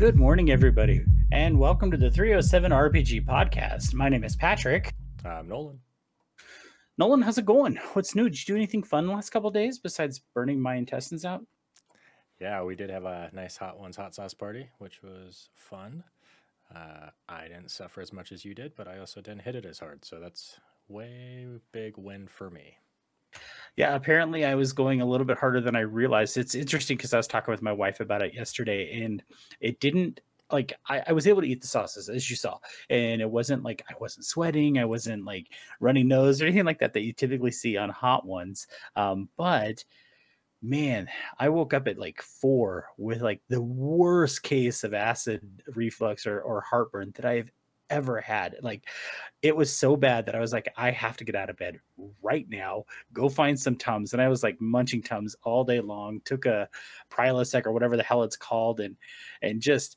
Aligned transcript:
Good 0.00 0.16
morning, 0.16 0.50
everybody, 0.50 1.04
and 1.30 1.58
welcome 1.58 1.90
to 1.90 1.96
the 1.98 2.10
307 2.10 2.72
RPG 2.72 3.26
podcast. 3.26 3.92
My 3.92 4.08
name 4.08 4.24
is 4.24 4.34
Patrick. 4.34 4.94
I'm 5.26 5.46
Nolan. 5.46 5.78
Nolan, 6.96 7.20
how's 7.20 7.36
it 7.36 7.44
going? 7.44 7.76
What's 7.92 8.14
new? 8.14 8.30
Did 8.30 8.38
you 8.38 8.54
do 8.54 8.56
anything 8.56 8.82
fun 8.82 9.06
the 9.06 9.12
last 9.12 9.28
couple 9.28 9.50
days 9.50 9.78
besides 9.78 10.22
burning 10.34 10.58
my 10.58 10.76
intestines 10.76 11.26
out? 11.26 11.44
Yeah, 12.40 12.62
we 12.62 12.76
did 12.76 12.88
have 12.88 13.04
a 13.04 13.28
nice 13.34 13.58
hot 13.58 13.78
ones 13.78 13.98
hot 13.98 14.14
sauce 14.14 14.32
party, 14.32 14.70
which 14.78 15.02
was 15.02 15.50
fun. 15.54 16.02
Uh, 16.74 17.10
I 17.28 17.48
didn't 17.48 17.70
suffer 17.70 18.00
as 18.00 18.10
much 18.10 18.32
as 18.32 18.42
you 18.42 18.54
did, 18.54 18.74
but 18.76 18.88
I 18.88 19.00
also 19.00 19.20
didn't 19.20 19.42
hit 19.42 19.54
it 19.54 19.66
as 19.66 19.80
hard, 19.80 20.06
so 20.06 20.18
that's 20.18 20.58
way 20.88 21.46
big 21.72 21.98
win 21.98 22.26
for 22.26 22.48
me. 22.48 22.78
Yeah, 23.76 23.94
apparently 23.94 24.44
I 24.44 24.54
was 24.54 24.72
going 24.72 25.00
a 25.00 25.06
little 25.06 25.26
bit 25.26 25.38
harder 25.38 25.60
than 25.60 25.76
I 25.76 25.80
realized. 25.80 26.36
It's 26.36 26.54
interesting 26.54 26.96
because 26.96 27.14
I 27.14 27.16
was 27.16 27.26
talking 27.26 27.52
with 27.52 27.62
my 27.62 27.72
wife 27.72 28.00
about 28.00 28.22
it 28.22 28.34
yesterday, 28.34 29.02
and 29.02 29.22
it 29.60 29.80
didn't 29.80 30.20
like 30.52 30.72
I, 30.88 31.02
I, 31.06 31.12
was 31.12 31.26
able 31.26 31.42
to 31.42 31.48
eat 31.48 31.60
the 31.60 31.68
sauces 31.68 32.08
as 32.08 32.28
you 32.28 32.36
saw, 32.36 32.58
and 32.88 33.20
it 33.20 33.30
wasn't 33.30 33.62
like 33.62 33.84
I 33.88 33.94
wasn't 34.00 34.26
sweating, 34.26 34.78
I 34.78 34.84
wasn't 34.84 35.24
like 35.24 35.48
running 35.80 36.08
nose 36.08 36.40
or 36.42 36.46
anything 36.46 36.64
like 36.64 36.80
that 36.80 36.92
that 36.94 37.02
you 37.02 37.12
typically 37.12 37.52
see 37.52 37.76
on 37.76 37.90
hot 37.90 38.26
ones. 38.26 38.66
Um, 38.96 39.28
but 39.36 39.84
man, 40.62 41.08
I 41.38 41.48
woke 41.48 41.74
up 41.74 41.88
at 41.88 41.98
like 41.98 42.20
four 42.22 42.86
with 42.98 43.22
like 43.22 43.40
the 43.48 43.62
worst 43.62 44.42
case 44.42 44.84
of 44.84 44.94
acid 44.94 45.62
reflux 45.74 46.26
or, 46.26 46.40
or 46.40 46.60
heartburn 46.60 47.12
that 47.16 47.24
I've 47.24 47.50
ever 47.90 48.20
had. 48.20 48.56
Like 48.62 48.86
it 49.42 49.54
was 49.54 49.72
so 49.72 49.96
bad 49.96 50.26
that 50.26 50.34
I 50.34 50.40
was 50.40 50.52
like, 50.52 50.72
I 50.76 50.90
have 50.90 51.16
to 51.18 51.24
get 51.24 51.34
out 51.34 51.50
of 51.50 51.56
bed 51.56 51.80
right 52.22 52.46
now, 52.48 52.84
go 53.12 53.28
find 53.28 53.58
some 53.58 53.76
Tums. 53.76 54.12
And 54.12 54.22
I 54.22 54.28
was 54.28 54.42
like 54.42 54.60
munching 54.60 55.02
Tums 55.02 55.36
all 55.42 55.64
day 55.64 55.80
long, 55.80 56.20
took 56.24 56.46
a 56.46 56.68
Prilosec 57.10 57.66
or 57.66 57.72
whatever 57.72 57.96
the 57.96 58.02
hell 58.02 58.22
it's 58.22 58.36
called, 58.36 58.80
and 58.80 58.96
and 59.42 59.60
just 59.60 59.96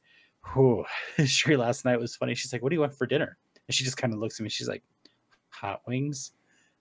whew. 0.53 0.85
Sherry 1.25 1.57
last 1.57 1.85
night 1.85 1.99
was 1.99 2.15
funny. 2.15 2.35
She's 2.35 2.51
like, 2.51 2.61
What 2.61 2.69
do 2.69 2.75
you 2.75 2.81
want 2.81 2.95
for 2.95 3.07
dinner? 3.07 3.37
And 3.67 3.75
she 3.75 3.83
just 3.83 3.97
kind 3.97 4.13
of 4.13 4.19
looks 4.19 4.39
at 4.39 4.43
me, 4.43 4.49
she's 4.49 4.67
like, 4.67 4.83
Hot 5.49 5.81
wings? 5.87 6.31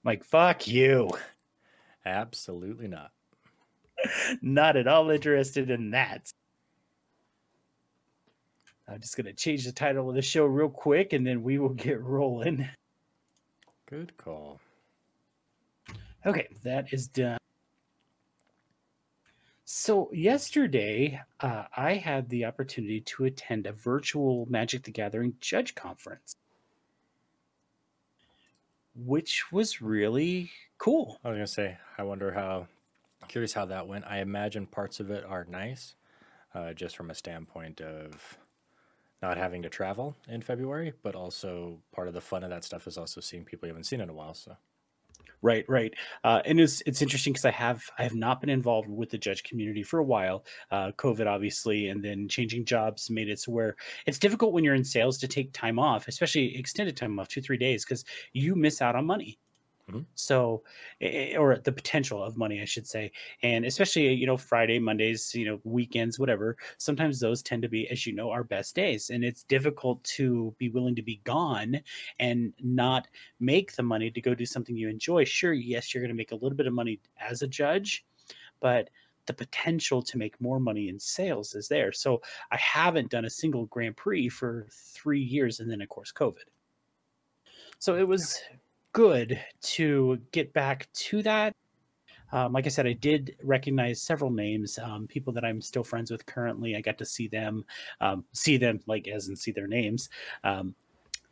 I'm 0.05 0.11
like, 0.11 0.25
fuck 0.25 0.67
you. 0.67 1.11
Absolutely 2.05 2.89
not. 2.89 3.13
not 4.43 4.77
at 4.77 4.89
all 4.89 5.11
interested 5.11 5.71
in 5.71 5.91
that. 5.91 6.33
I'm 8.93 9.01
just 9.01 9.17
going 9.17 9.27
to 9.27 9.33
change 9.33 9.65
the 9.65 9.73
title 9.73 10.09
of 10.09 10.15
the 10.15 10.23
show 10.23 10.45
real 10.45 10.69
quick 10.69 11.12
and 11.12 11.27
then 11.27 11.43
we 11.43 11.59
will 11.59 11.71
get 11.71 12.01
rolling. 12.03 12.69
Good 13.89 14.17
call. 14.17 14.61
Okay, 16.25 16.48
that 16.62 16.93
is 16.93 17.09
done. 17.09 17.39
So, 19.65 20.11
yesterday, 20.13 21.20
uh, 21.41 21.65
I 21.75 21.95
had 21.95 22.29
the 22.29 22.45
opportunity 22.45 23.01
to 23.01 23.25
attend 23.25 23.67
a 23.67 23.73
virtual 23.73 24.47
Magic 24.51 24.83
the 24.83 24.91
Gathering 24.91 25.35
judge 25.41 25.75
conference, 25.75 26.37
which 28.95 29.51
was 29.51 29.81
really 29.81 30.51
cool. 30.79 31.19
I 31.25 31.29
was 31.29 31.37
going 31.37 31.47
to 31.47 31.53
say, 31.53 31.79
I 31.97 32.03
wonder 32.03 32.33
how, 32.33 32.69
curious 33.29 33.55
how 33.55 33.65
that 33.67 33.89
went. 33.89 34.05
I 34.07 34.19
imagine 34.19 34.67
parts 34.67 35.01
of 35.01 35.11
it 35.11 35.25
are 35.25 35.47
nice, 35.48 35.95
uh, 36.55 36.75
just 36.75 36.97
from 36.97 37.11
a 37.11 37.15
standpoint 37.15 37.81
of 37.81 38.39
not 39.23 39.37
having 39.37 39.62
to 39.62 39.69
travel 39.69 40.17
in 40.28 40.42
February, 40.42 40.92
but 41.03 41.15
also 41.15 41.81
part 41.92 42.09
of 42.09 42.15
the 42.15 42.20
fun 42.20 42.45
of 42.45 42.51
that 42.51 42.65
stuff 42.65 42.87
is 42.87 42.98
also 42.98 43.20
seeing 43.20 43.45
people 43.45 43.67
you 43.67 43.73
haven't 43.73 43.84
seen 43.84 44.01
in 44.01 44.11
a 44.11 44.14
while. 44.14 44.34
So, 44.34 44.56
right, 45.42 45.64
right, 45.69 45.95
uh, 46.25 46.42
and 46.45 46.61
it's 46.61 46.83
it's 46.87 47.03
interesting 47.03 47.33
because 47.33 47.45
I 47.45 47.51
have 47.51 47.83
I 47.98 48.03
have 48.03 48.14
not 48.14 48.41
been 48.41 48.51
involved 48.51 48.89
with 48.89 49.11
the 49.11 49.19
judge 49.19 49.42
community 49.45 49.83
for 49.83 49.98
a 50.01 50.05
while. 50.05 50.45
Uh, 50.70 50.92
COVID, 50.92 51.27
obviously, 51.27 51.89
and 51.89 52.05
then 52.05 52.29
changing 52.29 52.64
jobs 52.64 53.11
made 53.11 53.29
it 53.29 53.39
so 53.41 53.53
where 53.53 53.77
it's 54.06 54.19
difficult 54.19 54.53
when 54.53 54.64
you're 54.64 54.75
in 54.75 54.84
sales 54.84 55.19
to 55.19 55.29
take 55.29 55.53
time 55.53 55.79
off, 55.79 56.09
especially 56.09 56.57
extended 56.59 56.97
time 56.97 57.19
off, 57.19 57.29
two 57.29 57.41
three 57.42 57.59
days, 57.59 57.84
because 57.84 58.05
you 58.33 58.55
miss 58.55 58.83
out 58.83 58.97
on 58.97 59.07
money. 59.07 59.39
Mm-hmm. 59.93 60.01
So, 60.15 60.63
or 61.39 61.58
the 61.58 61.73
potential 61.73 62.23
of 62.23 62.36
money, 62.36 62.61
I 62.61 62.64
should 62.64 62.86
say, 62.86 63.13
and 63.42 63.64
especially 63.64 64.13
you 64.13 64.27
know 64.27 64.36
Friday, 64.36 64.79
Mondays, 64.79 65.35
you 65.35 65.45
know 65.45 65.61
weekends, 65.64 66.19
whatever. 66.19 66.57
Sometimes 66.79 67.20
those 67.20 67.42
tend 67.42 67.63
to 67.63 67.69
be, 67.69 67.89
as 67.91 68.07
you 68.07 68.14
know, 68.14 68.30
our 68.30 68.45
best 68.45 68.75
days, 68.75 69.11
and 69.11 69.25
it's 69.25 69.45
difficult 69.45 70.03
to 70.05 70.55
be 70.58 70.69
willing 70.69 70.95
to 70.97 71.03
be 71.03 71.20
gone 71.25 71.80
and 72.19 72.53
not 72.61 73.08
make 73.41 73.75
the 73.77 73.83
money 73.83 74.11
to 74.11 74.20
go 74.20 74.35
do 74.35 74.47
something 74.47 74.77
you 74.77 74.89
enjoy. 74.89 75.25
Sure, 75.25 75.53
yes, 75.53 75.92
you're 75.92 76.03
going 76.03 76.09
to 76.09 76.14
make 76.14 76.33
a 76.33 76.36
little 76.36 76.57
bit 76.57 76.67
of 76.67 76.73
money 76.73 77.01
as 77.20 77.42
a 77.42 77.47
judge, 77.47 78.05
but 78.61 78.91
the 79.27 79.33
potential 79.33 80.03
to 80.03 80.19
make 80.19 80.41
more 80.41 80.59
money 80.59 80.89
in 80.89 80.98
sales 80.98 81.55
is 81.55 81.69
there. 81.69 81.92
So 81.92 82.23
I 82.51 82.57
haven't 82.57 83.11
done 83.11 83.24
a 83.24 83.30
single 83.30 83.67
Grand 83.67 83.97
Prix 83.97 84.29
for 84.29 84.67
three 84.70 85.23
years, 85.23 85.61
and 85.61 85.70
then 85.70 85.80
of 85.80 85.89
course 85.89 86.13
COVID. 86.13 86.48
So 87.79 87.97
it 87.97 88.07
was 88.07 88.41
good 88.92 89.41
to 89.63 90.19
get 90.33 90.53
back 90.53 90.89
to 90.92 91.23
that. 91.23 91.55
Um, 92.33 92.53
like 92.53 92.64
I 92.64 92.70
said, 92.70 92.86
I 92.86 92.95
did 92.95 93.36
recognize 93.42 94.01
several 94.01 94.30
names, 94.30 94.79
um, 94.79 95.07
people 95.07 95.33
that 95.35 95.45
I'm 95.45 95.61
still 95.61 95.85
friends 95.85 96.11
with 96.11 96.25
currently. 96.25 96.75
I 96.75 96.80
got 96.80 96.97
to 96.98 97.05
see 97.05 97.29
them, 97.29 97.64
um, 98.01 98.25
see 98.33 98.57
them 98.57 98.80
like 98.86 99.07
as 99.07 99.29
and 99.29 99.39
see 99.39 99.53
their 99.53 99.67
names. 99.67 100.08
Um, 100.42 100.75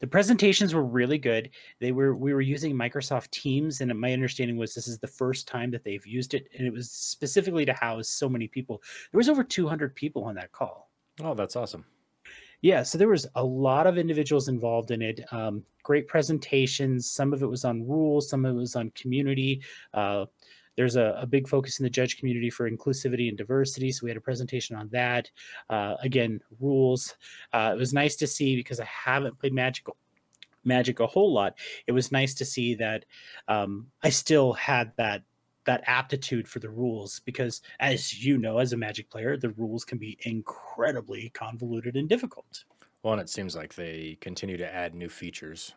the 0.01 0.07
presentations 0.07 0.75
were 0.75 0.85
really 0.85 1.19
good. 1.19 1.51
They 1.79 1.93
were 1.93 2.15
we 2.15 2.33
were 2.33 2.41
using 2.41 2.75
Microsoft 2.75 3.31
Teams, 3.31 3.81
and 3.81 3.99
my 3.99 4.13
understanding 4.13 4.57
was 4.57 4.75
this 4.75 4.89
is 4.89 4.99
the 4.99 5.07
first 5.07 5.47
time 5.47 5.71
that 5.73 5.85
they've 5.85 6.07
used 6.07 6.35
it, 6.35 6.49
and 6.57 6.67
it 6.67 6.73
was 6.73 6.91
specifically 6.91 7.67
to 7.67 7.75
house 7.75 8.09
so 8.09 8.29
many 8.29 8.49
people. 8.49 8.83
There 9.13 9.19
was 9.19 9.29
over 9.29 9.45
200 9.45 9.95
people 9.95 10.25
on 10.25 10.35
that 10.37 10.53
call. 10.53 10.91
Oh, 11.23 11.35
that's 11.35 11.57
awesome. 11.57 11.85
Yeah, 12.63 12.83
so 12.83 12.99
there 12.99 13.09
was 13.09 13.27
a 13.35 13.45
lot 13.45 13.87
of 13.87 13.97
individuals 13.97 14.49
involved 14.49 14.91
in 14.91 15.01
it. 15.01 15.21
Um, 15.33 15.65
great 15.83 16.07
presentations. 16.09 17.11
Some 17.11 17.33
of 17.33 17.43
it 17.43 17.47
was 17.47 17.65
on 17.65 17.89
rules, 17.89 18.29
some 18.29 18.45
of 18.45 18.55
it 18.55 18.59
was 18.59 18.77
on 18.77 18.91
community. 18.91 19.63
Uh, 19.95 20.27
there's 20.77 20.97
a, 20.97 21.19
a, 21.21 21.27
big 21.27 21.49
focus 21.49 21.79
in 21.79 21.85
the 21.85 21.91
judge 21.91 22.19
community 22.19 22.49
for 22.49 22.71
inclusivity 22.71 23.29
and 23.29 23.37
diversity. 23.37 23.93
So 23.93 24.05
we 24.05 24.11
had 24.11 24.17
a 24.17 24.21
presentation 24.21 24.77
on 24.77 24.89
that. 24.93 25.31
Uh, 25.69 25.97
again, 26.03 26.41
rules. 26.59 27.17
Uh, 27.53 27.73
it 27.75 27.79
was 27.79 27.93
nice 27.93 28.17
to 28.17 28.27
see 28.27 28.57
because 28.57 28.81
I 28.81 28.85
haven't 28.87 29.39
played 29.39 29.53
Magic 29.53 29.87
Magic 30.65 31.01
a 31.01 31.07
whole 31.07 31.33
lot. 31.33 31.55
It 31.87 31.93
was 31.93 32.13
nice 32.13 32.35
to 32.35 32.45
see 32.45 32.75
that 32.75 33.07
um, 33.49 33.87
I 34.03 34.11
still 34.11 34.53
had 34.53 34.93
that 34.97 35.23
that 35.65 35.83
aptitude 35.87 36.49
for 36.49 36.59
the 36.59 36.71
rules 36.71 37.21
because 37.21 37.61
as 37.79 38.25
you 38.25 38.39
know 38.39 38.59
as 38.59 38.73
a 38.73 38.77
magic 38.77 39.11
player 39.11 39.37
the 39.37 39.51
rules 39.51 39.85
can 39.85 39.99
be 39.99 40.19
incredibly 40.23 41.31
convoluted 41.31 41.97
and 41.97 42.09
difficult. 42.09 42.65
Well 43.03 43.15
and 43.15 43.23
it 43.23 43.29
seems 43.29 43.57
like 43.57 43.75
they 43.75 44.19
continue 44.21 44.57
to 44.57 44.75
add 44.75 44.95
new 44.95 45.09
features 45.09 45.75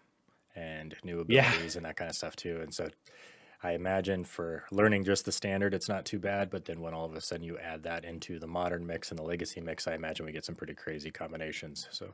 and 0.55 0.95
new 1.03 1.19
abilities 1.19 1.75
yeah. 1.75 1.77
and 1.77 1.85
that 1.85 1.95
kind 1.95 2.09
of 2.09 2.15
stuff 2.15 2.35
too 2.35 2.59
and 2.61 2.73
so 2.73 2.87
i 3.63 3.71
imagine 3.71 4.23
for 4.23 4.63
learning 4.71 5.03
just 5.03 5.25
the 5.25 5.31
standard 5.31 5.73
it's 5.73 5.89
not 5.89 6.05
too 6.05 6.19
bad 6.19 6.49
but 6.49 6.65
then 6.65 6.79
when 6.79 6.93
all 6.93 7.05
of 7.05 7.15
a 7.15 7.21
sudden 7.21 7.43
you 7.43 7.57
add 7.57 7.81
that 7.83 8.05
into 8.05 8.37
the 8.39 8.47
modern 8.47 8.85
mix 8.85 9.09
and 9.09 9.17
the 9.17 9.23
legacy 9.23 9.59
mix 9.59 9.87
i 9.87 9.95
imagine 9.95 10.25
we 10.25 10.31
get 10.31 10.45
some 10.45 10.55
pretty 10.55 10.75
crazy 10.75 11.09
combinations 11.09 11.87
so. 11.91 12.13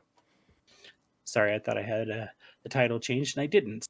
Sorry 1.24 1.54
i 1.54 1.58
thought 1.58 1.76
i 1.76 1.82
had 1.82 2.10
uh, 2.10 2.26
the 2.62 2.68
title 2.70 2.98
changed 2.98 3.36
and 3.36 3.42
i 3.42 3.46
didn't 3.46 3.86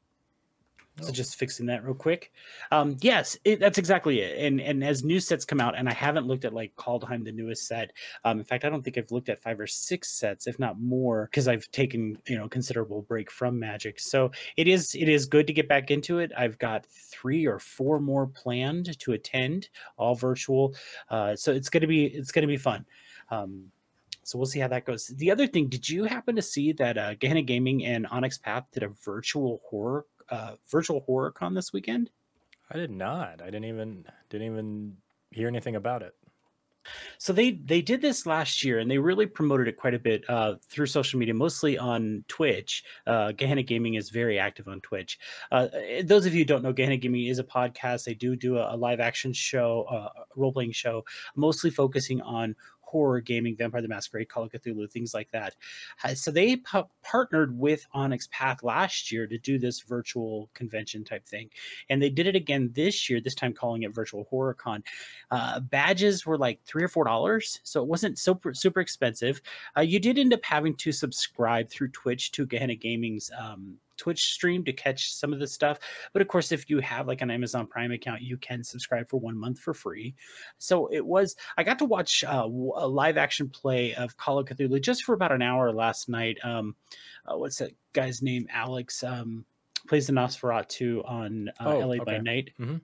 so 1.01 1.11
just 1.11 1.35
fixing 1.35 1.65
that 1.67 1.83
real 1.83 1.93
quick. 1.93 2.31
Um, 2.71 2.97
yes, 3.01 3.37
it, 3.43 3.59
that's 3.59 3.77
exactly 3.77 4.21
it. 4.21 4.37
And 4.45 4.61
and 4.61 4.83
as 4.83 5.03
new 5.03 5.19
sets 5.19 5.45
come 5.45 5.59
out, 5.59 5.77
and 5.77 5.89
I 5.89 5.93
haven't 5.93 6.27
looked 6.27 6.45
at 6.45 6.53
like 6.53 6.75
Kaldheim, 6.75 7.23
the 7.23 7.31
newest 7.31 7.67
set. 7.67 7.91
Um, 8.23 8.39
in 8.39 8.45
fact, 8.45 8.65
I 8.65 8.69
don't 8.69 8.83
think 8.83 8.97
I've 8.97 9.11
looked 9.11 9.29
at 9.29 9.41
five 9.41 9.59
or 9.59 9.67
six 9.67 10.11
sets, 10.11 10.47
if 10.47 10.59
not 10.59 10.79
more, 10.79 11.25
because 11.25 11.47
I've 11.47 11.69
taken 11.71 12.17
you 12.27 12.37
know 12.37 12.47
considerable 12.47 13.01
break 13.01 13.31
from 13.31 13.59
Magic. 13.59 13.99
So 13.99 14.31
it 14.57 14.67
is 14.67 14.95
it 14.95 15.09
is 15.09 15.25
good 15.25 15.47
to 15.47 15.53
get 15.53 15.67
back 15.67 15.91
into 15.91 16.19
it. 16.19 16.31
I've 16.37 16.57
got 16.57 16.85
three 16.85 17.45
or 17.45 17.59
four 17.59 17.99
more 17.99 18.27
planned 18.27 18.97
to 18.99 19.13
attend, 19.13 19.69
all 19.97 20.15
virtual. 20.15 20.75
Uh, 21.09 21.35
so 21.35 21.51
it's 21.51 21.69
gonna 21.69 21.87
be 21.87 22.05
it's 22.05 22.31
gonna 22.31 22.47
be 22.47 22.57
fun. 22.57 22.85
Um, 23.29 23.71
so 24.23 24.37
we'll 24.37 24.45
see 24.45 24.59
how 24.59 24.67
that 24.67 24.85
goes. 24.85 25.07
The 25.07 25.31
other 25.31 25.47
thing, 25.47 25.67
did 25.67 25.89
you 25.89 26.03
happen 26.03 26.35
to 26.35 26.41
see 26.41 26.71
that 26.73 26.97
uh, 26.97 27.15
Gehenna 27.15 27.41
Gaming 27.41 27.85
and 27.85 28.07
Onyx 28.07 28.37
Path 28.37 28.65
did 28.71 28.83
a 28.83 28.89
virtual 28.89 29.61
horror 29.69 30.05
uh, 30.31 30.55
virtual 30.69 31.01
horror 31.01 31.31
con 31.31 31.53
this 31.53 31.71
weekend? 31.73 32.09
I 32.71 32.77
did 32.77 32.91
not. 32.91 33.41
I 33.41 33.45
didn't 33.45 33.65
even 33.65 34.05
didn't 34.29 34.47
even 34.47 34.97
hear 35.31 35.47
anything 35.47 35.75
about 35.75 36.01
it. 36.01 36.15
So 37.17 37.31
they 37.33 37.51
they 37.51 37.81
did 37.81 38.01
this 38.01 38.25
last 38.25 38.63
year, 38.63 38.79
and 38.79 38.89
they 38.89 38.97
really 38.97 39.27
promoted 39.27 39.67
it 39.67 39.77
quite 39.77 39.93
a 39.93 39.99
bit 39.99 40.23
uh, 40.27 40.55
through 40.67 40.87
social 40.87 41.19
media, 41.19 41.33
mostly 41.33 41.77
on 41.77 42.23
Twitch. 42.27 42.83
Uh, 43.05 43.31
Gehenna 43.33 43.63
Gaming 43.63 43.95
is 43.95 44.09
very 44.09 44.39
active 44.39 44.67
on 44.67 44.81
Twitch. 44.81 45.19
Uh, 45.51 45.67
eh, 45.73 46.01
those 46.03 46.25
of 46.25 46.33
you 46.33 46.39
who 46.39 46.45
don't 46.45 46.63
know, 46.63 46.73
Gehenna 46.73 46.97
Gaming 46.97 47.25
is 47.25 47.39
a 47.39 47.43
podcast. 47.43 48.05
They 48.05 48.13
do 48.13 48.35
do 48.35 48.57
a, 48.57 48.75
a 48.75 48.77
live 48.77 48.99
action 48.99 49.33
show, 49.33 49.83
uh, 49.83 50.09
role 50.35 50.53
playing 50.53 50.71
show, 50.71 51.05
mostly 51.35 51.69
focusing 51.69 52.21
on 52.21 52.55
horror 52.91 53.21
gaming, 53.21 53.55
Vampire 53.55 53.81
the 53.81 53.87
Masquerade, 53.87 54.29
Call 54.29 54.43
of 54.43 54.51
Cthulhu, 54.51 54.89
things 54.91 55.13
like 55.13 55.31
that. 55.31 55.55
So 56.15 56.31
they 56.31 56.57
p- 56.57 56.81
partnered 57.03 57.57
with 57.57 57.87
Onyx 57.93 58.27
Path 58.31 58.63
last 58.63 59.11
year 59.11 59.27
to 59.27 59.37
do 59.37 59.57
this 59.57 59.81
virtual 59.81 60.49
convention 60.53 61.03
type 61.03 61.25
thing, 61.25 61.49
and 61.89 62.01
they 62.01 62.09
did 62.09 62.27
it 62.27 62.35
again 62.35 62.71
this 62.73 63.09
year. 63.09 63.21
This 63.21 63.35
time 63.35 63.53
calling 63.53 63.83
it 63.83 63.93
Virtual 63.93 64.25
Horror 64.29 64.53
Con. 64.53 64.83
Uh, 65.29 65.59
badges 65.61 66.25
were 66.25 66.37
like 66.37 66.59
three 66.65 66.83
or 66.83 66.87
four 66.89 67.05
dollars, 67.05 67.61
so 67.63 67.81
it 67.81 67.87
wasn't 67.87 68.19
super 68.19 68.53
super 68.53 68.81
expensive. 68.81 69.41
Uh, 69.77 69.81
you 69.81 69.99
did 69.99 70.17
end 70.17 70.33
up 70.33 70.43
having 70.43 70.75
to 70.75 70.91
subscribe 70.91 71.69
through 71.69 71.89
Twitch 71.89 72.31
to 72.33 72.45
Gehenna 72.45 72.75
Gaming's 72.75 73.31
um, 73.39 73.77
Twitch 74.01 74.33
stream 74.33 74.63
to 74.63 74.73
catch 74.73 75.13
some 75.13 75.31
of 75.31 75.39
the 75.39 75.45
stuff. 75.45 75.77
But 76.11 76.23
of 76.23 76.27
course, 76.27 76.51
if 76.51 76.67
you 76.71 76.79
have 76.79 77.07
like 77.07 77.21
an 77.21 77.29
Amazon 77.29 77.67
Prime 77.67 77.91
account, 77.91 78.23
you 78.23 78.35
can 78.35 78.63
subscribe 78.63 79.07
for 79.07 79.19
one 79.19 79.37
month 79.37 79.59
for 79.59 79.75
free. 79.75 80.15
So 80.57 80.87
it 80.87 81.05
was, 81.05 81.35
I 81.55 81.63
got 81.63 81.77
to 81.79 81.85
watch 81.85 82.23
uh, 82.23 82.47
a 82.47 82.87
live 82.87 83.17
action 83.17 83.47
play 83.47 83.93
of 83.93 84.17
Call 84.17 84.39
of 84.39 84.47
Cthulhu 84.47 84.81
just 84.81 85.03
for 85.03 85.13
about 85.13 85.31
an 85.31 85.43
hour 85.43 85.71
last 85.71 86.09
night. 86.09 86.39
Um, 86.43 86.75
uh, 87.27 87.37
what's 87.37 87.59
that 87.59 87.73
guy's 87.93 88.23
name? 88.23 88.47
Alex 88.51 89.03
um, 89.03 89.45
plays 89.87 90.07
the 90.07 90.13
Nosferatu 90.13 91.07
on 91.07 91.49
uh, 91.59 91.65
oh, 91.65 91.79
LA 91.79 91.95
okay. 91.95 92.03
by 92.03 92.17
Night. 92.17 92.49
Mm-hmm. 92.59 92.77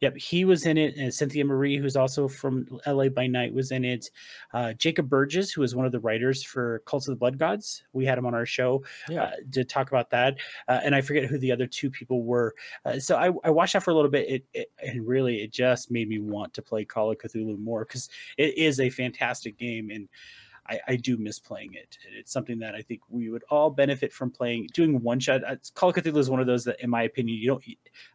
Yep, 0.00 0.16
he 0.16 0.44
was 0.44 0.66
in 0.66 0.78
it. 0.78 0.96
And 0.96 1.12
Cynthia 1.12 1.44
Marie, 1.44 1.76
who's 1.76 1.96
also 1.96 2.28
from 2.28 2.66
LA 2.86 3.08
by 3.08 3.26
Night, 3.26 3.52
was 3.52 3.70
in 3.72 3.84
it. 3.84 4.10
Uh, 4.52 4.72
Jacob 4.74 5.08
Burgess, 5.08 5.52
who 5.52 5.60
was 5.60 5.74
one 5.74 5.86
of 5.86 5.92
the 5.92 6.00
writers 6.00 6.42
for 6.42 6.82
Cults 6.86 7.08
of 7.08 7.12
the 7.12 7.18
Blood 7.18 7.38
Gods, 7.38 7.82
we 7.92 8.04
had 8.04 8.18
him 8.18 8.26
on 8.26 8.34
our 8.34 8.46
show 8.46 8.82
yeah. 9.08 9.24
uh, 9.24 9.30
to 9.52 9.64
talk 9.64 9.88
about 9.88 10.10
that. 10.10 10.36
Uh, 10.68 10.80
and 10.84 10.94
I 10.94 11.00
forget 11.00 11.24
who 11.24 11.38
the 11.38 11.52
other 11.52 11.66
two 11.66 11.90
people 11.90 12.22
were. 12.22 12.54
Uh, 12.84 12.98
so 12.98 13.16
I, 13.16 13.32
I, 13.46 13.50
watched 13.50 13.72
that 13.72 13.82
for 13.82 13.90
a 13.90 13.94
little 13.94 14.10
bit, 14.10 14.28
it, 14.28 14.44
it, 14.54 14.70
and 14.78 15.06
really, 15.06 15.42
it 15.42 15.52
just 15.52 15.90
made 15.90 16.08
me 16.08 16.18
want 16.18 16.54
to 16.54 16.62
play 16.62 16.84
Call 16.84 17.10
of 17.10 17.18
Cthulhu 17.18 17.58
more 17.58 17.84
because 17.84 18.08
it 18.36 18.56
is 18.56 18.80
a 18.80 18.90
fantastic 18.90 19.58
game 19.58 19.90
and. 19.90 20.08
I, 20.68 20.80
I, 20.88 20.96
do 20.96 21.16
miss 21.16 21.38
playing 21.38 21.74
it. 21.74 21.96
It's 22.16 22.32
something 22.32 22.58
that 22.58 22.74
I 22.74 22.82
think 22.82 23.00
we 23.08 23.30
would 23.30 23.44
all 23.50 23.70
benefit 23.70 24.12
from 24.12 24.30
playing. 24.30 24.68
Doing 24.74 25.02
one 25.02 25.20
shot. 25.20 25.42
Uh, 25.44 25.56
Call 25.74 25.90
of 25.90 25.96
Cthulhu 25.96 26.18
is 26.18 26.28
one 26.28 26.40
of 26.40 26.46
those 26.46 26.64
that, 26.64 26.80
in 26.80 26.90
my 26.90 27.02
opinion, 27.02 27.38
you 27.38 27.48
don't. 27.48 27.64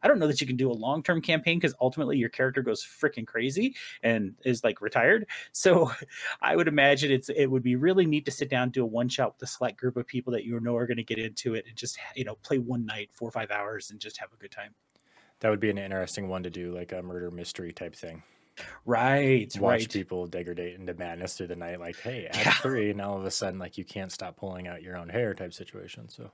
I 0.02 0.08
don't 0.08 0.20
know 0.20 0.28
that 0.28 0.40
you 0.42 0.48
can 0.48 0.56
do 0.56 0.72
a 0.72 0.74
long 0.74 1.04
term 1.04 1.22
campaign 1.22 1.58
because 1.58 1.74
ultimately 1.82 2.18
your 2.18 2.30
character 2.30 2.62
goes 2.62 2.84
freaking 2.84 3.26
crazy 3.26 3.76
and 4.02 4.36
is 4.46 4.64
like 4.64 4.82
retired. 4.82 5.28
So 5.56 5.92
I 6.42 6.56
would 6.56 6.68
imagine 6.68 7.12
it's 7.12 7.30
it 7.30 7.46
would 7.46 7.64
be 7.64 7.76
really 7.76 8.06
neat 8.06 8.26
to 8.26 8.32
sit 8.32 8.50
down 8.50 8.70
do 8.70 8.84
a 8.84 8.86
one 8.86 9.08
shot 9.08 9.34
with 9.34 9.50
a 9.50 9.52
select 9.52 9.78
group 9.78 9.98
of 9.98 10.08
people 10.08 10.34
that 10.34 10.44
you 10.44 10.60
know 10.60 10.76
are 10.76 10.88
going 10.88 10.98
to 10.98 11.04
get 11.04 11.20
into 11.20 11.54
it 11.54 11.66
and 11.68 11.76
just 11.76 11.98
you 12.16 12.24
know 12.24 12.36
play 12.44 12.58
one 12.58 12.86
night 12.86 13.10
four 13.14 13.28
or 13.28 13.32
five 13.32 13.52
hours 13.52 13.92
and 13.92 14.00
just 14.00 14.18
have 14.18 14.30
a 14.34 14.38
good 14.38 14.52
time. 14.52 14.74
That 15.40 15.50
would 15.50 15.60
be 15.60 15.70
an 15.70 15.78
interesting 15.78 16.30
one 16.30 16.44
to 16.44 16.50
do, 16.50 16.74
like 16.74 16.92
a 16.92 17.02
murder 17.02 17.30
mystery 17.30 17.72
type 17.72 17.96
thing. 17.96 18.24
Right. 18.86 19.52
Watch 19.60 19.82
right. 19.82 19.90
people 19.90 20.28
degrade 20.28 20.80
into 20.80 20.94
madness 20.94 21.36
through 21.38 21.48
the 21.48 21.56
night. 21.56 21.80
Like, 21.80 22.00
hey, 22.00 22.28
act 22.28 22.46
yeah. 22.46 22.54
three, 22.54 22.92
and 22.92 23.02
all 23.02 23.18
of 23.18 23.26
a 23.26 23.32
sudden, 23.32 23.60
like 23.60 23.78
you 23.78 23.84
can't 23.84 24.12
stop 24.12 24.38
pulling 24.38 24.68
out 24.68 24.82
your 24.82 24.98
own 24.98 25.10
hair 25.10 25.34
type 25.34 25.54
situation. 25.54 26.10
So. 26.10 26.32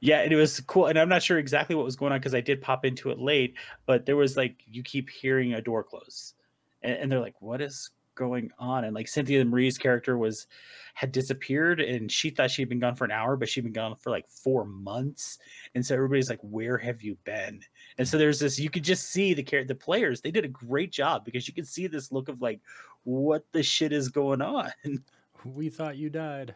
Yeah, 0.00 0.20
and 0.20 0.32
it 0.32 0.36
was 0.36 0.60
cool, 0.60 0.86
and 0.86 0.98
I'm 0.98 1.08
not 1.08 1.22
sure 1.22 1.38
exactly 1.38 1.74
what 1.74 1.84
was 1.84 1.96
going 1.96 2.12
on 2.12 2.18
because 2.18 2.34
I 2.34 2.42
did 2.42 2.60
pop 2.60 2.84
into 2.84 3.10
it 3.10 3.18
late, 3.18 3.54
but 3.86 4.04
there 4.04 4.16
was 4.16 4.36
like 4.36 4.56
you 4.66 4.82
keep 4.82 5.08
hearing 5.08 5.54
a 5.54 5.62
door 5.62 5.82
close, 5.82 6.34
and, 6.82 6.94
and 6.94 7.12
they're 7.12 7.20
like, 7.20 7.40
"What 7.40 7.62
is 7.62 7.90
going 8.14 8.50
on 8.58 8.84
and 8.84 8.94
like 8.94 9.08
cynthia 9.08 9.44
marie's 9.44 9.78
character 9.78 10.16
was 10.16 10.46
had 10.94 11.12
disappeared 11.12 11.80
and 11.80 12.10
she 12.10 12.30
thought 12.30 12.50
she'd 12.50 12.68
been 12.68 12.78
gone 12.78 12.94
for 12.94 13.04
an 13.04 13.10
hour 13.10 13.36
but 13.36 13.48
she'd 13.48 13.64
been 13.64 13.72
gone 13.72 13.94
for 13.96 14.10
like 14.10 14.28
four 14.28 14.64
months 14.64 15.38
and 15.74 15.84
so 15.84 15.94
everybody's 15.94 16.30
like 16.30 16.40
where 16.42 16.78
have 16.78 17.02
you 17.02 17.16
been 17.24 17.60
and 17.98 18.06
so 18.06 18.16
there's 18.16 18.38
this 18.38 18.58
you 18.58 18.70
could 18.70 18.84
just 18.84 19.10
see 19.10 19.34
the 19.34 19.42
character 19.42 19.74
the 19.74 19.78
players 19.78 20.20
they 20.20 20.30
did 20.30 20.44
a 20.44 20.48
great 20.48 20.92
job 20.92 21.24
because 21.24 21.48
you 21.48 21.54
could 21.54 21.66
see 21.66 21.86
this 21.86 22.12
look 22.12 22.28
of 22.28 22.40
like 22.40 22.60
what 23.04 23.44
the 23.52 23.62
shit 23.62 23.92
is 23.92 24.08
going 24.08 24.40
on 24.40 24.70
we 25.44 25.68
thought 25.68 25.96
you 25.96 26.08
died 26.08 26.54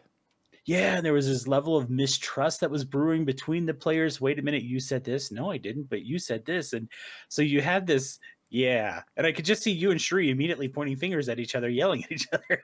yeah, 0.69 0.97
and 0.97 1.03
there 1.03 1.13
was 1.13 1.27
this 1.27 1.47
level 1.47 1.75
of 1.75 1.89
mistrust 1.89 2.59
that 2.59 2.69
was 2.69 2.83
brewing 2.83 3.25
between 3.25 3.65
the 3.65 3.73
players. 3.73 4.21
Wait 4.21 4.37
a 4.37 4.41
minute, 4.43 4.61
you 4.61 4.79
said 4.79 5.03
this. 5.03 5.31
No, 5.31 5.49
I 5.49 5.57
didn't, 5.57 5.89
but 5.89 6.03
you 6.03 6.19
said 6.19 6.45
this. 6.45 6.73
And 6.73 6.87
so 7.27 7.41
you 7.41 7.59
had 7.59 7.87
this 7.87 8.19
yeah, 8.49 9.03
and 9.15 9.27
I 9.27 9.31
could 9.31 9.45
just 9.45 9.63
see 9.63 9.71
you 9.71 9.91
and 9.91 10.01
Shri 10.01 10.29
immediately 10.29 10.67
pointing 10.67 10.95
fingers 10.95 11.29
at 11.29 11.39
each 11.39 11.55
other, 11.55 11.69
yelling 11.69 12.03
at 12.03 12.11
each 12.11 12.27
other. 12.33 12.63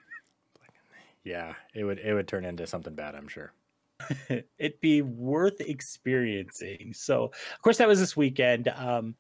yeah, 1.24 1.54
it 1.74 1.84
would 1.84 2.00
it 2.00 2.14
would 2.14 2.28
turn 2.28 2.46
into 2.46 2.66
something 2.66 2.96
bad, 2.96 3.16
I'm 3.16 3.28
sure. 3.28 3.54
It'd 4.58 4.82
be 4.82 5.02
worth 5.02 5.62
experiencing. 5.62 6.94
So, 6.94 7.26
of 7.26 7.62
course, 7.62 7.78
that 7.78 7.88
was 7.88 8.00
this 8.00 8.18
weekend. 8.18 8.68
Um, 8.68 9.16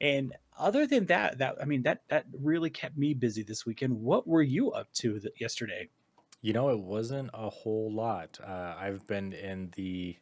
and 0.00 0.34
other 0.58 0.86
than 0.86 1.06
that, 1.06 1.38
that 1.38 1.56
I 1.60 1.64
mean, 1.64 1.82
that 1.82 2.02
that 2.08 2.26
really 2.40 2.70
kept 2.70 2.96
me 2.96 3.14
busy 3.14 3.42
this 3.42 3.66
weekend. 3.66 3.92
What 3.92 4.26
were 4.26 4.42
you 4.42 4.70
up 4.70 4.92
to 4.94 5.20
yesterday? 5.40 5.88
You 6.42 6.52
know, 6.52 6.68
it 6.68 6.78
wasn't 6.78 7.30
a 7.32 7.48
whole 7.50 7.92
lot. 7.92 8.38
Uh, 8.44 8.74
I've 8.78 9.06
been 9.06 9.32
in 9.32 9.72
the 9.76 10.16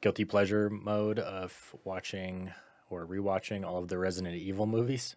guilty 0.00 0.24
pleasure 0.24 0.68
mode 0.68 1.20
of 1.20 1.74
watching 1.84 2.52
or 2.90 3.06
rewatching 3.06 3.64
all 3.64 3.78
of 3.78 3.88
the 3.88 3.98
Resident 3.98 4.34
Evil 4.34 4.66
movies. 4.66 5.16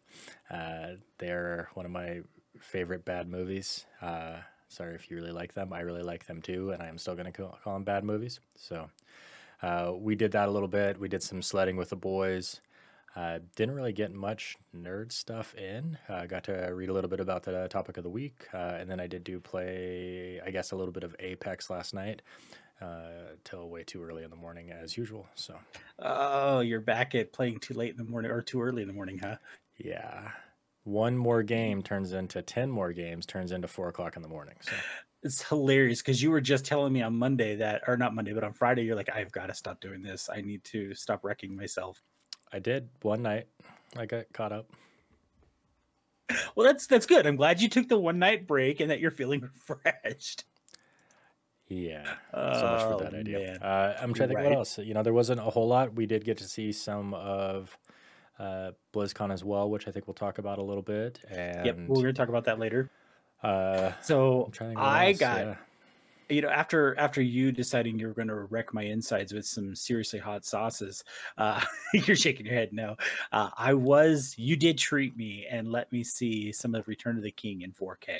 Uh, 0.50 0.96
they're 1.18 1.70
one 1.74 1.86
of 1.86 1.92
my 1.92 2.22
favorite 2.60 3.06
bad 3.06 3.28
movies. 3.28 3.86
Uh, 4.02 4.38
sorry 4.68 4.96
if 4.96 5.10
you 5.10 5.18
really 5.18 5.32
like 5.32 5.54
them. 5.54 5.74
I 5.74 5.82
really 5.82 6.04
like 6.04 6.26
them 6.26 6.42
too, 6.42 6.72
and 6.72 6.82
I 6.82 6.88
am 6.88 6.98
still 6.98 7.16
going 7.16 7.26
to 7.26 7.32
call, 7.32 7.58
call, 7.64 7.74
them 7.74 7.84
bad 7.84 8.04
movies. 8.04 8.40
So 8.56 8.90
uh, 9.62 9.94
we 9.96 10.16
did 10.16 10.32
that 10.34 10.48
a 10.48 10.52
little 10.52 10.68
bit. 10.68 11.00
We 11.00 11.08
did 11.08 11.24
some 11.24 11.42
sledding 11.42 11.78
with 11.78 11.90
the 11.90 11.96
boys. 11.96 12.62
Uh, 13.14 13.40
didn't 13.58 13.76
really 13.76 13.92
get 13.92 14.14
much 14.14 14.56
nerd 14.74 15.12
stuff 15.12 15.54
in. 15.56 15.98
I 16.08 16.14
uh, 16.14 16.26
got 16.28 16.46
to 16.46 16.54
read 16.74 16.88
a 16.88 16.94
little 16.94 17.10
bit 17.10 17.20
about 17.20 17.44
the 17.44 17.68
topic 17.70 17.98
of 17.98 18.04
the 18.04 18.10
week, 18.10 18.48
uh, 18.54 18.78
and 18.80 18.90
then 18.90 19.02
I 19.02 19.08
did 19.08 19.26
do 19.26 19.42
play, 19.42 20.40
I 20.46 20.50
guess, 20.50 20.72
a 20.72 20.78
little 20.78 20.94
bit 20.94 21.04
of 21.04 21.14
Apex 21.20 21.70
last 21.70 21.94
night 21.94 22.22
uh, 22.82 23.36
till 23.44 23.70
way 23.70 23.84
too 23.84 24.04
early 24.04 24.24
in 24.24 24.30
the 24.30 24.36
morning 24.36 24.72
as 24.72 24.98
usual. 24.98 25.28
So, 25.36 25.56
oh, 26.00 26.62
you're 26.62 26.82
back 26.82 27.16
at 27.16 27.34
playing 27.34 27.60
too 27.60 27.74
late 27.74 27.92
in 27.92 27.98
the 27.98 28.10
morning 28.10 28.32
or 28.32 28.42
too 28.42 28.62
early 28.62 28.82
in 28.82 28.88
the 28.88 28.94
morning, 28.94 29.20
huh? 29.20 29.38
Yeah. 29.78 30.30
One 30.84 31.18
more 31.18 31.44
game 31.44 31.84
turns 31.84 32.14
into 32.14 32.42
10 32.42 32.72
more 32.72 32.92
games, 32.92 33.26
turns 33.26 33.52
into 33.52 33.68
four 33.68 33.90
o'clock 33.90 34.16
in 34.16 34.24
the 34.24 34.28
morning. 34.28 34.56
So 34.62 34.74
it's 35.24 35.48
hilarious 35.48 36.02
because 36.02 36.22
you 36.22 36.32
were 36.32 36.42
just 36.42 36.66
telling 36.66 36.92
me 36.92 37.04
on 37.04 37.16
Monday 37.16 37.56
that, 37.58 37.84
or 37.88 37.98
not 37.98 38.16
Monday, 38.16 38.34
but 38.34 38.44
on 38.44 38.54
Friday, 38.54 38.84
you're 38.84 38.96
like, 38.96 39.10
I've 39.14 39.32
got 39.32 39.48
to 39.48 39.54
stop 39.54 39.80
doing 39.80 40.02
this. 40.02 40.30
I 40.34 40.42
need 40.42 40.64
to 40.66 40.96
stop 40.96 41.24
wrecking 41.24 41.56
myself. 41.56 42.02
I 42.52 42.60
did 42.60 42.90
one 43.04 43.22
night. 43.22 43.48
I 43.96 44.06
got 44.08 44.26
caught 44.34 44.52
up. 44.52 44.72
Well, 46.56 46.66
that's 46.66 46.88
that's 46.88 47.06
good. 47.06 47.28
I'm 47.28 47.36
glad 47.36 47.62
you 47.62 47.70
took 47.70 47.90
the 47.90 48.00
one 48.00 48.18
night 48.18 48.48
break 48.48 48.80
and 48.80 48.90
that 48.90 49.00
you're 49.00 49.12
feeling 49.12 49.42
refreshed. 49.68 50.46
Yeah, 51.72 52.04
so 52.34 52.66
much 52.66 52.82
for 52.82 53.04
that 53.04 53.14
oh, 53.14 53.20
idea. 53.20 53.58
Uh, 53.62 53.98
I'm 54.02 54.14
trying 54.14 54.28
to 54.28 54.36
think 54.36 54.40
right. 54.40 54.50
what 54.50 54.58
else. 54.58 54.78
You 54.78 54.94
know, 54.94 55.04
there 55.04 55.14
wasn't 55.14 55.40
a 55.40 55.44
whole 55.44 55.70
lot. 55.70 55.94
We 55.94 56.06
did 56.06 56.26
get 56.26 56.38
to 56.40 56.44
see 56.44 56.74
some 56.74 57.14
of 57.14 57.78
uh, 58.38 58.72
BlizzCon 58.94 59.32
as 59.32 59.46
well, 59.46 59.70
which 59.70 59.88
I 59.88 59.92
think 59.92 60.06
we'll 60.06 60.14
talk 60.14 60.38
about 60.38 60.58
a 60.58 60.62
little 60.62 60.84
bit. 60.84 61.20
And 61.30 61.66
yep, 61.66 61.78
we're 61.88 61.96
going 61.96 62.08
to 62.08 62.14
talk 62.14 62.28
about 62.28 62.44
that 62.46 62.60
later. 62.60 62.90
Uh, 63.42 63.92
so 64.02 64.52
I 64.76 65.14
got, 65.14 65.40
yeah. 65.40 65.56
you 66.30 66.42
know, 66.42 66.50
after 66.50 66.98
after 67.00 67.22
you 67.22 67.54
deciding 67.54 68.00
you 68.00 68.08
were 68.08 68.14
going 68.14 68.28
to 68.28 68.36
wreck 68.36 68.74
my 68.74 68.84
insides 68.84 69.34
with 69.34 69.46
some 69.46 69.74
seriously 69.74 70.20
hot 70.20 70.44
sauces, 70.44 71.06
uh, 71.38 71.62
you're 71.94 72.18
shaking 72.18 72.46
your 72.46 72.56
head. 72.56 72.74
No, 72.74 72.98
uh, 73.32 73.50
I 73.58 73.76
was. 73.76 74.36
You 74.38 74.58
did 74.58 74.78
treat 74.78 75.16
me 75.16 75.46
and 75.50 75.72
let 75.72 75.92
me 75.92 76.04
see 76.04 76.52
some 76.52 76.76
of 76.76 76.88
Return 76.90 77.16
of 77.16 77.24
the 77.24 77.32
King 77.32 77.62
in 77.62 77.72
4K, 77.72 78.18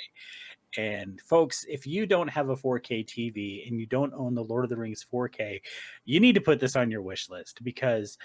and 0.78 1.20
folks, 1.22 1.66
if 1.70 1.86
you 1.86 2.06
don't 2.06 2.30
have 2.30 2.50
a 2.50 2.56
4K 2.56 3.06
TV 3.06 3.68
and 3.68 3.80
you 3.80 3.86
don't 3.86 4.14
own 4.14 4.36
the 4.36 4.44
Lord 4.44 4.64
of 4.64 4.70
the 4.70 4.78
Rings 4.78 5.06
4K, 5.12 5.62
you 6.06 6.20
need 6.20 6.36
to 6.36 6.42
put 6.42 6.60
this 6.60 6.76
on 6.76 6.92
your 6.92 7.02
wish 7.02 7.30
list 7.30 7.64
because 7.64 8.18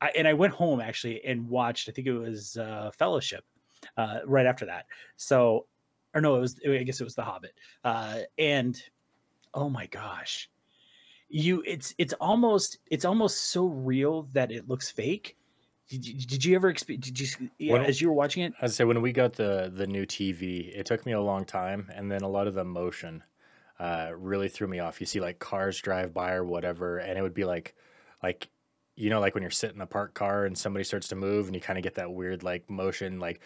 I 0.00 0.12
and 0.16 0.28
I 0.28 0.34
went 0.34 0.52
home 0.52 0.80
actually 0.80 1.24
and 1.24 1.48
watched, 1.48 1.88
I 1.88 1.92
think 1.92 2.06
it 2.06 2.12
was 2.12 2.56
uh, 2.56 2.90
Fellowship 2.96 3.44
uh, 3.96 4.20
right 4.26 4.46
after 4.46 4.66
that. 4.66 4.86
So, 5.16 5.66
or 6.14 6.20
no, 6.20 6.36
it 6.36 6.40
was, 6.40 6.60
I 6.68 6.82
guess 6.82 7.00
it 7.00 7.04
was 7.04 7.14
The 7.14 7.22
Hobbit. 7.22 7.54
Uh, 7.82 8.20
and 8.38 8.80
oh 9.54 9.70
my 9.70 9.86
gosh, 9.86 10.50
you, 11.28 11.62
it's, 11.66 11.94
it's 11.98 12.12
almost, 12.14 12.78
it's 12.90 13.04
almost 13.04 13.50
so 13.50 13.66
real 13.66 14.24
that 14.32 14.52
it 14.52 14.68
looks 14.68 14.90
fake 14.90 15.36
did 15.88 16.06
you, 16.06 16.14
did 16.14 16.44
you 16.44 16.54
ever 16.54 16.68
experience? 16.68 17.06
Did 17.06 17.20
you 17.20 17.50
yeah, 17.58 17.72
when, 17.74 17.82
as 17.84 18.00
you 18.00 18.08
were 18.08 18.14
watching 18.14 18.42
it? 18.42 18.54
I 18.60 18.68
say 18.68 18.84
when 18.84 19.02
we 19.02 19.12
got 19.12 19.34
the 19.34 19.70
the 19.74 19.86
new 19.86 20.06
TV, 20.06 20.74
it 20.74 20.86
took 20.86 21.04
me 21.04 21.12
a 21.12 21.20
long 21.20 21.44
time, 21.44 21.90
and 21.94 22.10
then 22.10 22.22
a 22.22 22.28
lot 22.28 22.46
of 22.46 22.54
the 22.54 22.64
motion 22.64 23.22
uh, 23.78 24.10
really 24.16 24.48
threw 24.48 24.66
me 24.66 24.78
off. 24.78 25.00
You 25.00 25.06
see 25.06 25.20
like 25.20 25.38
cars 25.38 25.78
drive 25.80 26.14
by 26.14 26.32
or 26.32 26.44
whatever, 26.44 26.98
and 26.98 27.18
it 27.18 27.22
would 27.22 27.34
be 27.34 27.44
like 27.44 27.74
like 28.22 28.48
you 28.96 29.10
know 29.10 29.20
like 29.20 29.34
when 29.34 29.42
you're 29.42 29.50
sitting 29.50 29.76
in 29.76 29.82
a 29.82 29.86
parked 29.86 30.14
car 30.14 30.46
and 30.46 30.56
somebody 30.56 30.84
starts 30.84 31.08
to 31.08 31.16
move, 31.16 31.46
and 31.46 31.54
you 31.54 31.60
kind 31.60 31.78
of 31.78 31.82
get 31.82 31.96
that 31.96 32.12
weird 32.12 32.42
like 32.42 32.70
motion 32.70 33.20
like 33.20 33.40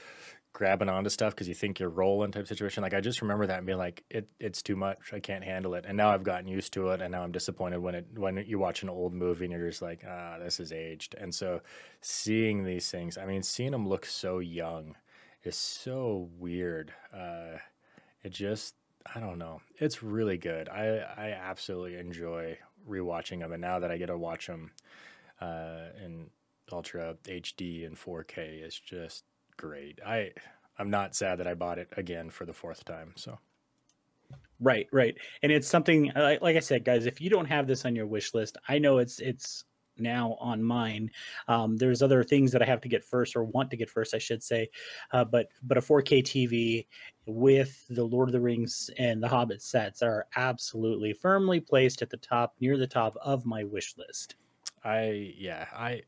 grabbing 0.59 0.89
onto 0.89 1.09
stuff 1.09 1.37
because 1.37 1.47
you 1.47 1.55
think 1.55 1.79
you're 1.79 1.89
rolling 1.89 2.33
type 2.33 2.49
situation. 2.49 2.83
Like 2.83 2.93
I 2.93 3.01
just 3.01 3.23
remember 3.23 3.47
that 3.47 3.59
and 3.59 3.67
being 3.67 3.79
like, 3.79 4.03
it 4.11 4.29
it's 4.41 4.61
too 4.61 4.75
much. 4.75 5.13
I 5.13 5.21
can't 5.21 5.45
handle 5.45 5.75
it. 5.75 5.85
And 5.87 5.97
now 5.97 6.11
I've 6.11 6.25
gotten 6.25 6.49
used 6.49 6.73
to 6.73 6.89
it, 6.89 7.01
and 7.01 7.13
now 7.13 7.23
I'm 7.23 7.31
disappointed 7.31 7.79
when 7.79 7.95
it 7.95 8.07
when 8.17 8.45
you 8.45 8.59
watch 8.59 8.83
an 8.83 8.89
old 8.89 9.15
movie 9.15 9.45
and 9.45 9.53
you're 9.53 9.69
just 9.69 9.83
like, 9.83 10.03
ah, 10.07 10.37
this 10.43 10.59
is 10.59 10.73
aged. 10.73 11.15
And 11.15 11.33
so 11.33 11.61
seeing 12.01 12.65
these 12.65 12.91
things, 12.91 13.17
I 13.17 13.25
mean, 13.25 13.45
seeing 13.45 13.71
them 13.71 13.89
look 13.89 14.05
so 14.05 14.41
young 14.41 14.97
is 15.45 15.55
so 15.55 16.29
weird. 16.37 16.93
Uh, 17.15 17.59
it 18.25 18.31
just 18.31 18.75
I 19.15 19.21
don't 19.21 19.39
know. 19.39 19.63
It's 19.77 20.03
really 20.03 20.39
good. 20.39 20.69
I 20.69 21.05
I 21.17 21.31
absolutely 21.41 21.99
enjoy 21.99 22.59
rewatching 22.89 23.39
them, 23.39 23.53
and 23.53 23.61
now 23.61 23.79
that 23.79 23.93
I 23.93 23.97
get 23.97 24.07
to 24.07 24.19
watch 24.19 24.49
them 24.49 24.73
uh, 25.41 25.91
in 26.05 26.31
ultra 26.73 27.17
HD 27.29 27.87
and 27.87 27.97
4K, 27.97 28.39
it's 28.39 28.79
just 28.79 29.23
great. 29.59 30.01
I 30.07 30.31
I'm 30.79 30.89
not 30.89 31.15
sad 31.15 31.39
that 31.41 31.47
I 31.47 31.53
bought 31.53 31.79
it 31.79 31.93
again 31.97 32.31
for 32.31 32.47
the 32.47 32.53
fourth 32.55 32.85
time. 32.85 33.13
So. 33.17 33.39
Right, 34.61 34.89
right, 34.93 35.17
and 35.43 35.53
it's 35.53 35.69
something 35.69 36.11
like, 36.17 36.43
like 36.43 36.57
I 36.57 36.61
said, 36.61 36.85
guys. 36.85 37.07
If 37.07 37.21
you 37.21 37.31
don't 37.31 37.47
have 37.47 37.69
this 37.69 37.85
on 37.85 37.95
your 37.95 38.07
wish 38.07 38.35
list, 38.35 38.57
I 38.69 38.79
know 38.79 38.99
it's 38.99 39.21
it's 39.21 39.65
now 40.01 40.37
on 40.41 40.63
mine. 40.63 41.11
Um, 41.47 41.77
there's 41.77 42.03
other 42.03 42.23
things 42.25 42.53
that 42.53 42.63
I 42.63 42.65
have 42.65 42.81
to 42.83 42.89
get 42.89 43.05
first, 43.05 43.37
or 43.37 43.45
want 43.45 43.71
to 43.71 43.77
get 43.77 43.91
first, 43.91 44.15
I 44.15 44.19
should 44.19 44.43
say. 44.43 44.71
Uh, 45.13 45.25
but 45.25 45.49
but 45.63 45.79
a 45.79 45.81
4K 45.81 46.23
TV 46.23 46.87
with 47.27 47.85
the 47.89 48.05
Lord 48.05 48.29
of 48.29 48.33
the 48.33 48.41
Rings 48.41 48.91
and 48.99 49.23
the 49.23 49.29
Hobbit 49.29 49.63
sets 49.63 50.03
are 50.03 50.27
absolutely 50.37 51.13
firmly 51.13 51.61
placed 51.61 52.03
at 52.03 52.11
the 52.11 52.17
top, 52.17 52.55
near 52.61 52.77
the 52.77 52.87
top 52.87 53.17
of 53.23 53.47
my 53.47 53.65
wish 53.65 53.95
list. 53.97 54.37
I 54.85 55.35
yeah 55.37 55.67
I. 55.73 56.03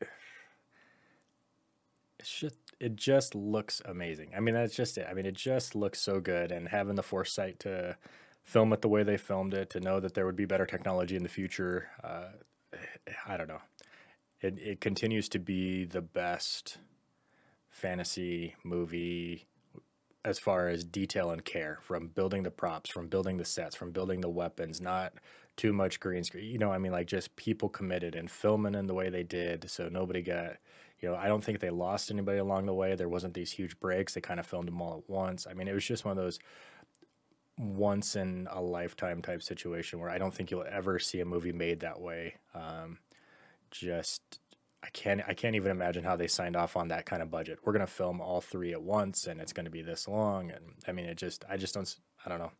Just 2.23 2.60
it 2.81 2.95
just 2.95 3.35
looks 3.35 3.81
amazing. 3.85 4.31
I 4.35 4.39
mean 4.39 4.55
that's 4.55 4.75
just 4.75 4.97
it. 4.97 5.07
I 5.09 5.13
mean 5.13 5.25
it 5.25 5.35
just 5.35 5.75
looks 5.75 6.01
so 6.01 6.19
good, 6.19 6.51
and 6.51 6.67
having 6.67 6.95
the 6.95 7.03
foresight 7.03 7.59
to 7.61 7.97
film 8.43 8.73
it 8.73 8.81
the 8.81 8.89
way 8.89 9.03
they 9.03 9.17
filmed 9.17 9.53
it, 9.53 9.69
to 9.69 9.79
know 9.79 9.99
that 9.99 10.13
there 10.15 10.25
would 10.25 10.35
be 10.35 10.45
better 10.45 10.65
technology 10.65 11.15
in 11.15 11.23
the 11.23 11.29
future. 11.29 11.89
Uh, 12.03 12.31
I 13.27 13.37
don't 13.37 13.47
know 13.47 13.61
it, 14.41 14.57
it 14.59 14.81
continues 14.81 15.29
to 15.29 15.39
be 15.39 15.85
the 15.85 16.01
best 16.01 16.77
fantasy 17.69 18.55
movie 18.63 19.47
as 20.23 20.37
far 20.37 20.67
as 20.67 20.83
detail 20.83 21.31
and 21.31 21.43
care 21.43 21.79
from 21.81 22.07
building 22.07 22.43
the 22.43 22.51
props, 22.51 22.91
from 22.91 23.07
building 23.07 23.37
the 23.37 23.45
sets, 23.45 23.75
from 23.75 23.91
building 23.91 24.21
the 24.21 24.29
weapons, 24.29 24.79
not 24.79 25.13
too 25.57 25.73
much 25.73 25.99
green 25.99 26.23
screen. 26.23 26.45
You 26.45 26.59
know, 26.59 26.71
I 26.71 26.77
mean, 26.77 26.91
like 26.91 27.07
just 27.07 27.35
people 27.35 27.69
committed 27.69 28.15
and 28.15 28.29
filming 28.29 28.75
in 28.75 28.87
the 28.87 28.93
way 28.93 29.09
they 29.09 29.23
did. 29.23 29.69
So 29.69 29.89
nobody 29.89 30.21
got, 30.21 30.57
you 31.01 31.09
know, 31.09 31.15
I 31.15 31.27
don't 31.27 31.43
think 31.43 31.59
they 31.59 31.71
lost 31.71 32.11
anybody 32.11 32.37
along 32.37 32.67
the 32.67 32.73
way. 32.73 32.95
There 32.95 33.09
wasn't 33.09 33.33
these 33.33 33.51
huge 33.51 33.79
breaks. 33.79 34.13
They 34.13 34.21
kind 34.21 34.39
of 34.39 34.45
filmed 34.45 34.67
them 34.67 34.81
all 34.81 34.97
at 34.99 35.09
once. 35.09 35.47
I 35.49 35.53
mean, 35.53 35.67
it 35.67 35.73
was 35.73 35.85
just 35.85 36.05
one 36.05 36.17
of 36.17 36.23
those 36.23 36.39
once 37.57 38.15
in 38.15 38.47
a 38.51 38.61
lifetime 38.61 39.21
type 39.21 39.41
situation 39.43 39.99
where 39.99 40.09
I 40.09 40.17
don't 40.17 40.33
think 40.33 40.51
you'll 40.51 40.65
ever 40.69 40.99
see 40.99 41.19
a 41.19 41.25
movie 41.25 41.51
made 41.51 41.81
that 41.81 41.99
way. 41.99 42.35
Um, 42.53 42.99
just 43.71 44.39
I 44.83 44.89
can't 44.89 45.21
I 45.27 45.33
can't 45.33 45.55
even 45.55 45.71
imagine 45.71 46.03
how 46.03 46.15
they 46.15 46.27
signed 46.27 46.55
off 46.55 46.75
on 46.75 46.87
that 46.89 47.05
kind 47.05 47.21
of 47.21 47.29
budget. 47.29 47.59
We're 47.63 47.73
gonna 47.73 47.87
film 47.87 48.19
all 48.19 48.41
three 48.41 48.73
at 48.73 48.81
once, 48.81 49.27
and 49.27 49.39
it's 49.39 49.53
gonna 49.53 49.69
be 49.69 49.81
this 49.81 50.07
long. 50.07 50.51
And 50.51 50.73
I 50.87 50.91
mean, 50.91 51.05
it 51.05 51.17
just 51.17 51.45
I 51.49 51.57
just 51.57 51.73
don't 51.73 51.95
I 52.25 52.29
don't 52.29 52.39
know. 52.39 52.51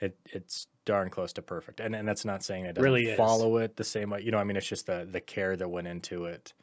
It 0.00 0.16
it's 0.26 0.68
darn 0.84 1.10
close 1.10 1.32
to 1.34 1.42
perfect, 1.42 1.80
and 1.80 1.94
and 1.96 2.06
that's 2.06 2.24
not 2.24 2.44
saying 2.44 2.64
it 2.64 2.74
doesn't 2.74 2.84
really 2.84 3.14
follow 3.16 3.56
it 3.56 3.76
the 3.76 3.84
same 3.84 4.10
way. 4.10 4.22
You 4.22 4.30
know, 4.30 4.38
I 4.38 4.44
mean, 4.44 4.56
it's 4.56 4.68
just 4.68 4.86
the 4.86 5.06
the 5.10 5.20
care 5.20 5.56
that 5.56 5.68
went 5.68 5.88
into 5.88 6.26
it. 6.26 6.54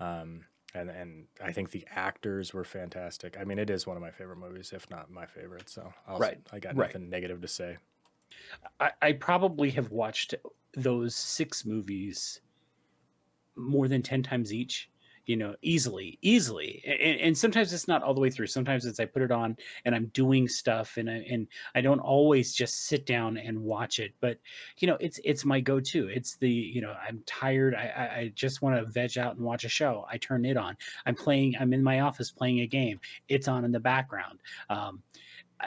Um, 0.00 0.44
and 0.74 0.90
and 0.90 1.26
I 1.42 1.52
think 1.52 1.70
the 1.70 1.84
actors 1.94 2.52
were 2.52 2.64
fantastic. 2.64 3.36
I 3.40 3.44
mean, 3.44 3.58
it 3.58 3.70
is 3.70 3.86
one 3.86 3.96
of 3.96 4.02
my 4.02 4.10
favorite 4.10 4.38
movies, 4.38 4.72
if 4.74 4.88
not 4.90 5.10
my 5.10 5.26
favorite. 5.26 5.68
So 5.68 5.92
I'll, 6.06 6.18
right, 6.18 6.38
I 6.52 6.58
got 6.58 6.76
nothing 6.76 7.02
right. 7.02 7.10
negative 7.10 7.40
to 7.40 7.48
say. 7.48 7.78
I, 8.80 8.90
I 9.00 9.12
probably 9.12 9.70
have 9.70 9.90
watched 9.90 10.34
those 10.74 11.14
six 11.14 11.64
movies 11.64 12.40
more 13.56 13.88
than 13.88 14.02
10 14.02 14.22
times 14.22 14.52
each 14.52 14.90
you 15.28 15.36
know 15.36 15.54
easily 15.60 16.18
easily 16.22 16.82
and, 16.86 17.20
and, 17.20 17.38
sometimes 17.38 17.72
it's 17.72 17.86
not 17.86 18.02
all 18.02 18.14
the 18.14 18.20
way 18.20 18.30
through. 18.30 18.46
Sometimes 18.46 18.86
it's 18.86 18.98
i 18.98 19.04
put 19.04 19.22
it 19.22 19.30
on 19.30 19.56
and 19.84 19.94
i'm 19.94 20.06
doing 20.06 20.48
stuff 20.48 20.96
and 20.96 21.08
I, 21.08 21.24
and 21.30 21.46
i 21.74 21.80
don't 21.82 22.00
always 22.00 22.54
just 22.54 22.86
sit 22.86 23.04
down 23.04 23.36
and 23.36 23.62
watch 23.62 23.98
it 23.98 24.14
but 24.20 24.38
you 24.78 24.88
know 24.88 24.96
it's 25.00 25.20
it's 25.24 25.44
my 25.44 25.60
go-to. 25.60 26.08
It's 26.08 26.36
the 26.36 26.50
you 26.50 26.80
know 26.80 26.94
i'm 27.06 27.22
tired. 27.26 27.74
I 27.74 28.10
i 28.20 28.32
just 28.34 28.62
want 28.62 28.76
to 28.76 28.90
veg 28.90 29.18
out 29.18 29.36
and 29.36 29.44
watch 29.44 29.64
a 29.64 29.68
show. 29.68 30.06
I 30.10 30.16
turn 30.16 30.44
it 30.46 30.56
on. 30.56 30.76
I'm 31.04 31.14
playing 31.14 31.54
i'm 31.60 31.74
in 31.74 31.82
my 31.82 32.00
office 32.00 32.30
playing 32.30 32.60
a 32.60 32.66
game. 32.66 32.98
It's 33.28 33.48
on 33.48 33.64
in 33.64 33.70
the 33.70 33.80
background. 33.80 34.40
Um 34.70 35.02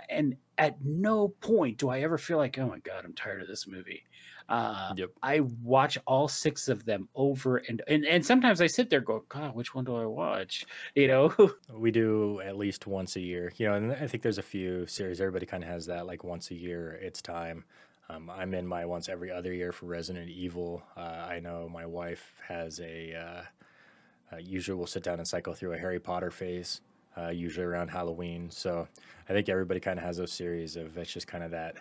and 0.10 0.36
at 0.58 0.78
no 0.86 1.28
point 1.28 1.78
do 1.78 1.90
i 1.90 2.00
ever 2.00 2.18
feel 2.18 2.38
like 2.38 2.58
oh 2.58 2.68
my 2.68 2.80
god 2.80 3.04
i'm 3.04 3.14
tired 3.14 3.42
of 3.42 3.48
this 3.50 3.68
movie 3.68 4.04
uh, 4.52 4.94
yep. 4.98 5.12
I 5.24 5.40
watch 5.64 5.98
all 6.06 6.28
six 6.28 6.68
of 6.68 6.84
them 6.84 7.08
over 7.16 7.58
and, 7.58 7.82
and 7.88 8.06
and 8.06 8.26
sometimes 8.26 8.60
I 8.60 8.68
sit 8.68 8.90
there 8.90 9.00
go, 9.00 9.24
God, 9.30 9.56
which 9.56 9.74
one 9.74 9.86
do 9.86 9.96
I 9.96 10.06
watch? 10.06 10.66
You 10.94 11.08
know, 11.08 11.54
we 11.74 11.90
do 11.90 12.42
at 12.42 12.58
least 12.58 12.86
once 12.86 13.16
a 13.16 13.22
year. 13.22 13.54
You 13.56 13.70
know, 13.70 13.76
and 13.76 13.92
I 13.94 14.08
think 14.08 14.24
there's 14.24 14.38
a 14.38 14.44
few 14.44 14.86
series. 14.88 15.22
Everybody 15.22 15.46
kind 15.46 15.64
of 15.64 15.70
has 15.70 15.86
that 15.86 16.06
like 16.06 16.24
once 16.24 16.52
a 16.52 16.56
year. 16.56 17.00
It's 17.02 17.22
time. 17.22 17.64
Um, 18.10 18.30
I'm 18.30 18.54
in 18.54 18.68
my 18.68 18.86
once 18.86 19.08
every 19.08 19.32
other 19.32 19.54
year 19.54 19.72
for 19.72 19.86
Resident 19.86 20.30
Evil. 20.30 20.84
Uh, 20.98 21.28
I 21.30 21.40
know 21.40 21.70
my 21.70 21.86
wife 21.86 22.34
has 22.48 22.82
a. 22.82 23.16
Uh, 23.16 24.36
uh, 24.36 24.40
usually, 24.40 24.78
we'll 24.78 24.88
sit 24.88 25.04
down 25.04 25.20
and 25.20 25.28
cycle 25.28 25.54
through 25.54 25.74
a 25.74 25.78
Harry 25.78 26.00
Potter 26.00 26.32
phase. 26.32 26.82
Uh, 27.18 27.28
usually 27.28 27.66
around 27.66 27.90
Halloween. 27.90 28.50
So 28.50 28.88
I 29.28 29.34
think 29.34 29.50
everybody 29.50 29.82
kind 29.82 30.00
of 30.00 30.06
has 30.06 30.16
those 30.16 30.32
series 30.32 30.78
of 30.78 30.98
it's 30.98 31.12
just 31.12 31.28
kind 31.28 31.44
of 31.44 31.52
that 31.52 31.76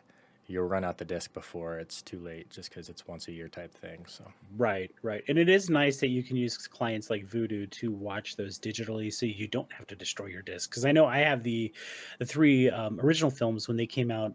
you'll 0.50 0.66
run 0.66 0.85
out 0.85 0.99
the 0.99 1.04
disc 1.04 1.33
before 1.33 1.78
it's 1.78 2.02
too 2.02 2.19
late 2.19 2.50
just 2.50 2.69
because 2.69 2.88
it's 2.88 3.07
once 3.07 3.28
a 3.28 3.33
year 3.33 3.49
type 3.49 3.73
thing 3.73 4.04
so. 4.07 4.25
Right 4.57 4.90
right 5.02 5.23
and 5.28 5.38
it 5.38 5.49
is 5.49 5.71
nice 5.71 5.99
that 6.00 6.09
you 6.09 6.23
can 6.23 6.37
use 6.37 6.57
clients 6.66 7.09
like 7.09 7.26
Vudu 7.26 7.71
to 7.71 7.92
watch 7.92 8.37
those 8.37 8.59
digitally 8.59 9.12
so 9.12 9.26
you 9.26 9.47
don't 9.47 9.73
have 9.73 9.87
to 9.87 9.95
destroy 9.95 10.26
your 10.26 10.42
disc 10.42 10.71
because 10.71 10.85
i 10.85 10.92
know 10.92 11.07
i 11.07 11.19
have 11.19 11.42
the 11.42 11.73
the 12.19 12.26
three 12.26 12.69
um, 12.69 13.00
original 13.00 13.30
films 13.30 13.69
when 13.69 13.76
they 13.76 13.87
came 13.87 14.11
out 14.11 14.35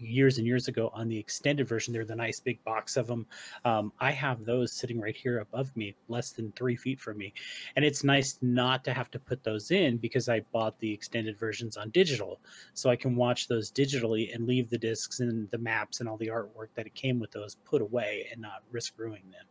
years 0.00 0.38
and 0.38 0.46
years 0.46 0.68
ago 0.68 0.90
on 0.94 1.08
the 1.08 1.18
extended 1.18 1.68
version. 1.68 1.92
They're 1.92 2.04
the 2.04 2.16
nice 2.16 2.40
big 2.40 2.62
box 2.64 2.96
of 2.96 3.06
them. 3.06 3.26
Um, 3.64 3.92
I 4.00 4.10
have 4.12 4.44
those 4.44 4.72
sitting 4.72 5.00
right 5.00 5.16
here 5.16 5.40
above 5.40 5.74
me, 5.76 5.94
less 6.08 6.32
than 6.32 6.52
three 6.52 6.76
feet 6.76 7.00
from 7.00 7.18
me. 7.18 7.32
And 7.76 7.84
it's 7.84 8.04
nice 8.04 8.38
not 8.42 8.84
to 8.84 8.92
have 8.92 9.10
to 9.12 9.18
put 9.18 9.42
those 9.44 9.70
in 9.70 9.98
because 9.98 10.28
I 10.28 10.40
bought 10.52 10.78
the 10.78 10.92
extended 10.92 11.38
versions 11.38 11.76
on 11.76 11.90
digital. 11.90 12.40
So 12.74 12.90
I 12.90 12.96
can 12.96 13.16
watch 13.16 13.48
those 13.48 13.70
digitally 13.70 14.34
and 14.34 14.46
leave 14.46 14.70
the 14.70 14.78
discs 14.78 15.20
and 15.20 15.50
the 15.50 15.58
maps 15.58 16.00
and 16.00 16.08
all 16.08 16.16
the 16.16 16.28
artwork 16.28 16.68
that 16.74 16.86
it 16.86 16.94
came 16.94 17.18
with 17.20 17.30
those 17.30 17.56
put 17.64 17.82
away 17.82 18.28
and 18.32 18.40
not 18.40 18.62
risk 18.70 18.94
ruining 18.96 19.30
them. 19.30 19.46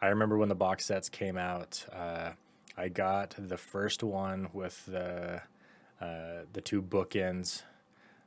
I 0.00 0.08
remember 0.08 0.36
when 0.36 0.48
the 0.48 0.54
box 0.54 0.86
sets 0.86 1.08
came 1.08 1.38
out, 1.38 1.84
uh, 1.92 2.30
I 2.76 2.88
got 2.88 3.34
the 3.38 3.56
first 3.56 4.02
one 4.02 4.48
with 4.52 4.84
the 4.86 5.42
uh, 6.00 6.44
the 6.52 6.60
two 6.60 6.82
bookends 6.82 7.62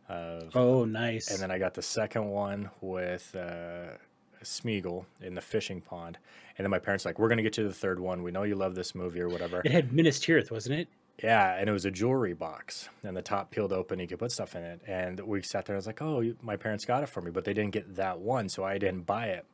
of, 0.10 0.56
oh, 0.56 0.86
nice. 0.86 1.32
And 1.32 1.40
then 1.40 1.52
I 1.52 1.58
got 1.58 1.74
the 1.74 1.82
second 1.82 2.26
one 2.30 2.70
with 2.82 3.36
uh, 3.36 3.98
Smeagol 4.44 5.06
in 5.22 5.34
the 5.36 5.42
fishing 5.42 5.82
pond. 5.82 6.18
And 6.58 6.66
then 6.66 6.72
my 6.72 6.80
parents 6.80 7.06
like, 7.06 7.20
we're 7.20 7.30
gonna 7.30 7.42
get 7.44 7.58
you 7.58 7.68
the 7.68 7.74
third 7.74 8.00
one. 8.00 8.24
We 8.24 8.32
know 8.32 8.44
you 8.44 8.56
love 8.56 8.76
this 8.76 8.96
movie 8.96 9.22
or 9.22 9.30
whatever. 9.30 9.62
It 9.66 9.72
had 9.72 9.94
Minas 9.94 10.20
Tirith, 10.20 10.52
wasn't 10.52 10.80
it? 10.80 10.88
Yeah, 11.24 11.56
and 11.56 11.70
it 11.70 11.72
was 11.72 11.86
a 11.86 11.92
jewelry 11.92 12.34
box, 12.34 12.90
and 13.04 13.16
the 13.16 13.22
top 13.22 13.50
peeled 13.50 13.72
open. 13.72 14.00
You 14.00 14.08
could 14.08 14.20
put 14.20 14.34
stuff 14.34 14.56
in 14.56 14.64
it. 14.64 14.82
And 14.86 15.20
we 15.22 15.42
sat 15.42 15.66
there. 15.66 15.76
I 15.76 15.78
was 15.78 15.88
like, 15.88 16.02
"Oh, 16.02 16.34
my 16.42 16.58
parents 16.58 16.84
got 16.84 17.04
it 17.04 17.10
for 17.10 17.22
me, 17.22 17.32
but 17.32 17.46
they 17.46 17.54
didn't 17.54 17.72
get 17.72 17.96
that 17.96 18.20
one, 18.20 18.50
so 18.50 18.66
I 18.66 18.78
didn't 18.78 19.04
buy 19.04 19.28
it." 19.28 19.46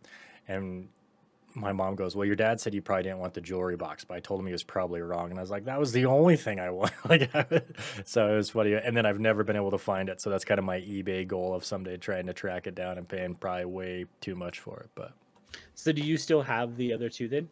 And 0.48 0.89
my 1.53 1.72
mom 1.72 1.96
goes, 1.96 2.15
"Well, 2.15 2.25
your 2.25 2.36
dad 2.36 2.60
said 2.60 2.74
you 2.74 2.81
probably 2.81 3.03
didn't 3.03 3.20
want 3.20 3.34
the 3.34 3.41
jewelry 3.41 3.75
box, 3.75 4.03
but 4.03 4.15
I 4.15 4.20
told 4.20 4.39
him 4.39 4.46
he 4.46 4.51
was 4.51 4.63
probably 4.63 5.01
wrong." 5.01 5.29
And 5.29 5.39
I 5.39 5.41
was 5.41 5.51
like, 5.51 5.65
"That 5.65 5.79
was 5.79 5.91
the 5.91 6.05
only 6.05 6.38
thing 6.38 6.60
I 6.60 6.70
want." 6.70 6.91
like, 7.10 7.31
so 8.05 8.31
it 8.31 8.36
was 8.36 8.50
funny. 8.50 8.74
And 8.74 8.96
then 8.96 9.05
I've 9.05 9.20
never 9.20 9.43
been 9.43 9.55
able 9.55 9.72
to 9.72 9.77
find 9.77 10.10
it, 10.10 10.22
so 10.22 10.29
that's 10.29 10.46
kind 10.46 10.60
of 10.60 10.65
my 10.65 10.79
eBay 10.81 11.27
goal 11.27 11.53
of 11.53 11.65
someday 11.65 11.98
trying 11.98 12.27
to 12.27 12.34
track 12.34 12.67
it 12.67 12.75
down 12.75 12.98
and 12.98 13.08
paying 13.08 13.36
probably 13.36 13.65
way 13.65 14.05
too 14.20 14.36
much 14.36 14.60
for 14.60 14.79
it. 14.79 14.89
But 14.96 15.13
so, 15.75 15.91
do 15.91 16.01
you 16.01 16.17
still 16.17 16.41
have 16.41 16.77
the 16.77 16.93
other 16.93 17.10
two 17.10 17.27
then? 17.27 17.50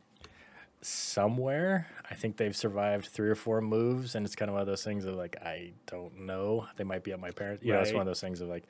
Somewhere, 0.81 1.87
I 2.09 2.15
think 2.15 2.37
they've 2.37 2.55
survived 2.55 3.07
three 3.07 3.29
or 3.29 3.35
four 3.35 3.59
moves, 3.59 4.15
and 4.15 4.25
it's 4.25 4.35
kind 4.35 4.49
of 4.49 4.53
one 4.53 4.61
of 4.61 4.67
those 4.67 4.83
things 4.83 5.03
of 5.05 5.15
like, 5.15 5.35
I 5.43 5.73
don't 5.87 6.21
know. 6.21 6.67
They 6.77 6.85
might 6.85 7.03
be 7.03 7.11
at 7.11 7.19
my 7.19 7.31
parents. 7.31 7.65
You 7.65 7.73
right. 7.73 7.79
know, 7.79 7.83
it's 7.83 7.91
one 7.91 8.01
of 8.01 8.07
those 8.07 8.21
things 8.21 8.39
of 8.39 8.47
like, 8.47 8.63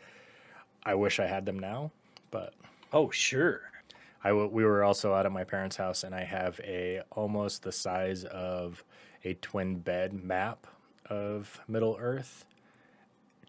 I 0.84 0.96
wish 0.96 1.20
I 1.20 1.28
had 1.28 1.46
them 1.46 1.60
now, 1.60 1.92
but 2.32 2.54
oh 2.92 3.12
sure 3.12 3.62
I 4.24 4.30
w- 4.30 4.50
we 4.50 4.66
were 4.66 4.84
also 4.84 5.14
out 5.14 5.26
at 5.26 5.32
my 5.32 5.44
parents' 5.44 5.76
house, 5.76 6.04
and 6.04 6.14
I 6.14 6.24
have 6.24 6.60
a 6.64 7.02
almost 7.12 7.64
the 7.64 7.72
size 7.72 8.26
of 8.26 8.84
a 9.24 9.34
twin 9.36 9.80
bed 9.80 10.14
map 10.14 10.68
of 11.10 11.60
Middle 11.68 11.98
Earth, 12.00 12.46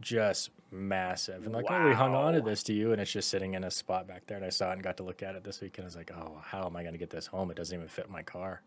just 0.00 0.50
massive. 0.71 1.45
And 1.45 1.53
like, 1.53 1.69
wow. 1.69 1.85
oh, 1.85 1.89
we 1.89 1.95
hung 1.95 2.15
on 2.15 2.35
to 2.35 2.41
this 2.41 2.62
to 2.65 2.73
you, 2.73 2.93
and 2.93 3.00
it's 3.00 3.11
just 3.11 3.29
sitting 3.29 3.55
in 3.55 3.65
a 3.65 3.71
spot 3.71 4.07
back 4.07 4.27
there. 4.27 4.37
And 4.37 4.47
I 4.47 4.50
saw 4.50 4.71
it 4.71 4.75
and 4.75 4.83
got 4.83 4.97
to 4.99 5.03
look 5.03 5.23
at 5.23 5.35
it 5.35 5.45
this 5.45 5.61
week, 5.61 5.79
and 5.79 5.85
I 5.85 5.87
was 5.87 5.97
like, 5.97 6.12
oh, 6.17 6.41
how 6.45 6.67
am 6.67 6.77
I 6.77 6.83
going 6.83 6.95
to 6.95 6.99
get 6.99 7.11
this 7.11 7.27
home? 7.27 7.50
It 7.50 7.57
doesn't 7.57 7.77
even 7.77 7.89
fit 7.89 8.11
my 8.11 8.23
car. 8.23 8.62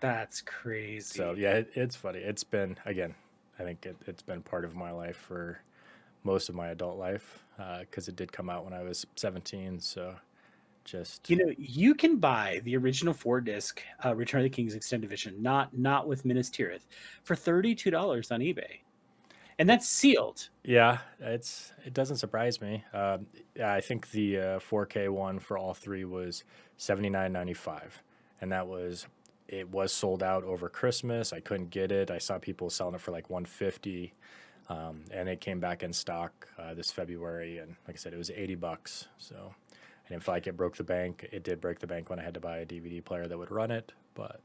That's 0.00 0.42
crazy. 0.42 1.16
So 1.16 1.34
yeah, 1.36 1.52
it, 1.52 1.70
it's 1.74 1.96
funny. 1.96 2.18
It's 2.18 2.44
been 2.44 2.76
again. 2.84 3.14
I 3.58 3.62
think 3.62 3.86
it, 3.86 3.96
it's 4.06 4.22
been 4.22 4.42
part 4.42 4.64
of 4.64 4.74
my 4.74 4.90
life 4.90 5.16
for 5.16 5.60
most 6.24 6.48
of 6.48 6.54
my 6.54 6.68
adult 6.68 6.98
life 6.98 7.44
because 7.80 8.08
uh, 8.08 8.10
it 8.10 8.16
did 8.16 8.32
come 8.32 8.50
out 8.50 8.64
when 8.64 8.72
I 8.74 8.82
was 8.82 9.06
17. 9.16 9.78
So 9.80 10.14
just 10.84 11.30
you 11.30 11.36
know 11.36 11.52
you 11.56 11.94
can 11.94 12.18
buy 12.18 12.60
the 12.64 12.76
original 12.76 13.14
four 13.14 13.40
disc 13.40 13.80
uh, 14.04 14.14
Return 14.14 14.40
of 14.40 14.44
the 14.44 14.50
King's 14.50 14.74
extended 14.74 15.06
edition, 15.08 15.40
not 15.42 15.76
not 15.76 16.06
with 16.06 16.24
Minas 16.24 16.50
Tirith, 16.50 16.86
for 17.22 17.34
thirty 17.36 17.74
two 17.74 17.90
dollars 17.90 18.30
on 18.30 18.40
eBay. 18.40 18.80
and 19.58 19.68
that's 19.68 19.88
sealed. 19.88 20.48
Yeah, 20.64 20.98
it's 21.20 21.72
it 21.84 21.94
doesn't 21.94 22.16
surprise 22.16 22.60
me. 22.60 22.84
Uh, 22.92 23.18
I 23.62 23.80
think 23.80 24.10
the 24.10 24.38
uh, 24.38 24.58
4K 24.58 25.08
one 25.10 25.38
for 25.38 25.58
all 25.58 25.74
three 25.74 26.04
was 26.04 26.44
seventy 26.76 27.10
nine 27.10 27.32
ninety 27.32 27.54
five, 27.54 28.02
and 28.40 28.50
that 28.52 28.66
was 28.66 29.06
it 29.48 29.68
was 29.70 29.92
sold 29.92 30.22
out 30.22 30.42
over 30.44 30.68
Christmas. 30.68 31.32
I 31.32 31.40
couldn't 31.40 31.70
get 31.70 31.92
it. 31.92 32.10
I 32.10 32.18
saw 32.18 32.38
people 32.38 32.70
selling 32.70 32.94
it 32.94 33.00
for 33.00 33.12
like 33.12 33.30
one 33.30 33.44
fifty, 33.44 34.14
um, 34.68 35.02
and 35.10 35.28
it 35.28 35.40
came 35.40 35.60
back 35.60 35.82
in 35.82 35.92
stock 35.92 36.48
uh, 36.58 36.74
this 36.74 36.90
February. 36.90 37.58
And 37.58 37.76
like 37.86 37.96
I 37.96 37.98
said, 37.98 38.12
it 38.12 38.18
was 38.18 38.30
eighty 38.30 38.54
bucks. 38.54 39.08
So 39.18 39.54
I 39.72 40.08
didn't 40.08 40.22
feel 40.22 40.34
like 40.34 40.46
it 40.46 40.56
broke 40.56 40.76
the 40.76 40.84
bank. 40.84 41.28
It 41.32 41.44
did 41.44 41.60
break 41.60 41.78
the 41.78 41.86
bank 41.86 42.10
when 42.10 42.18
I 42.18 42.22
had 42.22 42.34
to 42.34 42.40
buy 42.40 42.58
a 42.58 42.66
DVD 42.66 43.04
player 43.04 43.26
that 43.26 43.36
would 43.36 43.50
run 43.50 43.70
it, 43.70 43.92
but 44.14 44.40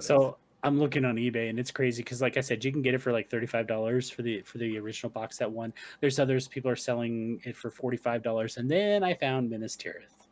so 0.00 0.36
I'm 0.62 0.78
looking 0.78 1.04
on 1.04 1.16
eBay 1.16 1.50
and 1.50 1.58
it's 1.58 1.70
crazy 1.70 2.02
because, 2.02 2.20
like 2.20 2.36
I 2.36 2.40
said, 2.40 2.64
you 2.64 2.72
can 2.72 2.82
get 2.82 2.94
it 2.94 2.98
for 2.98 3.12
like 3.12 3.30
thirty 3.30 3.46
five 3.46 3.66
dollars 3.66 4.10
for 4.10 4.22
the 4.22 4.42
for 4.42 4.58
the 4.58 4.78
original 4.78 5.10
box 5.10 5.38
set 5.38 5.50
one. 5.50 5.72
There's 6.00 6.18
others 6.18 6.46
people 6.48 6.70
are 6.70 6.76
selling 6.76 7.40
it 7.44 7.56
for 7.56 7.70
forty 7.70 7.96
five 7.96 8.22
dollars, 8.22 8.56
and 8.56 8.70
then 8.70 9.02
I 9.02 9.14
found 9.14 9.50
Minas 9.50 9.76
Tirith. 9.76 10.22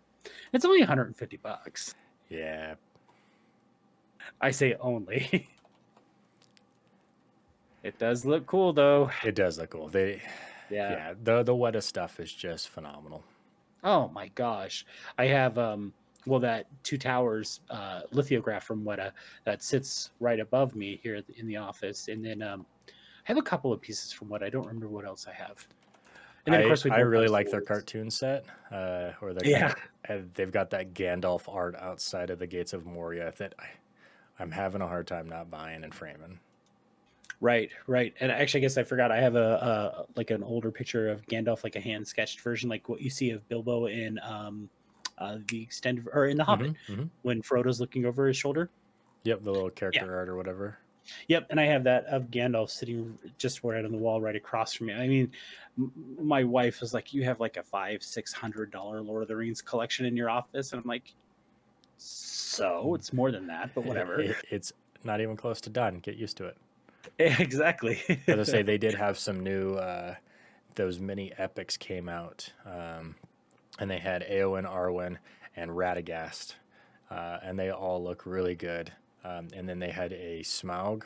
It's 0.52 0.64
only 0.64 0.80
150 0.80 1.36
bucks. 1.38 1.94
Yeah, 2.28 2.74
I 4.40 4.50
say 4.50 4.76
only. 4.80 5.48
it 7.82 7.98
does 7.98 8.24
look 8.24 8.46
cool 8.46 8.72
though. 8.72 9.10
It 9.24 9.34
does 9.34 9.58
look 9.58 9.70
cool. 9.70 9.88
They, 9.88 10.22
yeah, 10.70 10.90
yeah. 10.90 11.14
The 11.22 11.42
the 11.42 11.54
Weta 11.54 11.82
stuff 11.82 12.20
is 12.20 12.32
just 12.32 12.68
phenomenal. 12.68 13.24
Oh 13.82 14.08
my 14.08 14.28
gosh, 14.34 14.84
I 15.18 15.26
have 15.26 15.58
um 15.58 15.92
well 16.26 16.40
that 16.40 16.66
two 16.82 16.98
towers 16.98 17.60
uh, 17.70 18.02
lithograph 18.12 18.64
from 18.64 18.84
Weta 18.84 19.12
that 19.44 19.62
sits 19.62 20.10
right 20.20 20.40
above 20.40 20.74
me 20.76 21.00
here 21.02 21.22
in 21.36 21.46
the 21.46 21.56
office, 21.56 22.08
and 22.08 22.24
then 22.24 22.42
um, 22.42 22.66
I 22.88 22.92
have 23.24 23.38
a 23.38 23.42
couple 23.42 23.72
of 23.72 23.80
pieces 23.80 24.12
from 24.12 24.28
Weta. 24.28 24.44
I 24.44 24.50
don't 24.50 24.66
remember 24.66 24.88
what 24.88 25.04
else 25.04 25.26
I 25.26 25.32
have. 25.32 25.66
And 26.46 26.54
then, 26.54 26.62
of 26.62 26.68
course, 26.68 26.84
we 26.84 26.90
I 26.90 27.00
really 27.00 27.28
like 27.28 27.50
their 27.50 27.60
cartoon 27.60 28.10
set, 28.10 28.44
uh, 28.70 29.12
or 29.20 29.34
they 29.34 29.50
yeah, 29.50 29.74
they've 30.34 30.50
got 30.50 30.70
that 30.70 30.94
Gandalf 30.94 31.42
art 31.52 31.76
outside 31.76 32.30
of 32.30 32.38
the 32.38 32.46
gates 32.46 32.72
of 32.72 32.86
Moria 32.86 33.32
that 33.36 33.54
I, 33.58 33.66
I'm 34.38 34.50
having 34.50 34.80
a 34.80 34.86
hard 34.86 35.06
time 35.06 35.28
not 35.28 35.50
buying 35.50 35.84
and 35.84 35.94
framing. 35.94 36.38
Right, 37.40 37.70
right. 37.86 38.12
And 38.20 38.30
actually, 38.30 38.60
I 38.60 38.62
guess 38.62 38.76
I 38.76 38.82
forgot. 38.82 39.10
I 39.10 39.20
have 39.20 39.34
a, 39.34 40.04
a 40.06 40.06
like 40.16 40.30
an 40.30 40.42
older 40.42 40.70
picture 40.70 41.08
of 41.08 41.24
Gandalf, 41.26 41.64
like 41.64 41.74
a 41.74 41.80
hand 41.80 42.06
sketched 42.06 42.40
version, 42.40 42.68
like 42.68 42.88
what 42.88 43.00
you 43.00 43.08
see 43.08 43.30
of 43.30 43.48
Bilbo 43.48 43.86
in 43.86 44.18
um, 44.22 44.68
uh, 45.16 45.38
the 45.48 45.62
extended 45.62 46.06
or 46.12 46.26
in 46.26 46.36
the 46.36 46.44
Hobbit 46.44 46.72
mm-hmm, 46.72 46.92
mm-hmm. 46.92 47.04
when 47.22 47.40
Frodo's 47.40 47.80
looking 47.80 48.04
over 48.04 48.26
his 48.26 48.36
shoulder. 48.36 48.68
Yep, 49.24 49.44
the 49.44 49.50
little 49.50 49.70
character 49.70 50.06
yeah. 50.06 50.12
art 50.12 50.28
or 50.28 50.36
whatever. 50.36 50.78
Yep, 51.28 51.46
and 51.50 51.58
I 51.58 51.64
have 51.64 51.84
that 51.84 52.04
of 52.06 52.30
Gandalf 52.30 52.70
sitting 52.70 53.18
just 53.38 53.64
right 53.64 53.84
on 53.84 53.90
the 53.90 53.98
wall 53.98 54.20
right 54.20 54.36
across 54.36 54.74
from 54.74 54.88
me. 54.88 54.94
I 54.94 55.08
mean, 55.08 55.32
m- 55.78 55.92
my 56.20 56.44
wife 56.44 56.80
was 56.80 56.92
like, 56.92 57.14
"You 57.14 57.24
have 57.24 57.40
like 57.40 57.56
a 57.56 57.62
five, 57.62 58.02
six 58.02 58.34
hundred 58.34 58.70
dollar 58.70 59.00
Lord 59.00 59.22
of 59.22 59.28
the 59.28 59.36
Rings 59.36 59.62
collection 59.62 60.04
in 60.04 60.16
your 60.16 60.28
office," 60.28 60.72
and 60.72 60.80
I'm 60.82 60.88
like, 60.88 61.14
"So 61.96 62.94
it's 62.94 63.12
more 63.12 63.30
than 63.30 63.46
that, 63.46 63.70
but 63.74 63.84
whatever." 63.84 64.20
It, 64.20 64.36
it's 64.50 64.72
not 65.04 65.20
even 65.20 65.36
close 65.36 65.60
to 65.62 65.70
done. 65.70 66.00
Get 66.00 66.16
used 66.16 66.36
to 66.36 66.46
it. 66.46 66.56
exactly. 67.18 68.00
As 68.26 68.48
I 68.48 68.52
say, 68.52 68.62
they 68.62 68.78
did 68.78 68.94
have 69.06 69.18
some 69.18 69.40
new. 69.40 69.74
Uh, 69.74 70.14
those 70.76 71.00
mini 71.00 71.32
epics 71.36 71.76
came 71.76 72.08
out 72.08 72.52
um, 72.64 73.16
and 73.78 73.90
they 73.90 73.98
had 73.98 74.22
Eowyn, 74.30 74.70
Arwen, 74.70 75.16
and 75.56 75.70
Radagast, 75.70 76.54
uh, 77.10 77.38
and 77.42 77.58
they 77.58 77.70
all 77.70 78.02
look 78.02 78.24
really 78.24 78.54
good. 78.54 78.92
Um, 79.24 79.48
and 79.54 79.68
then 79.68 79.78
they 79.78 79.90
had 79.90 80.12
a 80.12 80.40
Smaug. 80.40 81.02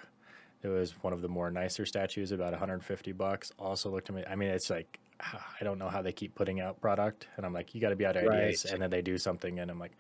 It 0.63 0.69
was 0.69 0.93
one 1.03 1.13
of 1.13 1.23
the 1.23 1.29
more 1.29 1.51
nicer 1.51 1.85
statues, 1.85 2.31
about 2.31 2.53
150 2.53 3.13
bucks. 3.13 3.53
Also 3.59 3.91
looked 3.91 4.09
at 4.09 4.15
me. 4.15 4.25
I 4.29 4.37
mean, 4.37 4.51
it's 4.51 4.71
like 4.71 5.01
I 5.21 5.65
don't 5.65 5.79
know 5.79 5.89
how 5.89 6.03
they 6.03 6.13
keep 6.13 6.35
putting 6.35 6.61
out 6.61 6.81
product, 6.81 7.29
and 7.37 7.47
I'm 7.47 7.53
like, 7.53 7.75
you 7.75 7.81
got 7.81 7.91
to 7.91 7.97
be 7.97 8.07
out 8.07 8.17
of 8.17 8.29
ideas, 8.29 8.65
right. 8.65 8.75
and 8.75 8.83
then 8.83 8.91
they 8.91 9.03
do 9.03 9.19
something, 9.19 9.59
and 9.59 9.71
I'm 9.71 9.79
like, 9.79 9.93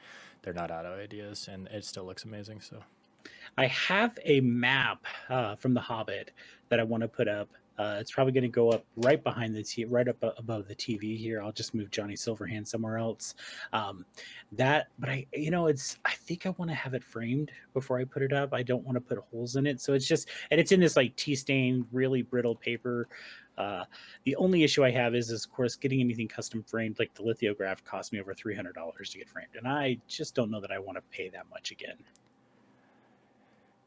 they're 0.42 0.54
not 0.54 0.70
out 0.70 0.86
of 0.86 0.98
ideas, 0.98 1.48
and 1.50 1.68
it 1.68 1.84
still 1.84 2.04
looks 2.04 2.24
amazing. 2.24 2.60
So, 2.60 2.82
I 3.56 3.66
have 3.66 4.18
a 4.24 4.40
map 4.40 5.04
uh, 5.28 5.56
from 5.56 5.74
The 5.74 5.80
Hobbit 5.80 6.32
that 6.68 6.80
I 6.80 6.82
want 6.82 7.02
to 7.02 7.08
put 7.08 7.28
up 7.28 7.48
uh, 7.76 7.96
it's 7.98 8.12
probably 8.12 8.32
going 8.32 8.42
to 8.42 8.48
go 8.48 8.70
up 8.70 8.84
right 8.96 9.22
behind 9.22 9.54
the 9.54 9.62
t- 9.62 9.84
right 9.84 10.06
up 10.06 10.16
above 10.38 10.68
the 10.68 10.76
TV 10.76 11.18
here. 11.18 11.42
I'll 11.42 11.52
just 11.52 11.74
move 11.74 11.90
Johnny 11.90 12.14
Silverhand 12.14 12.68
somewhere 12.68 12.98
else. 12.98 13.34
Um, 13.72 14.04
that, 14.52 14.88
but 14.98 15.08
I, 15.08 15.26
you 15.32 15.50
know, 15.50 15.66
it's. 15.66 15.98
I 16.04 16.12
think 16.12 16.46
I 16.46 16.50
want 16.50 16.70
to 16.70 16.74
have 16.74 16.94
it 16.94 17.02
framed 17.02 17.50
before 17.72 17.98
I 17.98 18.04
put 18.04 18.22
it 18.22 18.32
up. 18.32 18.54
I 18.54 18.62
don't 18.62 18.84
want 18.84 18.94
to 18.94 19.00
put 19.00 19.18
holes 19.30 19.56
in 19.56 19.66
it, 19.66 19.80
so 19.80 19.92
it's 19.92 20.06
just, 20.06 20.28
and 20.50 20.60
it's 20.60 20.70
in 20.70 20.78
this 20.78 20.96
like 20.96 21.16
tea 21.16 21.34
stained, 21.34 21.86
really 21.90 22.22
brittle 22.22 22.54
paper. 22.54 23.08
Uh, 23.58 23.84
the 24.24 24.36
only 24.36 24.62
issue 24.62 24.84
I 24.84 24.90
have 24.90 25.14
is, 25.14 25.30
is, 25.30 25.44
of 25.44 25.52
course, 25.52 25.74
getting 25.76 26.00
anything 26.00 26.28
custom 26.28 26.62
framed. 26.62 26.98
Like 27.00 27.12
the 27.14 27.22
lithograph 27.22 27.82
cost 27.84 28.12
me 28.12 28.20
over 28.20 28.34
three 28.34 28.54
hundred 28.54 28.76
dollars 28.76 29.10
to 29.10 29.18
get 29.18 29.28
framed, 29.28 29.56
and 29.56 29.66
I 29.66 29.98
just 30.06 30.36
don't 30.36 30.50
know 30.50 30.60
that 30.60 30.70
I 30.70 30.78
want 30.78 30.96
to 30.96 31.02
pay 31.10 31.28
that 31.30 31.50
much 31.50 31.72
again. 31.72 31.96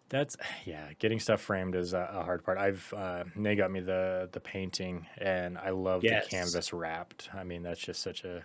That's 0.10 0.38
yeah, 0.66 0.90
getting 1.00 1.20
stuff 1.20 1.42
framed 1.42 1.76
is 1.76 1.94
a, 1.94 2.10
a 2.14 2.24
hard 2.24 2.44
part. 2.44 2.58
I've 2.58 2.94
uh, 2.96 3.24
they 3.36 3.56
got 3.56 3.72
me 3.72 3.80
the 3.80 4.30
the 4.32 4.40
painting, 4.40 5.08
and 5.18 5.58
I 5.58 5.72
love 5.72 6.04
yes. 6.04 6.26
the 6.26 6.30
canvas 6.30 6.74
wrapped. 6.74 7.30
I 7.34 7.44
mean, 7.44 7.64
that's 7.64 7.80
just 7.80 8.02
such 8.02 8.24
a 8.24 8.44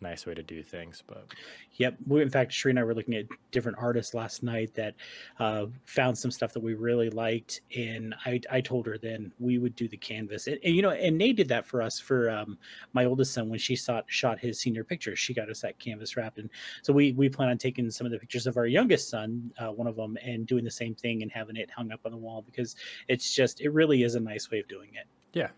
nice 0.00 0.26
way 0.26 0.34
to 0.34 0.42
do 0.42 0.62
things. 0.62 1.02
But 1.06 1.26
yep, 1.74 1.96
we, 2.06 2.22
in 2.22 2.30
fact, 2.30 2.52
Sheree 2.52 2.70
and 2.70 2.78
I 2.78 2.84
were 2.84 2.94
looking 2.94 3.14
at 3.14 3.26
different 3.50 3.78
artists 3.80 4.14
last 4.14 4.42
night 4.42 4.74
that 4.74 4.94
uh, 5.38 5.66
found 5.84 6.16
some 6.16 6.30
stuff 6.30 6.52
that 6.52 6.62
we 6.62 6.74
really 6.74 7.10
liked, 7.10 7.60
and 7.76 8.14
I, 8.24 8.40
I 8.50 8.60
told 8.60 8.86
her 8.86 8.98
then 8.98 9.32
we 9.38 9.58
would 9.58 9.74
do 9.74 9.88
the 9.88 9.96
canvas, 9.96 10.46
and, 10.46 10.58
and 10.64 10.74
you 10.74 10.82
know, 10.82 10.90
and 10.90 11.16
Nate 11.18 11.36
did 11.36 11.48
that 11.48 11.66
for 11.66 11.82
us 11.82 11.98
for 11.98 12.30
um, 12.30 12.58
my 12.92 13.04
oldest 13.04 13.34
son 13.34 13.48
when 13.48 13.58
she 13.58 13.76
saw, 13.76 14.02
shot 14.06 14.38
his 14.38 14.60
senior 14.60 14.84
picture. 14.84 15.16
She 15.16 15.34
got 15.34 15.50
us 15.50 15.60
that 15.62 15.78
canvas 15.78 16.16
wrapped, 16.16 16.38
and 16.38 16.50
so 16.82 16.92
we 16.92 17.12
we 17.12 17.28
plan 17.28 17.48
on 17.48 17.58
taking 17.58 17.90
some 17.90 18.06
of 18.06 18.12
the 18.12 18.18
pictures 18.18 18.46
of 18.46 18.56
our 18.56 18.66
youngest 18.66 19.08
son, 19.08 19.52
uh, 19.58 19.68
one 19.68 19.86
of 19.86 19.96
them, 19.96 20.16
and 20.22 20.46
doing 20.46 20.64
the 20.64 20.70
same 20.70 20.94
thing 20.94 21.22
and 21.22 21.30
having 21.30 21.56
it 21.56 21.70
hung 21.70 21.92
up 21.92 22.00
on 22.04 22.12
the 22.12 22.18
wall 22.18 22.42
because 22.42 22.76
it's 23.08 23.34
just 23.34 23.60
it 23.60 23.70
really 23.70 24.02
is 24.02 24.14
a 24.14 24.20
nice 24.20 24.50
way 24.50 24.60
of 24.60 24.68
doing 24.68 24.90
it. 24.94 25.06
Yeah, 25.32 25.48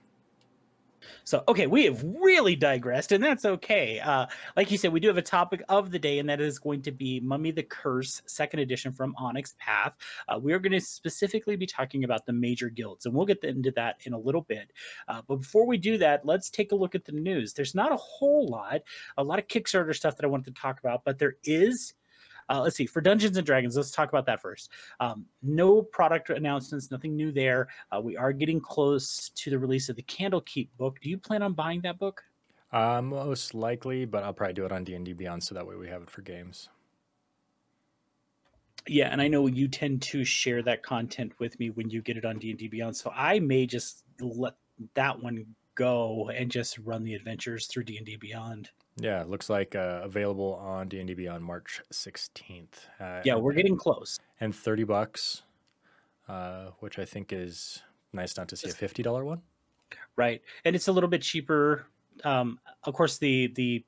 so, 1.25 1.43
okay, 1.49 1.67
we 1.67 1.85
have 1.85 2.03
really 2.03 2.57
digressed, 2.57 3.13
and 3.13 3.23
that's 3.23 3.45
okay. 3.45 4.01
Uh, 4.01 4.27
like 4.57 4.71
you 4.71 4.79
said, 4.79 4.93
we 4.93 5.01
do 5.01 5.09
have 5.09 5.17
a 5.17 5.23
topic 5.23 5.63
of 5.69 5.91
the 5.91 5.99
day, 5.99 6.19
and 6.19 6.29
that 6.29 6.41
is 6.41 6.59
going 6.59 6.83
to 6.83 6.93
be 6.93 7.21
Mummy 7.21 7.51
the 7.51 7.63
Curse, 7.63 8.23
second 8.27 8.61
edition 8.61 8.93
from 8.93 9.15
Onyx 9.19 9.55
Path. 9.59 9.97
Uh, 10.29 10.39
we 10.39 10.53
are 10.53 10.59
going 10.59 10.73
to 10.73 10.81
specifically 10.81 11.57
be 11.57 11.67
talking 11.67 12.05
about 12.05 12.27
the 12.27 12.33
major 12.33 12.69
guilds, 12.69 13.07
and 13.07 13.15
we'll 13.15 13.27
get 13.27 13.43
into 13.45 13.71
that 13.73 13.97
in 14.05 14.13
a 14.13 14.19
little 14.19 14.43
bit. 14.43 14.73
Uh, 15.09 15.23
but 15.27 15.37
before 15.37 15.67
we 15.67 15.77
do 15.77 15.99
that, 15.99 16.25
let's 16.25 16.51
take 16.51 16.73
a 16.73 16.77
look 16.77 16.95
at 16.95 17.05
the 17.05 17.13
news. 17.13 17.53
There's 17.53 17.75
not 17.75 17.93
a 17.93 17.97
whole 17.97 18.49
lot, 18.49 18.83
a 19.17 19.25
lot 19.25 19.39
of 19.39 19.49
Kickstarter 19.49 19.95
stuff 19.95 20.17
that 20.17 20.25
I 20.25 20.29
wanted 20.29 20.55
to 20.55 20.61
talk 20.61 20.81
about, 20.81 21.05
but 21.05 21.19
there 21.19 21.37
is 21.45 21.95
uh, 22.51 22.61
let's 22.61 22.77
see 22.77 22.87
for 22.87 23.01
Dungeons 23.01 23.37
and 23.37 23.47
Dragons. 23.47 23.77
Let's 23.77 23.93
talk 23.93 24.09
about 24.09 24.27
that 24.27 24.43
first. 24.43 24.71
Um, 24.99 25.25
no 25.43 25.83
product 25.83 26.31
announcements, 26.31 26.91
nothing 26.91 27.15
new 27.17 27.31
there. 27.31 27.69
Uh, 27.93 28.01
we 28.01 28.17
are 28.17 28.33
getting 28.33 28.61
close 28.61 29.31
to 29.37 29.51
the 29.51 29.59
release 29.59 29.89
of 29.89 29.97
the 29.97 30.03
Candlekeep 30.03 30.69
book. 30.77 30.99
Do 31.01 31.09
you 31.09 31.17
plan 31.17 31.43
on 31.43 31.53
buying 31.53 31.81
that 31.83 31.99
book? 31.99 32.23
Uh, 32.73 33.01
most 33.01 33.55
likely, 33.55 34.05
but 34.05 34.25
I'll 34.25 34.33
probably 34.33 34.55
do 34.55 34.65
it 34.65 34.73
on 34.73 34.85
D 34.85 34.95
and 34.95 35.05
D 35.05 35.13
Beyond 35.13 35.43
so 35.43 35.55
that 35.55 35.67
way 35.67 35.77
we 35.77 35.89
have 35.89 36.03
it 36.03 36.11
for 36.11 36.23
games. 36.23 36.69
Yeah, 38.87 39.09
and 39.09 39.21
I 39.21 39.29
know 39.29 39.47
you 39.47 39.69
tend 39.69 40.03
to 40.03 40.25
share 40.25 40.63
that 40.63 40.83
content 40.83 41.33
with 41.39 41.59
me 41.61 41.71
when 41.71 41.91
you 41.91 42.01
get 42.03 42.17
it 42.17 42.25
on 42.25 42.39
D 42.39 42.51
and 42.51 42.59
D 42.59 42.69
Beyond, 42.69 42.97
so 42.97 43.13
I 43.15 43.39
may 43.39 43.67
just 43.67 44.05
let 44.21 44.55
that 44.95 45.23
one 45.23 45.47
go 45.75 46.31
and 46.35 46.51
just 46.51 46.79
run 46.79 47.05
the 47.05 47.15
adventures 47.15 47.67
through 47.67 47.85
D 47.85 47.97
and 47.97 48.07
D 48.07 48.17
Beyond. 48.17 48.71
Yeah, 49.01 49.25
looks 49.27 49.49
like 49.49 49.75
uh, 49.75 50.01
available 50.03 50.55
on 50.55 50.89
D 50.89 50.99
and 50.99 51.09
D 51.09 51.15
Beyond 51.15 51.45
March 51.45 51.81
sixteenth. 51.91 52.87
Uh, 53.01 53.21
yeah, 53.25 53.35
we're 53.37 53.55
getting 53.55 53.77
close. 53.77 54.19
And 54.41 54.55
thirty 54.55 54.85
bucks, 54.85 55.43
uh, 56.29 56.67
which 56.81 56.99
I 56.99 57.05
think 57.05 57.33
is 57.33 57.83
nice 58.13 58.37
not 58.37 58.49
to 58.49 58.57
see 58.57 58.71
a 58.71 58.73
fifty 58.73 59.03
dollar 59.03 59.25
one. 59.25 59.43
Right, 60.17 60.43
and 60.65 60.77
it's 60.77 60.89
a 60.89 60.93
little 60.93 61.09
bit 61.09 61.23
cheaper. 61.23 61.87
Um, 62.25 62.59
of 62.85 62.95
course, 62.95 63.19
the 63.19 63.53
the 63.55 63.85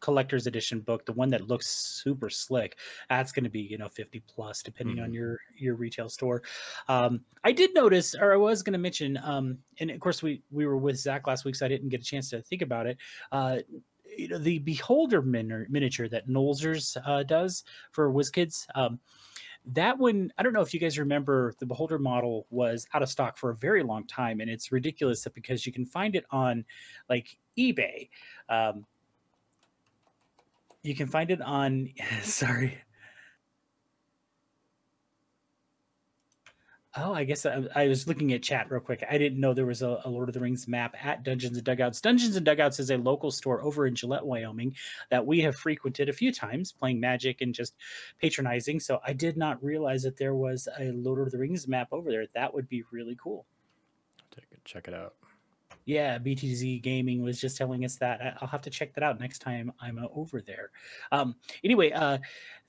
collector's 0.00 0.46
edition 0.46 0.80
book, 0.80 1.06
the 1.06 1.12
one 1.12 1.30
that 1.30 1.48
looks 1.48 1.66
super 1.66 2.28
slick, 2.28 2.78
that's 3.08 3.32
going 3.32 3.44
to 3.44 3.50
be 3.50 3.60
you 3.60 3.78
know 3.78 3.88
fifty 3.88 4.22
plus, 4.26 4.62
depending 4.62 4.96
mm-hmm. 4.96 5.04
on 5.04 5.14
your 5.14 5.38
your 5.56 5.74
retail 5.74 6.08
store. 6.08 6.42
Um, 6.88 7.20
I 7.44 7.52
did 7.52 7.74
notice, 7.74 8.14
or 8.14 8.32
I 8.32 8.36
was 8.36 8.62
going 8.62 8.72
to 8.72 8.78
mention, 8.78 9.18
um, 9.22 9.58
and 9.80 9.90
of 9.90 10.00
course 10.00 10.22
we 10.22 10.42
we 10.50 10.66
were 10.66 10.76
with 10.76 10.96
Zach 10.98 11.26
last 11.26 11.44
week, 11.44 11.54
so 11.54 11.66
I 11.66 11.68
didn't 11.68 11.88
get 11.88 12.00
a 12.00 12.04
chance 12.04 12.30
to 12.30 12.42
think 12.42 12.62
about 12.62 12.86
it. 12.86 12.98
Uh, 13.32 13.58
you 14.16 14.28
know 14.28 14.38
the 14.38 14.58
beholder 14.60 15.22
min- 15.22 15.66
miniature 15.68 16.08
that 16.08 16.28
Nolzur's 16.28 16.96
uh, 17.04 17.22
does 17.22 17.64
for 17.92 18.12
WizKids. 18.12 18.66
Um, 18.74 19.00
that 19.72 19.98
one, 19.98 20.32
I 20.38 20.42
don't 20.42 20.52
know 20.52 20.60
if 20.60 20.72
you 20.72 20.78
guys 20.78 20.98
remember, 20.98 21.52
the 21.58 21.66
beholder 21.66 21.98
model 21.98 22.46
was 22.50 22.86
out 22.94 23.02
of 23.02 23.08
stock 23.08 23.36
for 23.36 23.50
a 23.50 23.56
very 23.56 23.82
long 23.82 24.06
time, 24.06 24.40
and 24.40 24.48
it's 24.48 24.70
ridiculous 24.70 25.24
that 25.24 25.34
because 25.34 25.66
you 25.66 25.72
can 25.72 25.84
find 25.84 26.14
it 26.14 26.24
on 26.30 26.64
like 27.10 27.36
eBay. 27.58 28.08
Um, 28.48 28.86
you 30.82 30.94
can 30.94 31.08
find 31.08 31.30
it 31.30 31.42
on. 31.42 31.90
sorry. 32.22 32.78
Oh, 36.98 37.12
I 37.12 37.24
guess 37.24 37.44
I, 37.44 37.64
I, 37.74 37.88
was 37.88 38.06
looking 38.06 38.32
at 38.32 38.42
chat 38.42 38.70
real 38.70 38.80
quick. 38.80 39.04
I 39.10 39.18
didn't 39.18 39.38
know 39.38 39.52
there 39.52 39.66
was 39.66 39.82
a, 39.82 40.00
a, 40.04 40.08
Lord 40.08 40.28
of 40.28 40.34
the 40.34 40.40
Rings 40.40 40.66
map 40.66 40.94
at 41.02 41.24
Dungeons 41.24 41.56
and 41.56 41.64
Dugouts. 41.64 42.00
Dungeons 42.00 42.36
and 42.36 42.46
Dugouts 42.46 42.80
is 42.80 42.90
a 42.90 42.96
local 42.96 43.30
store 43.30 43.62
over 43.62 43.86
in 43.86 43.94
Gillette, 43.94 44.24
Wyoming, 44.24 44.74
that 45.10 45.26
we 45.26 45.40
have 45.40 45.56
frequented 45.56 46.08
a 46.08 46.12
few 46.14 46.32
times, 46.32 46.72
playing 46.72 46.98
Magic 46.98 47.42
and 47.42 47.54
just 47.54 47.74
patronizing. 48.20 48.80
So 48.80 49.00
I 49.06 49.12
did 49.12 49.36
not 49.36 49.62
realize 49.62 50.04
that 50.04 50.16
there 50.16 50.34
was 50.34 50.68
a 50.78 50.92
Lord 50.92 51.20
of 51.20 51.30
the 51.30 51.38
Rings 51.38 51.68
map 51.68 51.88
over 51.92 52.10
there. 52.10 52.26
That 52.34 52.54
would 52.54 52.68
be 52.68 52.82
really 52.90 53.16
cool. 53.22 53.44
Take 54.34 54.46
check 54.64 54.88
it 54.88 54.94
out. 54.94 55.14
Yeah, 55.86 56.18
BTZ 56.18 56.82
Gaming 56.82 57.22
was 57.22 57.40
just 57.40 57.56
telling 57.56 57.84
us 57.84 57.96
that. 57.96 58.36
I'll 58.40 58.48
have 58.48 58.62
to 58.62 58.70
check 58.70 58.92
that 58.94 59.04
out 59.04 59.20
next 59.20 59.38
time 59.38 59.72
I'm 59.80 59.98
uh, 59.98 60.08
over 60.12 60.42
there. 60.42 60.72
Um, 61.12 61.36
anyway, 61.62 61.92
uh, 61.92 62.18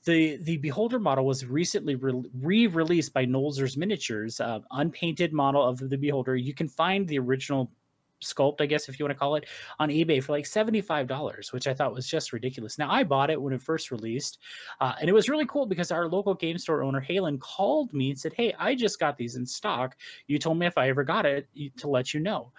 the 0.06 0.38
the 0.38 0.58
Beholder 0.58 1.00
model 1.00 1.26
was 1.26 1.44
recently 1.44 1.96
re 1.96 2.68
released 2.68 3.14
by 3.14 3.26
Nolzur's 3.26 3.76
Miniatures, 3.76 4.40
uh, 4.40 4.60
unpainted 4.72 5.34
model 5.34 5.68
of 5.68 5.80
the 5.80 5.98
Beholder. 5.98 6.36
You 6.36 6.54
can 6.54 6.68
find 6.68 7.08
the 7.08 7.18
original 7.18 7.72
sculpt, 8.24 8.62
I 8.62 8.68
guess 8.68 8.88
if 8.88 9.00
you 9.00 9.06
want 9.06 9.16
to 9.16 9.20
call 9.20 9.36
it, 9.36 9.46
on 9.80 9.90
eBay 9.90 10.24
for 10.24 10.32
like 10.32 10.46
$75, 10.46 11.54
which 11.54 11.68
I 11.68 11.74
thought 11.74 11.94
was 11.94 12.08
just 12.08 12.34
ridiculous. 12.34 12.78
Now, 12.80 12.90
I 12.92 13.04
bought 13.04 13.30
it 13.30 13.40
when 13.40 13.54
it 13.54 13.62
first 13.62 13.92
released, 13.92 14.40
uh, 14.82 14.94
and 15.00 15.08
it 15.10 15.14
was 15.14 15.30
really 15.30 15.46
cool 15.46 15.68
because 15.68 15.92
our 15.92 16.08
local 16.08 16.34
game 16.34 16.58
store 16.58 16.84
owner, 16.84 17.02
Halen, 17.02 17.40
called 17.40 17.94
me 17.94 18.10
and 18.12 18.20
said, 18.20 18.34
Hey, 18.34 18.54
I 18.58 18.76
just 18.76 19.00
got 19.00 19.18
these 19.18 19.36
in 19.36 19.46
stock. 19.46 19.98
You 20.28 20.40
told 20.40 20.58
me 20.58 20.66
if 20.66 20.78
I 20.78 20.90
ever 20.90 21.04
got 21.04 21.26
it 21.26 21.48
to 21.78 21.88
let 21.88 22.14
you 22.14 22.20
know 22.20 22.52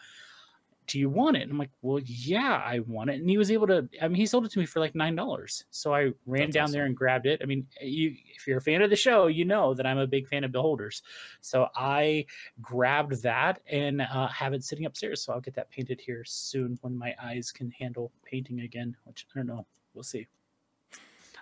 do 0.89 0.99
you 0.99 1.09
want 1.09 1.37
it? 1.37 1.43
And 1.43 1.53
I'm 1.53 1.59
like, 1.59 1.71
well, 1.83 2.01
yeah, 2.05 2.63
I 2.65 2.81
want 2.81 3.11
it. 3.11 3.21
And 3.21 3.29
he 3.29 3.39
was 3.39 3.51
able 3.51 3.67
to, 3.69 3.89
I 4.03 4.09
mean, 4.09 4.17
he 4.17 4.27
sold 4.27 4.47
it 4.47 4.53
to 4.53 4.59
me 4.59 4.67
for 4.67 4.81
like 4.81 4.95
$9. 4.95 5.65
So 5.71 5.95
I 5.95 6.13
ran 6.27 6.47
That's 6.47 6.55
down 6.55 6.65
awesome. 6.65 6.73
there 6.73 6.85
and 6.87 6.97
grabbed 6.97 7.27
it. 7.27 7.41
I 7.43 7.47
mean, 7.47 7.67
you, 7.81 8.15
if 8.35 8.47
you're 8.47 8.59
a 8.59 8.63
fan 8.63 8.83
of 8.83 8.91
the 8.91 8.97
show, 8.97 9.27
you 9.27 9.45
know 9.45 9.75
that 9.75 9.87
I'm 9.87 9.99
a 9.99 10.07
big 10.07 10.27
fan 10.27 10.45
of 10.45 10.53
beholders. 10.53 11.03
So 11.43 11.69
I 11.77 12.27
grabbed 12.61 13.23
that 13.23 13.61
and 13.71 14.01
uh, 14.01 14.29
have 14.29 14.55
it 14.55 14.65
sitting 14.65 14.87
upstairs. 14.87 15.23
So 15.23 15.33
I'll 15.33 15.41
get 15.41 15.55
that 15.55 15.71
painted 15.71 16.01
here 16.01 16.25
soon 16.27 16.79
when 16.81 16.97
my 16.97 17.15
eyes 17.23 17.53
can 17.53 17.71
handle 17.71 18.11
painting 18.25 18.61
again, 18.61 18.97
which 19.05 19.27
I 19.35 19.39
don't 19.39 19.47
know. 19.47 19.67
We'll 19.95 20.05
see. 20.05 20.27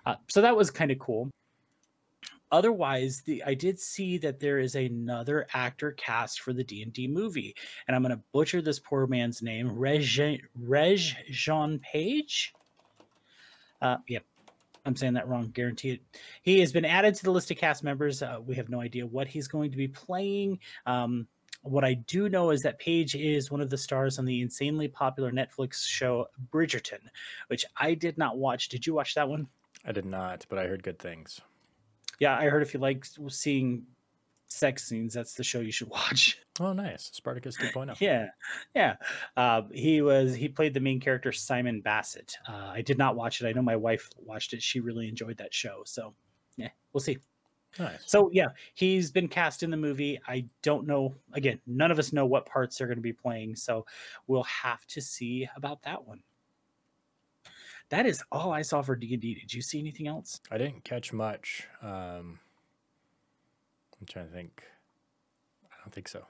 Uh, 0.04 0.16
so 0.28 0.40
that 0.42 0.56
was 0.56 0.70
kind 0.70 0.90
of 0.90 0.98
cool 0.98 1.30
otherwise 2.50 3.22
the 3.22 3.42
i 3.44 3.54
did 3.54 3.78
see 3.78 4.18
that 4.18 4.40
there 4.40 4.58
is 4.58 4.74
another 4.74 5.46
actor 5.54 5.92
cast 5.92 6.40
for 6.40 6.52
the 6.52 6.64
d&d 6.64 7.08
movie 7.08 7.54
and 7.86 7.96
i'm 7.96 8.02
going 8.02 8.14
to 8.14 8.22
butcher 8.32 8.62
this 8.62 8.78
poor 8.78 9.06
man's 9.06 9.42
name 9.42 9.70
reg 9.70 10.42
reg 10.54 11.00
jean 11.30 11.78
page 11.80 12.54
uh 13.82 13.96
yep 14.08 14.24
i'm 14.84 14.96
saying 14.96 15.14
that 15.14 15.28
wrong 15.28 15.50
guarantee 15.52 15.90
it 15.90 16.00
he 16.42 16.60
has 16.60 16.72
been 16.72 16.84
added 16.84 17.14
to 17.14 17.24
the 17.24 17.30
list 17.30 17.50
of 17.50 17.56
cast 17.56 17.82
members 17.82 18.22
uh, 18.22 18.38
we 18.44 18.54
have 18.54 18.68
no 18.68 18.80
idea 18.80 19.06
what 19.06 19.26
he's 19.26 19.48
going 19.48 19.70
to 19.70 19.76
be 19.76 19.88
playing 19.88 20.58
um 20.86 21.26
what 21.62 21.84
I 21.84 21.94
do 21.94 22.28
know 22.28 22.50
is 22.50 22.62
that 22.62 22.78
Page 22.78 23.16
is 23.16 23.50
one 23.50 23.60
of 23.60 23.70
the 23.70 23.78
stars 23.78 24.20
on 24.20 24.24
the 24.24 24.40
insanely 24.40 24.86
popular 24.86 25.32
Netflix 25.32 25.84
show 25.84 26.26
Bridgerton, 26.52 27.00
which 27.48 27.64
I 27.76 27.94
did 27.94 28.16
not 28.18 28.38
watch. 28.38 28.68
Did 28.68 28.86
you 28.86 28.94
watch 28.94 29.16
that 29.16 29.28
one? 29.28 29.48
I 29.84 29.90
did 29.90 30.04
not, 30.04 30.46
but 30.48 30.60
I 30.60 30.68
heard 30.68 30.84
good 30.84 31.00
things 31.00 31.40
yeah, 32.18 32.36
I 32.36 32.46
heard 32.46 32.62
if 32.62 32.74
you 32.74 32.80
like 32.80 33.06
seeing 33.28 33.84
sex 34.48 34.84
scenes, 34.84 35.14
that's 35.14 35.34
the 35.34 35.44
show 35.44 35.60
you 35.60 35.72
should 35.72 35.88
watch. 35.90 36.38
Oh, 36.60 36.72
nice, 36.72 37.10
Spartacus 37.12 37.56
2.0. 37.56 37.96
yeah, 38.00 38.28
yeah. 38.74 38.96
Uh, 39.36 39.62
he 39.72 40.00
was 40.02 40.34
he 40.34 40.48
played 40.48 40.74
the 40.74 40.80
main 40.80 41.00
character 41.00 41.32
Simon 41.32 41.80
Basset. 41.80 42.36
Uh, 42.48 42.72
I 42.74 42.82
did 42.82 42.98
not 42.98 43.16
watch 43.16 43.40
it. 43.40 43.46
I 43.46 43.52
know 43.52 43.62
my 43.62 43.76
wife 43.76 44.10
watched 44.18 44.52
it. 44.52 44.62
She 44.62 44.80
really 44.80 45.08
enjoyed 45.08 45.36
that 45.38 45.52
show. 45.52 45.82
So, 45.84 46.14
yeah, 46.56 46.70
we'll 46.92 47.00
see. 47.00 47.18
Nice. 47.78 47.98
So 48.06 48.30
yeah, 48.32 48.48
he's 48.72 49.10
been 49.10 49.28
cast 49.28 49.62
in 49.62 49.70
the 49.70 49.76
movie. 49.76 50.18
I 50.26 50.46
don't 50.62 50.86
know. 50.86 51.14
Again, 51.34 51.60
none 51.66 51.90
of 51.90 51.98
us 51.98 52.10
know 52.10 52.24
what 52.24 52.46
parts 52.46 52.78
they're 52.78 52.86
going 52.86 52.96
to 52.96 53.02
be 53.02 53.12
playing, 53.12 53.54
so 53.54 53.84
we'll 54.26 54.44
have 54.44 54.86
to 54.86 55.02
see 55.02 55.46
about 55.56 55.82
that 55.82 56.06
one 56.06 56.20
that 57.90 58.06
is 58.06 58.22
all 58.32 58.52
I 58.52 58.62
saw 58.62 58.82
for 58.82 58.96
D 58.96 59.12
and 59.12 59.22
D. 59.22 59.34
Did 59.34 59.52
you 59.52 59.62
see 59.62 59.78
anything 59.78 60.08
else? 60.08 60.40
I 60.50 60.58
didn't 60.58 60.84
catch 60.84 61.12
much. 61.12 61.66
Um, 61.82 62.40
I'm 64.00 64.06
trying 64.08 64.28
to 64.28 64.32
think. 64.32 64.62
I 65.64 65.74
don't 65.84 65.94
think 65.94 66.08
so. 66.08 66.24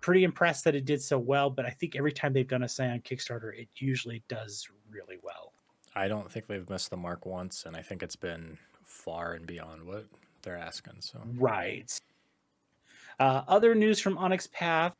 pretty 0.00 0.24
impressed 0.24 0.64
that 0.64 0.74
it 0.74 0.84
did 0.84 1.02
so 1.02 1.18
well, 1.18 1.50
but 1.50 1.66
I 1.66 1.70
think 1.70 1.96
every 1.96 2.12
time 2.12 2.32
they've 2.32 2.46
done 2.46 2.62
a 2.62 2.68
Scion 2.68 3.00
Kickstarter, 3.00 3.58
it 3.58 3.68
usually 3.76 4.22
does 4.28 4.68
really 4.90 5.18
well. 5.22 5.52
I 5.94 6.08
don't 6.08 6.30
think 6.30 6.46
they've 6.46 6.68
missed 6.68 6.90
the 6.90 6.96
mark 6.96 7.26
once, 7.26 7.64
and 7.66 7.76
I 7.76 7.82
think 7.82 8.02
it's 8.02 8.16
been 8.16 8.58
far 8.84 9.32
and 9.32 9.46
beyond 9.46 9.86
what 9.86 10.04
they're 10.42 10.58
asking. 10.58 10.96
So 11.00 11.20
right. 11.36 11.98
Uh, 13.18 13.42
other 13.48 13.74
news 13.74 13.98
from 13.98 14.18
Onyx 14.18 14.46
Path 14.48 14.94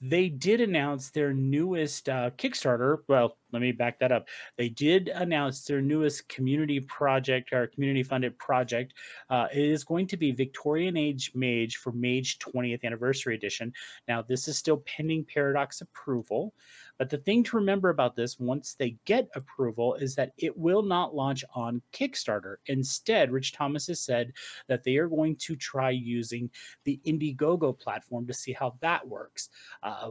they 0.00 0.28
did 0.28 0.60
announce 0.60 1.10
their 1.10 1.32
newest 1.32 2.08
uh, 2.08 2.30
Kickstarter. 2.30 2.98
Well, 3.06 3.36
let 3.52 3.62
me 3.62 3.72
back 3.72 3.98
that 3.98 4.12
up. 4.12 4.28
They 4.56 4.68
did 4.68 5.08
announce 5.08 5.64
their 5.64 5.80
newest 5.80 6.28
community 6.28 6.80
project 6.80 7.52
or 7.52 7.66
community 7.66 8.02
funded 8.02 8.38
project. 8.38 8.94
Uh, 9.28 9.46
it 9.52 9.64
is 9.64 9.84
going 9.84 10.06
to 10.08 10.16
be 10.16 10.32
Victorian 10.32 10.96
Age 10.96 11.32
Mage 11.34 11.76
for 11.76 11.92
Mage 11.92 12.38
20th 12.38 12.84
Anniversary 12.84 13.34
Edition. 13.34 13.72
Now, 14.08 14.22
this 14.22 14.48
is 14.48 14.58
still 14.58 14.78
pending 14.78 15.24
Paradox 15.24 15.80
approval. 15.80 16.54
But 17.00 17.08
the 17.08 17.16
thing 17.16 17.42
to 17.44 17.56
remember 17.56 17.88
about 17.88 18.14
this, 18.14 18.38
once 18.38 18.74
they 18.74 18.96
get 19.06 19.30
approval, 19.34 19.94
is 19.94 20.14
that 20.16 20.32
it 20.36 20.54
will 20.54 20.82
not 20.82 21.14
launch 21.14 21.42
on 21.54 21.80
Kickstarter. 21.94 22.56
Instead, 22.66 23.32
Rich 23.32 23.52
Thomas 23.52 23.86
has 23.86 24.00
said 24.00 24.34
that 24.68 24.84
they 24.84 24.98
are 24.98 25.08
going 25.08 25.36
to 25.36 25.56
try 25.56 25.88
using 25.88 26.50
the 26.84 27.00
Indiegogo 27.06 27.78
platform 27.78 28.26
to 28.26 28.34
see 28.34 28.52
how 28.52 28.76
that 28.82 29.08
works. 29.08 29.48
Uh, 29.82 30.10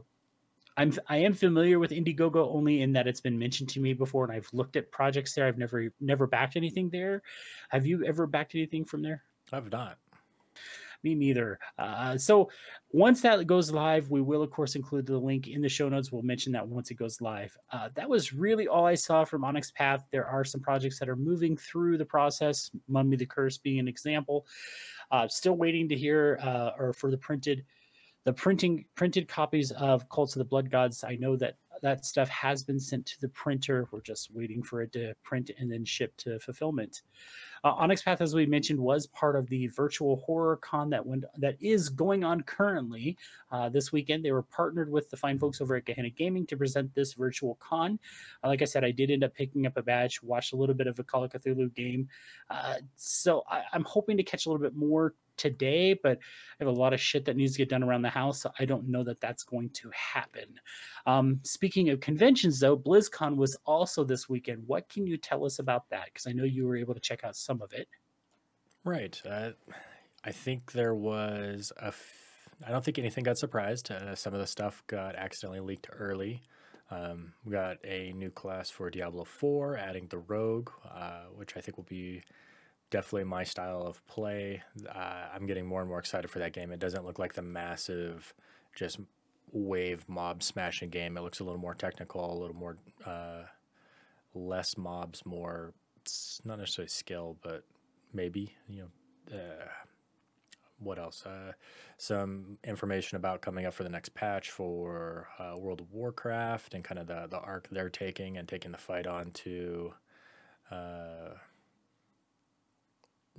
I'm 0.80 0.94
I 1.08 1.18
am 1.18 1.34
familiar 1.34 1.78
with 1.78 1.92
Indiegogo 1.92 2.48
only 2.56 2.82
in 2.82 2.94
that 2.94 3.06
it's 3.06 3.20
been 3.20 3.38
mentioned 3.38 3.68
to 3.72 3.82
me 3.82 3.94
before, 3.94 4.24
and 4.24 4.32
I've 4.32 4.50
looked 4.54 4.78
at 4.78 4.90
projects 4.92 5.36
there. 5.36 5.46
I've 5.46 5.58
never 5.58 5.92
never 6.00 6.26
backed 6.26 6.56
anything 6.56 6.90
there. 6.90 7.22
Have 7.68 7.86
you 7.86 8.06
ever 8.06 8.26
backed 8.26 8.56
anything 8.56 8.86
from 8.86 9.02
there? 9.02 9.24
I've 9.52 9.70
not. 9.72 9.98
Me 11.04 11.16
neither. 11.16 11.60
Uh, 11.78 12.18
so 12.18 12.50
once 12.92 13.22
that 13.22 13.46
goes 13.46 13.72
live, 13.72 14.10
we 14.10 14.22
will 14.22 14.42
of 14.42 14.52
course 14.52 14.76
include 14.76 15.06
the 15.06 15.18
link 15.18 15.48
in 15.48 15.62
the 15.62 15.70
show 15.70 15.90
notes. 15.90 16.12
We'll 16.12 16.24
mention 16.24 16.54
that 16.54 16.68
once 16.68 16.92
it 16.92 16.96
goes 16.96 17.20
live. 17.20 17.58
Uh, 17.72 17.90
that 17.96 18.10
was 18.10 18.34
really 18.34 18.68
all 18.68 18.86
I 18.86 18.96
saw 18.96 19.26
from 19.26 19.44
Onyx 19.44 19.72
Path. 19.72 20.06
There 20.12 20.26
are 20.26 20.46
some 20.46 20.62
projects 20.62 20.98
that 21.00 21.10
are 21.10 21.16
moving 21.16 21.58
through 21.58 21.98
the 21.98 22.06
process. 22.06 22.72
Mummy 22.88 23.18
the 23.18 23.26
Curse 23.26 23.58
being 23.58 23.80
an 23.80 23.88
example. 23.88 24.46
Uh, 25.12 25.28
still 25.28 25.56
waiting 25.56 25.90
to 25.90 25.96
hear 25.96 26.40
uh, 26.42 26.72
or 26.78 26.94
for 26.94 27.12
the 27.12 27.18
printed 27.18 27.66
the 28.26 28.34
printing 28.34 28.86
printed 28.96 29.28
copies 29.28 29.72
of 29.72 30.08
Cults 30.10 30.36
of 30.36 30.40
the 30.40 30.46
Blood 30.46 30.70
Gods. 30.70 31.04
I 31.04 31.16
know 31.16 31.36
that 31.38 31.56
that 31.82 32.06
stuff 32.06 32.30
has 32.30 32.64
been 32.64 32.80
sent 32.80 33.06
to 33.06 33.22
the 33.22 33.30
printer. 33.30 33.88
We're 33.92 34.02
just 34.02 34.34
waiting 34.34 34.62
for 34.62 34.82
it 34.82 34.92
to 34.94 35.14
print 35.24 35.52
and 35.58 35.72
then 35.72 35.86
ship 35.86 36.16
to 36.18 36.40
fulfillment. 36.40 37.04
Uh, 37.64 37.72
Onyx 37.72 38.02
Path, 38.02 38.22
as 38.22 38.34
we 38.34 38.46
mentioned, 38.46 38.80
was 38.80 39.08
part 39.08 39.36
of 39.36 39.48
the 39.48 39.68
virtual 39.68 40.18
horror 40.18 40.58
con 40.58 40.90
that 40.90 41.06
went 41.06 41.26
that 41.38 41.58
is 41.60 41.90
going 41.90 42.24
on 42.24 42.42
currently 42.42 43.18
uh, 43.52 43.70
this 43.70 43.92
weekend. 43.92 44.24
They 44.24 44.32
were 44.32 44.44
partnered 44.44 44.90
with 44.90 45.10
the 45.10 45.18
fine 45.18 45.40
folks 45.40 45.60
over 45.62 45.76
at 45.76 45.86
Gehenna 45.86 46.10
Gaming 46.10 46.46
to 46.48 46.58
present 46.58 46.94
this 46.96 47.14
virtual 47.14 47.56
con. 47.60 48.00
Uh, 48.44 48.48
like 48.48 48.62
I 48.62 48.66
said, 48.66 48.84
I 48.84 48.92
did 48.92 49.12
end 49.12 49.24
up 49.24 49.34
picking 49.34 49.66
up 49.66 49.78
a 49.78 49.84
badge, 49.84 50.22
watched 50.24 50.54
a 50.54 50.56
little 50.56 50.76
bit 50.76 50.88
of 50.88 51.00
a 51.00 51.04
Call 51.04 51.24
of 51.24 51.32
Cthulhu 51.32 51.74
game, 51.76 52.08
uh, 52.50 52.76
so 52.96 53.44
I, 53.50 53.64
I'm 53.74 53.84
hoping 53.84 54.18
to 54.18 54.24
catch 54.24 54.46
a 54.46 54.50
little 54.50 54.64
bit 54.64 54.76
more 54.76 55.14
today, 55.40 55.94
but 55.94 56.20
I 56.20 56.64
have 56.64 56.68
a 56.68 56.72
lot 56.80 56.94
of 56.94 57.02
shit 57.02 57.26
that 57.26 57.36
needs 57.36 57.54
to 57.54 57.58
get 57.58 57.70
done 57.70 57.84
around 57.84 58.04
the 58.04 58.10
house. 58.10 58.42
So 58.42 58.52
I 58.60 58.66
don't 58.66 58.88
know 58.88 59.04
that 59.06 59.22
that's 59.22 59.44
going 59.44 59.72
to 59.72 59.90
happen. 59.92 60.60
Um, 61.08 61.40
speaking 61.44 61.90
of 61.90 62.00
conventions, 62.02 62.60
though, 62.60 62.78
BlizzCon 62.78 63.36
was 63.36 63.58
also 63.66 64.04
this 64.04 64.30
weekend. 64.30 64.64
What 64.68 64.90
can 64.90 65.08
you 65.08 65.18
tell 65.18 65.46
us 65.46 65.58
about 65.58 65.90
that? 65.90 66.06
Because 66.06 66.28
I 66.28 66.34
know 66.34 66.44
you 66.44 66.68
were 66.68 66.76
able 66.76 66.94
to 66.94 67.00
check 67.00 67.24
out 67.24 67.36
some 67.36 67.62
of 67.62 67.74
it. 67.74 67.88
Right. 68.84 69.20
Uh, 69.28 69.52
I 70.24 70.32
think 70.32 70.74
there 70.74 70.94
was 70.94 71.72
a. 71.78 71.88
F- 71.88 72.26
I 72.68 72.72
don't 72.72 72.84
think 72.84 73.00
anything 73.00 73.24
got 73.24 73.38
surprised. 73.38 73.90
Uh, 73.90 74.16
some 74.16 74.34
of 74.34 74.42
the 74.42 74.48
stuff 74.48 74.84
got 74.88 75.16
accidentally 75.16 75.62
leaked 75.62 75.88
early. 75.98 76.44
Um, 76.92 77.34
we 77.46 77.52
got 77.52 77.78
a 77.86 78.12
new 78.14 78.32
class 78.32 78.70
for 78.70 78.90
Diablo 78.90 79.24
4, 79.24 79.78
adding 79.78 80.08
the 80.10 80.18
Rogue, 80.18 80.70
uh, 80.90 81.26
which 81.36 81.56
I 81.56 81.62
think 81.62 81.78
will 81.78 81.86
be 81.86 82.24
definitely 82.90 83.26
my 83.26 83.44
style 83.44 83.84
of 83.84 84.06
play. 84.08 84.62
Uh, 84.88 85.28
I'm 85.34 85.46
getting 85.46 85.66
more 85.66 85.82
and 85.82 85.90
more 85.90 86.00
excited 86.00 86.30
for 86.30 86.40
that 86.40 86.54
game. 86.54 86.72
It 86.72 86.80
doesn't 86.80 87.06
look 87.06 87.20
like 87.20 87.34
the 87.34 87.42
massive, 87.42 88.34
just 88.76 89.00
wave 89.52 90.06
mob 90.08 90.44
smashing 90.44 90.90
game. 90.90 91.18
It 91.18 91.22
looks 91.22 91.40
a 91.40 91.44
little 91.44 91.60
more 91.60 91.76
technical, 91.76 92.32
a 92.32 92.40
little 92.40 92.56
more 92.56 92.78
uh, 93.06 93.44
less 94.34 94.78
mobs, 94.78 95.26
more 95.26 95.74
not 96.46 96.60
necessarily 96.60 96.90
skill, 96.90 97.38
but 97.44 97.64
maybe 98.14 98.56
you 98.68 98.84
know. 98.84 99.38
Uh, 99.38 99.68
what 100.82 100.98
else? 100.98 101.26
Uh, 101.26 101.52
some 101.98 102.58
information 102.64 103.18
about 103.18 103.42
coming 103.42 103.66
up 103.66 103.74
for 103.74 103.84
the 103.84 103.90
next 103.90 104.14
patch 104.14 104.50
for 104.50 105.28
uh, 105.38 105.58
World 105.58 105.82
of 105.82 105.92
Warcraft 105.92 106.74
and 106.74 106.84
kind 106.84 107.00
of 107.00 107.08
the 107.08 107.28
the 107.30 107.40
arc 107.40 107.68
they're 107.70 107.90
taking 107.90 108.38
and 108.38 108.48
taking 108.48 108.72
the 108.72 108.78
fight 108.78 109.06
on 109.06 109.32
to 109.32 109.94
uh, 110.72 111.34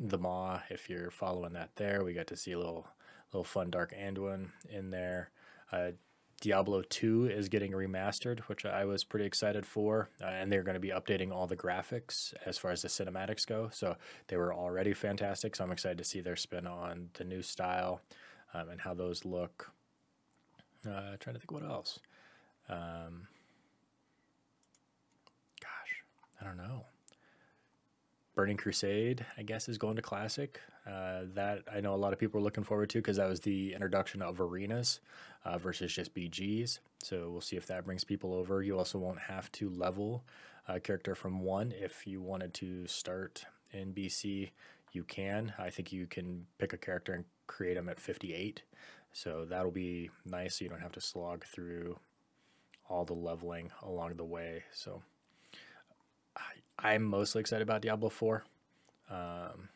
the 0.01 0.19
Maw. 0.19 0.61
If 0.71 0.89
you're 0.89 1.11
following 1.11 1.53
that, 1.53 1.77
there 1.77 2.03
we 2.03 2.15
got 2.15 2.27
to 2.29 2.37
see 2.37 2.53
a 2.53 2.59
little 2.59 2.89
little 3.33 3.45
fun 3.45 3.71
Dark 3.71 3.95
Anduin 3.95 4.49
in 4.69 4.91
there. 4.91 5.31
Uh, 5.71 5.93
Diablo 6.41 6.83
2 6.83 7.27
is 7.27 7.51
getting 7.51 7.73
remastered, 7.73 8.41
which 8.41 8.65
I 8.65 8.87
was 8.87 9.05
pretty 9.05 9.27
excited 9.27 9.67
for. 9.67 10.09
Uh, 10.21 10.27
and 10.27 10.51
they're 10.51 10.63
going 10.63 10.75
to 10.75 10.81
be 10.81 10.89
updating 10.89 11.31
all 11.31 11.47
the 11.47 11.57
graphics 11.57 12.33
as 12.47 12.57
far 12.57 12.71
as 12.71 12.83
the 12.83 12.89
cinematics 12.89 13.47
go. 13.47 13.69
So 13.73 13.97
they 14.29 14.37
were 14.37 14.55
already 14.55 14.95
fantastic. 14.95 15.55
So 15.55 15.63
I'm 15.63 15.71
excited 15.71 15.99
to 15.99 16.05
see 16.05 16.21
their 16.21 16.37
spin 16.37 16.67
on 16.67 17.11
the 17.15 17.25
new 17.25 17.43
style 17.43 18.01
um, 18.55 18.71
and 18.71 18.81
how 18.81 18.95
those 18.95 19.25
look. 19.25 19.71
Uh, 20.85 21.17
trying 21.21 21.35
to 21.35 21.41
think 21.41 21.53
what 21.53 21.63
else. 21.63 22.01
Um, 22.71 23.29
gosh, 25.61 26.03
I 26.41 26.45
don't 26.47 26.57
know. 26.57 26.87
Burning 28.41 28.57
Crusade, 28.57 29.27
I 29.37 29.43
guess, 29.43 29.69
is 29.69 29.77
going 29.77 29.97
to 29.97 30.03
Classic. 30.03 30.63
Uh, 30.87 31.25
that 31.35 31.63
I 31.71 31.83
know 31.83 31.95
a 31.95 31.97
lot 31.97 32.15
of 32.15 32.19
people 32.19 32.41
are 32.41 32.43
looking 32.43 32.65
forward 32.65 32.89
to 32.89 32.99
because 32.99 33.19
that 33.19 33.29
was 33.29 33.41
the 33.41 33.75
introduction 33.75 34.23
of 34.23 34.41
arenas 34.41 35.01
uh, 35.45 35.59
versus 35.59 35.93
just 35.93 36.15
BGs. 36.15 36.79
So 37.03 37.29
we'll 37.31 37.43
see 37.43 37.57
if 37.57 37.67
that 37.67 37.85
brings 37.85 38.03
people 38.03 38.33
over. 38.33 38.63
You 38.63 38.79
also 38.79 38.97
won't 38.97 39.19
have 39.19 39.53
to 39.53 39.69
level 39.69 40.25
a 40.67 40.81
character 40.81 41.15
from 41.15 41.41
one 41.41 41.75
if 41.79 42.07
you 42.07 42.23
wanted 42.23 42.55
to 42.55 42.87
start 42.87 43.45
in 43.73 43.93
BC. 43.93 44.53
You 44.93 45.05
can. 45.05 45.53
I 45.59 45.69
think 45.69 45.93
you 45.93 46.07
can 46.07 46.47
pick 46.57 46.73
a 46.73 46.79
character 46.79 47.13
and 47.13 47.27
create 47.47 47.75
them 47.75 47.91
at 47.91 48.01
58. 48.01 48.63
So 49.13 49.45
that'll 49.45 49.71
be 49.71 50.09
nice. 50.25 50.57
So 50.57 50.65
you 50.65 50.71
don't 50.71 50.81
have 50.81 50.93
to 50.93 51.01
slog 51.03 51.45
through 51.45 51.99
all 52.89 53.05
the 53.05 53.13
leveling 53.13 53.71
along 53.83 54.15
the 54.15 54.25
way. 54.25 54.65
So 54.73 55.03
I'm 56.83 57.05
mostly 57.05 57.41
excited 57.41 57.63
about 57.63 57.83
Diablo 57.83 58.09
4. 58.09 58.45
Um, 59.11 59.69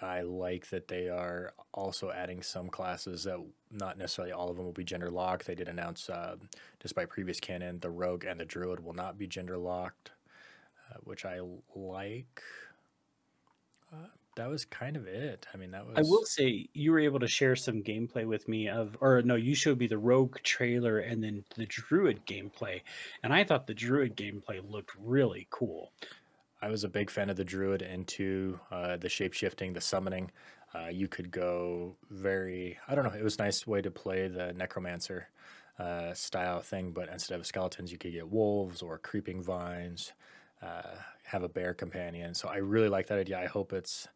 I 0.00 0.20
like 0.20 0.68
that 0.68 0.88
they 0.88 1.08
are 1.08 1.52
also 1.72 2.10
adding 2.10 2.42
some 2.42 2.68
classes 2.68 3.24
that 3.24 3.38
not 3.70 3.98
necessarily 3.98 4.32
all 4.32 4.50
of 4.50 4.56
them 4.56 4.64
will 4.64 4.72
be 4.72 4.84
gender 4.84 5.10
locked. 5.10 5.46
They 5.46 5.54
did 5.54 5.68
announce, 5.68 6.08
uh, 6.08 6.36
despite 6.78 7.08
previous 7.08 7.40
canon, 7.40 7.80
the 7.80 7.90
rogue 7.90 8.24
and 8.24 8.38
the 8.38 8.44
druid 8.44 8.84
will 8.84 8.92
not 8.92 9.18
be 9.18 9.26
gender 9.26 9.56
locked, 9.56 10.12
uh, 10.90 10.98
which 11.02 11.24
I 11.24 11.40
like. 11.74 12.42
Uh, 13.92 14.08
that 14.38 14.48
was 14.48 14.64
kind 14.64 14.96
of 14.96 15.06
it. 15.06 15.46
I 15.52 15.56
mean, 15.56 15.72
that 15.72 15.84
was. 15.84 15.98
I 15.98 16.02
will 16.02 16.24
say 16.24 16.68
you 16.72 16.92
were 16.92 17.00
able 17.00 17.18
to 17.20 17.28
share 17.28 17.56
some 17.56 17.82
gameplay 17.82 18.24
with 18.24 18.48
me 18.48 18.68
of, 18.68 18.96
or 19.00 19.20
no, 19.22 19.34
you 19.34 19.54
showed 19.54 19.78
me 19.78 19.88
the 19.88 19.98
rogue 19.98 20.36
trailer 20.42 21.00
and 21.00 21.22
then 21.22 21.44
the 21.56 21.66
druid 21.66 22.24
gameplay, 22.24 22.80
and 23.22 23.32
I 23.34 23.44
thought 23.44 23.66
the 23.66 23.74
druid 23.74 24.16
gameplay 24.16 24.60
looked 24.68 24.92
really 24.98 25.46
cool. 25.50 25.92
I 26.62 26.68
was 26.68 26.84
a 26.84 26.88
big 26.88 27.10
fan 27.10 27.30
of 27.30 27.36
the 27.36 27.44
druid 27.44 27.82
into 27.82 28.58
uh, 28.70 28.96
the 28.96 29.08
shape 29.08 29.32
shifting, 29.32 29.72
the 29.72 29.80
summoning. 29.80 30.30
Uh, 30.74 30.88
you 30.88 31.08
could 31.08 31.30
go 31.30 31.96
very, 32.10 32.78
I 32.86 32.94
don't 32.94 33.04
know, 33.04 33.18
it 33.18 33.22
was 33.24 33.36
a 33.38 33.42
nice 33.42 33.66
way 33.66 33.80
to 33.80 33.90
play 33.90 34.28
the 34.28 34.52
necromancer 34.52 35.28
uh, 35.78 36.12
style 36.14 36.60
thing, 36.60 36.90
but 36.90 37.08
instead 37.08 37.38
of 37.38 37.46
skeletons, 37.46 37.90
you 37.90 37.98
could 37.98 38.12
get 38.12 38.28
wolves 38.28 38.82
or 38.82 38.98
creeping 38.98 39.42
vines, 39.42 40.12
uh, 40.60 40.96
have 41.24 41.42
a 41.42 41.48
bear 41.48 41.74
companion. 41.74 42.34
So 42.34 42.48
I 42.48 42.56
really 42.56 42.88
like 42.88 43.06
that 43.06 43.18
idea. 43.18 43.40
I 43.40 43.46
hope 43.46 43.72
it's. 43.72 44.08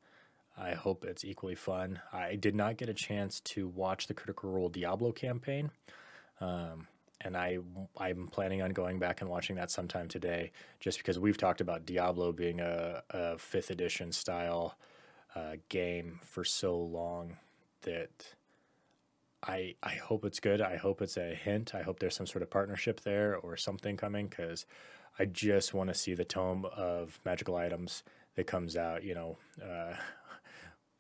I 0.57 0.73
hope 0.73 1.05
it's 1.05 1.25
equally 1.25 1.55
fun. 1.55 2.01
I 2.13 2.37
did 2.37 2.55
not 2.55 2.77
get 2.77 2.89
a 2.89 2.95
chance 2.95 3.41
to 3.41 3.69
watch 3.69 4.07
the 4.07 4.15
Critical 4.15 4.51
Role 4.51 4.69
Diablo 4.69 5.13
campaign. 5.13 5.71
Um, 6.41 6.87
and 7.25 7.37
I 7.37 7.59
I'm 7.97 8.27
planning 8.29 8.63
on 8.63 8.71
going 8.71 8.99
back 8.99 9.21
and 9.21 9.31
watching 9.31 9.57
that 9.57 9.71
sometime 9.71 10.09
today, 10.09 10.51
just 10.81 10.99
because 10.99 11.19
we've 11.19 11.39
talked 11.39 11.61
about 11.61 11.87
Diablo 11.87 12.33
being 12.33 12.61
a, 12.61 13.03
a 13.11 13.39
fifth 13.39 13.71
edition 13.71 14.13
style 14.13 14.77
uh, 15.35 15.57
game 15.69 16.21
for 16.23 16.45
so 16.45 16.77
long 16.77 17.37
that 17.83 18.35
I 19.43 19.75
I 19.83 19.95
hope 19.95 20.25
it's 20.25 20.41
good. 20.41 20.61
I 20.61 20.77
hope 20.77 21.03
it's 21.03 21.17
a 21.17 21.35
hint. 21.35 21.75
I 21.75 21.83
hope 21.83 22.01
there's 22.01 22.17
some 22.17 22.27
sort 22.27 22.43
of 22.43 22.51
partnership 22.51 23.01
there 23.01 23.37
or 23.37 23.57
something 23.57 23.97
coming 23.97 24.27
because 24.29 24.67
I 25.19 25.27
just 25.27 25.75
want 25.75 25.89
to 25.89 25.95
see 25.95 26.15
the 26.15 26.25
tome 26.25 26.65
of 26.65 27.21
magical 27.25 27.57
items 27.57 28.03
that 28.35 28.47
comes 28.47 28.77
out. 28.77 29.05
You 29.05 29.15
know, 29.15 29.39
uh, 29.63 29.95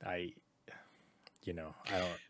I 0.04 0.32
you 1.44 1.52
know 1.52 1.74
I 1.90 1.98
don't 1.98 2.20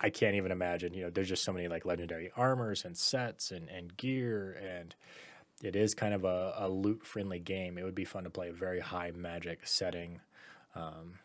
I 0.00 0.10
can't 0.10 0.36
even 0.36 0.52
imagine. 0.52 0.92
You 0.92 1.04
know, 1.04 1.10
there's 1.10 1.28
just 1.28 1.44
so 1.44 1.52
many 1.52 1.66
like 1.66 1.86
legendary 1.86 2.30
armors 2.36 2.84
and 2.84 2.94
sets 2.94 3.52
and, 3.52 3.70
and 3.70 3.96
gear, 3.96 4.52
and 4.62 4.94
it 5.62 5.76
is 5.76 5.94
kind 5.94 6.12
of 6.12 6.24
a, 6.24 6.54
a 6.58 6.68
loot 6.68 7.06
friendly 7.06 7.38
game. 7.38 7.78
It 7.78 7.84
would 7.84 7.94
be 7.94 8.04
fun 8.04 8.24
to 8.24 8.30
play 8.30 8.48
a 8.48 8.52
very 8.52 8.80
high 8.80 9.12
magic 9.12 9.66
setting, 9.66 10.20
um, 10.74 11.18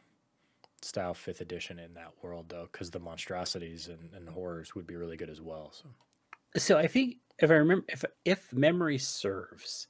style 0.81 1.13
fifth 1.13 1.41
edition 1.41 1.77
in 1.77 1.93
that 1.95 2.13
world 2.21 2.45
though, 2.47 2.69
because 2.71 2.89
the 2.91 2.99
monstrosities 2.99 3.89
and, 3.89 4.13
and 4.13 4.29
horrors 4.29 4.75
would 4.75 4.87
be 4.87 4.95
really 4.95 5.17
good 5.17 5.29
as 5.29 5.41
well. 5.41 5.73
So, 5.73 5.89
so 6.55 6.77
I 6.77 6.87
think 6.87 7.17
if 7.39 7.51
I 7.51 7.55
remember, 7.55 7.85
if 7.89 8.05
if 8.23 8.53
memory 8.53 8.97
serves, 8.97 9.87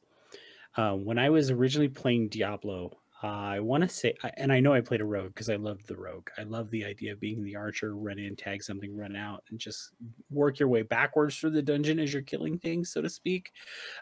uh, 0.78 0.94
when 0.94 1.20
I 1.20 1.30
was 1.30 1.52
originally 1.52 1.90
playing 1.90 2.30
Diablo, 2.30 2.98
I 3.22 3.60
want 3.60 3.84
to 3.84 3.90
say, 3.90 4.16
and 4.38 4.52
I 4.52 4.62
know 4.62 4.74
I 4.74 4.80
played 4.80 5.02
a 5.02 5.06
rogue 5.06 5.34
because 5.34 5.50
I 5.50 5.58
loved 5.58 5.88
the 5.88 5.98
rogue. 5.98 6.30
I 6.38 6.44
love 6.44 6.70
the 6.70 6.86
idea 6.86 7.12
of 7.12 7.20
being 7.20 7.44
the 7.44 7.56
archer, 7.56 7.96
run 7.96 8.18
in, 8.18 8.36
tag 8.36 8.64
something, 8.64 8.96
run 8.96 9.16
out, 9.16 9.44
and 9.50 9.60
just 9.60 9.92
work 10.30 10.60
your 10.60 10.70
way 10.70 10.84
backwards 10.84 11.38
through 11.38 11.50
the 11.50 11.62
dungeon 11.62 12.00
as 12.00 12.14
you're 12.14 12.22
killing 12.22 12.58
things, 12.58 12.92
so 12.92 13.02
to 13.02 13.10
speak. 13.10 13.52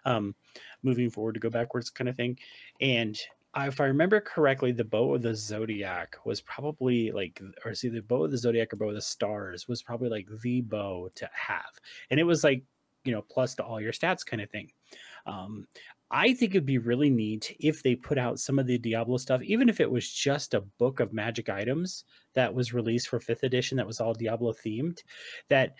Um, 0.05 0.35
moving 0.83 1.09
forward 1.09 1.33
to 1.33 1.39
go 1.39 1.49
backwards, 1.49 1.89
kind 1.89 2.09
of 2.09 2.15
thing. 2.15 2.37
And 2.79 3.19
if 3.55 3.81
I 3.81 3.85
remember 3.85 4.21
correctly, 4.21 4.71
the 4.71 4.83
bow 4.83 5.15
of 5.15 5.23
the 5.23 5.35
zodiac 5.35 6.17
was 6.23 6.41
probably 6.41 7.11
like, 7.11 7.41
or 7.65 7.73
see, 7.73 7.89
the 7.89 8.03
bow 8.03 8.25
of 8.25 8.31
the 8.31 8.37
zodiac 8.37 8.71
or 8.71 8.75
bow 8.75 8.89
of 8.89 8.95
the 8.95 9.01
stars 9.01 9.67
was 9.67 9.81
probably 9.81 10.09
like 10.09 10.27
the 10.43 10.61
bow 10.61 11.09
to 11.15 11.29
have, 11.33 11.81
and 12.11 12.19
it 12.19 12.23
was 12.23 12.43
like, 12.43 12.63
you 13.03 13.11
know, 13.11 13.23
plus 13.23 13.55
to 13.55 13.63
all 13.63 13.81
your 13.81 13.93
stats 13.93 14.25
kind 14.25 14.41
of 14.41 14.49
thing. 14.51 14.71
Um, 15.25 15.65
I 16.09 16.33
think 16.33 16.51
it'd 16.51 16.65
be 16.65 16.77
really 16.77 17.09
neat 17.09 17.55
if 17.59 17.83
they 17.83 17.95
put 17.95 18.17
out 18.17 18.39
some 18.39 18.59
of 18.59 18.65
the 18.65 18.77
Diablo 18.77 19.17
stuff, 19.17 19.41
even 19.41 19.67
if 19.67 19.81
it 19.81 19.91
was 19.91 20.09
just 20.09 20.53
a 20.53 20.61
book 20.61 21.01
of 21.01 21.11
magic 21.11 21.49
items 21.49 22.05
that 22.33 22.53
was 22.53 22.73
released 22.73 23.09
for 23.09 23.19
fifth 23.19 23.43
edition 23.43 23.75
that 23.77 23.87
was 23.87 23.99
all 23.99 24.13
Diablo 24.13 24.53
themed. 24.53 24.99
That, 25.49 25.75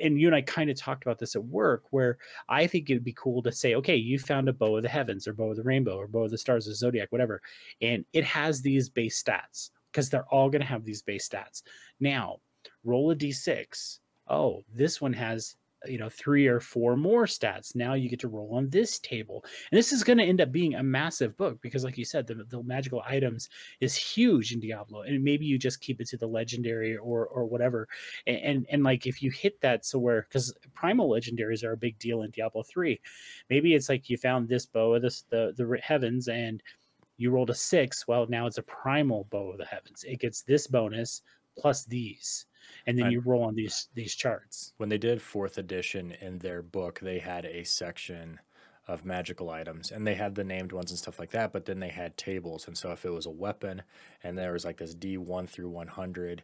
and 0.00 0.20
you 0.20 0.28
and 0.28 0.36
I 0.36 0.42
kind 0.42 0.70
of 0.70 0.76
talked 0.76 1.04
about 1.04 1.18
this 1.18 1.34
at 1.34 1.44
work, 1.44 1.84
where 1.90 2.18
I 2.48 2.68
think 2.68 2.88
it'd 2.88 3.02
be 3.02 3.12
cool 3.14 3.42
to 3.42 3.50
say, 3.50 3.74
okay, 3.74 3.96
you 3.96 4.20
found 4.20 4.48
a 4.48 4.52
bow 4.52 4.76
of 4.76 4.84
the 4.84 4.88
heavens, 4.88 5.26
or 5.26 5.32
bow 5.32 5.50
of 5.50 5.56
the 5.56 5.64
rainbow, 5.64 5.96
or 5.96 6.06
bow 6.06 6.24
of 6.24 6.30
the 6.30 6.38
stars, 6.38 6.68
or 6.68 6.74
zodiac, 6.74 7.10
whatever, 7.10 7.42
and 7.80 8.04
it 8.12 8.24
has 8.24 8.62
these 8.62 8.88
base 8.88 9.20
stats 9.20 9.70
because 9.90 10.08
they're 10.10 10.26
all 10.30 10.48
going 10.48 10.60
to 10.60 10.66
have 10.66 10.84
these 10.84 11.02
base 11.02 11.28
stats. 11.28 11.62
Now, 11.98 12.36
roll 12.84 13.10
a 13.10 13.16
d6. 13.16 13.98
Oh, 14.28 14.64
this 14.72 15.00
one 15.00 15.12
has 15.12 15.56
you 15.88 15.98
know 15.98 16.08
three 16.08 16.46
or 16.46 16.60
four 16.60 16.96
more 16.96 17.24
stats. 17.24 17.74
Now 17.74 17.94
you 17.94 18.08
get 18.08 18.20
to 18.20 18.28
roll 18.28 18.54
on 18.54 18.70
this 18.70 18.98
table. 18.98 19.44
And 19.70 19.78
this 19.78 19.92
is 19.92 20.04
going 20.04 20.18
to 20.18 20.24
end 20.24 20.40
up 20.40 20.52
being 20.52 20.74
a 20.74 20.82
massive 20.82 21.36
book 21.36 21.60
because 21.60 21.84
like 21.84 21.98
you 21.98 22.04
said 22.04 22.26
the, 22.26 22.44
the 22.48 22.62
magical 22.62 23.02
items 23.06 23.48
is 23.80 23.96
huge 23.96 24.52
in 24.52 24.60
diablo 24.60 25.02
and 25.02 25.22
maybe 25.22 25.46
you 25.46 25.58
just 25.58 25.80
keep 25.80 26.00
it 26.00 26.08
to 26.08 26.16
the 26.16 26.26
legendary 26.26 26.96
or 26.96 27.26
or 27.26 27.46
whatever. 27.46 27.88
And 28.26 28.36
and, 28.36 28.66
and 28.70 28.84
like 28.84 29.06
if 29.06 29.22
you 29.22 29.30
hit 29.30 29.60
that 29.60 29.84
so 29.84 29.98
where 29.98 30.22
because 30.22 30.52
primal 30.74 31.10
legendaries 31.10 31.64
are 31.64 31.72
a 31.72 31.76
big 31.76 31.98
deal 31.98 32.22
in 32.22 32.30
diablo 32.30 32.62
3 32.62 33.00
maybe 33.50 33.74
it's 33.74 33.88
like 33.88 34.08
you 34.08 34.16
found 34.16 34.48
this 34.48 34.66
bow 34.66 34.94
of 34.94 35.02
this 35.02 35.22
the 35.30 35.52
the 35.56 35.78
heavens 35.82 36.28
and 36.28 36.62
you 37.16 37.30
rolled 37.30 37.50
a 37.50 37.54
six 37.54 38.06
well 38.06 38.26
now 38.28 38.46
it's 38.46 38.58
a 38.58 38.62
primal 38.62 39.24
bow 39.30 39.50
of 39.52 39.58
the 39.58 39.64
heavens. 39.64 40.04
It 40.06 40.20
gets 40.20 40.42
this 40.42 40.66
bonus 40.66 41.22
plus 41.58 41.84
these 41.84 42.46
and 42.86 42.98
then 42.98 43.10
you 43.10 43.20
roll 43.20 43.44
on 43.44 43.54
these 43.54 43.88
these 43.94 44.14
charts. 44.14 44.72
When 44.76 44.88
they 44.88 44.98
did 44.98 45.20
fourth 45.22 45.58
edition 45.58 46.12
in 46.20 46.38
their 46.38 46.62
book, 46.62 47.00
they 47.00 47.18
had 47.18 47.44
a 47.44 47.64
section 47.64 48.40
of 48.88 49.04
magical 49.04 49.50
items 49.50 49.90
and 49.90 50.06
they 50.06 50.14
had 50.14 50.34
the 50.34 50.44
named 50.44 50.70
ones 50.70 50.92
and 50.92 50.98
stuff 50.98 51.18
like 51.18 51.30
that 51.30 51.52
but 51.52 51.64
then 51.64 51.80
they 51.80 51.88
had 51.88 52.16
tables. 52.16 52.68
And 52.68 52.78
so 52.78 52.92
if 52.92 53.04
it 53.04 53.10
was 53.10 53.26
a 53.26 53.30
weapon 53.30 53.82
and 54.22 54.38
there 54.38 54.52
was 54.52 54.64
like 54.64 54.76
this 54.76 54.94
d1 54.94 55.48
through 55.48 55.70
100 55.70 56.42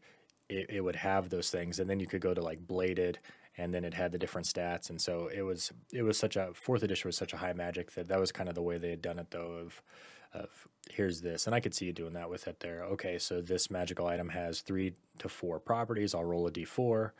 it, 0.48 0.66
it 0.68 0.80
would 0.80 0.96
have 0.96 1.28
those 1.30 1.50
things. 1.50 1.78
And 1.78 1.88
then 1.88 2.00
you 2.00 2.06
could 2.06 2.20
go 2.20 2.35
to 2.35 2.42
like 2.42 2.66
bladed 2.66 3.18
and 3.58 3.72
then 3.72 3.85
it 3.85 3.94
had 3.94 4.12
the 4.12 4.18
different 4.18 4.46
stats. 4.46 4.90
And 4.90 5.00
so 5.00 5.28
it 5.28 5.42
was 5.42 5.72
it 5.92 6.02
was 6.02 6.18
such 6.18 6.37
a 6.37 6.50
fourth 6.54 6.82
edition 6.82 7.08
was 7.08 7.16
such 7.16 7.32
a 7.32 7.37
high 7.37 7.52
magic 7.52 7.92
that 7.92 8.08
that 8.08 8.20
was 8.20 8.32
kind 8.32 8.48
of 8.48 8.54
the 8.54 8.62
way 8.62 8.78
they 8.78 8.90
had 8.90 9.02
done 9.02 9.18
it 9.18 9.30
though 9.30 9.52
of 9.52 9.82
of 10.35 10.68
here's 10.90 11.21
this, 11.21 11.47
and 11.47 11.55
I 11.55 11.61
could 11.61 11.75
see 11.75 11.87
you 11.87 11.92
doing 11.92 12.14
that 12.14 12.31
with 12.31 12.49
it 12.49 12.61
there. 12.61 12.85
Okay, 12.85 13.18
so 13.18 13.40
this 13.40 13.71
magical 13.71 14.07
item 14.07 14.29
has 14.31 14.61
three 14.61 14.95
to 15.18 15.29
four 15.29 15.61
properties. 15.61 16.14
I'll 16.14 16.25
roll 16.25 16.47
a 16.47 16.53
d4 16.53 17.11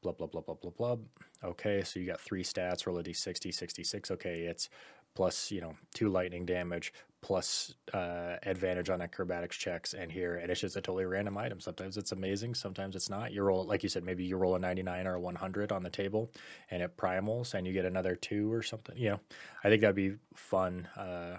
blah 0.00 0.12
blah 0.12 0.28
blah 0.28 0.42
blah 0.42 0.54
blah 0.54 0.70
blah. 0.70 0.96
Okay, 1.42 1.82
so 1.82 1.98
you 1.98 2.06
got 2.06 2.20
three 2.20 2.44
stats. 2.44 2.86
Roll 2.86 2.98
a 2.98 3.02
d60, 3.02 3.52
66. 3.52 4.10
Okay, 4.12 4.42
it's 4.42 4.68
plus 5.14 5.50
you 5.50 5.60
know 5.60 5.74
two 5.94 6.08
lightning 6.08 6.46
damage 6.46 6.92
plus 7.20 7.74
uh, 7.92 8.36
advantage 8.44 8.90
on 8.90 9.00
acrobatics 9.00 9.56
checks 9.56 9.92
and 9.92 10.12
here 10.12 10.36
and 10.36 10.50
it's 10.50 10.60
just 10.60 10.76
a 10.76 10.80
totally 10.80 11.04
random 11.04 11.36
item 11.36 11.58
sometimes 11.58 11.96
it's 11.96 12.12
amazing 12.12 12.54
sometimes 12.54 12.94
it's 12.94 13.10
not 13.10 13.32
you 13.32 13.42
roll 13.42 13.64
like 13.64 13.82
you 13.82 13.88
said 13.88 14.04
maybe 14.04 14.22
you 14.24 14.36
roll 14.36 14.54
a 14.54 14.58
99 14.58 15.06
or 15.06 15.14
a 15.14 15.20
100 15.20 15.72
on 15.72 15.82
the 15.82 15.90
table 15.90 16.30
and 16.70 16.82
it 16.82 16.96
primals 16.96 17.54
and 17.54 17.66
you 17.66 17.72
get 17.72 17.84
another 17.84 18.14
two 18.14 18.52
or 18.52 18.62
something 18.62 18.96
you 18.96 19.10
know 19.10 19.20
i 19.64 19.68
think 19.68 19.80
that'd 19.80 19.96
be 19.96 20.14
fun 20.36 20.86
uh, 20.96 21.36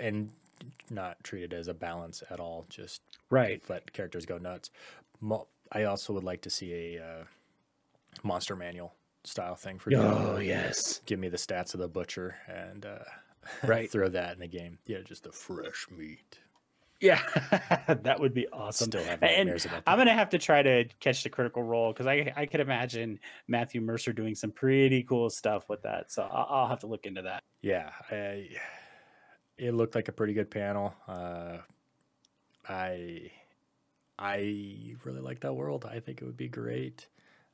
and 0.00 0.30
not 0.90 1.22
treated 1.22 1.52
as 1.52 1.68
a 1.68 1.74
balance 1.74 2.22
at 2.30 2.40
all 2.40 2.66
just 2.68 3.02
right. 3.30 3.62
let 3.68 3.92
characters 3.92 4.26
go 4.26 4.38
nuts. 4.38 4.70
I 5.72 5.84
also 5.84 6.12
would 6.12 6.24
like 6.24 6.42
to 6.42 6.50
see 6.50 6.96
a 6.96 7.02
uh, 7.02 7.24
monster 8.22 8.56
manual 8.56 8.94
style 9.24 9.54
thing 9.54 9.78
for 9.78 9.94
oh 9.94 10.38
yes. 10.38 11.00
Give 11.06 11.18
me 11.18 11.28
the 11.28 11.36
stats 11.36 11.74
of 11.74 11.80
the 11.80 11.88
butcher 11.88 12.36
and 12.48 12.86
uh, 12.86 13.04
right. 13.66 13.90
throw 13.90 14.08
that 14.08 14.34
in 14.34 14.40
the 14.40 14.48
game. 14.48 14.78
Yeah 14.86 14.98
just 15.04 15.24
the 15.24 15.32
fresh 15.32 15.86
meat. 15.96 16.38
Yeah. 17.00 17.20
That 18.02 18.20
would 18.20 18.34
be 18.34 18.46
awesome. 18.48 18.90
And 19.20 19.82
i'm 19.86 19.98
gonna 19.98 20.14
have 20.14 20.30
to 20.30 20.38
try 20.38 20.62
to 20.62 20.84
catch 21.00 21.22
the 21.22 21.28
critical 21.28 21.62
role 21.62 21.92
because 21.92 22.06
I, 22.06 22.32
I 22.36 22.46
could 22.46 22.60
imagine 22.60 23.18
matthew 23.48 23.80
mercer 23.80 24.12
doing 24.12 24.34
some 24.34 24.52
pretty 24.52 25.02
cool 25.02 25.28
stuff 25.28 25.68
with 25.68 25.82
that. 25.82 26.12
So 26.12 26.22
i'll, 26.22 26.46
I'll 26.48 26.68
have 26.68 26.80
to 26.80 26.86
look 26.86 27.06
into 27.06 27.22
that. 27.22 27.42
Yeah 27.62 27.90
I, 28.10 28.48
it 29.60 29.74
looked 29.74 29.94
like 29.94 30.08
a 30.08 30.12
pretty 30.12 30.32
good 30.32 30.50
panel 30.50 30.94
uh, 31.06 31.58
i 32.68 33.30
i 34.18 34.36
really 35.04 35.20
like 35.20 35.40
that 35.40 35.54
world 35.54 35.84
i 35.84 36.00
think 36.00 36.20
it 36.20 36.24
would 36.24 36.36
be 36.36 36.48
great 36.48 37.06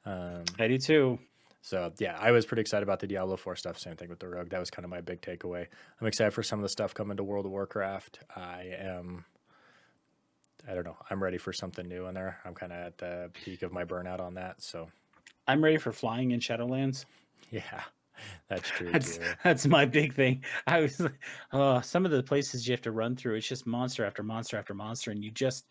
um, 0.07 0.45
I 0.59 0.69
do 0.69 0.79
too. 0.79 1.19
So 1.61 1.93
yeah, 1.99 2.17
I 2.19 2.31
was 2.31 2.47
pretty 2.47 2.61
excited 2.61 2.85
about 2.85 3.01
the 3.01 3.09
Diablo 3.09 3.37
4 3.37 3.57
stuff. 3.57 3.79
Same 3.79 3.97
thing 3.97 4.09
with 4.09 4.21
the 4.21 4.29
Rogue. 4.29 4.51
That 4.51 4.61
was 4.61 4.71
kind 4.71 4.85
of 4.85 4.91
my 4.91 5.01
big 5.01 5.21
takeaway. 5.21 5.67
I'm 6.01 6.07
excited 6.07 6.31
for 6.33 6.45
some 6.45 6.61
of 6.61 6.63
the 6.63 6.69
stuff 6.69 6.95
coming 6.95 7.17
to 7.17 7.25
World 7.25 7.45
of 7.45 7.51
Warcraft. 7.51 8.21
I 8.35 8.73
am 8.79 9.25
I 10.69 10.75
don't 10.75 10.85
know. 10.85 10.97
I'm 11.11 11.23
ready 11.23 11.39
for 11.39 11.53
something 11.53 11.87
new 11.87 12.07
in 12.07 12.15
there. 12.15 12.39
I'm 12.45 12.55
kind 12.55 12.73
of 12.73 12.79
at 12.79 12.99
the 12.99 13.31
peak 13.33 13.63
of 13.63 13.73
my 13.73 13.85
burnout 13.85 14.21
on 14.21 14.35
that. 14.35 14.63
So 14.63 14.89
I'm 15.47 15.63
ready 15.63 15.77
for 15.77 15.93
flying 15.93 16.31
in 16.31 16.41
Shadowlands. 16.41 17.05
Yeah. 17.51 17.83
That's 18.49 18.69
true. 18.69 18.91
That's, 18.93 19.19
that's 19.43 19.67
my 19.67 19.85
big 19.85 20.15
thing. 20.15 20.45
I 20.67 20.81
was 20.81 21.03
uh, 21.53 21.81
some 21.81 22.05
of 22.05 22.13
the 22.13 22.23
places 22.23 22.67
you 22.67 22.73
have 22.73 22.83
to 22.83 22.93
run 22.93 23.17
through. 23.17 23.35
It's 23.35 23.49
just 23.49 23.67
monster 23.67 24.05
after 24.05 24.23
monster 24.23 24.57
after 24.57 24.73
monster, 24.73 25.11
and 25.11 25.25
you 25.25 25.31
just, 25.31 25.67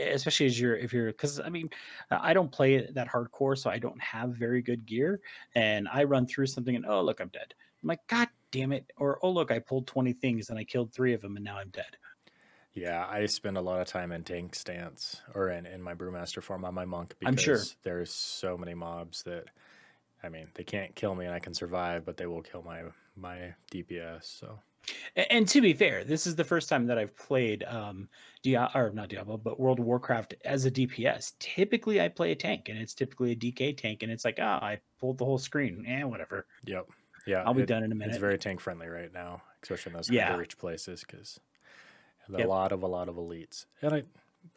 especially 0.00 0.46
as 0.46 0.58
you're 0.58 0.76
if 0.76 0.92
you're 0.92 1.08
because 1.08 1.40
I 1.40 1.48
mean, 1.48 1.68
I 2.10 2.32
don't 2.32 2.52
play 2.52 2.86
that 2.92 3.08
hardcore, 3.08 3.58
so 3.58 3.70
I 3.70 3.78
don't 3.78 4.00
have 4.00 4.30
very 4.30 4.62
good 4.62 4.86
gear, 4.86 5.20
and 5.56 5.88
I 5.92 6.04
run 6.04 6.26
through 6.26 6.46
something 6.46 6.76
and 6.76 6.86
oh 6.86 7.02
look, 7.02 7.20
I'm 7.20 7.28
dead. 7.28 7.54
I'm 7.82 7.88
like, 7.88 8.06
God 8.06 8.28
damn 8.52 8.72
it! 8.72 8.90
Or 8.98 9.18
oh 9.22 9.30
look, 9.30 9.50
I 9.50 9.58
pulled 9.58 9.86
twenty 9.88 10.12
things 10.12 10.50
and 10.50 10.58
I 10.58 10.64
killed 10.64 10.92
three 10.92 11.14
of 11.14 11.20
them, 11.20 11.36
and 11.36 11.44
now 11.44 11.58
I'm 11.58 11.70
dead. 11.70 11.96
Yeah, 12.74 13.06
I 13.08 13.26
spend 13.26 13.58
a 13.58 13.60
lot 13.60 13.80
of 13.80 13.86
time 13.86 14.12
in 14.12 14.24
tank 14.24 14.54
stance 14.54 15.20
or 15.34 15.50
in, 15.50 15.66
in 15.66 15.82
my 15.82 15.94
brewmaster 15.94 16.42
form 16.42 16.64
on 16.64 16.72
my 16.72 16.86
monk 16.86 17.14
because 17.18 17.32
I'm 17.32 17.36
sure. 17.36 17.60
there's 17.82 18.10
so 18.10 18.56
many 18.56 18.72
mobs 18.72 19.22
that 19.24 19.44
I 20.22 20.28
mean, 20.28 20.48
they 20.54 20.64
can't 20.64 20.94
kill 20.94 21.14
me 21.14 21.26
and 21.26 21.34
I 21.34 21.38
can 21.38 21.54
survive, 21.54 22.04
but 22.04 22.16
they 22.16 22.26
will 22.26 22.42
kill 22.42 22.62
my 22.62 22.82
my 23.16 23.54
DPS. 23.72 24.24
So, 24.24 24.58
and, 25.16 25.26
and 25.30 25.48
to 25.48 25.60
be 25.60 25.72
fair, 25.72 26.04
this 26.04 26.26
is 26.26 26.36
the 26.36 26.44
first 26.44 26.68
time 26.68 26.86
that 26.86 26.98
I've 26.98 27.16
played 27.16 27.64
um 27.64 28.08
Dia- 28.42 28.70
or 28.74 28.90
not 28.90 29.08
Diablo, 29.08 29.36
but 29.36 29.60
World 29.60 29.80
of 29.80 29.84
Warcraft 29.84 30.34
as 30.44 30.64
a 30.64 30.70
DPS. 30.70 31.32
Typically, 31.38 32.00
I 32.00 32.08
play 32.08 32.32
a 32.32 32.36
tank, 32.36 32.68
and 32.68 32.78
it's 32.78 32.94
typically 32.94 33.32
a 33.32 33.36
DK 33.36 33.76
tank, 33.76 34.02
and 34.02 34.12
it's 34.12 34.24
like, 34.24 34.38
ah, 34.40 34.58
oh, 34.60 34.66
I 34.66 34.80
pulled 35.00 35.18
the 35.18 35.24
whole 35.24 35.38
screen, 35.38 35.84
and 35.86 36.02
eh, 36.02 36.04
whatever. 36.04 36.46
Yep. 36.64 36.86
Yeah, 37.26 37.42
I'll 37.44 37.54
be 37.54 37.62
it, 37.62 37.66
done 37.66 37.84
in 37.84 37.92
a 37.92 37.94
minute. 37.94 38.12
It's 38.12 38.20
very 38.20 38.38
tank 38.38 38.60
friendly 38.60 38.88
right 38.88 39.12
now, 39.12 39.42
especially 39.62 39.90
in 39.90 39.96
those 39.96 40.10
yeah. 40.10 40.34
rich 40.36 40.58
places, 40.58 41.04
because 41.06 41.38
a 42.32 42.38
yep. 42.38 42.48
lot 42.48 42.72
of 42.72 42.82
a 42.82 42.86
lot 42.86 43.08
of 43.08 43.16
elites, 43.16 43.66
and 43.80 43.94
I, 43.94 44.02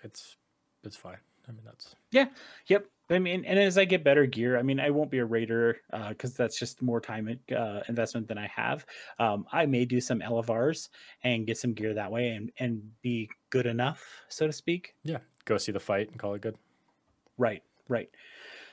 it's 0.04 0.38
it's 0.84 0.95
fine. 0.95 1.17
I 1.47 1.51
mean, 1.51 1.62
that's 1.65 1.95
yeah, 2.12 2.27
yep. 2.67 2.86
I 3.10 3.19
mean, 3.19 3.45
and 3.45 3.60
as 3.60 3.77
I 3.77 3.86
get 3.86 4.03
better 4.03 4.25
gear, 4.25 4.58
I 4.58 4.63
mean, 4.63 4.79
I 4.79 4.89
won't 4.89 5.12
be 5.12 5.19
a 5.19 5.25
raider 5.25 5.77
because 6.10 6.31
uh, 6.31 6.36
that's 6.38 6.58
just 6.58 6.81
more 6.81 6.99
time 6.99 7.39
uh, 7.55 7.81
investment 7.88 8.27
than 8.27 8.39
I 8.39 8.47
have. 8.47 8.84
Um, 9.19 9.45
I 9.51 9.67
may 9.67 9.86
do 9.86 10.01
some 10.01 10.21
LFRs 10.21 10.89
and 11.23 11.45
get 11.45 11.58
some 11.58 11.73
gear 11.73 11.93
that 11.93 12.12
way 12.12 12.29
and 12.29 12.51
and 12.60 12.81
be 13.01 13.29
good 13.51 13.67
enough, 13.67 14.03
so 14.29 14.47
to 14.47 14.53
speak. 14.53 14.95
Yeah, 15.03 15.19
go 15.45 15.58
see 15.58 15.71
the 15.71 15.79
fight 15.79 16.10
and 16.10 16.19
call 16.19 16.34
it 16.34 16.41
good. 16.41 16.58
Right, 17.38 17.62
right. 17.88 18.10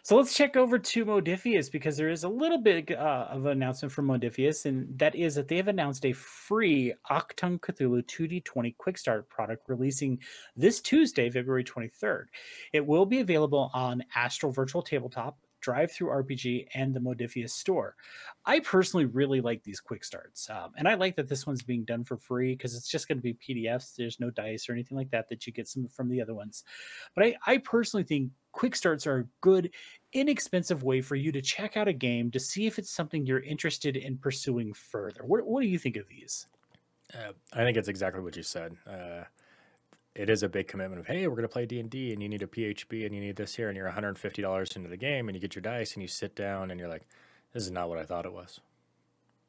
So 0.04 0.16
let's 0.16 0.34
check 0.34 0.56
over 0.56 0.80
to 0.80 1.06
Modiphius 1.06 1.70
because 1.70 1.96
there 1.96 2.10
is 2.10 2.24
a 2.24 2.28
little 2.28 2.58
bit 2.58 2.90
uh, 2.90 3.28
of 3.30 3.46
an 3.46 3.52
announcement 3.52 3.92
from 3.92 4.08
Modiphius, 4.08 4.64
and 4.64 4.98
that 4.98 5.14
is 5.14 5.36
that 5.36 5.46
they 5.46 5.56
have 5.56 5.68
announced 5.68 6.04
a 6.04 6.12
free 6.12 6.92
Achtung 7.08 7.60
Cthulhu 7.60 8.02
2D20 8.06 8.76
Quick 8.78 8.98
Start 8.98 9.28
product 9.28 9.68
releasing 9.68 10.18
this 10.56 10.80
Tuesday, 10.80 11.30
February 11.30 11.62
23rd. 11.62 12.24
It 12.72 12.84
will 12.84 13.06
be 13.06 13.20
available 13.20 13.70
on 13.74 14.02
Astral 14.16 14.50
Virtual 14.50 14.82
Tabletop, 14.82 15.38
DriveThruRPG, 15.62 16.66
and 16.74 16.94
the 16.94 17.00
Modiphius 17.00 17.50
store. 17.50 17.96
I 18.44 18.60
personally 18.60 19.06
really 19.06 19.40
like 19.40 19.62
these 19.62 19.80
quick 19.80 20.04
starts, 20.04 20.50
um, 20.50 20.72
and 20.76 20.88
I 20.88 20.94
like 20.94 21.16
that 21.16 21.28
this 21.28 21.46
one's 21.46 21.62
being 21.62 21.84
done 21.84 22.04
for 22.04 22.16
free 22.16 22.54
because 22.54 22.74
it's 22.74 22.88
just 22.88 23.08
going 23.08 23.18
to 23.18 23.22
be 23.22 23.34
PDFs. 23.34 23.94
There's 23.96 24.20
no 24.20 24.30
dice 24.30 24.68
or 24.68 24.72
anything 24.72 24.96
like 24.98 25.10
that 25.10 25.28
that 25.28 25.46
you 25.46 25.52
get 25.52 25.68
some 25.68 25.86
from 25.88 26.08
the 26.08 26.20
other 26.20 26.34
ones. 26.34 26.64
But 27.14 27.24
I, 27.24 27.36
I 27.46 27.58
personally 27.58 28.04
think 28.04 28.30
quick 28.52 28.76
starts 28.76 29.06
are 29.06 29.18
a 29.18 29.26
good, 29.40 29.70
inexpensive 30.12 30.82
way 30.82 31.00
for 31.00 31.16
you 31.16 31.32
to 31.32 31.42
check 31.42 31.76
out 31.76 31.88
a 31.88 31.92
game 31.92 32.30
to 32.30 32.40
see 32.40 32.66
if 32.66 32.78
it's 32.78 32.90
something 32.90 33.26
you're 33.26 33.40
interested 33.40 33.96
in 33.96 34.18
pursuing 34.18 34.72
further. 34.74 35.22
What, 35.24 35.46
what 35.46 35.62
do 35.62 35.68
you 35.68 35.78
think 35.78 35.96
of 35.96 36.08
these? 36.08 36.46
Uh, 37.14 37.32
I 37.52 37.64
think 37.64 37.76
it's 37.76 37.88
exactly 37.88 38.22
what 38.22 38.36
you 38.36 38.42
said. 38.42 38.76
Uh, 38.86 39.24
it 40.14 40.28
is 40.28 40.42
a 40.42 40.48
big 40.48 40.68
commitment 40.68 41.00
of 41.00 41.06
hey 41.06 41.26
we're 41.26 41.34
going 41.34 41.42
to 41.42 41.48
play 41.48 41.66
d&d 41.66 42.12
and 42.12 42.22
you 42.22 42.28
need 42.28 42.42
a 42.42 42.46
PHB 42.46 43.06
and 43.06 43.14
you 43.14 43.20
need 43.20 43.36
this 43.36 43.54
here 43.54 43.68
and 43.68 43.76
you're 43.76 43.90
$150 43.90 44.76
into 44.76 44.88
the 44.88 44.96
game 44.96 45.28
and 45.28 45.36
you 45.36 45.40
get 45.40 45.54
your 45.54 45.62
dice 45.62 45.94
and 45.94 46.02
you 46.02 46.08
sit 46.08 46.34
down 46.34 46.70
and 46.70 46.78
you're 46.78 46.88
like 46.88 47.06
this 47.52 47.62
is 47.62 47.70
not 47.70 47.88
what 47.88 47.98
i 47.98 48.04
thought 48.04 48.26
it 48.26 48.32
was. 48.32 48.60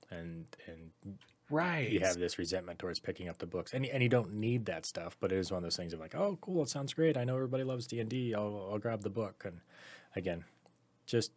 And 0.10 0.46
and 0.68 1.18
right. 1.50 1.90
you 1.90 2.00
have 2.02 2.18
this 2.18 2.38
resentment 2.38 2.80
towards 2.80 3.00
picking 3.00 3.28
up 3.30 3.40
the 3.40 3.46
books 3.46 3.74
and, 3.74 3.86
and 3.86 4.02
you 4.02 4.10
don't 4.10 4.34
need 4.34 4.66
that 4.66 4.86
stuff 4.86 5.18
but 5.20 5.32
it 5.32 5.38
is 5.38 5.52
one 5.52 5.58
of 5.58 5.64
those 5.64 5.78
things 5.78 5.94
of 5.94 6.00
like 6.00 6.16
oh 6.16 6.38
cool 6.42 6.64
it 6.64 6.70
sounds 6.70 6.94
great. 6.94 7.18
I 7.18 7.24
know 7.24 7.36
everybody 7.36 7.64
loves 7.64 7.88
d&d 7.88 8.34
i'll, 8.36 8.70
I'll 8.72 8.80
grab 8.80 9.02
the 9.02 9.10
book. 9.10 9.44
And 9.46 9.60
again 10.16 10.46
just 11.06 11.32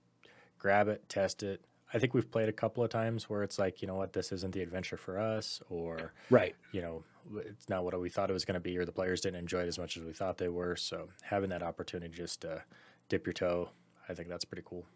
grab 0.59 0.89
it 0.89 1.09
test 1.09 1.43
it. 1.43 1.65
I 1.93 1.99
think 1.99 2.15
we've 2.15 2.31
played 2.31 2.49
a 2.49 2.53
couple 2.53 2.83
of 2.83 2.91
times 2.91 3.31
where 3.31 3.43
it's 3.43 3.59
like, 3.59 3.81
you 3.81 3.89
know 3.89 3.95
what, 3.95 4.13
this 4.13 4.33
isn't 4.33 4.53
the 4.53 4.61
adventure 4.61 4.97
for 4.97 5.19
us, 5.19 5.61
or 5.71 6.13
right, 6.31 6.57
you 6.73 6.83
know, 6.83 7.05
it's 7.39 7.69
not 7.69 7.85
what 7.85 7.99
we 8.01 8.09
thought 8.09 8.31
it 8.31 8.33
was 8.33 8.45
going 8.45 8.55
to 8.55 8.61
be, 8.61 8.77
or 8.79 8.85
the 8.85 8.93
players 8.93 9.21
didn't 9.21 9.39
enjoy 9.41 9.63
it 9.63 9.69
as 9.69 9.79
much 9.79 9.97
as 9.97 10.03
we 10.05 10.13
thought 10.13 10.39
they 10.39 10.49
were. 10.49 10.77
So 10.77 11.09
having 11.23 11.51
that 11.51 11.63
opportunity 11.63 12.15
just 12.15 12.43
to 12.43 12.63
dip 13.09 13.27
your 13.27 13.33
toe, 13.33 13.71
I 14.09 14.15
think 14.15 14.29
that's 14.29 14.45
pretty 14.45 14.65
cool. 14.65 14.87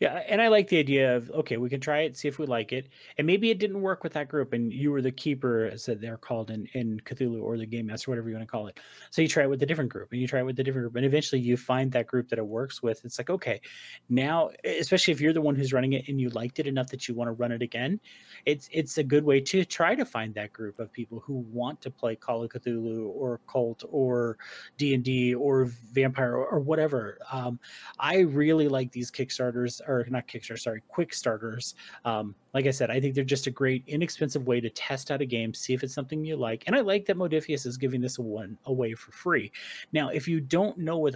Yeah, 0.00 0.22
and 0.28 0.42
I 0.42 0.48
like 0.48 0.68
the 0.68 0.78
idea 0.78 1.16
of 1.16 1.30
okay, 1.30 1.56
we 1.56 1.68
can 1.68 1.80
try 1.80 2.00
it, 2.00 2.16
see 2.16 2.28
if 2.28 2.38
we 2.38 2.46
like 2.46 2.72
it, 2.72 2.88
and 3.18 3.26
maybe 3.26 3.50
it 3.50 3.58
didn't 3.58 3.80
work 3.80 4.02
with 4.04 4.12
that 4.14 4.28
group, 4.28 4.52
and 4.52 4.72
you 4.72 4.90
were 4.90 5.02
the 5.02 5.12
keeper, 5.12 5.66
as 5.72 5.86
they're 5.86 6.16
called 6.16 6.50
in 6.50 6.66
in 6.74 7.00
Cthulhu 7.00 7.42
or 7.42 7.56
the 7.56 7.66
game 7.66 7.86
master, 7.86 8.10
whatever 8.10 8.28
you 8.28 8.34
want 8.34 8.46
to 8.46 8.50
call 8.50 8.66
it. 8.66 8.78
So 9.10 9.22
you 9.22 9.28
try 9.28 9.44
it 9.44 9.50
with 9.50 9.62
a 9.62 9.66
different 9.66 9.90
group, 9.90 10.12
and 10.12 10.20
you 10.20 10.26
try 10.26 10.40
it 10.40 10.46
with 10.46 10.58
a 10.58 10.62
different 10.64 10.84
group, 10.84 10.96
and 10.96 11.04
eventually 11.06 11.40
you 11.40 11.56
find 11.56 11.90
that 11.92 12.06
group 12.06 12.28
that 12.28 12.38
it 12.38 12.46
works 12.46 12.82
with. 12.82 13.04
It's 13.04 13.18
like 13.18 13.30
okay, 13.30 13.60
now, 14.08 14.50
especially 14.64 15.12
if 15.12 15.20
you're 15.20 15.32
the 15.32 15.40
one 15.40 15.54
who's 15.54 15.72
running 15.72 15.94
it 15.94 16.08
and 16.08 16.20
you 16.20 16.28
liked 16.30 16.58
it 16.58 16.66
enough 16.66 16.88
that 16.88 17.08
you 17.08 17.14
want 17.14 17.28
to 17.28 17.32
run 17.32 17.52
it 17.52 17.62
again, 17.62 18.00
it's 18.46 18.68
it's 18.72 18.98
a 18.98 19.04
good 19.04 19.24
way 19.24 19.40
to 19.40 19.64
try 19.64 19.94
to 19.94 20.04
find 20.04 20.34
that 20.34 20.52
group 20.52 20.78
of 20.78 20.92
people 20.92 21.20
who 21.20 21.44
want 21.50 21.80
to 21.82 21.90
play 21.90 22.16
Call 22.16 22.42
of 22.42 22.50
Cthulhu 22.50 23.06
or 23.06 23.40
Cult 23.46 23.84
or 23.88 24.38
D 24.76 24.94
and 24.94 25.04
D 25.04 25.34
or 25.34 25.66
Vampire 25.92 26.34
or, 26.36 26.46
or 26.46 26.60
whatever. 26.60 27.18
Um, 27.32 27.58
I 27.98 28.20
really 28.20 28.68
like 28.68 28.92
these 28.92 29.10
Kickstarters 29.54 29.80
or 29.88 30.06
not 30.10 30.26
Kickstarter, 30.28 30.58
sorry, 30.58 30.82
quick 30.88 31.14
starters. 31.14 31.74
Um, 32.04 32.34
like 32.52 32.66
I 32.66 32.70
said, 32.70 32.90
I 32.90 33.00
think 33.00 33.14
they're 33.14 33.24
just 33.24 33.46
a 33.46 33.50
great, 33.50 33.82
inexpensive 33.86 34.46
way 34.46 34.60
to 34.60 34.70
test 34.70 35.10
out 35.10 35.20
a 35.20 35.26
game, 35.26 35.52
see 35.54 35.74
if 35.74 35.82
it's 35.82 35.94
something 35.94 36.24
you 36.24 36.36
like. 36.36 36.64
And 36.66 36.76
I 36.76 36.80
like 36.80 37.04
that 37.06 37.16
Modiphius 37.16 37.66
is 37.66 37.76
giving 37.76 38.00
this 38.00 38.18
one 38.18 38.56
away 38.66 38.94
for 38.94 39.12
free. 39.12 39.50
Now, 39.92 40.08
if 40.08 40.28
you 40.28 40.40
don't 40.40 40.78
know 40.78 40.98
what 40.98 41.14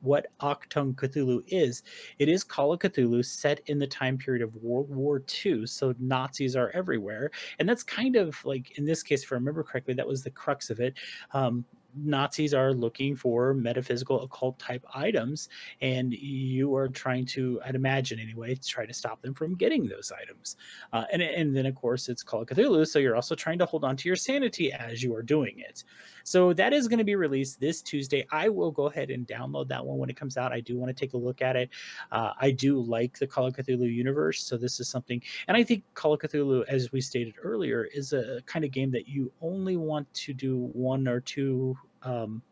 what 0.00 0.26
Achtung 0.40 0.94
Cthulhu 0.94 1.44
is, 1.46 1.84
it 2.18 2.28
is 2.28 2.42
Call 2.42 2.72
of 2.72 2.80
Cthulhu 2.80 3.24
set 3.24 3.60
in 3.66 3.78
the 3.78 3.86
time 3.86 4.18
period 4.18 4.42
of 4.42 4.54
World 4.56 4.90
War 4.90 5.22
II. 5.44 5.64
So 5.66 5.94
Nazis 6.00 6.56
are 6.56 6.70
everywhere, 6.74 7.30
and 7.58 7.68
that's 7.68 7.82
kind 7.82 8.16
of 8.16 8.36
like 8.44 8.76
in 8.78 8.84
this 8.84 9.02
case, 9.02 9.22
if 9.22 9.32
I 9.32 9.36
remember 9.36 9.62
correctly, 9.62 9.94
that 9.94 10.06
was 10.06 10.22
the 10.22 10.30
crux 10.30 10.70
of 10.70 10.80
it. 10.80 10.94
Um, 11.32 11.64
Nazis 11.96 12.54
are 12.54 12.72
looking 12.72 13.16
for 13.16 13.54
metaphysical 13.54 14.22
occult 14.22 14.58
type 14.58 14.84
items, 14.94 15.48
and 15.80 16.12
you 16.12 16.74
are 16.74 16.88
trying 16.88 17.26
to, 17.26 17.60
I'd 17.64 17.74
imagine 17.74 18.18
anyway, 18.18 18.54
try 18.56 18.86
to 18.86 18.94
stop 18.94 19.22
them 19.22 19.34
from 19.34 19.54
getting 19.54 19.86
those 19.86 20.12
items. 20.20 20.56
Uh, 20.92 21.04
and 21.12 21.22
and 21.22 21.56
then 21.56 21.66
of 21.66 21.74
course 21.74 22.08
it's 22.08 22.22
Call 22.22 22.42
of 22.42 22.48
Cthulhu, 22.48 22.86
so 22.86 22.98
you're 22.98 23.16
also 23.16 23.34
trying 23.34 23.58
to 23.58 23.66
hold 23.66 23.84
on 23.84 23.96
to 23.96 24.08
your 24.08 24.16
sanity 24.16 24.72
as 24.72 25.02
you 25.02 25.14
are 25.14 25.22
doing 25.22 25.58
it. 25.58 25.84
So 26.24 26.52
that 26.54 26.72
is 26.72 26.88
going 26.88 26.98
to 26.98 27.04
be 27.04 27.14
released 27.14 27.60
this 27.60 27.82
Tuesday. 27.82 28.26
I 28.32 28.48
will 28.48 28.72
go 28.72 28.86
ahead 28.86 29.10
and 29.10 29.26
download 29.26 29.68
that 29.68 29.84
one 29.84 29.98
when 29.98 30.10
it 30.10 30.16
comes 30.16 30.36
out. 30.36 30.52
I 30.52 30.60
do 30.60 30.76
want 30.76 30.88
to 30.88 30.94
take 30.94 31.12
a 31.14 31.16
look 31.16 31.40
at 31.40 31.54
it. 31.54 31.70
Uh, 32.10 32.32
I 32.40 32.50
do 32.50 32.80
like 32.80 33.18
the 33.18 33.26
Call 33.26 33.46
of 33.46 33.54
Cthulhu 33.54 33.92
universe, 33.92 34.42
so 34.42 34.56
this 34.56 34.80
is 34.80 34.88
something, 34.88 35.22
and 35.48 35.56
I 35.56 35.62
think 35.62 35.84
Call 35.94 36.14
of 36.14 36.20
Cthulhu, 36.20 36.64
as 36.68 36.92
we 36.92 37.00
stated 37.00 37.34
earlier, 37.42 37.84
is 37.84 38.12
a 38.12 38.40
kind 38.46 38.64
of 38.64 38.70
game 38.70 38.90
that 38.90 39.08
you 39.08 39.32
only 39.40 39.76
want 39.76 40.12
to 40.14 40.34
do 40.34 40.70
one 40.72 41.06
or 41.06 41.20
two 41.20 41.76
um, 42.06 42.42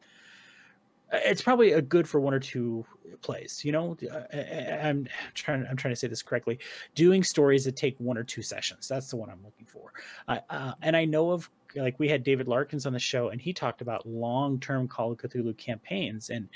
it's 1.12 1.42
probably 1.42 1.72
a 1.72 1.82
good 1.82 2.09
for 2.09 2.20
one 2.20 2.34
or 2.34 2.40
two 2.40 2.84
plays. 3.22 3.64
You 3.64 3.72
know, 3.72 3.96
I, 4.32 4.36
am 4.36 5.07
trying. 5.34 5.66
I'm 5.68 5.76
trying 5.76 5.92
to 5.92 5.96
say 5.96 6.09
this 6.09 6.22
correctly. 6.22 6.59
Doing 6.94 7.22
stories 7.22 7.64
that 7.64 7.76
take 7.76 7.96
one 7.98 8.18
or 8.18 8.24
two 8.24 8.42
sessions. 8.42 8.88
That's 8.88 9.11
the 9.11 9.16
one 9.16 9.30
I'm 9.30 9.42
looking 9.44 9.66
for. 9.66 9.92
Uh, 10.26 10.38
uh, 10.50 10.72
and 10.82 10.96
I 10.96 11.05
know 11.05 11.30
of 11.30 11.48
like 11.76 11.98
we 11.98 12.09
had 12.09 12.22
David 12.22 12.48
Larkins 12.48 12.86
on 12.86 12.92
the 12.92 12.98
show, 12.98 13.28
and 13.28 13.40
he 13.40 13.52
talked 13.52 13.80
about 13.80 14.07
long-term 14.07 14.88
Call 14.88 15.12
of 15.12 15.18
Cthulhu 15.18 15.57
campaigns. 15.57 16.30
And 16.30 16.48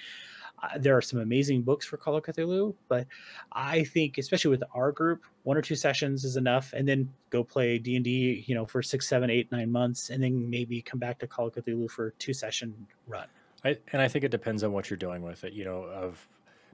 there 0.78 0.96
are 0.96 1.02
some 1.02 1.20
amazing 1.20 1.62
books 1.62 1.86
for 1.86 1.96
Call 1.96 2.16
of 2.16 2.24
Cthulhu, 2.24 2.74
but 2.88 3.06
I 3.52 3.84
think, 3.84 4.18
especially 4.18 4.50
with 4.50 4.62
our 4.74 4.92
group, 4.92 5.24
one 5.44 5.56
or 5.56 5.62
two 5.62 5.76
sessions 5.76 6.24
is 6.24 6.36
enough, 6.36 6.72
and 6.72 6.86
then 6.86 7.12
go 7.30 7.44
play 7.44 7.78
D 7.78 7.96
and 7.96 8.04
D, 8.04 8.44
you 8.46 8.54
know, 8.54 8.66
for 8.66 8.82
six, 8.82 9.08
seven, 9.08 9.30
eight, 9.30 9.50
nine 9.52 9.70
months, 9.70 10.10
and 10.10 10.22
then 10.22 10.48
maybe 10.50 10.82
come 10.82 10.98
back 10.98 11.18
to 11.20 11.26
Call 11.26 11.46
of 11.46 11.54
Cthulhu 11.54 11.90
for 11.90 12.10
two 12.18 12.32
session 12.32 12.74
run. 13.06 13.28
I, 13.64 13.76
and 13.92 14.00
I 14.00 14.08
think 14.08 14.24
it 14.24 14.30
depends 14.30 14.62
on 14.62 14.72
what 14.72 14.90
you're 14.90 14.96
doing 14.96 15.22
with 15.22 15.44
it. 15.44 15.52
You 15.52 15.64
know, 15.64 15.82
of 15.82 16.26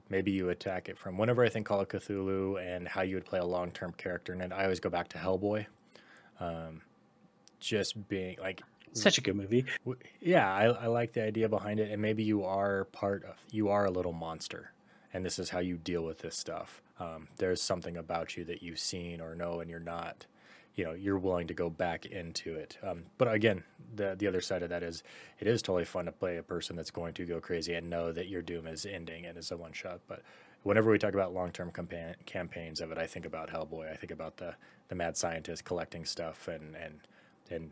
maybe 0.09 0.31
you 0.31 0.49
attack 0.49 0.89
it 0.89 0.97
from 0.97 1.17
whenever 1.17 1.43
I 1.43 1.49
think 1.49 1.65
Call 1.65 1.81
of 1.81 1.87
Cthulhu 1.87 2.61
and 2.61 2.87
how 2.87 3.01
you 3.01 3.15
would 3.15 3.25
play 3.25 3.39
a 3.39 3.45
long 3.45 3.71
term 3.71 3.93
character, 3.93 4.33
and 4.33 4.53
I 4.53 4.63
always 4.63 4.79
go 4.79 4.89
back 4.89 5.07
to 5.09 5.17
Hellboy. 5.17 5.65
Um, 6.39 6.81
just 7.59 8.07
being 8.09 8.37
like 8.39 8.61
such 8.95 9.17
a 9.17 9.21
good 9.21 9.35
movie. 9.35 9.65
Yeah, 10.21 10.51
I, 10.51 10.65
I 10.65 10.87
like 10.87 11.13
the 11.13 11.23
idea 11.23 11.49
behind 11.49 11.79
it, 11.79 11.91
and 11.91 12.01
maybe 12.01 12.23
you 12.23 12.43
are 12.43 12.85
part 12.85 13.23
of 13.23 13.37
you 13.51 13.69
are 13.69 13.85
a 13.85 13.91
little 13.91 14.13
monster, 14.13 14.71
and 15.13 15.25
this 15.25 15.39
is 15.39 15.49
how 15.49 15.59
you 15.59 15.77
deal 15.77 16.03
with 16.03 16.19
this 16.19 16.35
stuff. 16.37 16.81
Um, 16.99 17.27
there's 17.37 17.61
something 17.61 17.97
about 17.97 18.37
you 18.37 18.45
that 18.45 18.63
you've 18.63 18.79
seen 18.79 19.21
or 19.21 19.35
know, 19.35 19.59
and 19.59 19.69
you're 19.69 19.79
not 19.79 20.25
you 20.75 20.83
know 20.83 20.93
you're 20.93 21.17
willing 21.17 21.47
to 21.47 21.53
go 21.53 21.69
back 21.69 22.05
into 22.05 22.53
it. 22.55 22.77
Um, 22.83 23.03
but 23.17 23.31
again, 23.33 23.63
the 23.95 24.15
the 24.17 24.27
other 24.27 24.41
side 24.41 24.63
of 24.63 24.69
that 24.69 24.83
is 24.83 25.03
it 25.39 25.47
is 25.47 25.61
totally 25.61 25.85
fun 25.85 26.05
to 26.05 26.11
play 26.11 26.37
a 26.37 26.43
person 26.43 26.75
that's 26.75 26.91
going 26.91 27.13
to 27.15 27.25
go 27.25 27.39
crazy 27.39 27.73
and 27.73 27.89
know 27.89 28.11
that 28.11 28.27
your 28.27 28.41
doom 28.41 28.67
is 28.67 28.85
ending 28.85 29.25
and 29.25 29.37
it's 29.37 29.51
a 29.51 29.57
one 29.57 29.73
shot. 29.73 30.01
But 30.07 30.21
whenever 30.63 30.91
we 30.91 30.97
talk 30.97 31.13
about 31.13 31.33
long 31.33 31.51
term 31.51 31.71
campa- 31.71 32.15
campaigns 32.25 32.81
of 32.81 32.91
it, 32.91 32.97
I 32.97 33.07
think 33.07 33.25
about 33.25 33.49
Hellboy. 33.49 33.91
I 33.91 33.95
think 33.95 34.11
about 34.11 34.37
the 34.37 34.55
the 34.89 34.95
mad 34.95 35.17
scientist 35.17 35.63
collecting 35.65 36.05
stuff 36.05 36.47
and 36.47 36.75
and 36.75 36.99
and 37.51 37.71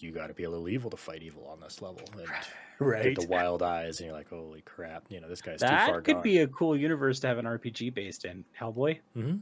you 0.00 0.12
got 0.12 0.28
to 0.28 0.34
be 0.34 0.44
a 0.44 0.50
little 0.50 0.68
evil 0.68 0.90
to 0.90 0.96
fight 0.96 1.22
evil 1.22 1.48
on 1.50 1.60
this 1.60 1.82
level. 1.82 2.02
And 2.18 2.28
right. 2.78 3.18
The 3.18 3.26
wild 3.26 3.62
eyes, 3.62 4.00
and 4.00 4.08
you're 4.08 4.16
like, 4.16 4.28
holy 4.28 4.62
crap! 4.62 5.04
You 5.08 5.20
know, 5.20 5.28
this 5.28 5.42
guy's 5.42 5.60
that 5.60 5.86
too 5.86 5.86
far. 5.86 5.96
That 5.96 6.04
could 6.04 6.22
be 6.22 6.38
a 6.38 6.48
cool 6.48 6.76
universe 6.76 7.20
to 7.20 7.28
have 7.28 7.38
an 7.38 7.44
RPG 7.44 7.94
based 7.94 8.24
in 8.24 8.44
Hellboy. 8.58 8.98
Mm-hmm. 9.16 9.36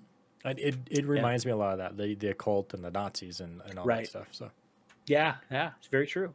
It 0.45 0.77
it 0.91 1.07
reminds 1.07 1.45
yeah. 1.45 1.49
me 1.49 1.53
a 1.53 1.57
lot 1.57 1.73
of 1.73 1.79
that 1.79 1.97
the 1.97 2.15
the 2.15 2.31
occult 2.31 2.75
and 2.75 2.85
the 2.85 2.91
Nazis 2.91 3.41
and, 3.41 3.63
and 3.67 3.79
all 3.79 3.87
right. 3.87 4.05
that 4.05 4.11
stuff. 4.11 4.29
So 4.33 4.51
yeah, 5.07 5.35
yeah, 5.51 5.73
it's 5.79 5.89
very 5.89 6.07
true. 6.07 6.33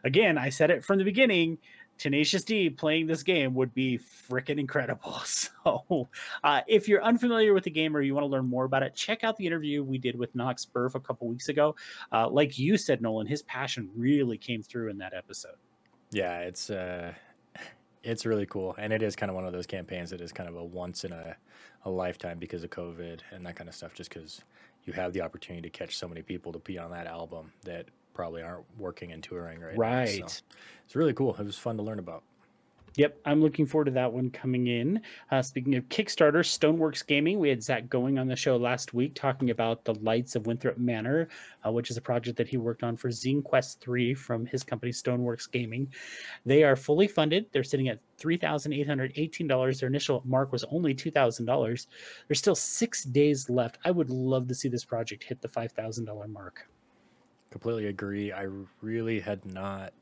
again, 0.05 0.38
I 0.38 0.51
said 0.51 0.70
it 0.70 0.84
from 0.84 0.99
the 0.99 1.05
beginning. 1.05 1.59
Tenacious 1.99 2.43
D 2.43 2.68
playing 2.68 3.07
this 3.07 3.22
game 3.22 3.55
would 3.55 3.72
be 3.74 3.99
freaking 3.99 4.59
incredible. 4.59 5.20
So, 5.64 6.09
uh, 6.43 6.62
if 6.66 6.88
you're 6.88 7.05
unfamiliar 7.05 7.55
with 7.55 7.62
the 7.62 7.70
game 7.70 7.97
or 7.97 8.01
you 8.01 8.14
want 8.14 8.24
to 8.24 8.28
learn 8.28 8.47
more 8.47 8.64
about 8.64 8.82
it, 8.82 8.97
check 8.97 9.22
out 9.22 9.36
the 9.36 9.47
interview 9.47 9.84
we 9.84 9.97
did 9.97 10.18
with 10.18 10.34
Knox 10.34 10.66
Burf 10.66 10.97
a 10.97 11.01
couple 11.01 11.28
weeks 11.28 11.49
ago. 11.49 11.76
Uh, 12.11 12.28
like 12.28 12.59
you 12.59 12.76
said, 12.76 13.01
Nolan, 13.01 13.28
his 13.28 13.43
passion 13.43 13.88
really 13.95 14.36
came 14.36 14.61
through 14.61 14.90
in 14.90 14.99
that 14.99 15.14
episode. 15.14 15.55
Yeah, 16.11 16.40
it's 16.40 16.68
uh, 16.68 17.14
it's 18.03 18.26
really 18.26 18.47
cool, 18.47 18.74
and 18.76 18.93
it 18.93 19.05
is 19.05 19.14
kind 19.14 19.30
of 19.30 19.36
one 19.36 19.47
of 19.47 19.53
those 19.53 19.66
campaigns 19.66 20.11
that 20.11 20.20
is 20.20 20.32
kind 20.32 20.49
of 20.49 20.57
a 20.57 20.64
once 20.64 21.05
in 21.05 21.12
a, 21.12 21.36
a 21.84 21.90
lifetime 21.90 22.40
because 22.40 22.64
of 22.64 22.70
COVID 22.70 23.20
and 23.30 23.47
that 23.47 23.55
kind 23.55 23.68
of 23.68 23.76
stuff. 23.76 23.95
Just 23.95 24.12
because 24.12 24.43
you 24.85 24.93
have 24.93 25.12
the 25.12 25.22
opportunity 25.22 25.68
to 25.68 25.70
catch 25.70 25.97
so 25.97 26.09
many 26.09 26.22
people 26.22 26.53
to 26.53 26.59
be 26.59 26.78
on 26.78 26.91
that 26.91 27.07
album 27.07 27.53
that 27.64 27.87
probably 28.14 28.43
aren't 28.43 28.64
working 28.78 29.12
and 29.12 29.22
touring 29.22 29.61
right, 29.61 29.76
right. 29.76 30.20
now. 30.20 30.26
So 30.26 30.43
it's 30.85 30.97
really 30.97 31.14
cool. 31.14 31.35
It 31.39 31.45
was 31.45 31.59
fun 31.59 31.76
to 31.76 31.83
learn 31.83 31.99
about. 31.99 32.22
Yep, 32.97 33.20
I'm 33.24 33.40
looking 33.40 33.64
forward 33.64 33.86
to 33.86 33.90
that 33.93 34.12
one 34.12 34.30
coming 34.30 34.66
in. 34.66 35.01
Uh, 35.30 35.40
speaking 35.40 35.76
of 35.76 35.88
Kickstarter, 35.88 36.45
Stoneworks 36.45 37.07
Gaming, 37.07 37.38
we 37.38 37.49
had 37.49 37.62
Zach 37.62 37.88
going 37.88 38.18
on 38.18 38.26
the 38.26 38.36
show 38.36 38.57
last 38.59 38.93
week 38.93 39.14
talking 39.14 39.49
about 39.49 39.84
the 39.84 39.95
Lights 39.95 40.36
of 40.36 40.47
Winthrop 40.47 40.76
Manor, 40.76 41.28
uh, 41.66 41.72
which 41.72 41.90
is 41.90 41.97
a 41.97 42.03
project 42.03 42.36
that 42.36 42.49
he 42.49 42.59
worked 42.59 42.82
on 42.82 42.99
for 42.99 43.09
Zine 43.09 43.43
Quest 43.43 43.80
3 43.80 44.12
from 44.12 44.45
his 44.45 44.62
company 44.62 44.93
Stoneworks 44.93 45.51
Gaming. 45.51 45.90
They 46.45 46.64
are 46.64 46.76
fully 46.76 47.09
funded. 47.09 47.47
They're 47.53 47.64
sitting 47.64 47.88
at 47.88 48.01
$3,818. 48.18 49.80
Their 49.80 49.88
initial 49.88 50.22
mark 50.26 50.53
was 50.53 50.64
only 50.64 50.95
$2,000. 50.95 51.86
There's 52.28 52.38
still 52.38 52.55
six 52.55 53.05
days 53.05 53.49
left. 53.49 53.78
I 53.86 53.90
would 53.90 54.11
love 54.11 54.49
to 54.49 54.55
see 54.55 54.68
this 54.68 54.84
project 54.84 55.24
hit 55.24 55.40
the 55.40 55.49
$5,000 55.49 56.28
mark. 56.28 56.68
Completely 57.51 57.86
agree. 57.86 58.32
I 58.32 58.49
really 58.82 59.20
had 59.20 59.47
not 59.47 59.93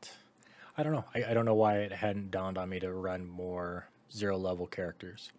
I 0.80 0.82
don't 0.82 0.92
know. 0.92 1.04
I, 1.14 1.24
I 1.30 1.34
don't 1.34 1.44
know 1.44 1.54
why 1.54 1.76
it 1.80 1.92
hadn't 1.92 2.30
dawned 2.30 2.56
on 2.56 2.70
me 2.70 2.80
to 2.80 2.90
run 2.90 3.28
more 3.28 3.86
zero 4.10 4.38
level 4.38 4.66
characters. 4.66 5.30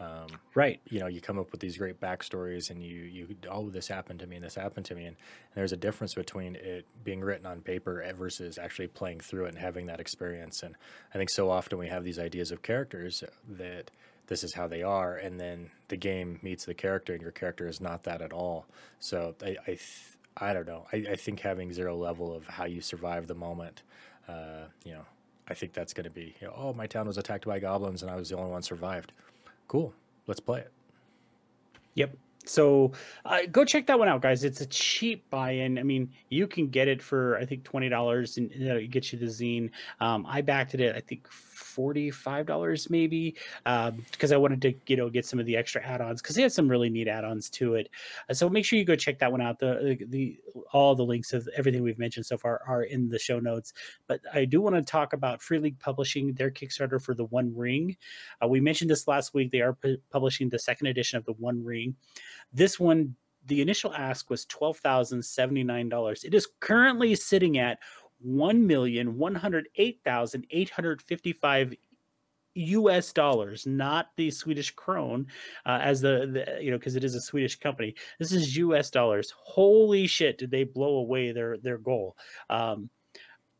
Um, 0.00 0.26
right. 0.56 0.80
You 0.90 0.98
know, 0.98 1.06
you 1.06 1.20
come 1.20 1.38
up 1.38 1.52
with 1.52 1.60
these 1.60 1.76
great 1.76 2.00
backstories, 2.00 2.70
and 2.70 2.82
you 2.82 3.02
you 3.02 3.36
oh 3.48 3.70
this 3.70 3.86
happened 3.86 4.18
to 4.20 4.26
me 4.26 4.36
and 4.36 4.44
this 4.44 4.56
happened 4.56 4.86
to 4.86 4.96
me, 4.96 5.04
and, 5.04 5.16
and 5.16 5.54
there's 5.54 5.70
a 5.70 5.76
difference 5.76 6.14
between 6.14 6.56
it 6.56 6.84
being 7.04 7.20
written 7.20 7.46
on 7.46 7.60
paper 7.60 8.04
versus 8.16 8.58
actually 8.58 8.88
playing 8.88 9.20
through 9.20 9.44
it 9.44 9.50
and 9.50 9.58
having 9.58 9.86
that 9.86 10.00
experience. 10.00 10.64
And 10.64 10.74
I 11.14 11.18
think 11.18 11.30
so 11.30 11.48
often 11.48 11.78
we 11.78 11.86
have 11.86 12.02
these 12.02 12.18
ideas 12.18 12.50
of 12.50 12.62
characters 12.62 13.22
that 13.48 13.92
this 14.26 14.42
is 14.42 14.54
how 14.54 14.66
they 14.66 14.82
are, 14.82 15.16
and 15.16 15.38
then 15.38 15.70
the 15.88 15.96
game 15.96 16.40
meets 16.42 16.64
the 16.64 16.74
character, 16.74 17.12
and 17.12 17.22
your 17.22 17.32
character 17.32 17.68
is 17.68 17.80
not 17.80 18.02
that 18.02 18.20
at 18.20 18.32
all. 18.32 18.66
So 18.98 19.36
I 19.42 19.56
I, 19.62 19.66
th- 19.66 20.16
I 20.36 20.52
don't 20.52 20.66
know. 20.66 20.86
I, 20.92 20.96
I 21.10 21.16
think 21.16 21.40
having 21.40 21.72
zero 21.72 21.96
level 21.96 22.34
of 22.34 22.46
how 22.46 22.64
you 22.64 22.80
survive 22.80 23.28
the 23.28 23.34
moment 23.36 23.82
uh, 24.28 24.66
you 24.84 24.92
know, 24.92 25.04
I 25.48 25.54
think 25.54 25.72
that's 25.72 25.92
going 25.92 26.04
to 26.04 26.10
be, 26.10 26.34
you 26.40 26.46
know, 26.46 26.54
oh, 26.56 26.72
my 26.74 26.86
town 26.86 27.06
was 27.06 27.18
attacked 27.18 27.46
by 27.46 27.58
goblins 27.58 28.02
and 28.02 28.10
I 28.10 28.16
was 28.16 28.28
the 28.28 28.36
only 28.36 28.50
one 28.50 28.62
survived. 28.62 29.12
Cool. 29.66 29.92
Let's 30.26 30.40
play 30.40 30.60
it. 30.60 30.72
Yep. 31.94 32.16
So 32.44 32.92
uh, 33.24 33.40
go 33.50 33.64
check 33.64 33.86
that 33.86 33.98
one 33.98 34.08
out, 34.08 34.22
guys. 34.22 34.44
It's 34.44 34.60
a 34.60 34.66
cheap 34.66 35.28
buy-in. 35.30 35.78
I 35.78 35.82
mean, 35.82 36.10
you 36.30 36.46
can 36.46 36.68
get 36.68 36.88
it 36.88 37.02
for 37.02 37.36
I 37.36 37.44
think 37.44 37.64
twenty 37.64 37.88
dollars, 37.88 38.38
and 38.38 38.50
it 38.52 38.90
gets 38.90 39.12
you 39.12 39.18
the 39.18 39.26
zine. 39.26 39.70
Um, 40.00 40.24
I 40.26 40.40
backed 40.40 40.74
it 40.74 40.80
at 40.80 40.96
I 40.96 41.00
think 41.00 41.28
$45 41.78 42.90
maybe 42.90 43.36
because 43.64 44.32
um, 44.32 44.34
I 44.34 44.36
wanted 44.36 44.62
to 44.62 44.74
you 44.86 44.96
know 44.96 45.08
get 45.08 45.24
some 45.24 45.38
of 45.38 45.46
the 45.46 45.56
extra 45.56 45.82
add-ons 45.82 46.20
because 46.20 46.36
they 46.36 46.42
had 46.42 46.52
some 46.52 46.68
really 46.68 46.90
neat 46.90 47.08
add-ons 47.08 47.48
to 47.50 47.74
it. 47.74 47.88
Uh, 48.28 48.34
so 48.34 48.48
make 48.48 48.64
sure 48.64 48.78
you 48.78 48.84
go 48.84 48.96
check 48.96 49.18
that 49.20 49.30
one 49.30 49.40
out. 49.40 49.58
The, 49.58 49.96
the, 49.98 50.06
the 50.06 50.38
all 50.72 50.94
the 50.94 51.04
links 51.04 51.32
of 51.32 51.48
everything 51.56 51.82
we've 51.82 51.98
mentioned 51.98 52.26
so 52.26 52.36
far 52.36 52.62
are 52.66 52.82
in 52.82 53.08
the 53.08 53.18
show 53.18 53.38
notes. 53.38 53.72
But 54.06 54.20
I 54.32 54.44
do 54.44 54.60
want 54.60 54.76
to 54.76 54.82
talk 54.82 55.12
about 55.12 55.42
Free 55.42 55.58
League 55.58 55.78
Publishing 55.78 56.32
their 56.34 56.50
Kickstarter 56.50 57.00
for 57.00 57.14
the 57.14 57.26
One 57.26 57.54
Ring. 57.54 57.96
Uh, 58.42 58.48
we 58.48 58.60
mentioned 58.60 58.90
this 58.90 59.06
last 59.06 59.34
week. 59.34 59.52
They 59.52 59.60
are 59.60 59.74
pu- 59.74 59.98
publishing 60.10 60.48
the 60.48 60.58
second 60.58 60.88
edition 60.88 61.18
of 61.18 61.24
the 61.24 61.34
One 61.34 61.64
Ring. 61.64 61.94
This 62.52 62.80
one 62.80 63.14
the 63.46 63.62
initial 63.62 63.94
ask 63.94 64.28
was 64.28 64.44
$12,079. 64.46 66.24
It 66.24 66.34
is 66.34 66.48
currently 66.60 67.14
sitting 67.14 67.58
at 67.58 67.78
one 68.20 68.66
million 68.66 69.16
one 69.16 69.34
hundred 69.34 69.68
eight 69.76 70.00
thousand 70.04 70.46
eight 70.50 70.70
hundred 70.70 71.00
fifty 71.02 71.32
five 71.32 71.74
U.S. 72.54 73.12
dollars, 73.12 73.66
not 73.66 74.08
the 74.16 74.30
Swedish 74.30 74.74
krone, 74.74 75.26
uh, 75.64 75.78
as 75.80 76.00
the, 76.00 76.26
the 76.26 76.62
you 76.62 76.70
know 76.70 76.78
because 76.78 76.96
it 76.96 77.04
is 77.04 77.14
a 77.14 77.20
Swedish 77.20 77.56
company. 77.56 77.94
This 78.18 78.32
is 78.32 78.56
U.S. 78.56 78.90
dollars. 78.90 79.32
Holy 79.36 80.06
shit! 80.06 80.38
Did 80.38 80.50
they 80.50 80.64
blow 80.64 80.96
away 80.96 81.32
their 81.32 81.58
their 81.58 81.78
goal? 81.78 82.16
Um, 82.50 82.90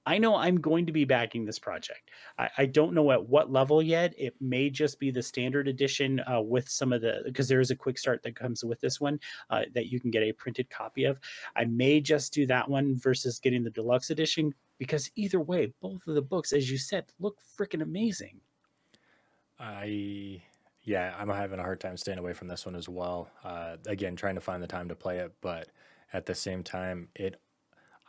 I 0.08 0.16
know 0.16 0.36
I'm 0.36 0.58
going 0.58 0.86
to 0.86 0.92
be 0.92 1.04
backing 1.04 1.44
this 1.44 1.58
project. 1.58 2.10
I, 2.38 2.48
I, 2.56 2.64
don't 2.64 2.94
know 2.94 3.12
at 3.12 3.28
what 3.28 3.52
level 3.52 3.82
yet. 3.82 4.14
It 4.16 4.34
may 4.40 4.70
just 4.70 4.98
be 4.98 5.10
the 5.10 5.22
standard 5.22 5.68
edition 5.68 6.20
uh, 6.20 6.40
with 6.40 6.66
some 6.66 6.94
of 6.94 7.02
the 7.02 7.20
because 7.26 7.46
there 7.46 7.60
is 7.60 7.70
a 7.70 7.76
quick 7.76 7.98
start 7.98 8.22
that 8.22 8.34
comes 8.34 8.64
with 8.64 8.80
this 8.80 9.02
one 9.02 9.20
uh, 9.50 9.64
that 9.74 9.88
you 9.88 10.00
can 10.00 10.10
get 10.10 10.22
a 10.22 10.32
printed 10.32 10.70
copy 10.70 11.04
of. 11.04 11.20
I 11.56 11.66
may 11.66 12.00
just 12.00 12.32
do 12.32 12.46
that 12.46 12.70
one 12.70 12.96
versus 12.96 13.38
getting 13.38 13.62
the 13.62 13.68
deluxe 13.68 14.08
edition 14.08 14.54
because 14.78 15.10
either 15.14 15.40
way, 15.40 15.74
both 15.82 16.06
of 16.06 16.14
the 16.14 16.22
books, 16.22 16.54
as 16.54 16.70
you 16.70 16.78
said, 16.78 17.04
look 17.20 17.36
freaking 17.58 17.82
amazing. 17.82 18.40
I 19.60 20.40
yeah, 20.84 21.14
I'm 21.18 21.28
having 21.28 21.60
a 21.60 21.62
hard 21.62 21.80
time 21.80 21.98
staying 21.98 22.18
away 22.18 22.32
from 22.32 22.48
this 22.48 22.64
one 22.64 22.76
as 22.76 22.88
well. 22.88 23.28
Uh, 23.44 23.76
again, 23.86 24.16
trying 24.16 24.36
to 24.36 24.40
find 24.40 24.62
the 24.62 24.68
time 24.68 24.88
to 24.88 24.94
play 24.94 25.18
it, 25.18 25.34
but 25.42 25.68
at 26.14 26.24
the 26.24 26.34
same 26.34 26.62
time, 26.62 27.08
it 27.14 27.38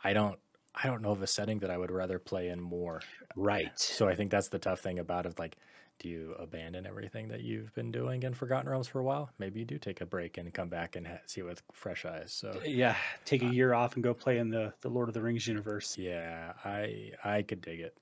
I 0.02 0.14
don't 0.14 0.38
I 0.74 0.86
don't 0.86 1.02
know 1.02 1.10
of 1.10 1.22
a 1.22 1.26
setting 1.26 1.58
that 1.60 1.70
I 1.70 1.78
would 1.78 1.90
rather 1.90 2.18
play 2.18 2.48
in 2.48 2.60
more. 2.60 3.00
Right. 3.36 3.78
So 3.78 4.08
I 4.08 4.14
think 4.14 4.30
that's 4.30 4.48
the 4.48 4.58
tough 4.58 4.80
thing 4.80 4.98
about 4.98 5.26
it. 5.26 5.38
Like, 5.38 5.56
do 5.98 6.08
you 6.08 6.34
abandon 6.38 6.86
everything 6.86 7.28
that 7.28 7.42
you've 7.42 7.74
been 7.74 7.92
doing 7.92 8.22
in 8.22 8.32
Forgotten 8.32 8.68
Realms 8.68 8.88
for 8.88 9.00
a 9.00 9.04
while? 9.04 9.30
Maybe 9.38 9.60
you 9.60 9.66
do 9.66 9.78
take 9.78 10.00
a 10.00 10.06
break 10.06 10.38
and 10.38 10.52
come 10.54 10.68
back 10.68 10.96
and 10.96 11.06
ha- 11.06 11.18
see 11.26 11.42
it 11.42 11.44
with 11.44 11.62
fresh 11.72 12.06
eyes. 12.06 12.32
So 12.32 12.58
yeah, 12.64 12.96
take 13.26 13.42
a 13.42 13.46
uh, 13.46 13.50
year 13.50 13.74
off 13.74 13.94
and 13.94 14.02
go 14.02 14.14
play 14.14 14.38
in 14.38 14.48
the 14.48 14.72
the 14.80 14.88
Lord 14.88 15.08
of 15.08 15.14
the 15.14 15.20
Rings 15.20 15.46
universe. 15.46 15.98
Yeah, 15.98 16.54
I 16.64 17.12
I 17.22 17.42
could 17.42 17.60
dig 17.60 17.80
it. 17.80 17.96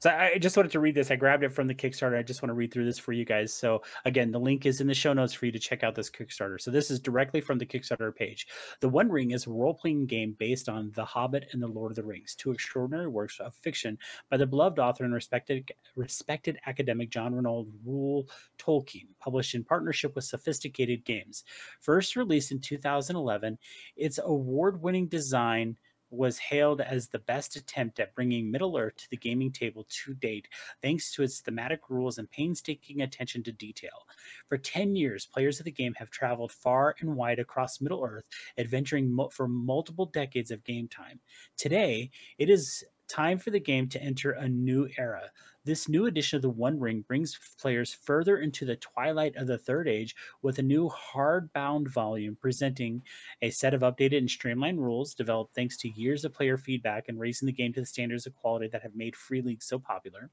So 0.00 0.10
I 0.10 0.38
just 0.38 0.56
wanted 0.56 0.72
to 0.72 0.80
read 0.80 0.94
this. 0.94 1.10
I 1.10 1.16
grabbed 1.16 1.44
it 1.44 1.52
from 1.52 1.66
the 1.66 1.74
Kickstarter. 1.74 2.18
I 2.18 2.22
just 2.22 2.42
want 2.42 2.50
to 2.50 2.54
read 2.54 2.72
through 2.72 2.84
this 2.84 2.98
for 2.98 3.12
you 3.12 3.24
guys. 3.24 3.52
So 3.52 3.82
again, 4.04 4.30
the 4.30 4.38
link 4.38 4.66
is 4.66 4.80
in 4.80 4.86
the 4.86 4.94
show 4.94 5.12
notes 5.12 5.32
for 5.32 5.46
you 5.46 5.52
to 5.52 5.58
check 5.58 5.82
out 5.82 5.94
this 5.94 6.10
Kickstarter. 6.10 6.60
So 6.60 6.70
this 6.70 6.90
is 6.90 7.00
directly 7.00 7.40
from 7.40 7.58
the 7.58 7.66
Kickstarter 7.66 8.14
page. 8.14 8.46
The 8.80 8.88
One 8.88 9.10
Ring 9.10 9.32
is 9.32 9.46
a 9.46 9.50
role-playing 9.50 10.06
game 10.06 10.36
based 10.38 10.68
on 10.68 10.92
The 10.94 11.04
Hobbit 11.04 11.46
and 11.52 11.62
The 11.62 11.66
Lord 11.68 11.92
of 11.92 11.96
the 11.96 12.04
Rings, 12.04 12.34
two 12.34 12.52
extraordinary 12.52 13.08
works 13.08 13.40
of 13.40 13.54
fiction 13.54 13.98
by 14.30 14.36
the 14.36 14.46
beloved 14.46 14.78
author 14.78 15.04
and 15.04 15.14
respected 15.14 15.70
respected 15.94 16.58
academic 16.66 17.10
John 17.10 17.34
Ronald 17.34 17.68
Reuel 17.84 18.28
Tolkien, 18.58 19.08
published 19.18 19.54
in 19.54 19.64
partnership 19.64 20.14
with 20.14 20.24
Sophisticated 20.24 21.04
Games. 21.04 21.44
First 21.80 22.16
released 22.16 22.52
in 22.52 22.60
2011, 22.60 23.58
its 23.96 24.18
award-winning 24.22 25.08
design 25.08 25.76
was 26.10 26.38
hailed 26.38 26.80
as 26.80 27.08
the 27.08 27.18
best 27.18 27.56
attempt 27.56 28.00
at 28.00 28.14
bringing 28.14 28.50
Middle 28.50 28.76
Earth 28.78 28.96
to 28.96 29.10
the 29.10 29.16
gaming 29.16 29.50
table 29.50 29.86
to 29.88 30.14
date, 30.14 30.48
thanks 30.82 31.12
to 31.12 31.22
its 31.22 31.40
thematic 31.40 31.88
rules 31.88 32.18
and 32.18 32.30
painstaking 32.30 33.02
attention 33.02 33.42
to 33.44 33.52
detail. 33.52 34.06
For 34.48 34.58
10 34.58 34.94
years, 34.94 35.26
players 35.26 35.58
of 35.58 35.64
the 35.64 35.72
game 35.72 35.94
have 35.94 36.10
traveled 36.10 36.52
far 36.52 36.94
and 37.00 37.16
wide 37.16 37.38
across 37.38 37.80
Middle 37.80 38.04
Earth, 38.04 38.28
adventuring 38.58 39.10
mo- 39.10 39.28
for 39.28 39.48
multiple 39.48 40.06
decades 40.06 40.50
of 40.50 40.64
game 40.64 40.88
time. 40.88 41.20
Today, 41.56 42.10
it 42.38 42.48
is 42.48 42.84
time 43.08 43.38
for 43.38 43.50
the 43.50 43.60
game 43.60 43.88
to 43.88 44.02
enter 44.02 44.32
a 44.32 44.48
new 44.48 44.88
era, 44.98 45.30
this 45.66 45.88
new 45.88 46.06
edition 46.06 46.36
of 46.36 46.42
the 46.42 46.48
One 46.48 46.78
Ring 46.78 47.04
brings 47.06 47.36
players 47.60 47.92
further 47.92 48.38
into 48.38 48.64
the 48.64 48.76
twilight 48.76 49.34
of 49.34 49.48
the 49.48 49.58
Third 49.58 49.88
Age 49.88 50.14
with 50.40 50.60
a 50.60 50.62
new 50.62 50.88
hardbound 50.88 51.88
volume 51.88 52.38
presenting 52.40 53.02
a 53.42 53.50
set 53.50 53.74
of 53.74 53.80
updated 53.80 54.18
and 54.18 54.30
streamlined 54.30 54.80
rules 54.80 55.12
developed 55.12 55.56
thanks 55.56 55.76
to 55.78 55.88
years 55.88 56.24
of 56.24 56.32
player 56.32 56.56
feedback 56.56 57.08
and 57.08 57.18
raising 57.18 57.46
the 57.46 57.52
game 57.52 57.72
to 57.72 57.80
the 57.80 57.86
standards 57.86 58.26
of 58.26 58.36
quality 58.36 58.68
that 58.68 58.82
have 58.82 58.94
made 58.94 59.16
Free 59.16 59.42
League 59.42 59.62
so 59.62 59.76
popular. 59.76 60.30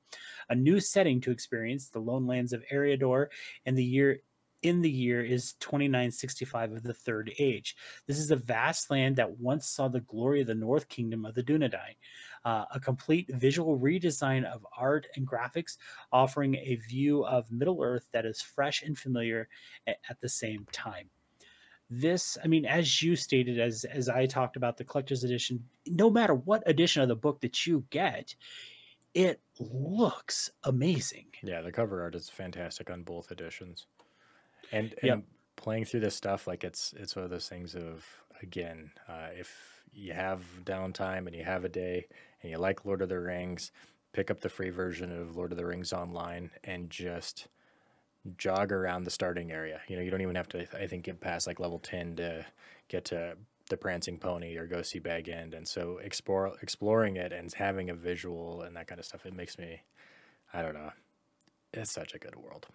A 0.49 0.55
new 0.55 0.79
setting 0.79 1.19
to 1.21 1.31
experience, 1.31 1.89
the 1.89 1.99
lone 1.99 2.27
lands 2.27 2.53
of 2.53 2.63
Eriador, 2.71 3.27
and 3.65 3.75
the 3.75 3.83
year 3.83 4.19
in 4.63 4.81
the 4.81 4.89
year 4.89 5.23
is 5.23 5.53
2965 5.59 6.71
of 6.71 6.83
the 6.83 6.93
Third 6.93 7.31
Age. 7.37 7.75
This 8.07 8.17
is 8.17 8.31
a 8.31 8.35
vast 8.35 8.89
land 8.89 9.17
that 9.17 9.39
once 9.39 9.67
saw 9.67 9.87
the 9.87 10.01
glory 10.01 10.41
of 10.41 10.47
the 10.47 10.55
North 10.55 10.87
Kingdom 10.89 11.25
of 11.25 11.35
the 11.35 11.43
Dunedain. 11.43 11.95
Uh, 12.45 12.65
a 12.73 12.79
complete 12.79 13.29
visual 13.29 13.79
redesign 13.79 14.43
of 14.43 14.65
art 14.77 15.07
and 15.15 15.27
graphics, 15.27 15.77
offering 16.11 16.55
a 16.55 16.75
view 16.75 17.23
of 17.25 17.51
Middle 17.51 17.81
Earth 17.81 18.07
that 18.11 18.25
is 18.25 18.41
fresh 18.41 18.81
and 18.81 18.97
familiar 18.97 19.47
at, 19.87 19.97
at 20.09 20.19
the 20.19 20.29
same 20.29 20.65
time 20.71 21.09
this 21.89 22.37
i 22.43 22.47
mean 22.47 22.65
as 22.65 23.01
you 23.01 23.15
stated 23.15 23.59
as 23.59 23.83
as 23.85 24.09
i 24.09 24.25
talked 24.25 24.55
about 24.55 24.77
the 24.77 24.83
collector's 24.83 25.23
edition 25.23 25.63
no 25.87 26.09
matter 26.09 26.33
what 26.33 26.63
edition 26.65 27.01
of 27.01 27.07
the 27.07 27.15
book 27.15 27.39
that 27.41 27.67
you 27.67 27.83
get 27.89 28.33
it 29.13 29.41
looks 29.59 30.49
amazing 30.63 31.25
yeah 31.43 31.61
the 31.61 31.71
cover 31.71 32.01
art 32.01 32.15
is 32.15 32.29
fantastic 32.29 32.89
on 32.89 33.03
both 33.03 33.31
editions 33.31 33.85
and, 34.73 34.93
and 35.01 35.03
yep. 35.03 35.23
playing 35.55 35.85
through 35.85 36.01
this 36.01 36.15
stuff, 36.15 36.47
like 36.47 36.63
it's 36.63 36.93
it's 36.97 37.15
one 37.15 37.23
of 37.23 37.31
those 37.31 37.47
things 37.47 37.75
of 37.75 38.05
again, 38.41 38.91
uh, 39.07 39.29
if 39.33 39.83
you 39.93 40.13
have 40.13 40.41
downtime 40.63 41.27
and 41.27 41.35
you 41.35 41.43
have 41.43 41.63
a 41.63 41.69
day 41.69 42.07
and 42.41 42.51
you 42.51 42.57
like 42.57 42.85
Lord 42.85 43.01
of 43.01 43.09
the 43.09 43.19
Rings, 43.19 43.71
pick 44.11 44.29
up 44.29 44.41
the 44.41 44.49
free 44.49 44.69
version 44.69 45.11
of 45.11 45.35
Lord 45.35 45.51
of 45.51 45.57
the 45.57 45.65
Rings 45.65 45.93
online 45.93 46.51
and 46.63 46.89
just 46.89 47.47
jog 48.37 48.71
around 48.71 49.03
the 49.03 49.11
starting 49.11 49.51
area. 49.51 49.81
You 49.87 49.95
know, 49.95 50.01
you 50.01 50.11
don't 50.11 50.21
even 50.21 50.35
have 50.35 50.49
to, 50.49 50.67
I 50.77 50.87
think, 50.87 51.03
get 51.03 51.21
past 51.21 51.47
like 51.47 51.59
level 51.59 51.79
10 51.79 52.17
to 52.17 52.45
get 52.87 53.05
to 53.05 53.35
the 53.69 53.77
prancing 53.77 54.17
pony 54.17 54.57
or 54.57 54.67
go 54.67 54.81
see 54.81 54.99
Bag 54.99 55.29
End. 55.29 55.53
And 55.53 55.67
so 55.67 55.99
explore, 55.99 56.53
exploring 56.61 57.17
it 57.17 57.31
and 57.31 57.51
having 57.53 57.89
a 57.89 57.93
visual 57.93 58.61
and 58.61 58.75
that 58.75 58.87
kind 58.87 58.99
of 58.99 59.05
stuff, 59.05 59.25
it 59.25 59.35
makes 59.35 59.57
me, 59.57 59.81
I 60.53 60.61
don't 60.61 60.73
know, 60.73 60.91
it's 61.73 61.91
such 61.91 62.13
a 62.13 62.19
good 62.19 62.35
world. 62.35 62.67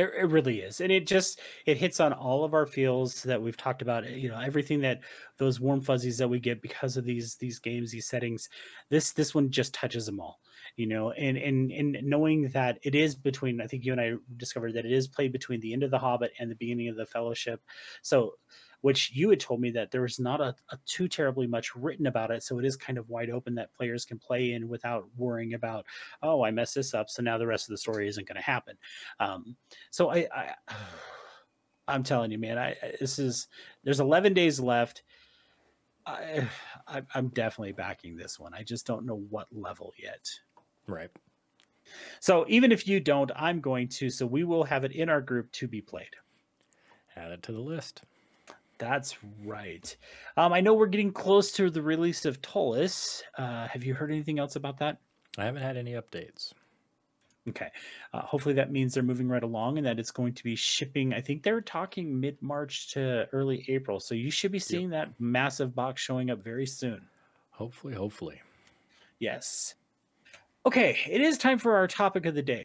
It, 0.00 0.30
really 0.30 0.60
is, 0.60 0.80
and 0.80 0.90
it 0.90 1.06
just 1.06 1.40
it 1.66 1.76
hits 1.76 2.00
on 2.00 2.12
all 2.12 2.44
of 2.44 2.54
our 2.54 2.66
feels 2.66 3.22
that 3.24 3.40
we've 3.40 3.56
talked 3.56 3.82
about. 3.82 4.08
You 4.08 4.28
know, 4.28 4.38
everything 4.40 4.80
that 4.82 5.00
those 5.38 5.60
warm 5.60 5.80
fuzzies 5.80 6.18
that 6.18 6.28
we 6.28 6.40
get 6.40 6.62
because 6.62 6.96
of 6.96 7.04
these 7.04 7.36
these 7.36 7.58
games, 7.58 7.90
these 7.90 8.06
settings. 8.06 8.48
This 8.88 9.12
this 9.12 9.34
one 9.34 9.50
just 9.50 9.74
touches 9.74 10.06
them 10.06 10.20
all. 10.20 10.40
You 10.76 10.86
know, 10.86 11.10
and 11.12 11.36
and 11.36 11.70
and 11.72 11.98
knowing 12.02 12.48
that 12.48 12.78
it 12.82 12.94
is 12.94 13.14
between. 13.14 13.60
I 13.60 13.66
think 13.66 13.84
you 13.84 13.92
and 13.92 14.00
I 14.00 14.14
discovered 14.36 14.74
that 14.74 14.86
it 14.86 14.92
is 14.92 15.08
played 15.08 15.32
between 15.32 15.60
the 15.60 15.72
end 15.72 15.82
of 15.82 15.90
the 15.90 15.98
Hobbit 15.98 16.32
and 16.38 16.50
the 16.50 16.56
beginning 16.56 16.88
of 16.88 16.96
the 16.96 17.06
Fellowship. 17.06 17.60
So 18.02 18.34
which 18.80 19.12
you 19.12 19.30
had 19.30 19.40
told 19.40 19.60
me 19.60 19.70
that 19.70 19.90
there 19.90 20.02
was 20.02 20.18
not 20.18 20.40
a, 20.40 20.54
a, 20.70 20.78
too 20.86 21.08
terribly 21.08 21.46
much 21.46 21.74
written 21.76 22.06
about 22.06 22.30
it. 22.30 22.42
So 22.42 22.58
it 22.58 22.64
is 22.64 22.76
kind 22.76 22.98
of 22.98 23.08
wide 23.08 23.30
open 23.30 23.54
that 23.56 23.74
players 23.74 24.04
can 24.04 24.18
play 24.18 24.52
in 24.52 24.68
without 24.68 25.04
worrying 25.16 25.54
about, 25.54 25.86
oh, 26.22 26.44
I 26.44 26.50
messed 26.50 26.74
this 26.74 26.94
up. 26.94 27.10
So 27.10 27.22
now 27.22 27.38
the 27.38 27.46
rest 27.46 27.68
of 27.68 27.72
the 27.72 27.78
story 27.78 28.08
isn't 28.08 28.26
going 28.26 28.36
to 28.36 28.42
happen. 28.42 28.76
Um, 29.18 29.56
so 29.90 30.10
I, 30.10 30.26
I, 30.34 30.54
I'm 31.88 32.02
telling 32.02 32.30
you, 32.30 32.38
man, 32.38 32.58
I, 32.58 32.76
this 33.00 33.18
is, 33.18 33.48
there's 33.84 34.00
11 34.00 34.32
days 34.32 34.60
left. 34.60 35.02
I, 36.06 36.48
I, 36.86 37.02
I'm 37.14 37.28
definitely 37.28 37.72
backing 37.72 38.16
this 38.16 38.38
one. 38.38 38.54
I 38.54 38.62
just 38.62 38.86
don't 38.86 39.06
know 39.06 39.24
what 39.28 39.48
level 39.52 39.92
yet. 39.98 40.30
Right. 40.86 41.10
So 42.20 42.44
even 42.48 42.72
if 42.72 42.86
you 42.86 43.00
don't, 43.00 43.30
I'm 43.34 43.60
going 43.60 43.88
to. 43.88 44.10
So 44.10 44.26
we 44.26 44.44
will 44.44 44.64
have 44.64 44.84
it 44.84 44.92
in 44.92 45.08
our 45.08 45.20
group 45.20 45.50
to 45.52 45.68
be 45.68 45.80
played. 45.80 46.14
Add 47.16 47.32
it 47.32 47.42
to 47.44 47.52
the 47.52 47.60
list. 47.60 48.02
That's 48.80 49.18
right. 49.44 49.94
Um, 50.38 50.54
I 50.54 50.62
know 50.62 50.72
we're 50.72 50.86
getting 50.86 51.12
close 51.12 51.52
to 51.52 51.68
the 51.68 51.82
release 51.82 52.24
of 52.24 52.40
Ptolus. 52.40 53.22
Uh, 53.36 53.68
have 53.68 53.84
you 53.84 53.92
heard 53.92 54.10
anything 54.10 54.38
else 54.38 54.56
about 54.56 54.78
that? 54.78 54.96
I 55.36 55.44
haven't 55.44 55.62
had 55.62 55.76
any 55.76 55.92
updates. 55.92 56.54
Okay. 57.46 57.68
Uh, 58.14 58.22
hopefully 58.22 58.54
that 58.54 58.72
means 58.72 58.94
they're 58.94 59.02
moving 59.02 59.28
right 59.28 59.42
along 59.42 59.76
and 59.76 59.86
that 59.86 59.98
it's 59.98 60.10
going 60.10 60.32
to 60.32 60.42
be 60.42 60.56
shipping. 60.56 61.12
I 61.12 61.20
think 61.20 61.42
they're 61.42 61.60
talking 61.60 62.18
mid 62.18 62.40
March 62.40 62.90
to 62.92 63.28
early 63.32 63.66
April. 63.68 64.00
So 64.00 64.14
you 64.14 64.30
should 64.30 64.50
be 64.50 64.58
seeing 64.58 64.90
yep. 64.92 65.08
that 65.08 65.14
massive 65.18 65.74
box 65.74 66.00
showing 66.00 66.30
up 66.30 66.42
very 66.42 66.66
soon. 66.66 67.02
Hopefully, 67.50 67.94
hopefully. 67.94 68.40
Yes. 69.18 69.74
Okay. 70.64 70.96
It 71.06 71.20
is 71.20 71.36
time 71.36 71.58
for 71.58 71.76
our 71.76 71.86
topic 71.86 72.24
of 72.24 72.34
the 72.34 72.42
day 72.42 72.64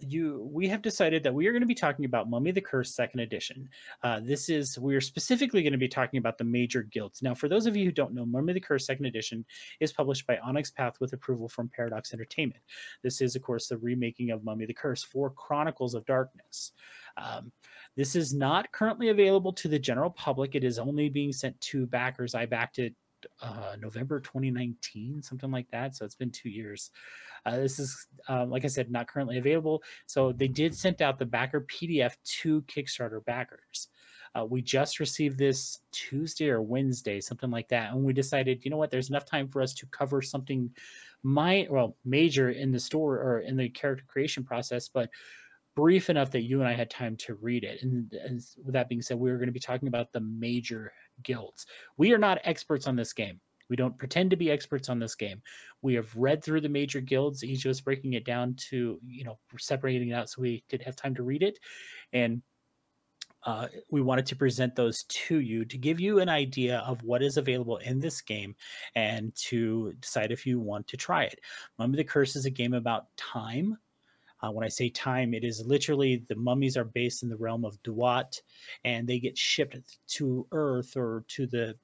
you 0.00 0.48
we 0.52 0.68
have 0.68 0.82
decided 0.82 1.22
that 1.22 1.34
we 1.34 1.46
are 1.46 1.52
going 1.52 1.62
to 1.62 1.66
be 1.66 1.74
talking 1.74 2.04
about 2.04 2.28
Mummy 2.28 2.50
the 2.50 2.60
Curse 2.60 2.94
Second 2.94 3.20
Edition. 3.20 3.68
Uh, 4.02 4.20
this 4.20 4.48
is 4.48 4.78
we 4.78 4.94
are 4.94 5.00
specifically 5.00 5.62
going 5.62 5.72
to 5.72 5.78
be 5.78 5.88
talking 5.88 6.18
about 6.18 6.38
the 6.38 6.44
major 6.44 6.82
guilds. 6.82 7.22
Now, 7.22 7.34
for 7.34 7.48
those 7.48 7.66
of 7.66 7.76
you 7.76 7.84
who 7.84 7.92
don't 7.92 8.14
know, 8.14 8.26
Mummy 8.26 8.52
the 8.52 8.60
Curse 8.60 8.86
Second 8.86 9.06
Edition 9.06 9.44
is 9.80 9.92
published 9.92 10.26
by 10.26 10.38
Onyx 10.38 10.70
Path 10.70 10.94
with 11.00 11.12
approval 11.12 11.48
from 11.48 11.68
Paradox 11.68 12.12
Entertainment. 12.12 12.62
This 13.02 13.20
is, 13.20 13.36
of 13.36 13.42
course, 13.42 13.68
the 13.68 13.78
remaking 13.78 14.30
of 14.30 14.44
Mummy 14.44 14.66
the 14.66 14.74
Curse 14.74 15.02
for 15.02 15.30
Chronicles 15.30 15.94
of 15.94 16.04
Darkness. 16.06 16.72
Um, 17.16 17.52
this 17.96 18.16
is 18.16 18.34
not 18.34 18.72
currently 18.72 19.10
available 19.10 19.52
to 19.54 19.68
the 19.68 19.78
general 19.78 20.10
public. 20.10 20.54
It 20.54 20.64
is 20.64 20.78
only 20.78 21.08
being 21.08 21.32
sent 21.32 21.60
to 21.60 21.86
backers. 21.86 22.34
I 22.34 22.46
backed 22.46 22.78
it 22.78 22.94
uh, 23.40 23.76
November 23.80 24.20
2019, 24.20 25.22
something 25.22 25.50
like 25.50 25.70
that. 25.70 25.96
So 25.96 26.04
it's 26.04 26.14
been 26.14 26.30
two 26.30 26.48
years. 26.48 26.90
Uh, 27.46 27.56
this 27.56 27.78
is, 27.78 28.06
um, 28.28 28.50
like 28.50 28.64
I 28.64 28.68
said, 28.68 28.90
not 28.90 29.08
currently 29.08 29.38
available. 29.38 29.82
So 30.06 30.32
they 30.32 30.48
did 30.48 30.74
send 30.74 31.02
out 31.02 31.18
the 31.18 31.26
backer 31.26 31.62
PDF 31.62 32.16
to 32.42 32.62
Kickstarter 32.62 33.24
backers. 33.24 33.88
Uh, 34.34 34.44
we 34.44 34.60
just 34.60 34.98
received 34.98 35.38
this 35.38 35.80
Tuesday 35.92 36.48
or 36.48 36.60
Wednesday, 36.60 37.20
something 37.20 37.50
like 37.50 37.68
that, 37.68 37.92
and 37.92 38.02
we 38.02 38.12
decided, 38.12 38.64
you 38.64 38.70
know 38.70 38.76
what, 38.76 38.90
there's 38.90 39.08
enough 39.08 39.24
time 39.24 39.48
for 39.48 39.62
us 39.62 39.72
to 39.74 39.86
cover 39.86 40.20
something, 40.20 40.68
my 41.22 41.68
well, 41.70 41.96
major 42.04 42.50
in 42.50 42.72
the 42.72 42.80
store 42.80 43.14
or 43.18 43.40
in 43.40 43.56
the 43.56 43.68
character 43.68 44.04
creation 44.08 44.42
process, 44.42 44.88
but 44.88 45.08
brief 45.76 46.10
enough 46.10 46.30
that 46.32 46.42
you 46.42 46.60
and 46.60 46.68
I 46.68 46.72
had 46.72 46.90
time 46.90 47.16
to 47.18 47.34
read 47.34 47.64
it. 47.64 47.82
And, 47.82 48.12
and 48.12 48.40
with 48.64 48.72
that 48.72 48.88
being 48.88 49.02
said, 49.02 49.18
we 49.18 49.30
are 49.30 49.36
going 49.36 49.48
to 49.48 49.52
be 49.52 49.60
talking 49.60 49.88
about 49.88 50.12
the 50.12 50.20
major 50.20 50.92
guilds. 51.22 51.66
We 51.96 52.12
are 52.12 52.18
not 52.18 52.40
experts 52.44 52.86
on 52.86 52.96
this 52.96 53.12
game. 53.12 53.40
We 53.68 53.76
don't 53.76 53.98
pretend 53.98 54.30
to 54.30 54.36
be 54.36 54.50
experts 54.50 54.88
on 54.88 54.98
this 54.98 55.14
game. 55.14 55.42
We 55.82 55.94
have 55.94 56.14
read 56.16 56.44
through 56.44 56.60
the 56.60 56.68
major 56.68 57.00
guilds, 57.00 57.44
each 57.44 57.64
of 57.64 57.70
us 57.70 57.80
breaking 57.80 58.12
it 58.12 58.24
down 58.24 58.56
to, 58.70 58.98
you 59.06 59.24
know, 59.24 59.38
separating 59.58 60.10
it 60.10 60.14
out 60.14 60.30
so 60.30 60.42
we 60.42 60.64
could 60.68 60.82
have 60.82 60.96
time 60.96 61.14
to 61.16 61.22
read 61.22 61.42
it. 61.42 61.58
And 62.12 62.42
uh, 63.46 63.68
we 63.90 64.00
wanted 64.00 64.26
to 64.26 64.36
present 64.36 64.74
those 64.74 65.04
to 65.04 65.38
you 65.38 65.64
to 65.66 65.76
give 65.76 66.00
you 66.00 66.18
an 66.18 66.28
idea 66.28 66.78
of 66.78 67.02
what 67.02 67.22
is 67.22 67.36
available 67.36 67.76
in 67.78 68.00
this 68.00 68.20
game 68.22 68.54
and 68.94 69.34
to 69.34 69.92
decide 70.00 70.32
if 70.32 70.46
you 70.46 70.58
want 70.58 70.88
to 70.88 70.96
try 70.96 71.24
it. 71.24 71.40
Mummy 71.78 71.96
the 71.96 72.04
Curse 72.04 72.36
is 72.36 72.46
a 72.46 72.50
game 72.50 72.74
about 72.74 73.14
time. 73.16 73.76
Uh, 74.42 74.50
when 74.50 74.64
I 74.64 74.68
say 74.68 74.88
time, 74.90 75.32
it 75.34 75.44
is 75.44 75.62
literally 75.64 76.24
the 76.28 76.36
mummies 76.36 76.76
are 76.76 76.84
based 76.84 77.22
in 77.22 77.28
the 77.28 77.36
realm 77.36 77.64
of 77.64 77.82
Duat 77.82 78.40
and 78.84 79.06
they 79.06 79.18
get 79.18 79.38
shipped 79.38 79.76
to 80.08 80.46
Earth 80.52 80.96
or 80.96 81.24
to 81.28 81.46
the 81.46 81.76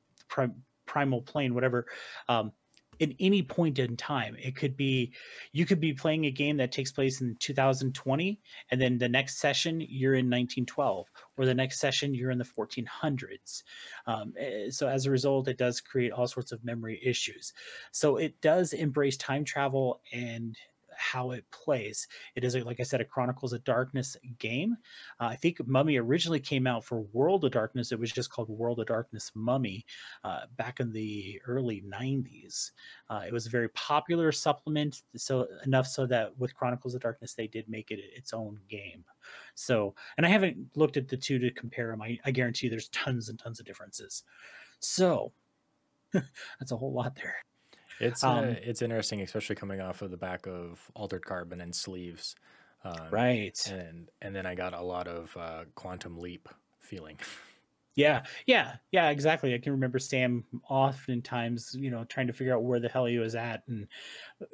primal 0.91 1.22
plane, 1.22 1.55
whatever. 1.55 1.86
Um, 2.28 2.53
in 2.99 3.14
any 3.18 3.43
point 3.43 3.78
in 3.78 3.97
time. 3.97 4.36
It 4.38 4.55
could 4.55 4.76
be 4.76 5.14
you 5.53 5.64
could 5.64 5.80
be 5.80 5.95
playing 5.95 6.26
a 6.26 6.30
game 6.30 6.59
that 6.59 6.70
takes 6.70 6.93
place 6.93 7.22
in 7.22 7.34
2020, 7.41 8.38
and 8.70 8.80
then 8.80 8.99
the 8.99 9.09
next 9.09 9.38
session 9.38 9.80
you're 9.80 10.14
in 10.14 10.26
1912, 10.26 11.07
or 11.38 11.47
the 11.47 11.55
next 11.55 11.80
session 11.80 12.14
you're 12.14 12.30
in 12.30 12.38
the 12.38 12.45
1400s. 12.45 13.62
Um, 14.07 14.34
eh, 14.38 14.68
so 14.68 14.86
as 14.86 15.07
a 15.07 15.11
result, 15.11 15.49
it 15.49 15.57
does 15.57 15.80
create 15.80 16.12
all 16.12 16.26
sorts 16.26 16.53
of 16.53 16.62
memory 16.62 17.01
issues. 17.03 17.55
So 17.91 18.16
it 18.16 18.38
does 18.43 18.74
embrace 18.74 19.16
time 19.16 19.45
travel 19.45 20.03
and 20.12 20.55
how 21.01 21.31
it 21.31 21.45
plays. 21.51 22.07
It 22.37 22.45
is, 22.45 22.55
like 22.57 22.79
I 22.79 22.85
said, 22.85 23.01
a 23.01 23.05
Chronicles 23.05 23.53
of 23.53 23.65
Darkness 23.65 24.17
game. 24.39 24.77
Uh, 25.19 25.25
I 25.25 25.37
think 25.37 25.67
Mummy 25.67 25.97
originally 25.97 26.41
came 26.41 26.67
out 26.67 26.85
for 26.85 27.01
World 27.13 27.45
of 27.45 27.53
Darkness. 27.53 27.91
It 27.91 27.99
was 27.99 28.13
just 28.13 28.31
called 28.31 28.51
World 28.51 28.81
of 28.81 28.87
Darkness 28.87 29.33
Mummy 29.35 29.87
uh, 30.25 30.43
back 30.57 30.79
in 30.79 30.93
the 30.93 31.41
early 31.47 31.83
90s. 31.83 32.73
Uh, 33.09 33.23
it 33.27 33.33
was 33.33 33.47
a 33.47 33.51
very 33.51 33.71
popular 33.71 34.31
supplement, 34.31 35.03
so 35.17 35.47
enough 35.65 35.87
so 35.87 36.07
that 36.07 36.39
with 36.39 36.55
Chronicles 36.55 36.95
of 36.95 37.01
Darkness, 37.01 37.35
they 37.35 37.47
did 37.47 37.69
make 37.69 37.91
it 37.91 38.01
its 38.15 38.35
own 38.35 38.61
game. 38.69 39.05
So, 39.55 39.95
and 40.19 40.27
I 40.27 40.29
haven't 40.29 40.77
looked 40.77 40.99
at 40.99 41.09
the 41.09 41.17
two 41.17 41.39
to 41.39 41.51
compare 41.51 41.91
them. 41.91 42.03
I, 42.03 42.19
I 42.25 42.31
guarantee 42.31 42.67
you 42.67 42.71
there's 42.71 42.89
tons 42.91 43.31
and 43.31 43.39
tons 43.39 43.59
of 43.59 43.67
differences. 43.67 44.23
So, 44.81 45.33
that's 46.13 46.73
a 46.73 46.77
whole 46.77 46.93
lot 46.93 47.17
there. 47.17 47.37
It's 48.01 48.25
uh, 48.25 48.31
um, 48.31 48.45
uh, 48.45 48.55
it's 48.63 48.83
interesting, 48.83 49.21
especially 49.21 49.57
coming 49.57 49.81
off 49.81 50.03
of 50.03 50.11
the 50.11 50.17
back 50.17 50.47
of 50.47 50.91
Altered 50.95 51.25
Carbon 51.25 51.61
and 51.61 51.75
Sleeves, 51.75 52.35
um, 52.85 53.11
right? 53.11 53.59
And 53.71 54.09
and 54.23 54.35
then 54.35 54.47
I 54.47 54.55
got 54.55 54.73
a 54.73 54.81
lot 54.81 55.07
of 55.07 55.37
uh, 55.37 55.65
Quantum 55.75 56.19
Leap 56.19 56.49
feeling. 56.81 57.19
Yeah, 57.97 58.23
yeah, 58.47 58.77
yeah, 58.93 59.11
exactly. 59.11 59.53
I 59.53 59.59
can 59.59 59.73
remember 59.73 59.99
Sam 59.99 60.45
oftentimes, 60.69 61.75
you 61.79 61.91
know, 61.91 62.05
trying 62.05 62.29
to 62.29 62.33
figure 62.33 62.55
out 62.55 62.63
where 62.63 62.81
the 62.81 62.89
hell 62.89 63.05
he 63.05 63.19
was 63.19 63.35
at, 63.35 63.63
and 63.69 63.87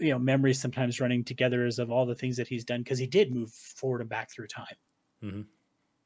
you 0.01 0.11
know, 0.11 0.19
memories 0.19 0.61
sometimes 0.61 1.01
running 1.01 1.23
together 1.23 1.65
as 1.65 1.79
of 1.79 1.91
all 1.91 2.07
the 2.07 2.15
things 2.15 2.37
that 2.39 2.49
he's 2.49 2.65
done 2.65 2.83
because 2.83 2.99
he 2.99 3.07
did 3.07 3.33
move 3.33 3.53
forward 3.53 4.01
and 4.01 4.11
back 4.11 4.31
through 4.31 4.49
time. 4.49 4.77
Mm-hmm. 5.23 5.43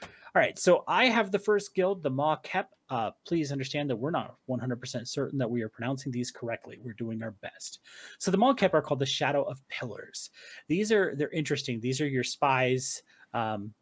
All 0.03 0.09
right, 0.34 0.59
so 0.59 0.84
I 0.86 1.07
have 1.07 1.32
the 1.32 1.38
first 1.38 1.74
guild, 1.74 2.03
the 2.03 2.11
Maa-Kep. 2.11 2.68
Uh, 2.91 3.12
please 3.24 3.53
understand 3.53 3.88
that 3.88 3.97
we're 3.97 4.11
not 4.11 4.34
100% 4.49 5.07
certain 5.07 5.38
that 5.38 5.49
we 5.49 5.62
are 5.62 5.68
pronouncing 5.68 6.11
these 6.11 6.32
correctly. 6.32 6.78
We're 6.82 6.93
doing 6.95 7.22
our 7.22 7.30
best. 7.30 7.78
So 8.18 8.32
the 8.32 8.36
Maa-Kep 8.36 8.74
are 8.74 8.82
called 8.82 8.99
the 8.99 9.07
Shadow 9.07 9.45
of 9.45 9.66
Pillars. 9.68 10.30
These 10.66 10.91
are 10.91 11.14
they're 11.14 11.30
interesting. 11.30 11.80
These 11.80 12.01
are 12.01 12.09
your 12.09 12.24
spies, 12.24 13.03
um, 13.32 13.72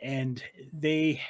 and 0.00 0.42
they 0.72 1.22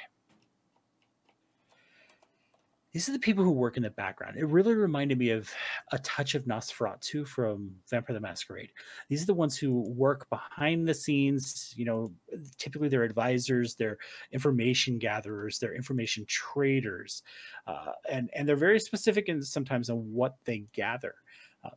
these 2.93 3.09
are 3.09 3.11
the 3.11 3.19
people 3.19 3.43
who 3.43 3.51
work 3.51 3.75
in 3.75 3.83
the 3.83 3.89
background. 3.89 4.37
It 4.37 4.45
really 4.45 4.75
reminded 4.75 5.17
me 5.17 5.31
of 5.31 5.49
a 5.91 5.97
touch 5.99 6.35
of 6.35 6.45
Nosferatu 6.45 7.27
from 7.27 7.71
Vampire 7.89 8.13
the 8.13 8.19
Masquerade. 8.19 8.71
These 9.09 9.23
are 9.23 9.25
the 9.25 9.33
ones 9.33 9.57
who 9.57 9.81
work 9.89 10.29
behind 10.29 10.87
the 10.87 10.93
scenes. 10.93 11.73
You 11.75 11.85
know, 11.85 12.13
typically 12.57 12.89
they're 12.89 13.03
advisors, 13.03 13.73
they're 13.73 13.97
information 14.31 14.99
gatherers, 14.99 15.57
they're 15.57 15.73
information 15.73 16.23
traders, 16.27 17.23
uh, 17.65 17.93
and 18.09 18.29
and 18.35 18.47
they're 18.47 18.55
very 18.55 18.79
specific 18.79 19.27
and 19.27 19.43
sometimes 19.43 19.89
on 19.89 19.97
what 20.13 20.35
they 20.45 20.65
gather. 20.71 21.15
Uh, 21.63 21.71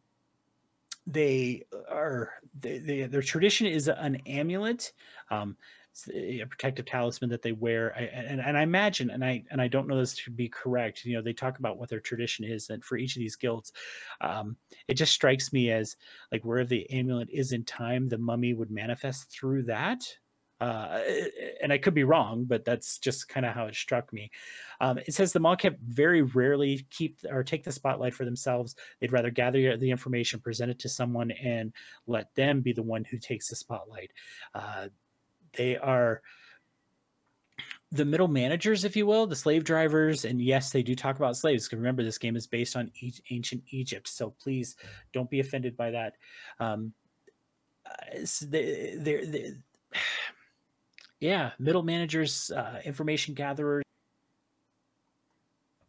they 1.07 1.63
are 1.91 2.35
they, 2.61 2.79
they, 2.79 3.03
their 3.05 3.23
tradition 3.23 3.67
is 3.67 3.89
an 3.89 4.17
amulet. 4.27 4.93
Um, 5.31 5.57
a 6.13 6.45
protective 6.45 6.87
talisman 6.87 7.31
that 7.31 7.43
they 7.43 7.53
wear 7.53 7.95
I, 7.97 8.03
and, 8.03 8.41
and 8.41 8.57
i 8.57 8.63
imagine 8.63 9.11
and 9.11 9.25
i 9.25 9.43
and 9.51 9.61
i 9.61 9.69
don't 9.69 9.89
know 9.89 9.99
this 9.99 10.15
to 10.25 10.31
be 10.31 10.49
correct 10.49 11.05
you 11.05 11.15
know 11.15 11.23
they 11.23 11.33
talk 11.33 11.59
about 11.59 11.79
what 11.79 11.89
their 11.89 12.01
tradition 12.01 12.45
is 12.45 12.71
and 12.71 12.85
for 12.85 12.97
each 12.97 13.17
of 13.17 13.21
these 13.21 13.37
guilds 13.37 13.73
um, 14.21 14.57
it 14.89 14.95
just 14.95 15.13
strikes 15.13 15.53
me 15.53 15.71
as 15.71 15.97
like 16.33 16.45
where 16.45 16.65
the 16.65 16.89
amulet 16.91 17.29
is 17.31 17.53
in 17.53 17.65
time 17.65 18.09
the 18.09 18.19
mummy 18.19 18.55
would 18.55 18.71
manifest 18.71 19.31
through 19.31 19.63
that 19.65 20.03
uh, 20.61 21.01
and 21.63 21.73
I 21.73 21.79
could 21.79 21.95
be 21.95 22.05
wrong, 22.05 22.45
but 22.45 22.65
that's 22.65 22.99
just 22.99 23.29
kind 23.29 23.45
of 23.45 23.55
how 23.55 23.67
it 23.67 23.75
struck 23.75 24.11
me. 24.13 24.31
Um, 24.81 24.99
it 24.99 25.13
says 25.13 25.33
the 25.33 25.41
Maa-Kep 25.41 25.79
very 25.87 26.23
rarely 26.23 26.87
keep 26.91 27.19
or 27.31 27.45
take 27.45 27.65
the 27.65 27.73
spotlight 27.73 28.15
for 28.15 28.25
themselves. 28.25 28.75
They'd 29.01 29.13
rather 29.13 29.31
gather 29.31 29.77
the 29.77 29.91
information, 29.91 30.41
present 30.41 30.71
it 30.71 30.79
to 30.81 30.89
someone, 30.89 31.31
and 31.31 31.73
let 32.07 32.35
them 32.35 32.63
be 32.63 32.73
the 32.73 32.83
one 32.83 33.05
who 33.05 33.19
takes 33.19 33.49
the 33.49 33.57
spotlight. 33.57 34.13
Uh, 34.55 34.89
they 35.57 35.77
are 35.77 36.23
the 37.93 38.05
middle 38.05 38.29
managers, 38.29 38.85
if 38.85 38.97
you 38.97 39.07
will, 39.07 39.27
the 39.27 39.37
slave 39.37 39.65
drivers, 39.65 40.25
and 40.25 40.41
yes, 40.41 40.71
they 40.71 40.83
do 40.83 40.95
talk 40.95 41.17
about 41.17 41.37
slaves. 41.37 41.65
Because 41.65 41.79
remember, 41.79 42.03
this 42.03 42.19
game 42.19 42.37
is 42.37 42.47
based 42.47 42.77
on 42.77 42.91
ancient 43.31 43.63
Egypt, 43.71 44.09
so 44.09 44.31
please 44.31 44.77
don't 45.13 45.31
be 45.31 45.41
offended 45.41 45.77
by 45.77 45.91
that. 45.91 46.15
Um, 46.59 46.93
uh, 47.87 48.19
they, 48.43 48.95
they're, 48.99 49.27
they're, 49.27 49.53
yeah, 51.21 51.53
middle 51.59 51.83
managers, 51.83 52.51
uh, 52.51 52.81
information 52.85 53.35
gatherers. 53.35 53.85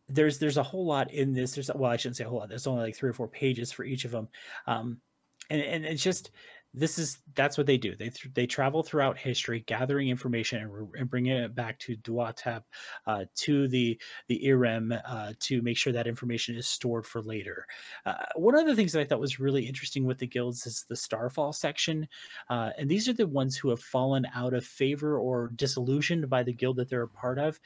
There's 0.09 0.39
there's 0.39 0.57
a 0.57 0.63
whole 0.63 0.85
lot 0.85 1.11
in 1.11 1.33
this. 1.33 1.53
There's 1.53 1.69
well, 1.73 1.91
I 1.91 1.97
shouldn't 1.97 2.15
say 2.15 2.23
a 2.23 2.29
whole 2.29 2.39
lot. 2.39 2.47
There's 2.47 2.67
only 2.67 2.83
like 2.83 2.95
three 2.95 3.09
or 3.09 3.13
four 3.13 3.27
pages 3.27 3.73
for 3.73 3.83
each 3.83 4.05
of 4.05 4.11
them, 4.11 4.29
um, 4.65 5.01
and 5.49 5.61
and 5.61 5.85
it's 5.85 6.01
just 6.01 6.31
this 6.73 6.99
is 6.99 7.19
that's 7.35 7.57
what 7.57 7.65
they 7.67 7.77
do. 7.77 7.95
They 7.95 8.11
they 8.33 8.45
travel 8.45 8.83
throughout 8.83 9.17
history, 9.17 9.63
gathering 9.65 10.09
information 10.09 10.61
and, 10.61 10.87
and 10.95 11.09
bringing 11.09 11.35
it 11.35 11.55
back 11.55 11.79
to 11.79 11.97
Duatep, 11.97 12.63
uh, 13.05 13.25
to 13.35 13.67
the 13.67 13.99
the 14.27 14.41
Irem, 14.45 14.99
uh, 15.05 15.33
to 15.39 15.61
make 15.61 15.77
sure 15.77 15.93
that 15.93 16.07
information 16.07 16.55
is 16.55 16.67
stored 16.67 17.05
for 17.05 17.21
later. 17.21 17.65
Uh, 18.05 18.15
one 18.35 18.55
of 18.55 18.67
the 18.67 18.75
things 18.75 18.91
that 18.91 19.01
I 19.01 19.05
thought 19.05 19.19
was 19.19 19.39
really 19.39 19.65
interesting 19.65 20.05
with 20.05 20.19
the 20.19 20.27
guilds 20.27 20.65
is 20.65 20.85
the 20.87 20.95
Starfall 20.95 21.53
section, 21.53 22.07
uh, 22.49 22.71
and 22.77 22.89
these 22.89 23.07
are 23.07 23.13
the 23.13 23.27
ones 23.27 23.55
who 23.57 23.69
have 23.69 23.81
fallen 23.81 24.27
out 24.35 24.53
of 24.53 24.65
favor 24.65 25.17
or 25.17 25.51
disillusioned 25.55 26.29
by 26.29 26.43
the 26.43 26.53
guild 26.53 26.77
that 26.77 26.89
they're 26.89 27.03
a 27.03 27.07
part 27.07 27.39
of, 27.39 27.59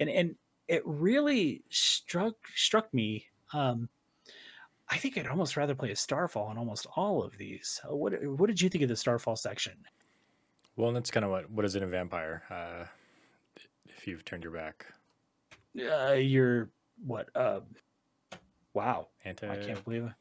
and 0.00 0.10
and 0.10 0.34
it 0.68 0.82
really 0.84 1.62
struck 1.70 2.34
struck 2.54 2.92
me. 2.92 3.26
Um, 3.52 3.88
I 4.88 4.98
think 4.98 5.18
I'd 5.18 5.26
almost 5.26 5.56
rather 5.56 5.74
play 5.74 5.90
a 5.90 5.96
Starfall 5.96 6.44
on 6.44 6.58
almost 6.58 6.86
all 6.96 7.22
of 7.22 7.36
these. 7.38 7.80
Uh, 7.84 7.96
what 7.96 8.12
what 8.24 8.46
did 8.46 8.60
you 8.60 8.68
think 8.68 8.82
of 8.82 8.88
the 8.88 8.96
Starfall 8.96 9.36
section? 9.36 9.74
Well, 10.76 10.92
that's 10.92 11.10
kind 11.10 11.24
of 11.24 11.30
what 11.30 11.50
what 11.50 11.64
is 11.64 11.74
it 11.74 11.82
in 11.82 11.90
Vampire? 11.90 12.42
Uh, 12.50 12.86
if 13.86 14.06
you've 14.06 14.24
turned 14.24 14.44
your 14.44 14.52
back, 14.52 14.86
uh, 15.80 16.12
you're 16.12 16.70
what? 17.04 17.28
Uh, 17.34 17.60
wow, 18.74 19.08
Anti- 19.24 19.48
I 19.48 19.56
can't 19.56 19.82
believe 19.84 20.04
it. 20.04 20.12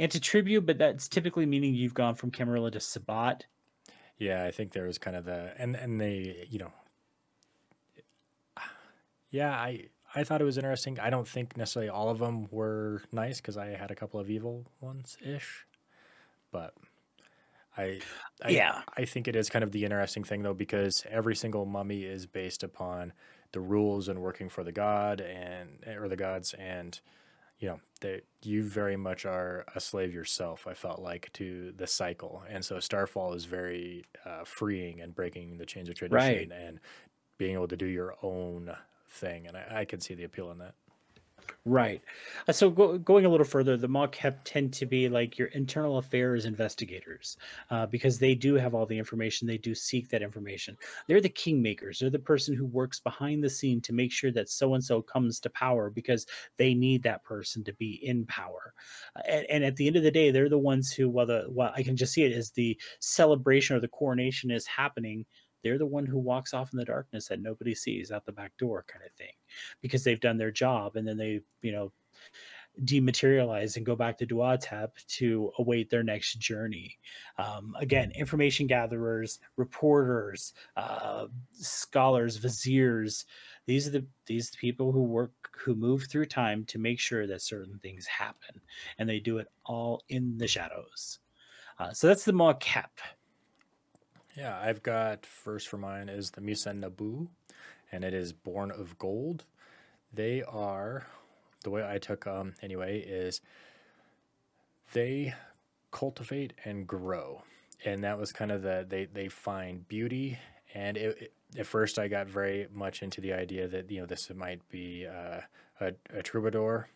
Antitribu, 0.00 0.64
but 0.64 0.78
that's 0.78 1.08
typically 1.08 1.46
meaning 1.46 1.74
you've 1.74 1.94
gone 1.94 2.14
from 2.14 2.30
Camarilla 2.30 2.70
to 2.72 2.80
Sabbat. 2.80 3.46
Yeah, 4.18 4.44
I 4.44 4.50
think 4.50 4.72
there 4.72 4.86
was 4.86 4.98
kind 4.98 5.16
of 5.16 5.24
the 5.24 5.54
and 5.58 5.74
and 5.74 6.00
they 6.00 6.46
you 6.50 6.58
know, 6.60 6.72
yeah, 9.30 9.50
I 9.50 9.88
I 10.14 10.24
thought 10.24 10.40
it 10.40 10.44
was 10.44 10.58
interesting. 10.58 10.98
I 11.00 11.10
don't 11.10 11.26
think 11.26 11.56
necessarily 11.56 11.90
all 11.90 12.08
of 12.08 12.18
them 12.18 12.46
were 12.50 13.02
nice 13.12 13.38
because 13.40 13.56
I 13.56 13.68
had 13.68 13.90
a 13.90 13.94
couple 13.94 14.20
of 14.20 14.30
evil 14.30 14.64
ones 14.80 15.16
ish, 15.24 15.66
but 16.52 16.74
I, 17.76 18.00
I 18.42 18.50
yeah 18.50 18.82
I 18.96 19.04
think 19.04 19.28
it 19.28 19.36
is 19.36 19.50
kind 19.50 19.62
of 19.62 19.72
the 19.72 19.84
interesting 19.84 20.24
thing 20.24 20.42
though 20.42 20.54
because 20.54 21.04
every 21.10 21.34
single 21.34 21.66
mummy 21.66 22.04
is 22.04 22.26
based 22.26 22.62
upon 22.62 23.12
the 23.52 23.60
rules 23.60 24.08
and 24.08 24.20
working 24.20 24.48
for 24.48 24.64
the 24.64 24.72
god 24.72 25.20
and 25.20 25.84
or 25.86 26.08
the 26.08 26.16
gods 26.16 26.54
and 26.54 27.00
you 27.58 27.68
know 27.68 27.80
that 28.00 28.22
you 28.42 28.62
very 28.62 28.96
much 28.96 29.24
are 29.24 29.64
a 29.74 29.80
slave 29.80 30.12
yourself 30.12 30.66
i 30.68 30.74
felt 30.74 31.00
like 31.00 31.30
to 31.32 31.72
the 31.76 31.86
cycle 31.86 32.42
and 32.48 32.64
so 32.64 32.78
starfall 32.78 33.32
is 33.32 33.44
very 33.44 34.04
uh, 34.24 34.44
freeing 34.44 35.00
and 35.00 35.14
breaking 35.14 35.56
the 35.56 35.66
chains 35.66 35.88
of 35.88 35.94
tradition 35.94 36.50
right. 36.50 36.52
and 36.52 36.80
being 37.38 37.54
able 37.54 37.68
to 37.68 37.76
do 37.76 37.86
your 37.86 38.14
own 38.22 38.74
thing, 39.14 39.46
and 39.46 39.56
I, 39.56 39.80
I 39.80 39.84
can 39.84 40.00
see 40.00 40.14
the 40.14 40.24
appeal 40.24 40.50
in 40.50 40.58
that. 40.58 40.74
Right. 41.66 42.02
Uh, 42.46 42.52
so 42.52 42.68
go, 42.68 42.98
going 42.98 43.24
a 43.24 43.28
little 43.28 43.46
further, 43.46 43.76
the 43.78 43.88
Maa-Kep 43.88 44.40
tend 44.44 44.74
to 44.74 44.86
be 44.86 45.08
like 45.08 45.38
your 45.38 45.48
internal 45.48 45.96
affairs 45.96 46.44
investigators 46.44 47.38
uh, 47.70 47.86
because 47.86 48.18
they 48.18 48.34
do 48.34 48.54
have 48.54 48.74
all 48.74 48.84
the 48.84 48.98
information. 48.98 49.48
They 49.48 49.56
do 49.56 49.74
seek 49.74 50.10
that 50.10 50.20
information. 50.20 50.76
They're 51.06 51.22
the 51.22 51.30
kingmakers. 51.30 51.98
They're 51.98 52.10
the 52.10 52.18
person 52.18 52.54
who 52.54 52.66
works 52.66 53.00
behind 53.00 53.42
the 53.42 53.48
scene 53.48 53.80
to 53.82 53.94
make 53.94 54.12
sure 54.12 54.30
that 54.32 54.50
so 54.50 54.74
and 54.74 54.84
so 54.84 55.00
comes 55.00 55.40
to 55.40 55.50
power 55.50 55.88
because 55.88 56.26
they 56.58 56.74
need 56.74 57.02
that 57.04 57.24
person 57.24 57.64
to 57.64 57.72
be 57.74 57.98
in 58.02 58.26
power. 58.26 58.74
Uh, 59.16 59.22
and, 59.26 59.46
and, 59.48 59.64
at 59.64 59.76
the 59.76 59.86
end 59.86 59.96
of 59.96 60.02
the 60.02 60.10
day, 60.10 60.30
they're 60.30 60.50
the 60.50 60.58
ones 60.58 60.92
who, 60.92 61.08
while 61.08 61.26
the 61.26 61.46
well, 61.48 61.72
I 61.74 61.82
can 61.82 61.96
just 61.96 62.12
see 62.12 62.24
it 62.24 62.36
as 62.36 62.50
the 62.50 62.78
celebration 63.00 63.74
or 63.74 63.80
the 63.80 63.88
coronation 63.88 64.50
is 64.50 64.66
happening 64.66 65.24
they're 65.64 65.78
the 65.78 65.86
one 65.86 66.06
who 66.06 66.18
walks 66.18 66.54
off 66.54 66.72
in 66.72 66.78
the 66.78 66.84
darkness 66.84 67.26
that 67.26 67.40
nobody 67.40 67.74
sees 67.74 68.12
out 68.12 68.24
the 68.24 68.32
back 68.32 68.52
door 68.58 68.84
kind 68.86 69.04
of 69.04 69.12
thing 69.12 69.32
because 69.80 70.04
they've 70.04 70.20
done 70.20 70.38
their 70.38 70.52
job 70.52 70.94
and 70.96 71.08
then 71.08 71.16
they 71.16 71.40
you 71.62 71.72
know 71.72 71.90
dematerialize 72.82 73.76
and 73.76 73.86
go 73.86 73.94
back 73.94 74.18
to 74.18 74.26
Duatep 74.26 74.90
to 75.06 75.52
await 75.58 75.90
their 75.90 76.02
next 76.02 76.38
journey. 76.40 76.98
Um, 77.38 77.74
again, 77.78 78.10
information 78.12 78.66
gatherers, 78.66 79.38
reporters, 79.56 80.52
uh, 80.76 81.26
scholars, 81.52 82.36
viziers. 82.36 83.26
These 83.66 83.88
are 83.88 83.92
the 83.92 84.06
these 84.26 84.50
the 84.50 84.58
people 84.58 84.92
who 84.92 85.04
work 85.04 85.32
who 85.56 85.74
move 85.74 86.06
through 86.10 86.26
time 86.26 86.64
to 86.66 86.78
make 86.78 86.98
sure 86.98 87.26
that 87.26 87.42
certain 87.42 87.78
things 87.82 88.06
happen, 88.06 88.60
and 88.98 89.08
they 89.08 89.20
do 89.20 89.38
it 89.38 89.48
all 89.64 90.02
in 90.08 90.36
the 90.36 90.48
shadows. 90.48 91.20
Uh, 91.78 91.92
so 91.92 92.06
that's 92.06 92.24
the 92.24 92.32
Maa-Kep. 92.32 92.90
Yeah, 94.36 94.58
I've 94.60 94.82
got 94.82 95.24
first 95.26 95.68
for 95.68 95.78
mine 95.78 96.08
is 96.08 96.32
the 96.32 96.40
Mesen-Nebu, 96.40 97.28
and 97.92 98.02
it 98.04 98.12
is 98.12 98.32
Born 98.32 98.72
of 98.72 98.98
Gold. 98.98 99.44
They 100.12 100.42
are 100.42 101.06
the 101.62 101.70
way 101.70 101.88
I 101.88 101.98
took 101.98 102.24
them 102.24 102.54
anyway 102.60 102.98
is 102.98 103.40
they 104.92 105.34
cultivate 105.92 106.52
and 106.64 106.86
grow, 106.86 107.42
and 107.84 108.02
that 108.02 108.18
was 108.18 108.32
kind 108.32 108.50
of 108.50 108.62
the 108.62 108.84
they 108.88 109.04
they 109.06 109.28
find 109.28 109.86
beauty. 109.88 110.38
And 110.74 110.96
it, 110.96 111.18
it, 111.20 111.32
at 111.60 111.66
first, 111.66 112.00
I 112.00 112.08
got 112.08 112.26
very 112.26 112.66
much 112.72 113.02
into 113.02 113.20
the 113.20 113.32
idea 113.32 113.68
that 113.68 113.88
you 113.90 114.00
know 114.00 114.06
this 114.06 114.30
might 114.34 114.68
be 114.68 115.06
uh, 115.06 115.40
a, 115.80 115.92
a 116.12 116.22
troubadour, 116.22 116.88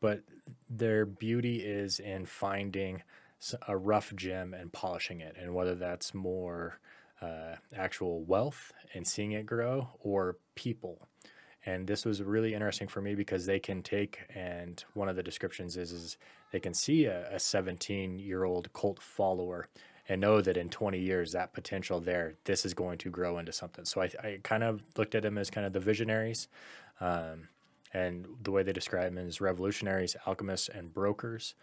but 0.00 0.22
their 0.70 1.04
beauty 1.04 1.58
is 1.60 2.00
in 2.00 2.24
finding 2.24 3.02
a 3.66 3.76
rough 3.76 4.14
gem 4.14 4.54
and 4.54 4.72
polishing 4.72 5.20
it, 5.20 5.36
and 5.40 5.54
whether 5.54 5.74
that's 5.74 6.14
more 6.14 6.80
uh, 7.20 7.56
actual 7.74 8.22
wealth 8.24 8.72
and 8.94 9.06
seeing 9.06 9.32
it 9.32 9.46
grow 9.46 9.88
or 10.00 10.36
people. 10.54 11.08
And 11.66 11.86
this 11.86 12.04
was 12.04 12.22
really 12.22 12.54
interesting 12.54 12.88
for 12.88 13.00
me 13.00 13.14
because 13.14 13.44
they 13.44 13.58
can 13.58 13.82
take 13.82 14.20
and 14.34 14.82
one 14.94 15.08
of 15.08 15.16
the 15.16 15.22
descriptions 15.22 15.76
is 15.76 15.92
is 15.92 16.16
they 16.52 16.60
can 16.60 16.72
see 16.72 17.06
a 17.06 17.38
17 17.38 18.18
year 18.18 18.44
old 18.44 18.72
cult 18.72 19.02
follower 19.02 19.68
and 20.08 20.20
know 20.20 20.40
that 20.40 20.56
in 20.56 20.70
20 20.70 20.98
years 20.98 21.32
that 21.32 21.52
potential 21.52 22.00
there 22.00 22.36
this 22.44 22.64
is 22.64 22.72
going 22.74 22.98
to 22.98 23.10
grow 23.10 23.38
into 23.38 23.52
something. 23.52 23.84
So 23.84 24.00
I, 24.00 24.10
I 24.22 24.38
kind 24.42 24.62
of 24.62 24.82
looked 24.96 25.14
at 25.14 25.22
them 25.22 25.36
as 25.36 25.50
kind 25.50 25.66
of 25.66 25.72
the 25.72 25.80
visionaries. 25.80 26.48
Um, 27.00 27.48
and 27.92 28.26
the 28.42 28.50
way 28.50 28.62
they 28.62 28.72
describe 28.72 29.14
them 29.14 29.26
is 29.26 29.40
revolutionaries, 29.40 30.14
alchemists, 30.26 30.68
and 30.68 30.92
brokers 30.92 31.54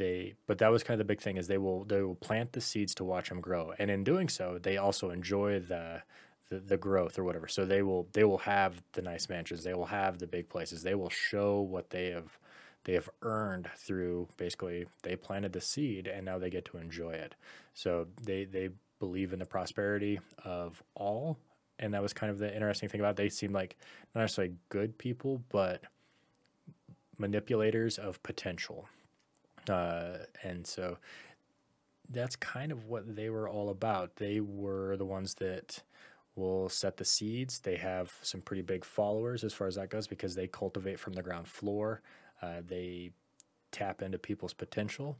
they 0.00 0.32
but 0.46 0.56
that 0.58 0.72
was 0.72 0.82
kind 0.82 0.98
of 0.98 1.06
the 1.06 1.12
big 1.12 1.20
thing 1.20 1.36
is 1.36 1.46
they 1.46 1.58
will 1.58 1.84
they 1.84 2.00
will 2.00 2.14
plant 2.14 2.52
the 2.52 2.60
seeds 2.60 2.94
to 2.94 3.04
watch 3.04 3.28
them 3.28 3.40
grow. 3.40 3.74
And 3.78 3.90
in 3.90 4.02
doing 4.02 4.28
so 4.30 4.58
they 4.60 4.78
also 4.78 5.10
enjoy 5.10 5.60
the 5.60 6.02
the, 6.48 6.58
the 6.58 6.78
growth 6.78 7.18
or 7.18 7.24
whatever. 7.24 7.46
So 7.46 7.66
they 7.66 7.82
will 7.82 8.08
they 8.14 8.24
will 8.24 8.38
have 8.38 8.82
the 8.92 9.02
nice 9.02 9.28
mansions. 9.28 9.62
They 9.62 9.74
will 9.74 9.86
have 9.86 10.18
the 10.18 10.26
big 10.26 10.48
places. 10.48 10.82
They 10.82 10.94
will 10.94 11.10
show 11.10 11.60
what 11.60 11.90
they 11.90 12.06
have 12.06 12.38
they 12.84 12.94
have 12.94 13.10
earned 13.20 13.68
through 13.76 14.28
basically 14.38 14.86
they 15.02 15.16
planted 15.16 15.52
the 15.52 15.60
seed 15.60 16.06
and 16.06 16.24
now 16.24 16.38
they 16.38 16.48
get 16.48 16.64
to 16.66 16.78
enjoy 16.78 17.12
it. 17.12 17.34
So 17.74 18.06
they 18.22 18.44
they 18.46 18.70
believe 19.00 19.34
in 19.34 19.38
the 19.38 19.46
prosperity 19.46 20.18
of 20.44 20.82
all. 20.94 21.36
And 21.78 21.92
that 21.92 22.02
was 22.02 22.14
kind 22.14 22.30
of 22.30 22.38
the 22.38 22.52
interesting 22.52 22.88
thing 22.88 23.00
about 23.00 23.10
it. 23.10 23.16
they 23.16 23.28
seem 23.28 23.52
like 23.52 23.76
not 24.14 24.22
necessarily 24.22 24.54
good 24.70 24.96
people 24.96 25.42
but 25.50 25.82
manipulators 27.18 27.98
of 27.98 28.22
potential 28.22 28.88
uh, 29.68 30.18
and 30.42 30.66
so 30.66 30.98
that's 32.08 32.36
kind 32.36 32.72
of 32.72 32.86
what 32.86 33.16
they 33.16 33.30
were 33.30 33.48
all 33.48 33.70
about. 33.70 34.16
They 34.16 34.40
were 34.40 34.96
the 34.96 35.04
ones 35.04 35.34
that 35.34 35.82
will 36.34 36.68
set 36.68 36.96
the 36.96 37.04
seeds. 37.04 37.60
They 37.60 37.76
have 37.76 38.12
some 38.22 38.40
pretty 38.40 38.62
big 38.62 38.84
followers 38.84 39.44
as 39.44 39.52
far 39.52 39.66
as 39.66 39.76
that 39.76 39.90
goes 39.90 40.06
because 40.06 40.34
they 40.34 40.46
cultivate 40.46 40.98
from 40.98 41.12
the 41.12 41.22
ground 41.22 41.46
floor. 41.46 42.02
Uh, 42.42 42.62
they 42.66 43.10
tap 43.70 44.02
into 44.02 44.18
people's 44.18 44.54
potential. 44.54 45.16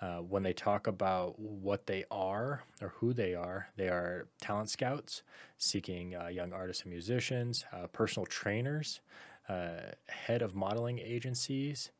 Uh, 0.00 0.18
when 0.18 0.42
they 0.42 0.52
talk 0.52 0.86
about 0.86 1.38
what 1.38 1.86
they 1.86 2.04
are 2.10 2.62
or 2.80 2.88
who 2.96 3.12
they 3.12 3.34
are, 3.34 3.68
they 3.76 3.88
are 3.88 4.28
talent 4.40 4.70
scouts 4.70 5.22
seeking 5.58 6.16
uh, 6.16 6.28
young 6.28 6.52
artists 6.52 6.84
and 6.84 6.92
musicians, 6.92 7.66
uh, 7.72 7.86
personal 7.88 8.24
trainers, 8.24 9.00
uh, 9.48 9.92
head 10.08 10.40
of 10.40 10.54
modeling 10.54 10.98
agencies, 10.98 11.90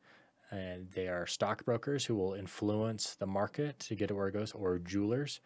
and 0.51 0.89
they 0.91 1.07
are 1.07 1.25
stockbrokers 1.25 2.05
who 2.05 2.15
will 2.15 2.33
influence 2.33 3.15
the 3.15 3.25
market 3.25 3.79
to 3.79 3.95
get 3.95 4.11
it 4.11 4.13
where 4.13 4.27
it 4.27 4.33
goes, 4.33 4.51
or 4.51 4.77
jewelers 4.79 5.39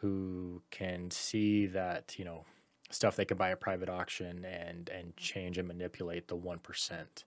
who 0.00 0.62
can 0.70 1.10
see 1.10 1.66
that 1.66 2.18
you 2.18 2.24
know 2.24 2.44
stuff 2.90 3.16
they 3.16 3.24
can 3.24 3.36
buy 3.36 3.50
at 3.50 3.60
private 3.60 3.88
auction 3.88 4.44
and 4.44 4.88
and 4.88 5.16
change 5.16 5.58
and 5.58 5.68
manipulate 5.68 6.28
the 6.28 6.36
one 6.36 6.58
percent. 6.58 7.24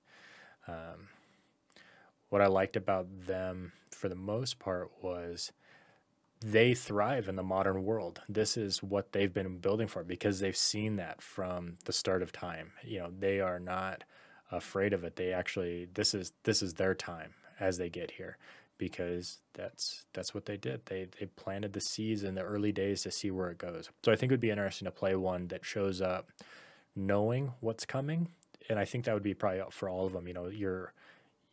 Um, 0.68 1.10
what 2.30 2.42
I 2.42 2.48
liked 2.48 2.76
about 2.76 3.08
them 3.28 3.74
for 3.92 4.10
the 4.10 4.16
most 4.16 4.60
part 4.60 4.92
was 5.02 5.52
they 6.42 6.74
thrive 6.74 7.28
in 7.28 7.36
the 7.36 7.44
modern 7.44 7.84
world. 7.84 8.22
This 8.28 8.58
is 8.58 8.84
what 8.84 9.12
they've 9.12 9.34
been 9.34 9.58
building 9.58 9.88
for 9.88 10.04
because 10.04 10.40
they've 10.40 10.56
seen 10.56 10.98
that 10.98 11.22
from 11.22 11.78
the 11.86 11.94
start 11.94 12.22
of 12.22 12.32
time. 12.32 12.72
You 12.84 13.00
know, 13.00 13.12
they 13.18 13.40
are 13.40 13.60
not 13.60 14.04
afraid 14.52 14.94
of 14.94 15.04
it. 15.04 15.16
They 15.16 15.34
actually 15.34 15.88
this 15.94 16.14
is 16.14 16.34
this 16.44 16.62
is 16.62 16.74
their 16.76 16.96
time 16.96 17.34
as 17.60 17.78
they 17.78 17.90
get 17.90 18.12
here 18.12 18.38
because 18.78 19.40
that's 19.54 20.06
that's 20.14 20.34
what 20.34 20.46
they 20.46 20.58
did. 20.58 20.86
They 20.86 21.08
they 21.20 21.28
planted 21.28 21.74
the 21.74 21.82
seeds 21.82 22.24
in 22.24 22.36
the 22.36 22.42
early 22.42 22.72
days 22.72 23.04
to 23.04 23.12
see 23.12 23.32
where 23.32 23.50
it 23.50 23.58
goes. 23.58 23.90
So 24.04 24.12
I 24.12 24.16
think 24.16 24.32
it 24.32 24.34
would 24.34 24.40
be 24.40 24.52
interesting 24.52 24.86
to 24.86 24.92
play 24.92 25.16
one 25.16 25.48
that 25.48 25.66
shows 25.66 26.02
up 26.02 26.30
knowing 26.96 27.54
what's 27.60 27.86
coming, 27.86 28.30
and 28.70 28.80
I 28.80 28.86
think 28.86 29.06
that 29.06 29.14
would 29.14 29.24
be 29.24 29.34
probably 29.34 29.62
for 29.72 29.90
all 29.90 30.06
of 30.06 30.14
them. 30.14 30.28
You 30.28 30.34
know, 30.34 30.48
your 30.48 30.94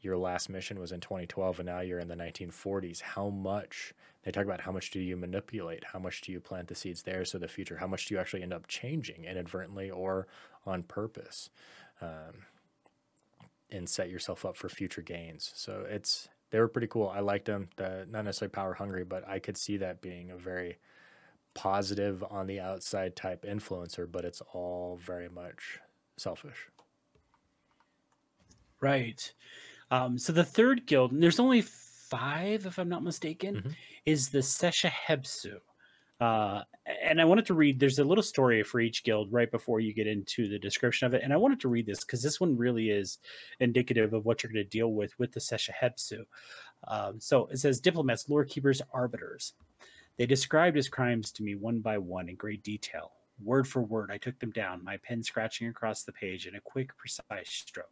your 0.00 0.16
last 0.16 0.48
mission 0.48 0.80
was 0.80 0.90
in 0.90 1.00
2012, 1.00 1.60
and 1.60 1.66
now 1.66 1.80
you're 1.80 2.00
in 2.00 2.08
the 2.08 2.16
1940s. 2.16 3.00
How 3.00 3.28
much 3.28 3.94
they 4.24 4.32
talk 4.32 4.44
about 4.44 4.60
how 4.60 4.72
much 4.72 4.90
do 4.90 5.00
you 5.00 5.16
manipulate? 5.16 5.84
How 5.84 5.98
much 5.98 6.20
do 6.22 6.32
you 6.32 6.40
plant 6.40 6.68
the 6.68 6.74
seeds 6.74 7.02
there 7.02 7.24
so 7.24 7.38
the 7.38 7.48
future? 7.48 7.76
How 7.76 7.86
much 7.86 8.06
do 8.06 8.14
you 8.14 8.20
actually 8.20 8.42
end 8.42 8.52
up 8.52 8.66
changing 8.66 9.24
inadvertently 9.24 9.90
or 9.90 10.26
on 10.66 10.82
purpose? 10.82 11.50
Um, 12.00 12.46
and 13.72 13.88
set 13.88 14.10
yourself 14.10 14.44
up 14.44 14.56
for 14.56 14.68
future 14.68 15.02
gains. 15.02 15.52
So 15.54 15.84
it's 15.88 16.28
they 16.50 16.60
were 16.60 16.68
pretty 16.68 16.86
cool. 16.86 17.08
I 17.08 17.20
liked 17.20 17.46
them. 17.46 17.68
The, 17.76 18.06
not 18.10 18.24
necessarily 18.24 18.52
power 18.52 18.74
hungry, 18.74 19.04
but 19.04 19.26
I 19.26 19.38
could 19.38 19.56
see 19.56 19.78
that 19.78 20.02
being 20.02 20.30
a 20.30 20.36
very 20.36 20.78
positive 21.54 22.22
on 22.30 22.46
the 22.46 22.60
outside 22.60 23.16
type 23.16 23.44
influencer, 23.44 24.10
but 24.10 24.24
it's 24.24 24.42
all 24.52 25.00
very 25.02 25.28
much 25.28 25.80
selfish. 26.16 26.68
Right. 28.80 29.32
Um, 29.90 30.18
so 30.18 30.32
the 30.32 30.44
third 30.44 30.86
guild, 30.86 31.12
there's 31.14 31.40
only 31.40 31.62
five, 31.62 32.66
if 32.66 32.78
I'm 32.78 32.88
not 32.88 33.02
mistaken, 33.02 33.56
mm-hmm. 33.56 33.70
is 34.04 34.28
the 34.28 34.40
Sesha-Hebsu. 34.40 35.58
Uh, 36.22 36.62
and 37.02 37.20
I 37.20 37.24
wanted 37.24 37.46
to 37.46 37.54
read. 37.54 37.80
There's 37.80 37.98
a 37.98 38.04
little 38.04 38.22
story 38.22 38.62
for 38.62 38.78
each 38.78 39.02
guild 39.02 39.32
right 39.32 39.50
before 39.50 39.80
you 39.80 39.92
get 39.92 40.06
into 40.06 40.48
the 40.48 40.58
description 40.58 41.04
of 41.08 41.14
it, 41.14 41.22
and 41.24 41.32
I 41.32 41.36
wanted 41.36 41.58
to 41.62 41.68
read 41.68 41.84
this 41.84 42.04
because 42.04 42.22
this 42.22 42.40
one 42.40 42.56
really 42.56 42.90
is 42.90 43.18
indicative 43.58 44.12
of 44.12 44.24
what 44.24 44.40
you're 44.40 44.52
going 44.52 44.64
to 44.64 44.70
deal 44.70 44.92
with 44.92 45.18
with 45.18 45.32
the 45.32 45.40
Sesha-Hebsu. 45.40 46.20
Um, 46.86 47.18
so 47.18 47.46
it 47.46 47.58
says 47.58 47.80
diplomats, 47.80 48.28
lore 48.28 48.44
keepers, 48.44 48.80
arbiters. 48.94 49.54
They 50.16 50.26
described 50.26 50.76
his 50.76 50.88
crimes 50.88 51.32
to 51.32 51.42
me 51.42 51.56
one 51.56 51.80
by 51.80 51.98
one 51.98 52.28
in 52.28 52.36
great 52.36 52.62
detail. 52.62 53.10
Word 53.42 53.66
for 53.66 53.82
word, 53.82 54.12
I 54.12 54.18
took 54.18 54.38
them 54.38 54.52
down, 54.52 54.84
my 54.84 54.98
pen 54.98 55.24
scratching 55.24 55.66
across 55.66 56.04
the 56.04 56.12
page 56.12 56.46
in 56.46 56.54
a 56.54 56.60
quick, 56.60 56.96
precise 56.96 57.50
stroke. 57.50 57.88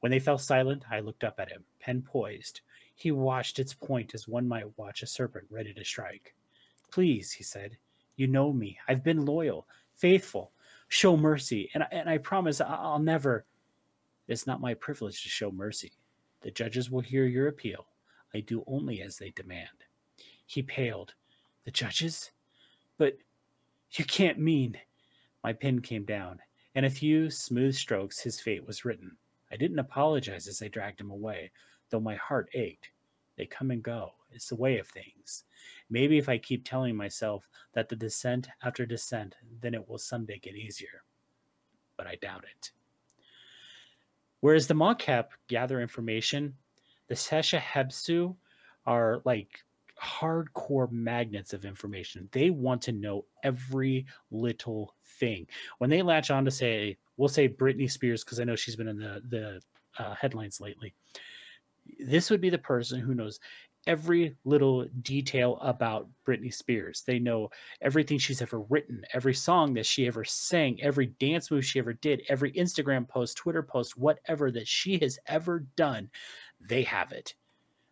When 0.00 0.12
they 0.12 0.18
fell 0.18 0.36
silent, 0.36 0.84
I 0.90 1.00
looked 1.00 1.24
up 1.24 1.36
at 1.38 1.50
him, 1.50 1.64
pen 1.80 2.02
poised. 2.02 2.60
He 2.94 3.12
watched 3.12 3.58
its 3.58 3.72
point 3.72 4.14
as 4.14 4.28
one 4.28 4.46
might 4.46 4.76
watch 4.76 5.02
a 5.02 5.06
serpent 5.06 5.46
ready 5.50 5.72
to 5.72 5.84
strike. 5.86 6.34
Please, 6.90 7.32
he 7.32 7.44
said, 7.44 7.76
you 8.16 8.26
know 8.26 8.52
me. 8.52 8.78
I've 8.88 9.04
been 9.04 9.24
loyal, 9.24 9.66
faithful. 9.94 10.52
Show 10.88 11.16
mercy. 11.16 11.70
And, 11.72 11.84
and 11.92 12.08
I 12.08 12.18
promise 12.18 12.60
I'll 12.60 12.98
never. 12.98 13.44
It's 14.26 14.46
not 14.46 14.60
my 14.60 14.74
privilege 14.74 15.22
to 15.22 15.28
show 15.28 15.50
mercy. 15.50 15.92
The 16.42 16.50
judges 16.50 16.90
will 16.90 17.00
hear 17.00 17.26
your 17.26 17.48
appeal. 17.48 17.86
I 18.34 18.40
do 18.40 18.64
only 18.66 19.02
as 19.02 19.16
they 19.16 19.30
demand. 19.30 19.68
He 20.46 20.62
paled. 20.62 21.14
The 21.64 21.70
judges? 21.70 22.30
But 22.98 23.18
you 23.92 24.04
can't 24.04 24.38
mean. 24.38 24.78
My 25.44 25.52
pen 25.52 25.80
came 25.80 26.04
down. 26.04 26.40
In 26.74 26.84
a 26.84 26.90
few 26.90 27.30
smooth 27.30 27.74
strokes, 27.74 28.20
his 28.20 28.40
fate 28.40 28.66
was 28.66 28.84
written. 28.84 29.16
I 29.52 29.56
didn't 29.56 29.78
apologize 29.78 30.46
as 30.46 30.58
they 30.58 30.68
dragged 30.68 31.00
him 31.00 31.10
away, 31.10 31.50
though 31.90 32.00
my 32.00 32.16
heart 32.16 32.48
ached. 32.54 32.90
They 33.36 33.46
come 33.46 33.70
and 33.70 33.82
go. 33.82 34.12
It's 34.30 34.48
the 34.48 34.56
way 34.56 34.78
of 34.78 34.88
things. 34.88 35.44
Maybe 35.88 36.18
if 36.18 36.28
I 36.28 36.38
keep 36.38 36.64
telling 36.64 36.96
myself 36.96 37.48
that 37.74 37.88
the 37.88 37.96
descent 37.96 38.48
after 38.62 38.86
descent, 38.86 39.36
then 39.60 39.74
it 39.74 39.88
will 39.88 39.98
someday 39.98 40.38
get 40.38 40.54
easier. 40.54 41.02
But 41.96 42.06
I 42.06 42.16
doubt 42.16 42.44
it. 42.44 42.70
Whereas 44.40 44.66
the 44.66 44.74
Maa-Kep 44.74 45.32
gather 45.48 45.80
information, 45.80 46.54
the 47.08 47.14
Sesha-Hebsu 47.14 48.34
are 48.86 49.20
like 49.24 49.64
hardcore 50.02 50.90
magnets 50.90 51.52
of 51.52 51.66
information. 51.66 52.28
They 52.32 52.48
want 52.48 52.80
to 52.82 52.92
know 52.92 53.26
every 53.42 54.06
little 54.30 54.94
thing. 55.04 55.46
When 55.76 55.90
they 55.90 56.00
latch 56.00 56.30
on 56.30 56.46
to 56.46 56.50
say, 56.50 56.96
we'll 57.18 57.28
say 57.28 57.50
Britney 57.50 57.90
Spears, 57.90 58.24
because 58.24 58.40
I 58.40 58.44
know 58.44 58.56
she's 58.56 58.76
been 58.76 58.88
in 58.88 58.98
the 58.98 59.22
the 59.28 59.60
uh, 59.98 60.14
headlines 60.14 60.58
lately. 60.58 60.94
This 61.98 62.30
would 62.30 62.40
be 62.40 62.48
the 62.48 62.56
person 62.58 63.00
who 63.00 63.12
knows 63.12 63.40
every 63.86 64.36
little 64.44 64.86
detail 65.02 65.58
about 65.60 66.08
Britney 66.26 66.52
Spears. 66.52 67.02
They 67.06 67.18
know 67.18 67.50
everything 67.80 68.18
she's 68.18 68.42
ever 68.42 68.60
written, 68.60 69.04
every 69.14 69.34
song 69.34 69.74
that 69.74 69.86
she 69.86 70.06
ever 70.06 70.24
sang, 70.24 70.80
every 70.82 71.06
dance 71.06 71.50
move 71.50 71.64
she 71.64 71.78
ever 71.78 71.92
did, 71.92 72.22
every 72.28 72.52
Instagram 72.52 73.08
post, 73.08 73.36
Twitter 73.36 73.62
post, 73.62 73.96
whatever 73.96 74.50
that 74.50 74.68
she 74.68 74.98
has 74.98 75.18
ever 75.26 75.60
done. 75.76 76.10
They 76.60 76.82
have 76.82 77.12
it. 77.12 77.34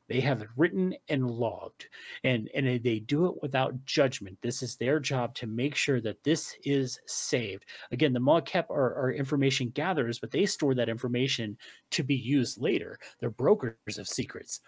They 0.08 0.20
have 0.20 0.40
it 0.40 0.48
written 0.56 0.94
and 1.10 1.30
logged, 1.30 1.86
and 2.24 2.48
and 2.54 2.82
they 2.82 2.98
do 2.98 3.26
it 3.26 3.42
without 3.42 3.84
judgment. 3.84 4.38
This 4.40 4.62
is 4.62 4.76
their 4.76 4.98
job 5.00 5.34
to 5.34 5.46
make 5.46 5.74
sure 5.74 6.00
that 6.00 6.24
this 6.24 6.56
is 6.64 6.98
saved. 7.06 7.66
Again, 7.92 8.14
the 8.14 8.20
Maa-Kep 8.20 8.70
are, 8.70 8.94
are 8.94 9.12
information 9.12 9.68
gatherers, 9.68 10.18
but 10.18 10.30
they 10.30 10.46
store 10.46 10.74
that 10.76 10.88
information 10.88 11.58
to 11.90 12.02
be 12.02 12.14
used 12.14 12.58
later. 12.58 12.98
They're 13.20 13.28
brokers 13.30 13.98
of 13.98 14.08
secrets. 14.08 14.60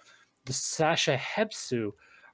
The 0.51 0.55
Sesha-Hebsu 0.55 1.92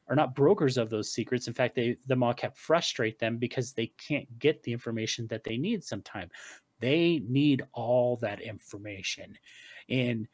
are 0.08 0.16
not 0.16 0.34
brokers 0.34 0.78
of 0.78 0.88
those 0.88 1.12
secrets. 1.12 1.48
In 1.48 1.52
fact, 1.52 1.74
they 1.74 1.98
the 2.06 2.16
Maa-Kep 2.16 2.56
frustrate 2.56 3.18
them 3.18 3.36
because 3.36 3.74
they 3.74 3.92
can't 3.98 4.38
get 4.38 4.62
the 4.62 4.72
information 4.72 5.26
that 5.26 5.44
they 5.44 5.58
need 5.58 5.84
sometime. 5.84 6.30
They 6.80 7.20
need 7.28 7.66
all 7.74 8.16
that 8.22 8.40
information. 8.40 9.36
And 9.90 10.28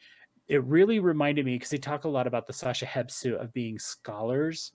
it 0.46 0.62
really 0.62 1.00
reminded 1.00 1.44
me 1.44 1.56
because 1.56 1.70
they 1.70 1.78
talk 1.78 2.04
a 2.04 2.08
lot 2.08 2.28
about 2.28 2.46
the 2.46 2.52
Sesha-Hebsu 2.52 3.42
of 3.42 3.52
being 3.52 3.80
scholars. 3.80 4.70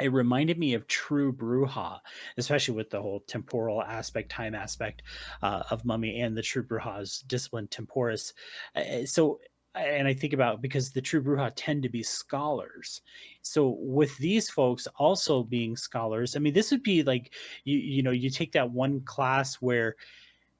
It 0.00 0.12
reminded 0.12 0.58
me 0.58 0.74
of 0.74 0.88
true 0.88 1.32
Brujah, 1.32 2.00
especially 2.36 2.74
with 2.74 2.90
the 2.90 3.00
whole 3.00 3.20
temporal 3.28 3.80
aspect, 3.80 4.28
time 4.28 4.56
aspect 4.56 5.02
uh, 5.42 5.62
of 5.70 5.84
Mummy 5.84 6.20
and 6.20 6.36
the 6.36 6.42
true 6.42 6.64
Brujah's 6.64 7.20
discipline 7.28 7.68
temporis. 7.68 8.32
Uh, 8.74 9.06
so, 9.06 9.38
and 9.74 10.08
I 10.08 10.14
think 10.14 10.32
about 10.32 10.62
because 10.62 10.90
the 10.90 11.00
true 11.00 11.22
Brujah 11.22 11.52
tend 11.54 11.82
to 11.82 11.88
be 11.88 12.02
scholars. 12.02 13.02
So 13.42 13.76
with 13.80 14.16
these 14.18 14.50
folks 14.50 14.88
also 14.96 15.42
being 15.42 15.76
scholars, 15.76 16.36
I 16.36 16.38
mean, 16.38 16.54
this 16.54 16.70
would 16.70 16.82
be 16.82 17.02
like 17.02 17.34
you 17.64 17.78
you 17.78 18.02
know 18.02 18.10
you 18.10 18.30
take 18.30 18.52
that 18.52 18.70
one 18.70 19.00
class 19.00 19.56
where 19.56 19.96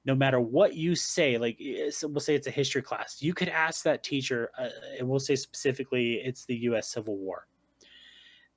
no 0.05 0.15
matter 0.15 0.39
what 0.39 0.75
you 0.75 0.95
say 0.95 1.37
like 1.37 1.57
eh, 1.61 1.91
we'll 2.03 2.19
say 2.19 2.33
it's 2.33 2.47
a 2.47 2.51
history 2.51 2.81
class 2.81 3.21
you 3.21 3.33
could 3.33 3.49
ask 3.49 3.83
that 3.83 4.03
teacher 4.03 4.49
uh, 4.57 4.69
and 4.97 5.07
we'll 5.07 5.19
say 5.19 5.35
specifically 5.35 6.15
it's 6.23 6.45
the 6.45 6.55
us 6.55 6.89
civil 6.89 7.17
war 7.17 7.47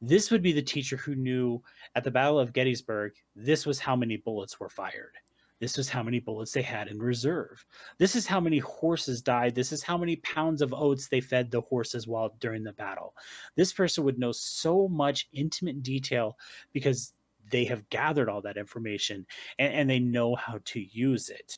this 0.01 0.31
would 0.31 0.43
be 0.43 0.53
the 0.53 0.63
teacher 0.63 0.97
who 0.97 1.15
knew 1.15 1.63
at 1.95 2.05
the 2.05 2.11
battle 2.11 2.39
of 2.39 2.53
gettysburg 2.53 3.13
this 3.35 3.67
was 3.67 3.79
how 3.79 3.97
many 3.97 4.17
bullets 4.17 4.61
were 4.61 4.69
fired 4.69 5.15
this 5.63 5.77
was 5.77 5.89
how 5.89 6.03
many 6.03 6.19
bullets 6.19 6.51
they 6.51 6.61
had 6.61 6.89
in 6.89 6.99
reserve. 6.99 7.65
This 7.97 8.17
is 8.17 8.27
how 8.27 8.41
many 8.41 8.59
horses 8.59 9.23
died. 9.23 9.55
This 9.55 9.71
is 9.71 9.81
how 9.81 9.97
many 9.97 10.17
pounds 10.17 10.61
of 10.61 10.75
oats 10.75 11.07
they 11.07 11.21
fed 11.21 11.53
the 11.53 11.61
horses 11.61 12.09
while 12.09 12.35
during 12.41 12.65
the 12.65 12.73
battle. 12.73 13.15
This 13.55 13.73
person 13.73 14.03
would 14.03 14.19
know 14.19 14.33
so 14.33 14.89
much 14.89 15.29
intimate 15.33 15.85
detail 15.85 16.37
because 16.73 17.13
they 17.49 17.65
have 17.67 17.89
gathered 17.91 18.29
all 18.29 18.43
that 18.43 18.57
information 18.57 19.25
and, 19.61 19.73
and 19.73 19.89
they 19.89 20.01
know 20.01 20.35
how 20.35 20.59
to 20.65 20.81
use 20.81 21.29
it 21.29 21.57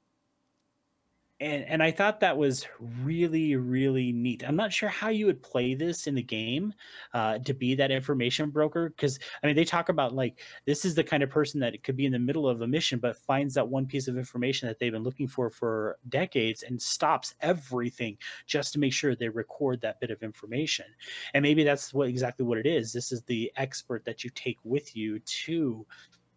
and 1.41 1.65
and 1.65 1.83
I 1.83 1.91
thought 1.91 2.21
that 2.21 2.37
was 2.37 2.67
really 3.03 3.57
really 3.57 4.13
neat. 4.13 4.45
I'm 4.47 4.57
not 4.57 4.73
sure 4.73 4.89
how 4.89 5.09
you 5.09 5.27
would 5.27 5.43
play 5.43 5.75
this 5.75 6.07
in 6.07 6.15
the 6.15 6.23
game 6.23 6.73
uh, 7.13 7.39
to 7.39 7.53
be 7.53 7.75
that 7.75 7.91
information 7.91 8.51
broker 8.51 8.91
because 8.91 9.19
I 9.43 9.47
mean 9.47 9.57
they 9.57 9.65
talk 9.65 9.89
about 9.89 10.15
like 10.15 10.41
this 10.65 10.85
is 10.85 10.95
the 10.95 11.03
kind 11.03 11.23
of 11.23 11.31
person 11.31 11.59
that 11.61 11.83
could 11.83 11.97
be 11.97 12.07
in 12.07 12.13
the 12.13 12.19
middle 12.19 12.49
of 12.49 12.63
a 12.63 12.67
mission 12.67 13.01
but 13.01 13.17
finds 13.17 13.55
that 13.55 13.69
one 13.69 13.87
piece 13.87 14.07
of 14.07 14.17
information 14.17 14.69
that 14.69 14.79
they've 14.79 14.93
been 14.93 15.03
looking 15.03 15.27
for 15.27 15.51
for 15.51 15.99
decades 16.09 16.63
and 16.63 16.81
stops 16.81 17.35
everything 17.41 18.17
just 18.47 18.73
to 18.73 18.79
make 18.79 18.93
sure 18.93 19.17
they 19.17 19.29
record 19.29 19.81
that 19.81 19.99
bit 20.01 20.11
of 20.11 20.23
information. 20.23 20.87
And 21.35 21.43
maybe 21.43 21.65
that's 21.65 21.93
what 21.93 22.09
exactly 22.09 22.47
what 22.47 22.59
it 22.59 22.67
is. 22.67 22.93
This 22.93 23.11
is 23.11 23.23
the 23.23 23.51
expert 23.57 24.05
that 24.05 24.23
you 24.23 24.31
take 24.35 24.59
with 24.63 24.97
you 24.97 25.19
to 25.19 25.85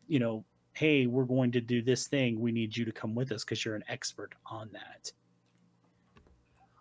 you 0.08 0.20
know 0.20 0.44
hey, 0.78 1.08
we're 1.08 1.26
going 1.26 1.52
to 1.52 1.62
do 1.62 1.82
this 1.82 2.08
thing. 2.08 2.40
We 2.40 2.52
need 2.52 2.78
you 2.78 2.86
to 2.86 2.92
come 2.92 3.16
with 3.16 3.32
us 3.32 3.44
because 3.44 3.66
you're 3.66 3.76
an 3.76 3.84
expert 3.90 4.36
on 4.46 4.70
that. 4.74 5.12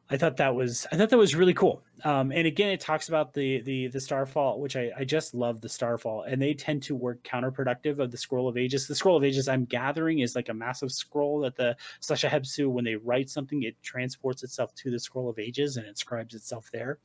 I 0.09 0.17
thought 0.17 0.37
that 0.37 0.55
was 0.55 0.87
I 0.93 0.97
thought 0.97 1.09
that 1.11 1.19
was 1.19 1.35
really 1.35 1.55
cool. 1.55 1.83
Um, 2.05 2.31
and 2.31 2.47
again, 2.47 2.69
it 2.69 2.79
talks 2.79 3.09
about 3.09 3.35
the 3.35 3.61
the 3.63 3.89
the 3.89 4.01
Starfall, 4.01 4.61
which 4.61 4.77
I, 4.77 4.91
I 4.97 5.05
just 5.05 5.35
love 5.35 5.61
the 5.61 5.69
Starfall, 5.69 6.23
and 6.23 6.41
they 6.41 6.55
tend 6.55 6.85
to 6.85 6.95
work 6.95 7.23
counterproductive 7.25 7.99
of 7.99 8.13
the 8.13 8.17
Scroll 8.17 8.49
of 8.49 8.57
Ages. 8.57 8.87
The 8.87 8.95
Scroll 8.95 9.17
of 9.17 9.25
Ages, 9.25 9.49
I'm 9.49 9.65
gathering, 9.65 10.21
is 10.21 10.37
like 10.37 10.49
a 10.49 10.55
massive 10.55 10.93
scroll 10.93 11.41
that 11.41 11.57
the 11.57 11.77
Sesha-Hebsu, 12.01 12.69
when 12.69 12.85
they 12.85 12.95
write 12.95 13.29
something, 13.29 13.65
it 13.65 13.83
transports 13.83 14.45
itself 14.45 14.73
to 14.77 14.93
the 14.93 15.01
Scroll 15.01 15.29
of 15.29 15.41
Ages 15.41 15.77
and 15.77 15.87
inscribes 15.87 16.35
itself 16.35 16.71
there. 16.73 16.99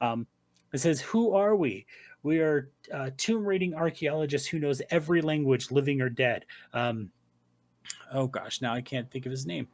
Um, 0.00 0.26
it 0.72 0.78
says, 0.78 1.00
"Who 1.00 1.34
are 1.34 1.54
we? 1.54 1.86
We 2.22 2.40
are 2.40 2.70
uh, 2.92 3.10
tomb 3.16 3.44
raiding 3.44 3.74
archaeologists 3.74 4.48
who 4.48 4.58
knows 4.58 4.82
every 4.90 5.22
language, 5.22 5.70
living 5.70 6.00
or 6.00 6.08
dead. 6.08 6.44
Um, 6.72 7.10
oh 8.12 8.26
gosh, 8.26 8.60
now 8.60 8.74
I 8.74 8.82
can't 8.82 9.10
think 9.10 9.26
of 9.26 9.30
his 9.30 9.46
name. 9.46 9.68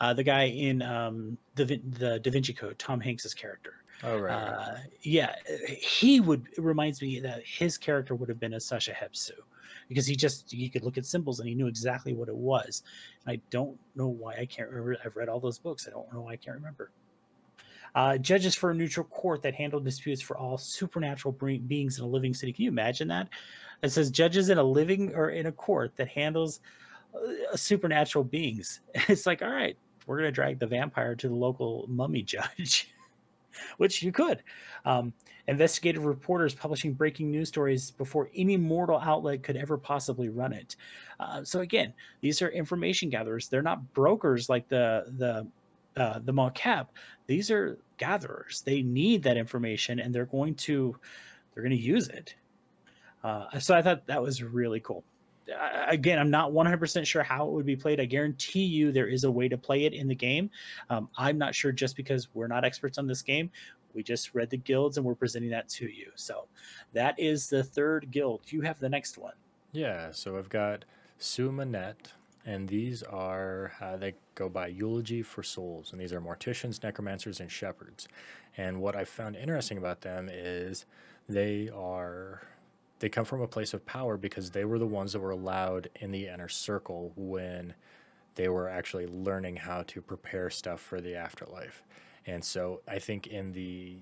Uh, 0.00 0.14
the 0.14 0.24
guy 0.24 0.44
in 0.44 0.82
um, 0.82 1.38
the 1.54 1.64
the 1.64 2.18
Da 2.18 2.30
Vinci 2.30 2.52
Code, 2.52 2.78
Tom 2.78 3.00
Hanks's 3.00 3.34
character. 3.34 3.74
Oh 4.02 4.18
right. 4.18 4.32
Uh, 4.32 4.76
yeah, 5.02 5.34
he 5.68 6.18
would. 6.20 6.48
It 6.56 6.62
reminds 6.62 7.00
me 7.02 7.20
that 7.20 7.42
his 7.44 7.78
character 7.78 8.14
would 8.14 8.28
have 8.28 8.40
been 8.40 8.54
a 8.54 8.58
Sesha-Hebsu 8.58 9.32
because 9.88 10.06
he 10.06 10.16
just 10.16 10.50
he 10.50 10.68
could 10.68 10.82
look 10.82 10.98
at 10.98 11.06
symbols 11.06 11.40
and 11.40 11.48
he 11.48 11.54
knew 11.54 11.66
exactly 11.66 12.14
what 12.14 12.28
it 12.28 12.36
was. 12.36 12.82
And 13.26 13.36
I 13.36 13.40
don't 13.50 13.78
know 13.94 14.08
why 14.08 14.34
I 14.34 14.46
can't 14.46 14.68
remember. 14.70 14.96
I've 15.04 15.16
read 15.16 15.28
all 15.28 15.40
those 15.40 15.58
books. 15.58 15.86
I 15.86 15.90
don't 15.90 16.12
know 16.12 16.22
why 16.22 16.32
I 16.32 16.36
can't 16.36 16.56
remember. 16.56 16.90
Uh, 17.94 18.16
judges 18.16 18.54
for 18.54 18.70
a 18.70 18.74
neutral 18.74 19.04
court 19.06 19.42
that 19.42 19.54
handle 19.54 19.80
disputes 19.80 20.22
for 20.22 20.38
all 20.38 20.56
supernatural 20.56 21.32
beings 21.32 21.98
in 21.98 22.04
a 22.04 22.08
living 22.08 22.32
city. 22.32 22.52
Can 22.52 22.64
you 22.64 22.70
imagine 22.70 23.08
that? 23.08 23.28
It 23.82 23.90
says 23.90 24.10
judges 24.10 24.48
in 24.48 24.58
a 24.58 24.62
living 24.62 25.14
or 25.14 25.30
in 25.30 25.46
a 25.46 25.52
court 25.52 25.92
that 25.96 26.08
handles 26.08 26.60
uh, 27.14 27.56
supernatural 27.56 28.24
beings. 28.24 28.80
It's 29.08 29.26
like, 29.26 29.42
all 29.42 29.50
right, 29.50 29.76
we're 30.06 30.18
going 30.18 30.28
to 30.28 30.32
drag 30.32 30.58
the 30.58 30.66
vampire 30.66 31.14
to 31.16 31.28
the 31.28 31.34
local 31.34 31.84
mummy 31.88 32.22
judge, 32.34 32.94
which 33.76 34.02
you 34.02 34.12
could. 34.12 34.42
Um, 34.84 35.12
investigative 35.48 36.04
reporters 36.04 36.54
publishing 36.54 36.94
breaking 36.94 37.30
news 37.30 37.48
stories 37.48 37.90
before 37.90 38.30
any 38.34 38.56
mortal 38.56 38.98
outlet 38.98 39.42
could 39.42 39.56
ever 39.56 39.76
possibly 39.76 40.28
run 40.28 40.52
it. 40.52 40.76
Uh, 41.20 41.44
so 41.44 41.60
again, 41.60 41.92
these 42.20 42.40
are 42.40 42.48
information 42.48 43.10
gatherers. 43.10 43.48
They're 43.48 43.62
not 43.62 43.92
brokers 43.92 44.48
like 44.48 44.68
the 44.68 45.12
the 45.18 45.46
uh, 45.96 46.20
the 46.24 46.32
Maa-Kep, 46.32 46.92
these 47.26 47.50
are 47.50 47.78
gatherers. 47.98 48.62
They 48.64 48.82
need 48.82 49.22
that 49.24 49.36
information, 49.36 50.00
and 50.00 50.14
they're 50.14 50.26
going 50.26 50.54
to 50.56 50.96
they're 51.54 51.62
going 51.62 51.76
to 51.76 51.82
use 51.82 52.08
it. 52.08 52.34
Uh, 53.22 53.58
so 53.58 53.74
I 53.74 53.82
thought 53.82 54.06
that 54.06 54.20
was 54.20 54.42
really 54.42 54.80
cool. 54.80 55.04
Uh, 55.48 55.84
again, 55.88 56.18
I'm 56.18 56.30
not 56.30 56.52
100% 56.52 57.06
sure 57.06 57.22
how 57.22 57.46
it 57.46 57.52
would 57.52 57.66
be 57.66 57.76
played. 57.76 58.00
I 58.00 58.04
guarantee 58.04 58.64
you 58.64 58.90
there 58.90 59.08
is 59.08 59.24
a 59.24 59.30
way 59.30 59.48
to 59.48 59.58
play 59.58 59.84
it 59.84 59.92
in 59.92 60.08
the 60.08 60.14
game. 60.14 60.50
Um, 60.88 61.08
I'm 61.16 61.36
not 61.36 61.54
sure 61.54 61.72
just 61.72 61.96
because 61.96 62.28
we're 62.34 62.46
not 62.46 62.64
experts 62.64 62.98
on 62.98 63.06
this 63.06 63.22
game. 63.22 63.50
We 63.94 64.02
just 64.02 64.34
read 64.34 64.50
the 64.50 64.56
guilds 64.56 64.96
and 64.96 65.04
we're 65.04 65.14
presenting 65.14 65.50
that 65.50 65.68
to 65.70 65.86
you. 65.86 66.10
So 66.14 66.46
that 66.92 67.18
is 67.18 67.48
the 67.48 67.62
third 67.62 68.10
guild. 68.10 68.40
You 68.46 68.62
have 68.62 68.78
the 68.78 68.88
next 68.88 69.18
one. 69.18 69.34
Yeah, 69.72 70.10
so 70.12 70.38
I've 70.38 70.48
got 70.48 70.84
Su-Menent, 71.18 72.12
and 72.44 72.68
these 72.68 73.02
are 73.02 73.72
uh, 73.80 73.96
they 73.96 74.14
go 74.34 74.48
by 74.48 74.68
eulogy 74.68 75.22
for 75.22 75.42
souls. 75.42 75.92
And 75.92 76.00
these 76.00 76.12
are 76.12 76.20
morticians 76.20 76.82
necromancers 76.82 77.40
and 77.40 77.50
shepherds. 77.50 78.08
And 78.56 78.80
what 78.80 78.96
i 78.96 79.04
found 79.04 79.36
interesting 79.36 79.78
about 79.78 80.00
them 80.00 80.28
is 80.30 80.84
they 81.28 81.70
are 81.74 82.42
they 82.98 83.08
come 83.08 83.24
from 83.24 83.40
a 83.40 83.48
place 83.48 83.74
of 83.74 83.84
power 83.84 84.16
because 84.16 84.50
they 84.50 84.64
were 84.64 84.78
the 84.78 84.86
ones 84.86 85.12
that 85.12 85.20
were 85.20 85.30
allowed 85.30 85.88
in 86.00 86.12
the 86.12 86.28
inner 86.28 86.48
circle 86.48 87.12
when 87.16 87.74
they 88.34 88.48
were 88.48 88.68
actually 88.68 89.06
learning 89.06 89.56
how 89.56 89.82
to 89.82 90.00
prepare 90.00 90.50
stuff 90.50 90.80
for 90.80 91.00
the 91.00 91.14
afterlife 91.16 91.82
And 92.26 92.44
so 92.44 92.80
I 92.86 92.98
think 92.98 93.26
in 93.26 93.52
the 93.52 93.96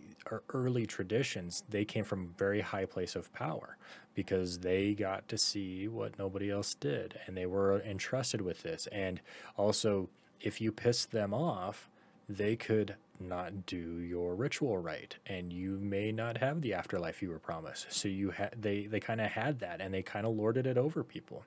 early 0.52 0.86
traditions, 0.86 1.64
they 1.68 1.84
came 1.84 2.04
from 2.04 2.24
a 2.24 2.38
very 2.38 2.60
high 2.60 2.84
place 2.84 3.16
of 3.16 3.32
power 3.32 3.76
because 4.14 4.58
they 4.58 4.94
got 4.94 5.26
to 5.28 5.38
see 5.38 5.88
what 5.88 6.18
nobody 6.18 6.50
else 6.50 6.74
did 6.74 7.18
and 7.26 7.36
they 7.36 7.46
were 7.46 7.80
entrusted 7.80 8.40
with 8.40 8.62
this. 8.62 8.86
And 8.92 9.20
also, 9.56 10.08
if 10.40 10.60
you 10.60 10.72
pissed 10.72 11.10
them 11.12 11.32
off, 11.32 11.88
they 12.28 12.56
could 12.56 12.94
not 13.18 13.66
do 13.66 13.98
your 13.98 14.34
ritual 14.34 14.78
right 14.78 15.16
and 15.26 15.52
you 15.52 15.78
may 15.80 16.10
not 16.10 16.38
have 16.38 16.62
the 16.62 16.72
afterlife 16.72 17.20
you 17.20 17.28
were 17.28 17.38
promised 17.38 17.92
so 17.92 18.08
you 18.08 18.32
they 18.58 18.86
they 18.86 18.98
kind 18.98 19.20
of 19.20 19.26
had 19.26 19.58
that 19.58 19.80
and 19.80 19.92
they 19.92 20.02
kind 20.02 20.24
of 20.24 20.34
lorded 20.34 20.66
it 20.66 20.78
over 20.78 21.04
people 21.04 21.44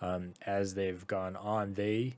um, 0.00 0.32
as 0.42 0.74
they've 0.74 1.04
gone 1.08 1.34
on 1.34 1.74
they 1.74 2.14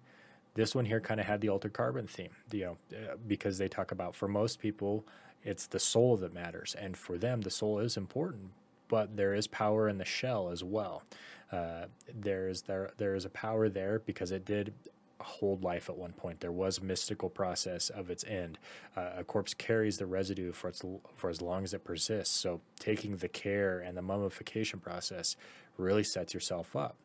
this 0.59 0.75
one 0.75 0.85
here 0.85 1.01
kind 1.01 1.21
of 1.21 1.27
had 1.27 1.41
the 1.41 1.49
altered 1.49 1.73
carbon 1.73 2.07
theme 2.09 2.33
you 2.51 2.65
know 2.65 2.77
uh, 2.93 3.15
because 3.29 3.59
they 3.59 3.69
talk 3.69 3.93
about 3.93 4.13
for 4.13 4.27
most 4.27 4.59
people 4.59 5.07
it's 5.45 5.69
the 5.69 5.79
soul 5.79 6.17
that 6.17 6.35
matters 6.35 6.75
and 6.81 6.97
for 6.97 7.17
them 7.17 7.41
the 7.43 7.51
soul 7.51 7.79
is 7.79 7.97
important 7.97 8.51
but 8.89 9.17
there 9.17 9.35
is 9.35 9.47
power 9.47 9.89
in 9.89 9.99
the 9.99 10.05
shell 10.05 10.49
as 10.49 10.65
well 10.65 11.05
uh, 11.53 11.85
there 12.13 12.49
is 12.49 12.63
there 12.63 12.91
there 12.97 13.15
is 13.15 13.25
a 13.25 13.31
power 13.31 13.69
there 13.69 14.01
because 14.05 14.33
it 14.33 14.45
did 14.45 14.75
hold 15.21 15.65
life 15.65 15.89
at 15.89 15.97
one 15.97 16.13
point. 16.13 16.39
There 16.41 16.53
was 16.53 16.79
a 16.79 16.85
mystical 16.85 17.29
process 17.29 17.91
of 17.91 18.09
its 18.09 18.25
end. 18.25 18.57
Uh, 18.97 19.11
a 19.19 19.25
corpse 19.25 19.53
carries 19.53 19.99
the 19.99 20.07
residue 20.07 20.53
for 20.53 20.69
its 20.69 20.83
for 21.17 21.29
as 21.29 21.43
long 21.43 21.65
as 21.65 21.75
it 21.75 21.85
persists. 21.85 22.35
So 22.35 22.61
taking 22.79 23.17
the 23.17 23.29
care 23.29 23.81
and 23.81 23.97
the 23.97 24.03
mummification 24.03 24.79
process 24.79 25.37
really 25.77 26.05
sets 26.05 26.35
yourself 26.35 26.77
up. 26.77 26.97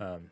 Um, 0.00 0.30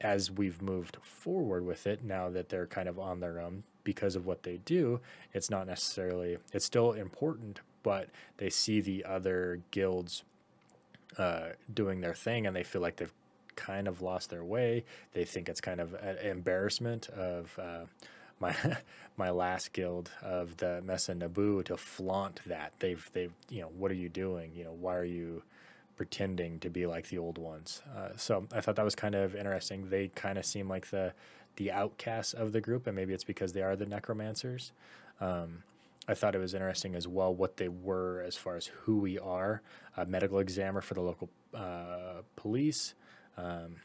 as 0.00 0.30
we've 0.30 0.62
moved 0.62 0.96
forward 1.02 1.64
with 1.64 1.86
it, 1.86 2.02
now 2.02 2.30
that 2.30 2.48
they're 2.48 2.66
kind 2.66 2.88
of 2.88 2.98
on 2.98 3.20
their 3.20 3.40
own 3.40 3.64
because 3.84 4.16
of 4.16 4.26
what 4.26 4.42
they 4.42 4.58
do, 4.58 5.00
it's 5.32 5.50
not 5.50 5.66
necessarily 5.66 6.38
it's 6.52 6.64
still 6.64 6.92
important, 6.92 7.60
but 7.82 8.08
they 8.38 8.50
see 8.50 8.80
the 8.80 9.04
other 9.04 9.60
guilds 9.70 10.22
uh, 11.18 11.50
doing 11.72 12.00
their 12.00 12.14
thing 12.14 12.46
and 12.46 12.54
they 12.54 12.62
feel 12.62 12.82
like 12.82 12.96
they've 12.96 13.12
kind 13.56 13.88
of 13.88 14.00
lost 14.00 14.30
their 14.30 14.44
way. 14.44 14.84
They 15.12 15.24
think 15.24 15.48
it's 15.48 15.60
kind 15.60 15.80
of 15.80 15.94
an 15.94 16.18
embarrassment 16.18 17.08
of 17.10 17.58
uh, 17.58 17.84
my 18.40 18.54
my 19.16 19.30
last 19.30 19.74
guild 19.74 20.10
of 20.22 20.56
the 20.56 20.82
Mesen-Nebu 20.86 21.62
to 21.64 21.76
flaunt 21.76 22.40
that. 22.46 22.72
They've 22.78 23.10
they've 23.12 23.32
you 23.50 23.60
know 23.62 23.70
what 23.76 23.90
are 23.90 23.94
you 23.94 24.08
doing? 24.08 24.52
You 24.54 24.64
know 24.64 24.76
why 24.78 24.96
are 24.96 25.04
you 25.04 25.42
pretending 26.00 26.58
to 26.58 26.70
be 26.70 26.86
like 26.86 27.06
the 27.10 27.18
old 27.18 27.36
ones? 27.36 27.82
Uh, 27.94 28.08
so 28.16 28.46
I 28.54 28.62
thought 28.62 28.76
that 28.76 28.84
was 28.86 28.94
kind 28.94 29.14
of 29.14 29.36
interesting. 29.36 29.90
They 29.90 30.08
kind 30.08 30.38
of 30.38 30.46
seem 30.46 30.66
like 30.66 30.88
the 30.88 31.12
the 31.56 31.70
outcasts 31.70 32.32
of 32.32 32.52
the 32.52 32.60
group, 32.62 32.86
and 32.86 32.96
maybe 32.96 33.12
it's 33.12 33.22
because 33.22 33.52
they 33.52 33.60
are 33.60 33.76
the 33.76 33.84
necromancers. 33.84 34.72
Um, 35.20 35.62
I 36.08 36.14
thought 36.14 36.34
it 36.34 36.38
was 36.38 36.54
interesting 36.54 36.94
as 36.94 37.06
well 37.06 37.34
what 37.34 37.58
they 37.58 37.68
were 37.68 38.22
as 38.22 38.34
far 38.34 38.56
as 38.56 38.64
who 38.64 38.96
we 38.96 39.18
are. 39.18 39.60
A 39.98 40.06
medical 40.06 40.38
examiner 40.38 40.80
for 40.80 40.94
the 40.94 41.02
local 41.02 41.28
uh, 41.52 42.22
police, 42.34 42.94
um, 43.36 43.76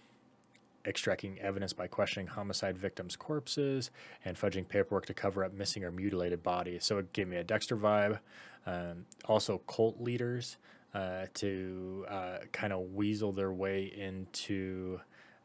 extracting 0.86 1.38
evidence 1.42 1.74
by 1.74 1.88
questioning 1.88 2.28
homicide 2.28 2.78
victims' 2.78 3.18
corpses 3.18 3.92
and 4.24 4.38
fudging 4.38 4.66
paperwork 4.66 5.06
to 5.08 5.14
cover 5.14 5.44
up 5.44 5.54
missing 5.54 5.84
or 5.84 5.92
mutilated 5.92 6.42
bodies. 6.44 6.86
So 6.86 6.98
it 7.00 7.12
gave 7.12 7.28
me 7.28 7.36
a 7.36 7.44
Dexter 7.44 7.76
vibe. 7.76 8.20
Um, 8.66 9.06
also, 9.26 9.58
cult 9.68 10.00
leaders 10.00 10.56
uh, 10.96 11.26
to 11.34 12.06
uh, 12.10 12.38
kind 12.54 12.72
of 12.72 12.94
weasel 12.94 13.34
their 13.34 13.52
way 13.52 13.92
into 13.98 15.00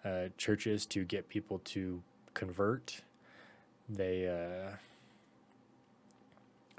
uh, 0.05 0.27
churches 0.39 0.87
to 0.87 1.05
get 1.05 1.29
people 1.29 1.59
to 1.65 2.01
convert. 2.35 3.03
They, 3.89 4.29
uh, 4.29 4.77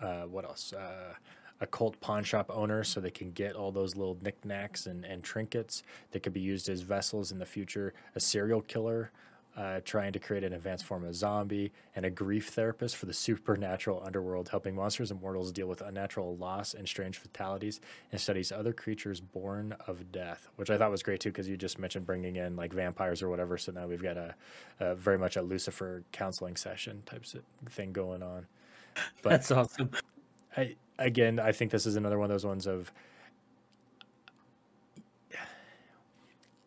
uh, 0.04 0.24
what 0.24 0.46
else? 0.46 0.72
Uh, 0.72 1.16
occult 1.60 2.00
pawn 2.00 2.24
shop 2.24 2.50
owners 2.52 2.88
so 2.88 3.02
they 3.02 3.12
can 3.12 3.32
get 3.34 3.56
all 3.56 3.72
those 3.72 3.96
little 3.96 4.18
knickknacks 4.22 4.88
and, 4.88 5.06
and 5.06 5.22
trinkets 5.22 5.84
that 6.12 6.24
could 6.24 6.34
be 6.34 6.40
used 6.40 6.70
as 6.70 6.82
vessels 6.82 7.32
in 7.32 7.40
the 7.40 7.46
future. 7.46 7.94
A 8.16 8.20
serial 8.20 8.62
killer 8.62 9.12
uh, 9.58 9.82
trying 9.84 10.14
to 10.14 10.20
create 10.20 10.44
an 10.44 10.54
advanced 10.54 10.86
form 10.86 11.04
of 11.04 11.14
zombie, 11.14 11.72
and 11.96 12.06
a 12.06 12.10
grief 12.10 12.50
therapist 12.50 12.96
for 12.96 13.06
the 13.06 13.14
supernatural 13.14 14.02
underworld, 14.06 14.50
helping 14.50 14.76
monsters 14.76 15.12
and 15.12 15.22
mortals 15.22 15.52
deal 15.52 15.68
with 15.68 15.82
unnatural 15.82 16.38
loss 16.38 16.74
and 16.74 16.88
strange 16.88 17.18
fatalities, 17.18 17.82
and 18.12 18.22
studies 18.22 18.52
other 18.52 18.74
creatures 18.74 19.20
born 19.20 19.76
of 19.88 20.12
death, 20.12 20.48
which 20.56 20.70
I 20.70 20.78
thought 20.78 20.92
was 20.92 21.04
great 21.04 21.20
too, 21.20 21.30
because 21.30 21.50
you 21.50 21.58
just 21.58 21.80
mentioned 21.80 22.06
bringing 22.06 22.38
in 22.38 22.56
like 22.56 22.72
vampires 22.74 23.22
or 23.22 23.30
whatever. 23.30 23.58
So 23.58 23.72
now 23.72 23.88
we've 23.88 24.02
got 24.04 24.18
a, 24.18 24.36
a 24.80 24.96
very 24.96 25.18
much 25.18 25.36
a 25.36 25.42
Lucifer 25.42 26.04
counseling 26.12 26.56
session 26.56 27.04
type 27.06 27.26
thing 27.70 27.92
going 27.92 28.24
on. 28.24 28.48
But 29.22 29.30
That's 29.32 29.52
awesome. 29.52 29.92
I 30.56 30.76
again, 30.98 31.40
I 31.40 31.52
think 31.52 31.72
this 31.72 31.86
is 31.86 31.96
another 31.96 32.18
one 32.18 32.26
of 32.26 32.34
those 32.34 32.46
ones 32.46 32.68
of. 32.68 32.92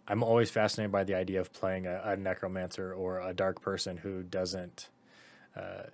I'm 0.06 0.22
always 0.22 0.50
fascinated 0.50 0.92
by 0.92 1.04
the 1.04 1.14
idea 1.14 1.40
of 1.40 1.52
playing 1.52 1.86
a, 1.86 2.00
a 2.04 2.16
necromancer 2.16 2.92
or 2.92 3.20
a 3.20 3.32
dark 3.32 3.62
person 3.62 3.96
who 3.96 4.22
doesn't, 4.22 4.90
uh, 5.56 5.84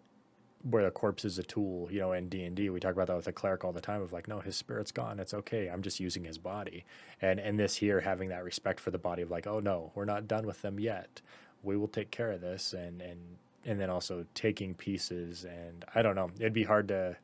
where 0.63 0.85
the 0.85 0.91
corpse 0.91 1.25
is 1.25 1.39
a 1.39 1.43
tool. 1.43 1.89
You 1.91 2.01
know, 2.01 2.13
in 2.13 2.29
D 2.29 2.45
and 2.45 2.57
D, 2.57 2.71
we 2.71 2.81
talk 2.81 2.93
about 2.93 3.07
that 3.07 3.17
with 3.17 3.29
a 3.29 3.33
cleric 3.33 3.65
all 3.65 3.73
the 3.73 3.81
time. 3.81 4.03
Of 4.03 4.13
like, 4.13 4.27
no, 4.27 4.41
his 4.41 4.57
spirit's 4.57 4.93
gone. 4.93 5.21
It's 5.21 5.33
okay. 5.33 5.69
I'm 5.69 5.83
just 5.83 6.01
using 6.01 6.25
his 6.25 6.39
body. 6.39 6.85
And 7.23 7.39
and 7.39 7.59
this 7.59 7.77
here, 7.77 8.01
having 8.01 8.31
that 8.31 8.45
respect 8.45 8.81
for 8.81 8.91
the 8.91 8.99
body 8.99 9.23
of 9.23 9.31
like, 9.31 9.47
oh 9.47 9.61
no, 9.61 9.93
we're 9.95 10.05
not 10.05 10.27
done 10.27 10.47
with 10.47 10.63
them 10.63 10.81
yet. 10.81 11.21
We 11.63 11.77
will 11.77 11.89
take 11.89 12.11
care 12.11 12.33
of 12.33 12.41
this. 12.41 12.73
And 12.73 13.01
and 13.01 13.21
and 13.65 13.81
then 13.81 13.91
also 13.91 14.27
taking 14.35 14.75
pieces. 14.75 15.45
And 15.45 15.85
I 15.95 16.03
don't 16.03 16.17
know. 16.17 16.31
It'd 16.39 16.53
be 16.53 16.65
hard 16.65 16.89
to 16.89 17.17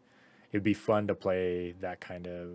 it'd 0.52 0.62
be 0.62 0.74
fun 0.74 1.08
to 1.08 1.14
play 1.14 1.74
that 1.80 2.00
kind 2.00 2.26
of 2.26 2.50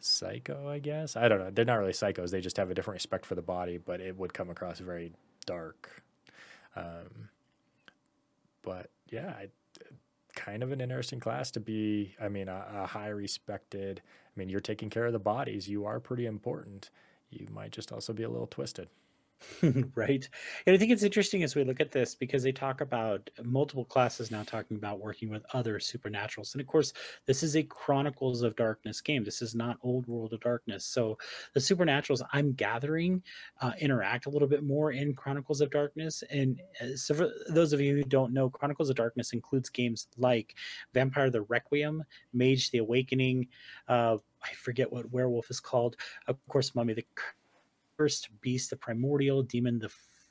psycho, 0.00 0.68
I 0.68 0.78
guess. 0.78 1.16
I 1.16 1.28
don't 1.28 1.38
know. 1.38 1.50
They're 1.50 1.64
not 1.64 1.78
really 1.78 1.92
psychos. 1.92 2.30
They 2.30 2.40
just 2.40 2.56
have 2.56 2.70
a 2.70 2.74
different 2.74 2.96
respect 2.96 3.26
for 3.26 3.34
the 3.34 3.42
body, 3.42 3.78
but 3.78 4.00
it 4.00 4.16
would 4.16 4.34
come 4.34 4.50
across 4.50 4.78
very 4.78 5.12
dark. 5.46 6.02
Um, 6.76 7.28
but 8.62 8.90
yeah, 9.10 9.34
I, 9.38 9.48
kind 10.34 10.62
of 10.62 10.72
an 10.72 10.80
interesting 10.80 11.20
class 11.20 11.50
to 11.52 11.60
be. 11.60 12.14
I 12.20 12.28
mean, 12.28 12.48
a, 12.48 12.64
a 12.74 12.86
high 12.86 13.08
respected. 13.08 14.00
I 14.04 14.32
mean, 14.38 14.48
you're 14.48 14.60
taking 14.60 14.90
care 14.90 15.06
of 15.06 15.12
the 15.12 15.18
bodies. 15.18 15.68
You 15.68 15.86
are 15.86 16.00
pretty 16.00 16.26
important. 16.26 16.90
You 17.30 17.46
might 17.52 17.72
just 17.72 17.92
also 17.92 18.12
be 18.12 18.22
a 18.22 18.28
little 18.28 18.46
twisted. 18.46 18.88
right. 19.94 20.28
And 20.66 20.74
I 20.74 20.78
think 20.78 20.90
it's 20.92 21.02
interesting 21.02 21.42
as 21.42 21.54
we 21.54 21.64
look 21.64 21.80
at 21.80 21.92
this 21.92 22.14
because 22.14 22.42
they 22.42 22.52
talk 22.52 22.80
about 22.80 23.30
multiple 23.42 23.84
classes 23.84 24.30
now 24.30 24.42
talking 24.42 24.76
about 24.76 25.00
working 25.00 25.30
with 25.30 25.44
other 25.54 25.78
supernaturals. 25.78 26.52
And 26.52 26.60
of 26.60 26.66
course, 26.66 26.92
this 27.26 27.42
is 27.42 27.56
a 27.56 27.62
Chronicles 27.62 28.42
of 28.42 28.56
Darkness 28.56 29.00
game. 29.00 29.24
This 29.24 29.42
is 29.42 29.54
not 29.54 29.78
Old 29.82 30.06
World 30.06 30.32
of 30.32 30.40
Darkness. 30.40 30.84
So 30.84 31.18
the 31.54 31.60
supernaturals 31.60 32.22
I'm 32.32 32.52
gathering 32.52 33.22
uh, 33.60 33.72
interact 33.80 34.26
a 34.26 34.30
little 34.30 34.48
bit 34.48 34.62
more 34.62 34.92
in 34.92 35.14
Chronicles 35.14 35.60
of 35.60 35.70
Darkness. 35.70 36.22
And 36.30 36.60
uh, 36.80 36.96
so 36.96 37.14
for 37.14 37.30
those 37.48 37.72
of 37.72 37.80
you 37.80 37.96
who 37.96 38.04
don't 38.04 38.32
know, 38.32 38.50
Chronicles 38.50 38.90
of 38.90 38.96
Darkness 38.96 39.32
includes 39.32 39.70
games 39.70 40.08
like 40.18 40.54
Vampire 40.92 41.30
the 41.30 41.42
Requiem, 41.42 42.04
Mage 42.32 42.70
the 42.70 42.78
Awakening, 42.78 43.48
uh, 43.88 44.18
I 44.42 44.54
forget 44.54 44.90
what 44.90 45.10
werewolf 45.10 45.50
is 45.50 45.60
called. 45.60 45.96
Of 46.26 46.36
course, 46.48 46.74
Mummy 46.74 46.94
the 46.94 47.04
first 48.00 48.30
beast, 48.40 48.70
the 48.70 48.76
primordial 48.76 49.42
demon, 49.42 49.78
the 49.78 49.90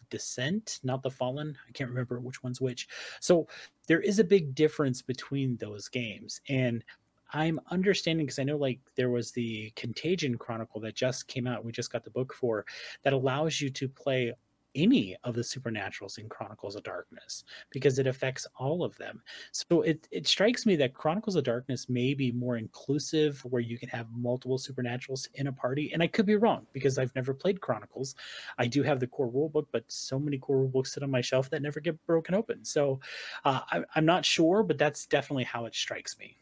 descent, 0.09 0.79
not 0.81 1.03
the 1.03 1.11
fallen. 1.11 1.55
I 1.67 1.71
can't 1.71 1.91
remember 1.91 2.19
which 2.19 2.41
one's 2.41 2.59
which. 2.59 2.87
So 3.19 3.47
there 3.85 4.01
is 4.01 4.17
a 4.17 4.23
big 4.23 4.55
difference 4.55 5.03
between 5.03 5.55
those 5.57 5.87
games. 5.87 6.41
And 6.49 6.83
I'm 7.31 7.59
understanding 7.69 8.25
because 8.25 8.39
I 8.39 8.43
know 8.43 8.57
like 8.57 8.79
there 8.95 9.11
was 9.11 9.31
the 9.31 9.71
Contagion 9.75 10.35
Chronicle 10.35 10.81
that 10.81 10.95
just 10.95 11.27
came 11.27 11.45
out. 11.45 11.63
We 11.63 11.71
just 11.71 11.91
got 11.91 12.03
the 12.03 12.09
book 12.09 12.33
for 12.33 12.65
that 13.03 13.13
allows 13.13 13.61
you 13.61 13.69
to 13.69 13.87
play 13.87 14.33
any 14.75 15.15
of 15.23 15.35
the 15.35 15.41
supernaturals 15.41 16.17
in 16.17 16.29
Chronicles 16.29 16.75
of 16.75 16.83
Darkness 16.83 17.43
because 17.71 17.99
it 17.99 18.07
affects 18.07 18.47
all 18.55 18.83
of 18.83 18.97
them. 18.97 19.21
So 19.51 19.81
it, 19.81 20.07
it 20.11 20.27
strikes 20.27 20.65
me 20.65 20.75
that 20.77 20.93
Chronicles 20.93 21.35
of 21.35 21.43
Darkness 21.43 21.89
may 21.89 22.13
be 22.13 22.31
more 22.31 22.57
inclusive 22.57 23.43
where 23.45 23.61
you 23.61 23.77
can 23.77 23.89
have 23.89 24.07
multiple 24.11 24.57
supernaturals 24.57 25.27
in 25.35 25.47
a 25.47 25.53
party. 25.53 25.91
And 25.93 26.03
I 26.03 26.07
could 26.07 26.25
be 26.25 26.35
wrong 26.35 26.67
because 26.73 26.97
I've 26.97 27.15
never 27.15 27.33
played 27.33 27.61
Chronicles. 27.61 28.15
I 28.57 28.67
do 28.67 28.83
have 28.83 28.99
the 28.99 29.07
core 29.07 29.29
rulebook, 29.29 29.67
but 29.71 29.83
so 29.87 30.19
many 30.19 30.37
core 30.37 30.67
rulebooks 30.67 30.87
sit 30.87 31.03
on 31.03 31.11
my 31.11 31.21
shelf 31.21 31.49
that 31.49 31.61
never 31.61 31.79
get 31.79 32.03
broken 32.05 32.35
open. 32.35 32.63
So 32.63 32.99
uh, 33.45 33.61
I, 33.71 33.83
I'm 33.95 34.05
not 34.05 34.25
sure, 34.25 34.63
but 34.63 34.77
that's 34.77 35.05
definitely 35.05 35.45
how 35.45 35.65
it 35.65 35.75
strikes 35.75 36.17
me. 36.17 36.37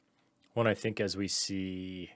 When 0.54 0.68
I 0.68 0.74
think 0.74 1.00
as 1.00 1.16
we 1.16 1.28
see 1.28 2.12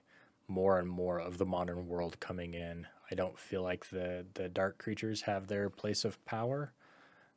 more 0.47 0.79
and 0.79 0.89
more 0.89 1.19
of 1.19 1.37
the 1.37 1.45
modern 1.45 1.87
world 1.87 2.19
coming 2.19 2.53
in, 2.53 2.87
I 3.11 3.15
don't 3.15 3.37
feel 3.37 3.61
like 3.61 3.89
the 3.89 4.25
the 4.33 4.47
dark 4.47 4.77
creatures 4.77 5.21
have 5.21 5.47
their 5.47 5.69
place 5.69 6.05
of 6.05 6.23
power. 6.25 6.71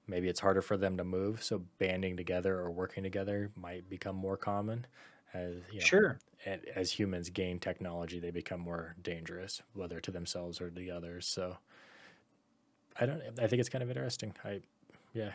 Maybe 0.07 0.29
it's 0.29 0.41
harder 0.41 0.63
for 0.63 0.77
them 0.77 0.97
to 0.99 1.05
move, 1.05 1.43
so 1.43 1.63
banding 1.79 2.17
together 2.17 2.59
or 2.59 2.71
working 2.71 3.03
together 3.03 3.51
might 3.57 3.89
become 3.89 4.15
more 4.15 4.37
common. 4.37 4.87
As 5.33 5.57
you 5.73 5.81
know, 5.81 5.85
sure, 5.85 6.19
as 6.77 6.93
humans 6.93 7.31
gain 7.31 7.59
technology, 7.59 8.21
they 8.21 8.31
become 8.31 8.61
more 8.61 8.95
dangerous, 9.03 9.63
whether 9.73 9.99
to 10.01 10.11
themselves 10.11 10.61
or 10.61 10.71
the 10.71 10.91
others. 10.91 11.27
So, 11.27 11.57
I 13.01 13.07
don't. 13.07 13.21
I 13.41 13.47
think 13.47 13.61
it's 13.61 13.71
kind 13.71 13.83
of 13.83 13.89
interesting. 13.89 14.35
I, 14.45 14.61
yeah. 15.13 15.33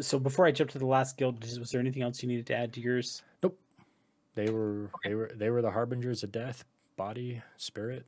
So 0.00 0.20
before 0.20 0.46
I 0.46 0.52
jump 0.52 0.70
to 0.70 0.78
the 0.78 0.86
last 0.86 1.16
guild, 1.16 1.42
was 1.58 1.70
there 1.70 1.80
anything 1.80 2.02
else 2.02 2.22
you 2.22 2.28
needed 2.28 2.46
to 2.46 2.54
add 2.54 2.72
to 2.74 2.80
yours? 2.80 3.22
Nope. 3.42 3.58
They 4.36 4.50
were 4.50 4.90
okay. 4.94 5.08
they 5.08 5.14
were 5.14 5.32
they 5.34 5.50
were 5.50 5.62
the 5.62 5.70
harbingers 5.70 6.22
of 6.22 6.30
death, 6.30 6.64
body, 6.96 7.42
spirit, 7.56 8.06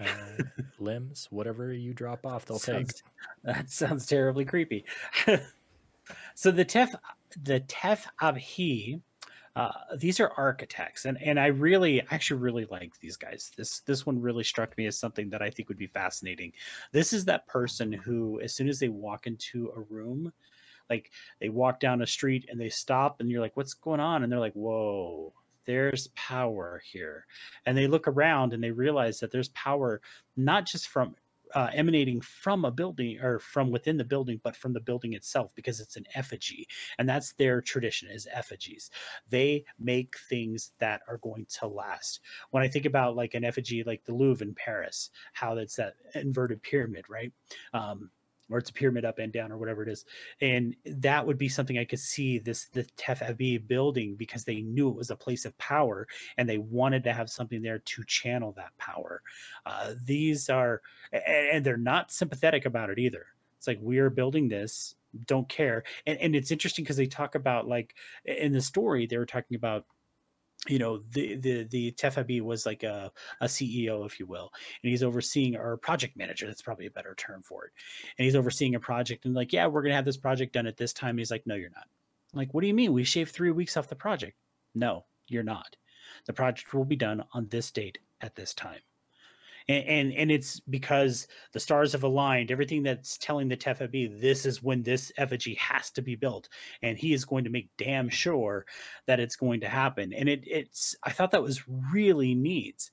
uh, 0.00 0.42
limbs, 0.78 1.28
whatever 1.30 1.72
you 1.72 1.94
drop 1.94 2.26
off, 2.26 2.46
they'll 2.46 2.58
sounds, 2.58 2.94
take. 2.94 3.02
That 3.44 3.70
sounds 3.70 4.06
terribly 4.06 4.44
creepy. 4.44 4.84
so 6.34 6.50
the 6.50 6.64
Tef 6.64 6.94
the 7.42 7.60
Tef 7.60 8.04
Abhi, 8.20 9.00
uh, 9.54 9.70
these 9.96 10.20
are 10.20 10.32
architects, 10.36 11.04
and 11.04 11.20
and 11.22 11.40
I 11.40 11.46
really 11.46 12.02
I 12.02 12.06
actually 12.10 12.40
really 12.40 12.66
like 12.70 12.98
these 13.00 13.16
guys. 13.16 13.52
This 13.56 13.80
this 13.80 14.04
one 14.04 14.20
really 14.20 14.44
struck 14.44 14.76
me 14.76 14.86
as 14.86 14.98
something 14.98 15.30
that 15.30 15.42
I 15.42 15.50
think 15.50 15.68
would 15.68 15.78
be 15.78 15.86
fascinating. 15.86 16.52
This 16.92 17.12
is 17.12 17.24
that 17.24 17.46
person 17.46 17.92
who, 17.92 18.40
as 18.40 18.54
soon 18.54 18.68
as 18.68 18.78
they 18.78 18.88
walk 18.88 19.26
into 19.26 19.72
a 19.76 19.80
room, 19.80 20.32
like 20.90 21.10
they 21.40 21.48
walk 21.48 21.80
down 21.80 22.02
a 22.02 22.06
street 22.06 22.46
and 22.50 22.60
they 22.60 22.68
stop 22.68 23.20
and 23.20 23.30
you're 23.30 23.40
like 23.40 23.56
what's 23.56 23.74
going 23.74 24.00
on 24.00 24.22
and 24.22 24.30
they're 24.30 24.40
like 24.40 24.54
whoa 24.54 25.32
there's 25.66 26.08
power 26.08 26.80
here 26.84 27.26
and 27.64 27.76
they 27.76 27.86
look 27.86 28.08
around 28.08 28.52
and 28.52 28.62
they 28.62 28.70
realize 28.70 29.20
that 29.20 29.30
there's 29.30 29.50
power 29.50 30.00
not 30.36 30.66
just 30.66 30.88
from 30.88 31.14
uh, 31.54 31.70
emanating 31.72 32.20
from 32.20 32.64
a 32.64 32.70
building 32.70 33.20
or 33.20 33.38
from 33.38 33.70
within 33.70 33.96
the 33.96 34.04
building, 34.04 34.40
but 34.42 34.56
from 34.56 34.72
the 34.72 34.80
building 34.80 35.14
itself 35.14 35.54
because 35.54 35.80
it's 35.80 35.96
an 35.96 36.04
effigy, 36.14 36.66
and 36.98 37.08
that's 37.08 37.32
their 37.34 37.60
tradition 37.60 38.08
is 38.10 38.26
effigies. 38.32 38.90
They 39.30 39.64
make 39.78 40.16
things 40.28 40.72
that 40.78 41.02
are 41.08 41.18
going 41.18 41.46
to 41.60 41.68
last. 41.68 42.20
When 42.50 42.62
I 42.62 42.68
think 42.68 42.84
about 42.84 43.16
like 43.16 43.34
an 43.34 43.44
effigy, 43.44 43.84
like 43.84 44.04
the 44.04 44.14
Louvre 44.14 44.46
in 44.46 44.54
Paris, 44.54 45.10
how 45.32 45.54
that's 45.54 45.76
that 45.76 45.94
inverted 46.14 46.62
pyramid, 46.62 47.04
right? 47.08 47.32
Um, 47.72 48.10
or 48.50 48.58
it's 48.58 48.70
a 48.70 48.72
pyramid 48.72 49.04
up 49.04 49.18
and 49.18 49.32
down 49.32 49.50
or 49.52 49.58
whatever 49.58 49.82
it 49.82 49.88
is 49.88 50.04
and 50.40 50.76
that 50.84 51.26
would 51.26 51.38
be 51.38 51.48
something 51.48 51.78
i 51.78 51.84
could 51.84 52.00
see 52.00 52.38
this 52.38 52.66
the 52.68 52.84
tef 52.96 53.66
building 53.66 54.14
because 54.16 54.44
they 54.44 54.60
knew 54.62 54.88
it 54.88 54.96
was 54.96 55.10
a 55.10 55.16
place 55.16 55.44
of 55.44 55.56
power 55.58 56.06
and 56.36 56.48
they 56.48 56.58
wanted 56.58 57.04
to 57.04 57.12
have 57.12 57.30
something 57.30 57.62
there 57.62 57.78
to 57.80 58.04
channel 58.04 58.52
that 58.56 58.76
power. 58.78 59.22
Uh, 59.64 59.94
these 60.04 60.48
are 60.48 60.82
and 61.12 61.64
they're 61.64 61.76
not 61.76 62.12
sympathetic 62.12 62.66
about 62.66 62.90
it 62.90 62.98
either. 62.98 63.26
It's 63.58 63.66
like 63.66 63.78
we 63.80 63.98
are 63.98 64.10
building 64.10 64.48
this 64.48 64.94
don't 65.24 65.48
care. 65.48 65.82
And, 66.06 66.18
and 66.18 66.36
it's 66.36 66.50
interesting 66.50 66.84
because 66.84 66.98
they 66.98 67.06
talk 67.06 67.36
about 67.36 67.66
like 67.66 67.94
in 68.26 68.52
the 68.52 68.60
story 68.60 69.06
they 69.06 69.16
were 69.16 69.24
talking 69.24 69.54
about 69.54 69.86
you 70.68 70.78
know 70.78 71.02
the 71.10 71.36
the 71.36 71.64
the 71.64 71.92
Tef-Aabhi 71.92 72.40
was 72.40 72.66
like 72.66 72.82
a, 72.82 73.10
a 73.40 73.46
CEO, 73.46 74.04
if 74.06 74.18
you 74.20 74.26
will, 74.26 74.52
and 74.82 74.90
he's 74.90 75.02
overseeing 75.02 75.56
our 75.56 75.76
project 75.76 76.16
manager. 76.16 76.46
That's 76.46 76.62
probably 76.62 76.86
a 76.86 76.90
better 76.90 77.14
term 77.16 77.42
for 77.42 77.66
it. 77.66 77.72
And 78.18 78.24
he's 78.24 78.36
overseeing 78.36 78.74
a 78.74 78.80
project 78.80 79.24
and 79.24 79.34
like, 79.34 79.52
yeah, 79.52 79.66
we're 79.66 79.82
gonna 79.82 79.94
have 79.94 80.04
this 80.04 80.16
project 80.16 80.52
done 80.52 80.66
at 80.66 80.76
this 80.76 80.92
time. 80.92 81.18
He's 81.18 81.30
like, 81.30 81.46
no, 81.46 81.54
you're 81.54 81.70
not. 81.70 81.86
I'm 82.32 82.38
like, 82.38 82.54
what 82.54 82.60
do 82.62 82.66
you 82.66 82.74
mean? 82.74 82.92
We 82.92 83.04
shaved 83.04 83.32
three 83.32 83.50
weeks 83.50 83.76
off 83.76 83.88
the 83.88 83.96
project. 83.96 84.36
No, 84.74 85.04
you're 85.28 85.42
not. 85.42 85.76
The 86.26 86.32
project 86.32 86.72
will 86.74 86.84
be 86.84 86.96
done 86.96 87.24
on 87.32 87.48
this 87.48 87.70
date 87.70 87.98
at 88.20 88.34
this 88.34 88.54
time 88.54 88.80
and, 89.68 89.84
and 89.88 90.12
and, 90.12 90.30
it's 90.30 90.60
because 90.60 91.26
the 91.52 91.60
stars 91.60 91.92
have 91.92 92.04
aligned. 92.04 92.50
Everything 92.50 92.82
that's 92.82 93.18
telling 93.18 93.48
the 93.48 93.56
Tef-Aabhi 93.56 94.20
this 94.20 94.46
is 94.46 94.62
when 94.62 94.82
this 94.82 95.10
effigy 95.16 95.54
has 95.54 95.90
to 95.92 96.02
be 96.02 96.14
built. 96.14 96.48
And 96.82 96.96
he 96.96 97.12
is 97.12 97.24
going 97.24 97.44
to 97.44 97.50
make 97.50 97.68
damn 97.76 98.08
sure 98.08 98.66
that 99.06 99.20
it's 99.20 99.36
going 99.36 99.60
to 99.60 99.68
happen. 99.68 100.12
And 100.12 100.28
it 100.28 100.44
it's 100.46 100.94
i 101.02 101.10
thought 101.10 101.32
that 101.32 101.42
was 101.42 101.66
really 101.68 102.34
neat. 102.34 102.90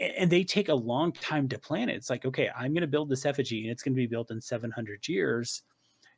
And 0.00 0.30
they 0.30 0.44
take 0.44 0.68
a 0.68 0.74
long 0.74 1.12
time 1.12 1.48
to 1.48 1.58
plan 1.58 1.88
it. 1.88 1.96
It's 1.96 2.10
like 2.10 2.24
okay 2.24 2.50
i'm 2.56 2.72
going 2.72 2.82
to 2.82 2.86
build 2.86 3.08
this 3.08 3.26
effigy 3.26 3.62
and 3.62 3.70
it's 3.70 3.82
going 3.82 3.94
to 3.94 3.96
be 3.96 4.06
built 4.06 4.30
in 4.30 4.40
700 4.40 5.06
years. 5.08 5.62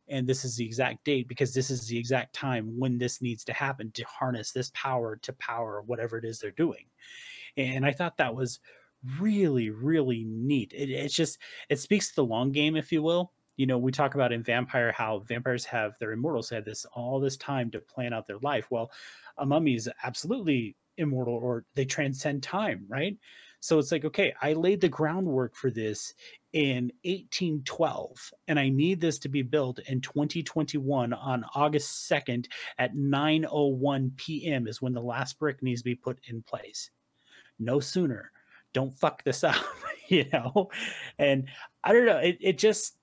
And 0.09 0.27
this 0.27 0.45
is 0.45 0.57
the 0.57 0.65
exact 0.65 1.05
date 1.05 1.29
because 1.29 1.55
this 1.55 1.71
is 1.71 1.87
the 1.87 1.99
exact 1.99 2.35
time 2.35 2.75
when 2.79 2.99
this 2.99 3.23
needs 3.23 3.45
to 3.45 3.53
happen 3.53 3.93
to 3.93 4.05
harness 4.05 4.51
this 4.51 4.73
power 4.75 5.17
to 5.23 5.33
power 5.35 5.83
whatever 5.87 6.19
it 6.19 6.25
is 6.25 6.39
they're 6.39 6.51
doing. 6.51 6.87
And 7.57 7.85
i 7.85 7.93
thought 7.93 8.17
that 8.17 8.35
was 8.35 8.61
really 9.19 9.71
really 9.71 10.25
neat. 10.27 10.73
It, 10.75 10.91
it's 10.91 11.15
just 11.15 11.39
it 11.69 11.79
speaks 11.79 12.09
to 12.11 12.17
the 12.17 12.25
long 12.25 12.53
game 12.53 12.77
if 12.77 12.93
you 12.93 13.03
will. 13.03 13.33
You 13.57 13.67
know 13.67 13.79
we 13.79 13.93
talk 13.93 14.15
about 14.15 14.33
in 14.33 14.43
vampire 14.43 14.93
how 14.93 15.21
vampires 15.21 15.65
have 15.67 15.99
their 15.99 16.13
immortals 16.13 16.51
had 16.51 16.65
this 16.65 16.87
all 16.95 17.21
this 17.21 17.37
time 17.37 17.71
to 17.71 17.81
plan 17.81 18.13
out 18.13 18.27
their 18.27 18.39
life. 18.39 18.67
Well 18.71 18.91
a 19.39 19.47
mummy 19.47 19.75
is 19.75 19.89
absolutely 20.05 20.77
immortal 20.97 21.35
or 21.35 21.65
they 21.75 21.85
transcend 21.85 22.43
time 22.43 22.85
right? 22.89 23.17
So 23.63 23.79
it's 23.79 23.93
like 23.93 24.07
okay 24.07 24.33
i 24.41 24.55
laid 24.55 24.81
the 24.81 24.89
groundwork 24.89 25.55
for 25.55 25.71
this 25.71 26.15
in 26.55 26.91
1812 27.05 28.33
and 28.49 28.59
i 28.59 28.71
need 28.71 29.01
this 29.01 29.19
to 29.19 29.29
be 29.29 29.43
built 29.43 29.79
in 29.81 30.01
2021 30.01 31.13
on 31.13 31.45
august 31.55 32.11
2nd 32.11 32.47
at 32.79 32.97
901 32.97 34.13
p.m 34.17 34.67
is 34.67 34.81
when 34.81 34.95
the 34.95 35.03
last 35.03 35.39
brick 35.39 35.63
needs 35.63 35.83
to 35.83 35.85
be 35.85 35.95
put 35.95 36.19
in 36.29 36.43
place. 36.43 36.91
No 37.59 37.81
sooner 37.81 38.33
don't 38.73 38.97
fuck 38.99 39.23
this 39.25 39.45
up, 39.45 39.57
you 40.09 40.27
know? 40.33 40.71
And 41.19 41.49
I 41.83 41.93
don't 41.93 42.07
know, 42.07 42.19
it, 42.19 42.39
it 42.41 42.59
just 42.59 42.97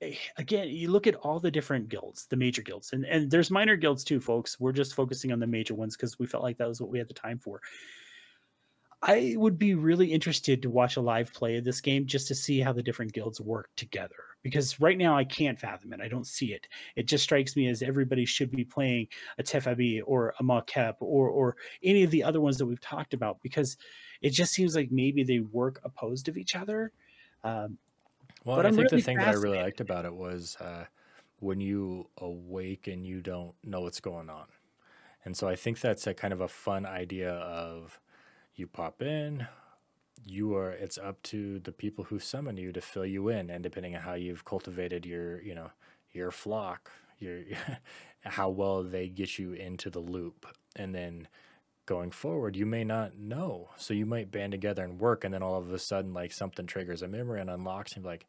eh, 0.00 0.14
again, 0.36 0.68
you 0.68 0.90
look 0.90 1.06
at 1.06 1.16
all 1.16 1.40
the 1.40 1.50
different 1.50 1.88
guilds, 1.88 2.26
the 2.26 2.36
major 2.36 2.62
guilds, 2.62 2.92
and, 2.92 3.04
and 3.04 3.30
there's 3.30 3.50
minor 3.50 3.76
guilds 3.76 4.04
too, 4.04 4.20
folks. 4.20 4.60
We're 4.60 4.72
just 4.72 4.94
focusing 4.94 5.32
on 5.32 5.40
the 5.40 5.46
major 5.46 5.74
ones 5.74 5.96
because 5.96 6.18
we 6.18 6.26
felt 6.26 6.42
like 6.42 6.58
that 6.58 6.68
was 6.68 6.80
what 6.80 6.90
we 6.90 6.98
had 6.98 7.08
the 7.08 7.14
time 7.14 7.38
for. 7.38 7.60
I 9.02 9.34
would 9.36 9.58
be 9.58 9.74
really 9.74 10.10
interested 10.12 10.62
to 10.62 10.70
watch 10.70 10.96
a 10.96 11.02
live 11.02 11.32
play 11.32 11.56
of 11.56 11.64
this 11.64 11.80
game 11.80 12.06
just 12.06 12.28
to 12.28 12.34
see 12.34 12.60
how 12.60 12.72
the 12.72 12.82
different 12.82 13.12
guilds 13.12 13.40
work 13.40 13.68
together. 13.76 14.16
Because 14.42 14.80
right 14.80 14.96
now 14.96 15.16
I 15.16 15.24
can't 15.24 15.58
fathom 15.58 15.92
it. 15.92 16.00
I 16.00 16.08
don't 16.08 16.26
see 16.26 16.52
it. 16.52 16.66
It 16.94 17.06
just 17.06 17.24
strikes 17.24 17.56
me 17.56 17.68
as 17.68 17.82
everybody 17.82 18.24
should 18.24 18.50
be 18.50 18.64
playing 18.64 19.08
a 19.38 19.42
Tef-Aabhi 19.42 20.02
or 20.06 20.34
a 20.38 20.42
Maa-Kep 20.42 20.96
or 21.00 21.28
or 21.28 21.56
any 21.82 22.04
of 22.04 22.10
the 22.10 22.24
other 22.24 22.40
ones 22.40 22.56
that 22.58 22.66
we've 22.66 22.80
talked 22.80 23.12
about 23.12 23.38
because 23.42 23.76
it 24.22 24.30
just 24.30 24.52
seems 24.52 24.74
like 24.74 24.90
maybe 24.90 25.22
they 25.22 25.40
work 25.40 25.80
opposed 25.84 26.28
of 26.28 26.36
each 26.36 26.54
other. 26.54 26.92
Um, 27.44 27.78
well, 28.44 28.60
I 28.60 28.70
think 28.70 28.76
really 28.76 28.96
the 28.98 29.02
thing 29.02 29.18
that 29.18 29.28
I 29.28 29.32
really 29.32 29.60
liked 29.60 29.80
about 29.80 30.04
it 30.04 30.14
was 30.14 30.56
uh, 30.60 30.84
when 31.40 31.60
you 31.60 32.08
awake 32.18 32.86
and 32.86 33.04
you 33.04 33.20
don't 33.20 33.54
know 33.64 33.80
what's 33.80 34.00
going 34.00 34.30
on. 34.30 34.46
And 35.24 35.36
so 35.36 35.48
I 35.48 35.56
think 35.56 35.80
that's 35.80 36.06
a 36.06 36.14
kind 36.14 36.32
of 36.32 36.40
a 36.40 36.48
fun 36.48 36.86
idea 36.86 37.32
of 37.32 37.98
you 38.54 38.66
pop 38.68 39.02
in, 39.02 39.48
you 40.24 40.56
are 40.56 40.70
it's 40.70 40.98
up 40.98 41.20
to 41.24 41.58
the 41.58 41.72
people 41.72 42.04
who 42.04 42.18
summon 42.18 42.56
you 42.56 42.72
to 42.72 42.80
fill 42.80 43.04
you 43.04 43.28
in 43.28 43.50
and 43.50 43.62
depending 43.62 43.94
on 43.96 44.02
how 44.02 44.14
you've 44.14 44.44
cultivated 44.44 45.04
your, 45.04 45.42
you 45.42 45.54
know, 45.54 45.70
your 46.12 46.30
flock, 46.30 46.90
your 47.18 47.40
how 48.24 48.48
well 48.48 48.82
they 48.82 49.08
get 49.08 49.38
you 49.38 49.52
into 49.52 49.90
the 49.90 50.00
loop. 50.00 50.46
And 50.76 50.94
then 50.94 51.28
going 51.86 52.10
forward, 52.10 52.56
you 52.56 52.66
may 52.66 52.84
not 52.84 53.16
know. 53.16 53.70
So 53.76 53.94
you 53.94 54.04
might 54.04 54.30
band 54.30 54.52
together 54.52 54.84
and 54.84 55.00
work, 55.00 55.24
and 55.24 55.32
then 55.32 55.42
all 55.42 55.56
of 55.56 55.72
a 55.72 55.78
sudden, 55.78 56.12
like 56.12 56.32
something 56.32 56.66
triggers 56.66 57.02
a 57.02 57.08
memory 57.08 57.40
and 57.40 57.48
unlocks, 57.48 57.94
and 57.94 58.02
be 58.02 58.08
like, 58.08 58.26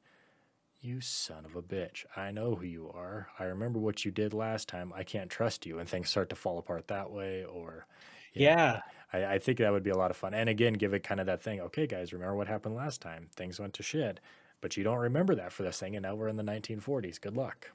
you 0.79 1.01
son 1.01 1.43
of 1.43 1.55
a 1.55 1.61
bitch. 1.61 2.05
I 2.15 2.31
know 2.31 2.55
who 2.55 2.65
you 2.65 2.91
are. 2.93 3.29
I 3.39 3.45
remember 3.45 3.79
what 3.79 4.05
you 4.05 4.11
did 4.11 4.33
last 4.33 4.67
time. 4.69 4.93
I 4.95 5.03
can't 5.03 5.29
trust 5.29 5.65
you. 5.65 5.79
And 5.79 5.89
things 5.89 6.09
start 6.09 6.29
to 6.29 6.35
fall 6.35 6.59
apart 6.59 6.87
that 6.87 7.11
way. 7.11 7.43
Or, 7.43 7.87
yeah. 8.33 8.81
I, 9.11 9.25
I 9.25 9.39
think 9.39 9.57
that 9.57 9.71
would 9.71 9.83
be 9.83 9.89
a 9.89 9.97
lot 9.97 10.11
of 10.11 10.17
fun. 10.17 10.33
And 10.33 10.47
again, 10.47 10.73
give 10.73 10.93
it 10.93 11.03
kind 11.03 11.19
of 11.19 11.25
that 11.25 11.41
thing. 11.41 11.59
Okay, 11.61 11.87
guys, 11.87 12.13
remember 12.13 12.35
what 12.35 12.47
happened 12.47 12.75
last 12.75 13.01
time? 13.01 13.29
Things 13.35 13.59
went 13.59 13.73
to 13.75 13.83
shit. 13.83 14.19
But 14.61 14.77
you 14.77 14.83
don't 14.83 14.99
remember 14.99 15.35
that 15.35 15.51
for 15.51 15.63
this 15.63 15.79
thing. 15.79 15.95
And 15.95 16.03
now 16.03 16.15
we're 16.15 16.27
in 16.27 16.37
the 16.37 16.43
1940s. 16.43 17.19
Good 17.19 17.35
luck. 17.35 17.71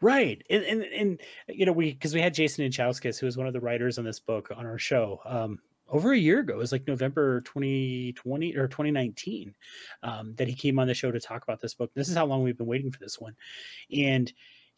Right. 0.00 0.42
And, 0.50 0.64
and, 0.64 0.82
and 0.82 1.20
you 1.48 1.66
know, 1.66 1.72
we, 1.72 1.94
cause 1.94 2.14
we 2.14 2.20
had 2.20 2.34
Jason 2.34 2.64
Inchauskas, 2.64 3.18
who 3.18 3.26
was 3.26 3.36
one 3.36 3.46
of 3.46 3.52
the 3.52 3.60
writers 3.60 3.98
on 3.98 4.04
this 4.04 4.20
book 4.20 4.50
on 4.56 4.66
our 4.66 4.78
show, 4.78 5.20
um, 5.24 5.58
over 5.88 6.12
a 6.12 6.18
year 6.18 6.40
ago. 6.40 6.54
It 6.54 6.58
was 6.58 6.72
like 6.72 6.86
November 6.86 7.42
2020 7.42 8.56
or 8.56 8.66
2019 8.66 9.54
um, 10.02 10.34
that 10.36 10.48
he 10.48 10.54
came 10.54 10.78
on 10.78 10.86
the 10.86 10.94
show 10.94 11.12
to 11.12 11.20
talk 11.20 11.42
about 11.42 11.60
this 11.60 11.74
book. 11.74 11.92
This 11.94 12.08
is 12.08 12.16
how 12.16 12.26
long 12.26 12.42
we've 12.42 12.56
been 12.56 12.66
waiting 12.66 12.90
for 12.90 12.98
this 12.98 13.20
one. 13.20 13.36
And 13.94 14.32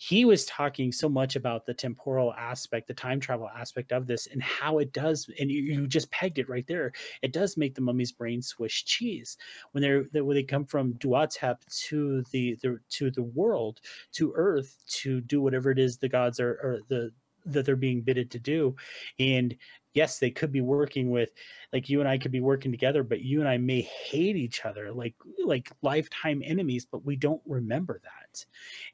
he 0.07 0.27
was 0.27 0.45
talking 0.45 0.93
so 0.93 1.09
much 1.09 1.35
about 1.35 1.65
the 1.65 1.73
temporal 1.73 2.35
aspect, 2.35 2.89
the 2.89 2.95
time 2.95 3.19
travel 3.19 3.49
aspect 3.49 3.91
of 3.91 4.07
this, 4.07 4.27
and 4.27 4.43
how 4.43 4.79
it 4.79 4.93
does. 4.93 5.31
And 5.41 5.51
you, 5.51 5.63
you 5.63 5.87
just 5.87 6.11
pegged 6.11 6.39
it 6.39 6.47
right 6.47 6.67
there. 6.67 6.93
It 7.23 7.33
does 7.33 7.57
make 7.57 7.75
the 7.75 7.81
mummy's 7.81 8.13
brain 8.13 8.43
swish 8.43 8.85
cheese 8.85 9.39
when 9.73 9.81
they're 9.81 10.05
when 10.13 10.37
they 10.37 10.43
come 10.43 10.67
from 10.67 10.93
Duatep 10.95 11.57
to 11.87 12.23
the, 12.33 12.55
the 12.61 12.79
to 12.91 13.11
the 13.11 13.23
world 13.23 13.81
to 14.13 14.35
Earth 14.37 14.77
to 14.89 15.23
do 15.23 15.41
whatever 15.41 15.71
it 15.71 15.79
is 15.79 15.97
the 15.97 16.09
gods 16.11 16.39
are 16.39 16.53
or 16.53 16.81
the 16.89 17.11
that 17.47 17.65
they're 17.65 17.77
being 17.77 18.03
bidded 18.03 18.31
to 18.31 18.39
do 18.39 18.75
and 19.19 19.57
yes, 19.95 20.19
they 20.19 20.31
could 20.31 20.53
be 20.53 20.61
working 20.61 21.11
with 21.11 21.31
like 21.73 21.89
you 21.89 22.01
and 22.01 22.09
I 22.09 22.19
could 22.19 22.33
be 22.33 22.41
working 22.41 22.71
together, 22.71 23.03
but 23.03 23.23
you 23.23 23.41
and 23.41 23.49
I 23.49 23.57
may 23.57 23.81
hate 23.81 24.37
each 24.37 24.65
other 24.65 24.93
like 24.93 25.15
like 25.45 25.71
lifetime 25.83 26.43
enemies, 26.45 26.87
but 26.91 27.05
we 27.05 27.17
don't 27.17 27.43
remember 27.47 28.01
that. 28.03 28.45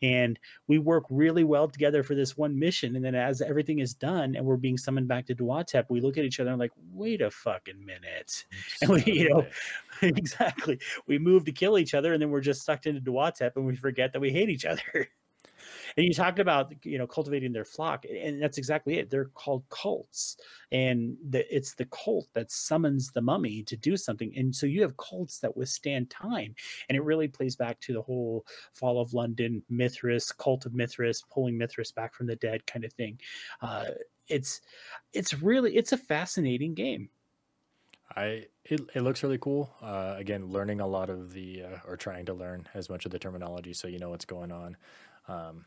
And 0.03 0.39
we 0.67 0.79
work 0.79 1.05
really 1.11 1.45
well 1.45 1.69
together 1.69 2.03
for 2.03 2.15
this 2.15 2.37
one 2.37 2.59
mission. 2.59 2.97
And 2.97 3.05
then 3.05 3.15
as 3.15 3.41
everything 3.41 3.79
is 3.79 3.95
done 3.95 4.37
and 4.37 4.45
we're 4.45 4.57
being 4.57 4.79
summoned 4.79 5.09
back 5.09 5.27
to 5.27 5.35
Duatep, 5.35 5.87
we 5.89 6.01
look 6.01 6.19
at 6.19 6.25
each 6.25 6.41
other 6.41 6.51
and 6.51 6.59
like, 6.59 6.73
wait 6.93 7.23
a 7.23 7.31
fucking 7.31 7.85
minute. 7.85 8.45
And 8.83 8.91
we, 8.91 9.03
you 9.05 9.29
know, 9.29 9.47
exactly. 10.03 10.79
We 11.07 11.19
move 11.19 11.45
to 11.47 11.53
kill 11.53 11.79
each 11.79 11.95
other 11.95 12.13
and 12.13 12.23
then 12.23 12.31
we're 12.31 12.41
just 12.41 12.65
sucked 12.65 12.87
into 12.87 13.01
Duatep 13.01 13.53
and 13.57 13.67
we 13.67 13.77
forget 13.77 14.13
that 14.13 14.21
we 14.21 14.31
hate 14.31 14.49
each 14.49 14.65
other. 14.65 15.09
You 16.03 16.15
talked 16.15 16.39
about 16.39 16.73
you 16.85 16.99
know 16.99 17.07
cultivating 17.07 17.53
their 17.53 17.65
flock, 17.65 18.05
and 18.05 18.43
that's 18.43 18.59
exactly 18.59 18.99
it. 18.99 19.11
They're 19.11 19.31
called 19.35 19.65
cults, 19.71 20.37
and 20.71 21.17
the, 21.29 21.45
it's 21.55 21.75
the 21.75 21.87
cult 21.87 22.29
that 22.35 22.51
summons 22.51 23.11
the 23.11 23.21
mummy 23.21 23.63
to 23.65 23.77
do 23.77 23.97
something. 23.97 24.33
And 24.37 24.55
so 24.55 24.67
you 24.67 24.83
have 24.83 24.97
cults 24.97 25.41
that 25.41 25.57
withstand 25.57 26.11
time, 26.11 26.55
and 26.89 26.97
it 26.97 27.03
really 27.03 27.29
plays 27.29 27.57
back 27.57 27.81
to 27.81 27.93
the 27.93 28.03
whole 28.03 28.45
fall 28.73 29.01
of 29.01 29.15
London, 29.15 29.63
Mithras, 29.69 30.33
cult 30.33 30.67
of 30.67 30.75
Mithras, 30.75 31.23
pulling 31.31 31.59
Mithras 31.59 31.93
back 31.93 32.15
from 32.15 32.27
the 32.27 32.37
dead 32.37 32.67
kind 32.67 32.85
of 32.85 32.93
thing. 32.93 33.19
Uh, 33.61 33.87
it's 34.29 34.61
it's 35.13 35.35
really 35.35 35.77
it's 35.77 35.93
a 35.93 35.99
fascinating 35.99 36.75
game. 36.75 37.11
I 38.17 38.47
it, 38.65 38.81
it 38.95 39.03
looks 39.03 39.23
really 39.23 39.39
cool. 39.39 39.71
Uh, 39.83 40.15
again, 40.17 40.47
learning 40.47 40.81
a 40.81 40.87
lot 40.87 41.11
of 41.11 41.33
the 41.33 41.65
uh, 41.65 41.79
or 41.87 41.97
trying 41.97 42.27
to 42.27 42.35
learn 42.35 42.69
as 42.75 42.89
much 42.89 43.05
of 43.05 43.13
the 43.13 43.19
terminology 43.19 43.73
so 43.73 43.89
you 43.89 43.99
know 43.99 44.11
what's 44.11 44.25
going 44.25 44.53
on. 44.53 44.77
Um, 45.29 45.65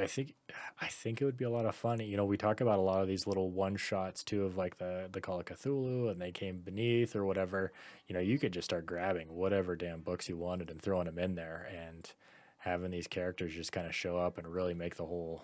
I 0.00 0.06
think 0.06 0.34
I 0.80 0.86
think 0.86 1.20
it 1.20 1.24
would 1.24 1.36
be 1.36 1.44
a 1.44 1.50
lot 1.50 1.66
of 1.66 1.74
fun. 1.74 2.00
You 2.00 2.16
know, 2.16 2.24
we 2.24 2.36
talk 2.36 2.60
about 2.60 2.78
a 2.78 2.82
lot 2.82 3.02
of 3.02 3.08
these 3.08 3.26
little 3.26 3.50
one 3.50 3.76
shots 3.76 4.24
too 4.24 4.44
of 4.44 4.56
like 4.56 4.78
the 4.78 5.08
the 5.12 5.20
Call 5.20 5.40
of 5.40 5.46
Cthulhu 5.46 6.10
and 6.10 6.20
they 6.20 6.32
came 6.32 6.58
beneath 6.58 7.14
or 7.14 7.24
whatever. 7.24 7.72
You 8.08 8.14
know, 8.14 8.20
you 8.20 8.38
could 8.38 8.52
just 8.52 8.64
start 8.66 8.86
grabbing 8.86 9.28
whatever 9.34 9.76
damn 9.76 10.00
books 10.00 10.28
you 10.28 10.36
wanted 10.36 10.70
and 10.70 10.80
throwing 10.80 11.06
them 11.06 11.18
in 11.18 11.34
there 11.34 11.68
and 11.74 12.10
having 12.58 12.90
these 12.90 13.06
characters 13.06 13.54
just 13.54 13.72
kind 13.72 13.86
of 13.86 13.94
show 13.94 14.18
up 14.18 14.38
and 14.38 14.46
really 14.46 14.74
make 14.74 14.96
the 14.96 15.06
whole 15.06 15.42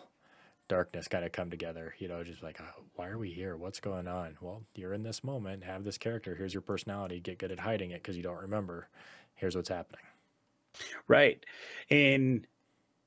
darkness 0.69 1.09
kind 1.09 1.25
of 1.25 1.33
come 1.33 1.51
together. 1.51 1.95
You 1.99 2.09
know, 2.09 2.25
just 2.25 2.43
like, 2.43 2.61
oh, 2.61 2.83
why 2.95 3.09
are 3.09 3.19
we 3.19 3.31
here? 3.31 3.57
What's 3.57 3.81
going 3.81 4.09
on? 4.09 4.37
Well, 4.41 4.63
you're 4.75 4.95
in 4.95 5.03
this 5.03 5.23
moment. 5.23 5.65
Have 5.65 5.85
this 5.85 5.99
character. 5.99 6.35
Here's 6.35 6.55
your 6.55 6.63
personality. 6.63 7.21
Get 7.21 7.39
good 7.39 7.53
at 7.53 7.61
hiding 7.61 7.91
it 7.91 8.03
because 8.03 8.17
you 8.17 8.23
don't 8.23 8.41
remember. 8.41 8.89
Here's 9.35 9.57
what's 9.57 9.69
happening. 9.69 10.03
Right. 11.09 11.45
And 11.91 12.47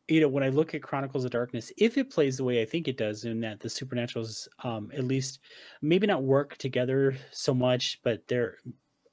you 0.09 0.21
know, 0.21 0.27
when 0.27 0.43
I 0.43 0.49
look 0.49 0.73
at 0.73 0.81
Chronicles 0.81 1.23
of 1.23 1.31
Darkness, 1.31 1.71
if 1.77 1.97
it 1.97 2.09
plays 2.09 2.37
the 2.37 2.43
way 2.43 2.61
I 2.61 2.65
think 2.65 2.87
it 2.87 2.97
does, 2.97 3.25
in 3.25 3.41
that 3.41 3.59
the 3.59 3.69
supernaturals, 3.69 4.47
um, 4.63 4.91
at 4.93 5.03
least 5.03 5.39
maybe 5.81 6.07
not 6.07 6.23
work 6.23 6.57
together 6.57 7.15
so 7.31 7.53
much, 7.53 7.99
but 8.03 8.27
they're 8.27 8.57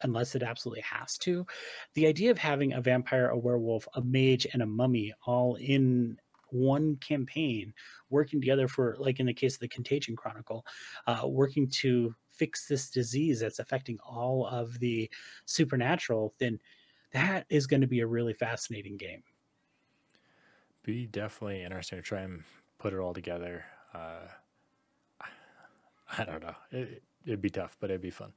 unless 0.02 0.34
it 0.34 0.42
absolutely 0.42 0.82
has 0.82 1.16
to. 1.18 1.46
The 1.94 2.06
idea 2.06 2.30
of 2.30 2.38
having 2.38 2.72
a 2.72 2.80
vampire, 2.80 3.28
a 3.28 3.38
werewolf, 3.38 3.88
a 3.94 4.02
mage, 4.02 4.46
and 4.52 4.62
a 4.62 4.66
mummy 4.66 5.14
all 5.26 5.54
in 5.56 6.18
one 6.50 6.96
campaign 6.96 7.72
working 8.10 8.40
together 8.40 8.68
for 8.68 8.96
like 8.98 9.20
in 9.20 9.26
the 9.26 9.34
case 9.34 9.54
of 9.54 9.60
the 9.60 9.68
contagion 9.68 10.14
chronicle 10.16 10.64
uh, 11.06 11.22
working 11.26 11.68
to 11.68 12.14
fix 12.30 12.68
this 12.68 12.88
disease 12.88 13.40
that's 13.40 13.58
affecting 13.58 13.98
all 14.08 14.46
of 14.46 14.78
the 14.78 15.10
supernatural 15.44 16.34
then 16.38 16.58
that 17.12 17.46
is 17.48 17.66
going 17.66 17.80
to 17.80 17.88
be 17.88 18.00
a 18.00 18.06
really 18.06 18.32
fascinating 18.32 18.96
game 18.96 19.22
be 20.86 21.06
definitely 21.06 21.64
interesting 21.64 21.98
to 21.98 22.02
try 22.02 22.20
and 22.20 22.44
put 22.78 22.92
it 22.92 22.98
all 22.98 23.12
together. 23.12 23.64
Uh, 23.92 24.28
i 26.18 26.24
don't 26.24 26.42
know. 26.42 26.54
It, 26.70 27.02
it'd 27.26 27.42
be 27.42 27.50
tough 27.50 27.76
but 27.80 27.90
it'd 27.90 28.00
be 28.00 28.10
fun. 28.10 28.32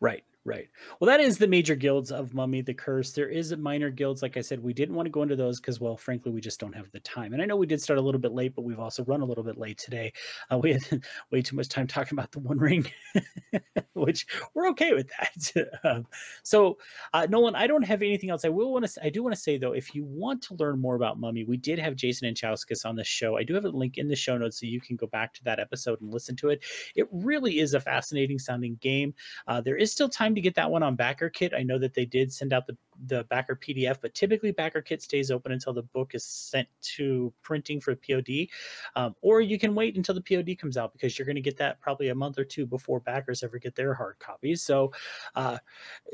Right 0.00 0.24
Right. 0.48 0.70
Well, 0.98 1.08
that 1.08 1.20
is 1.20 1.36
the 1.36 1.46
major 1.46 1.74
guilds 1.74 2.10
of 2.10 2.32
Mummy 2.32 2.62
the 2.62 2.72
Curse. 2.72 3.12
There 3.12 3.28
is 3.28 3.54
minor 3.54 3.90
guilds, 3.90 4.22
like 4.22 4.38
I 4.38 4.40
said, 4.40 4.62
we 4.62 4.72
didn't 4.72 4.94
want 4.94 5.04
to 5.04 5.10
go 5.10 5.20
into 5.20 5.36
those 5.36 5.60
because, 5.60 5.78
well, 5.78 5.94
frankly, 5.94 6.32
we 6.32 6.40
just 6.40 6.58
don't 6.58 6.74
have 6.74 6.90
the 6.90 7.00
time. 7.00 7.34
And 7.34 7.42
I 7.42 7.44
know 7.44 7.54
we 7.56 7.66
did 7.66 7.82
start 7.82 7.98
a 7.98 8.00
little 8.02 8.18
bit 8.18 8.32
late, 8.32 8.54
but 8.54 8.62
we've 8.62 8.78
also 8.78 9.04
run 9.04 9.20
a 9.20 9.26
little 9.26 9.44
bit 9.44 9.58
late 9.58 9.76
today. 9.76 10.10
Uh, 10.50 10.56
we 10.56 10.72
had 10.72 10.80
way 11.30 11.42
too 11.42 11.54
much 11.54 11.68
time 11.68 11.86
talking 11.86 12.18
about 12.18 12.32
the 12.32 12.38
One 12.38 12.56
Ring, 12.56 12.86
which 13.92 14.26
we're 14.54 14.70
okay 14.70 14.94
with 14.94 15.10
that. 15.20 15.68
um, 15.84 16.06
so, 16.44 16.78
uh, 17.12 17.26
Nolan, 17.28 17.54
I 17.54 17.66
don't 17.66 17.84
have 17.84 18.00
anything 18.00 18.30
else. 18.30 18.46
I 18.46 18.48
will 18.48 18.72
want 18.72 18.86
to. 18.86 19.04
I 19.04 19.10
do 19.10 19.22
want 19.22 19.34
to 19.34 19.40
say 19.40 19.58
though, 19.58 19.72
if 19.72 19.94
you 19.94 20.06
want 20.06 20.40
to 20.44 20.54
learn 20.54 20.80
more 20.80 20.94
about 20.94 21.20
Mummy, 21.20 21.44
we 21.44 21.58
did 21.58 21.78
have 21.78 21.94
Jason 21.94 22.32
Anchauskas 22.32 22.86
on 22.86 22.96
the 22.96 23.04
show. 23.04 23.36
I 23.36 23.42
do 23.42 23.52
have 23.52 23.66
a 23.66 23.68
link 23.68 23.98
in 23.98 24.08
the 24.08 24.16
show 24.16 24.38
notes 24.38 24.60
so 24.60 24.64
you 24.64 24.80
can 24.80 24.96
go 24.96 25.08
back 25.08 25.34
to 25.34 25.44
that 25.44 25.60
episode 25.60 26.00
and 26.00 26.10
listen 26.10 26.36
to 26.36 26.48
it. 26.48 26.64
It 26.96 27.06
really 27.12 27.58
is 27.58 27.74
a 27.74 27.80
fascinating 27.80 28.38
sounding 28.38 28.78
game. 28.80 29.12
Uh, 29.46 29.60
there 29.60 29.76
is 29.76 29.92
still 29.92 30.08
time 30.08 30.37
to 30.38 30.42
get 30.42 30.54
that 30.54 30.70
one 30.70 30.82
on 30.82 30.96
Backer 30.96 31.28
Kit. 31.28 31.52
I 31.54 31.62
know 31.62 31.78
that 31.78 31.94
they 31.94 32.04
did 32.04 32.32
send 32.32 32.52
out 32.52 32.66
the 32.66 32.76
the 33.06 33.24
backer 33.24 33.56
PDF, 33.56 33.98
but 34.00 34.14
typically 34.14 34.50
backer 34.50 34.82
kit 34.82 35.02
stays 35.02 35.30
open 35.30 35.52
until 35.52 35.72
the 35.72 35.82
book 35.82 36.14
is 36.14 36.24
sent 36.24 36.68
to 36.80 37.32
printing 37.42 37.80
for 37.80 37.94
POD, 37.94 38.48
um, 38.96 39.14
or 39.20 39.40
you 39.40 39.58
can 39.58 39.74
wait 39.74 39.96
until 39.96 40.14
the 40.14 40.20
POD 40.20 40.58
comes 40.58 40.76
out 40.76 40.92
because 40.92 41.18
you're 41.18 41.26
going 41.26 41.36
to 41.36 41.42
get 41.42 41.56
that 41.58 41.80
probably 41.80 42.08
a 42.08 42.14
month 42.14 42.38
or 42.38 42.44
two 42.44 42.66
before 42.66 43.00
backers 43.00 43.42
ever 43.42 43.58
get 43.58 43.74
their 43.74 43.94
hard 43.94 44.18
copies. 44.18 44.62
So 44.62 44.92
uh, 45.34 45.58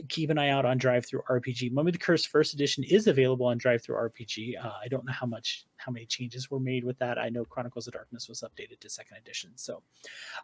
keep 0.09 0.31
an 0.31 0.39
eye 0.39 0.51
out 0.51 0.65
on 0.65 0.79
DriveThruRPG. 0.79 1.73
Mummy 1.73 1.93
the 1.93 1.99
Curse 1.99 2.25
First 2.25 2.55
Edition 2.55 2.85
is 2.85 3.07
available 3.07 3.47
on 3.47 3.59
DriveThruRPG. 3.59 4.63
Uh, 4.63 4.73
I 4.83 4.89
don't 4.89 5.05
know 5.05 5.13
how 5.13 5.27
much 5.27 5.67
how 5.77 5.93
many 5.93 6.07
changes 6.07 6.51
were 6.51 6.61
made 6.61 6.85
with 6.85 6.99
that. 6.99 7.19
I 7.19 7.29
know 7.29 7.45
Chronicles 7.45 7.87
of 7.87 7.93
Darkness 7.93 8.29
was 8.29 8.43
updated 8.43 8.81
to 8.81 8.91
second 8.91 9.19
edition. 9.19 9.51
So 9.57 9.83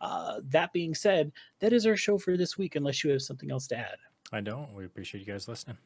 uh, 0.00 0.40
that 0.48 0.72
being 0.72 0.94
said, 0.94 1.32
that 1.60 1.72
is 1.72 1.86
our 1.86 1.96
show 1.96 2.18
for 2.18 2.36
this 2.36 2.58
week. 2.58 2.76
Unless 2.76 3.04
you 3.04 3.10
have 3.10 3.22
something 3.22 3.50
else 3.50 3.66
to 3.68 3.76
add. 3.76 3.96
I 4.32 4.40
don't. 4.40 4.72
We 4.74 4.84
appreciate 4.84 5.26
you 5.26 5.32
guys 5.32 5.48
listening. 5.48 5.78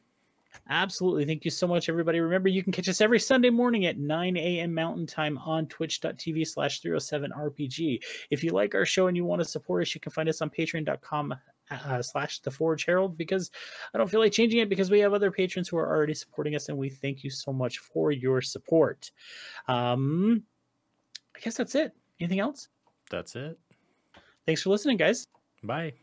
Absolutely. 0.69 1.25
Thank 1.25 1.45
you 1.45 1.51
so 1.51 1.67
much, 1.67 1.89
everybody. 1.89 2.19
Remember, 2.19 2.49
you 2.49 2.63
can 2.63 2.71
catch 2.71 2.89
us 2.89 3.01
every 3.01 3.19
Sunday 3.19 3.49
morning 3.49 3.85
at 3.85 3.97
9 3.97 4.37
a.m. 4.37 4.73
Mountain 4.73 5.07
Time 5.07 5.37
on 5.39 5.67
twitch.tv 5.67 6.47
slash 6.47 6.81
307RPG. 6.81 8.03
If 8.31 8.43
you 8.43 8.51
like 8.51 8.75
our 8.75 8.85
show 8.85 9.07
and 9.07 9.15
you 9.15 9.25
want 9.25 9.41
to 9.41 9.47
support 9.47 9.81
us, 9.83 9.93
you 9.93 10.01
can 10.01 10.11
find 10.11 10.29
us 10.29 10.41
on 10.41 10.49
patreon.com 10.49 11.35
uh, 11.71 12.01
slash 12.01 12.39
the 12.39 12.51
Forge 12.51 12.85
Herald 12.85 13.17
because 13.17 13.51
I 13.93 13.97
don't 13.97 14.09
feel 14.09 14.19
like 14.19 14.31
changing 14.31 14.59
it 14.59 14.69
because 14.69 14.91
we 14.91 14.99
have 14.99 15.13
other 15.13 15.31
patrons 15.31 15.67
who 15.67 15.77
are 15.77 15.87
already 15.87 16.13
supporting 16.13 16.55
us 16.55 16.69
and 16.69 16.77
we 16.77 16.89
thank 16.89 17.23
you 17.23 17.29
so 17.29 17.51
much 17.51 17.79
for 17.79 18.11
your 18.11 18.41
support. 18.41 19.11
Um, 19.67 20.43
I 21.35 21.39
guess 21.39 21.57
that's 21.57 21.75
it. 21.75 21.93
Anything 22.19 22.39
else? 22.39 22.69
That's 23.09 23.35
it. 23.35 23.57
Thanks 24.45 24.61
for 24.61 24.69
listening, 24.69 24.97
guys. 24.97 25.27
Bye. 25.63 25.93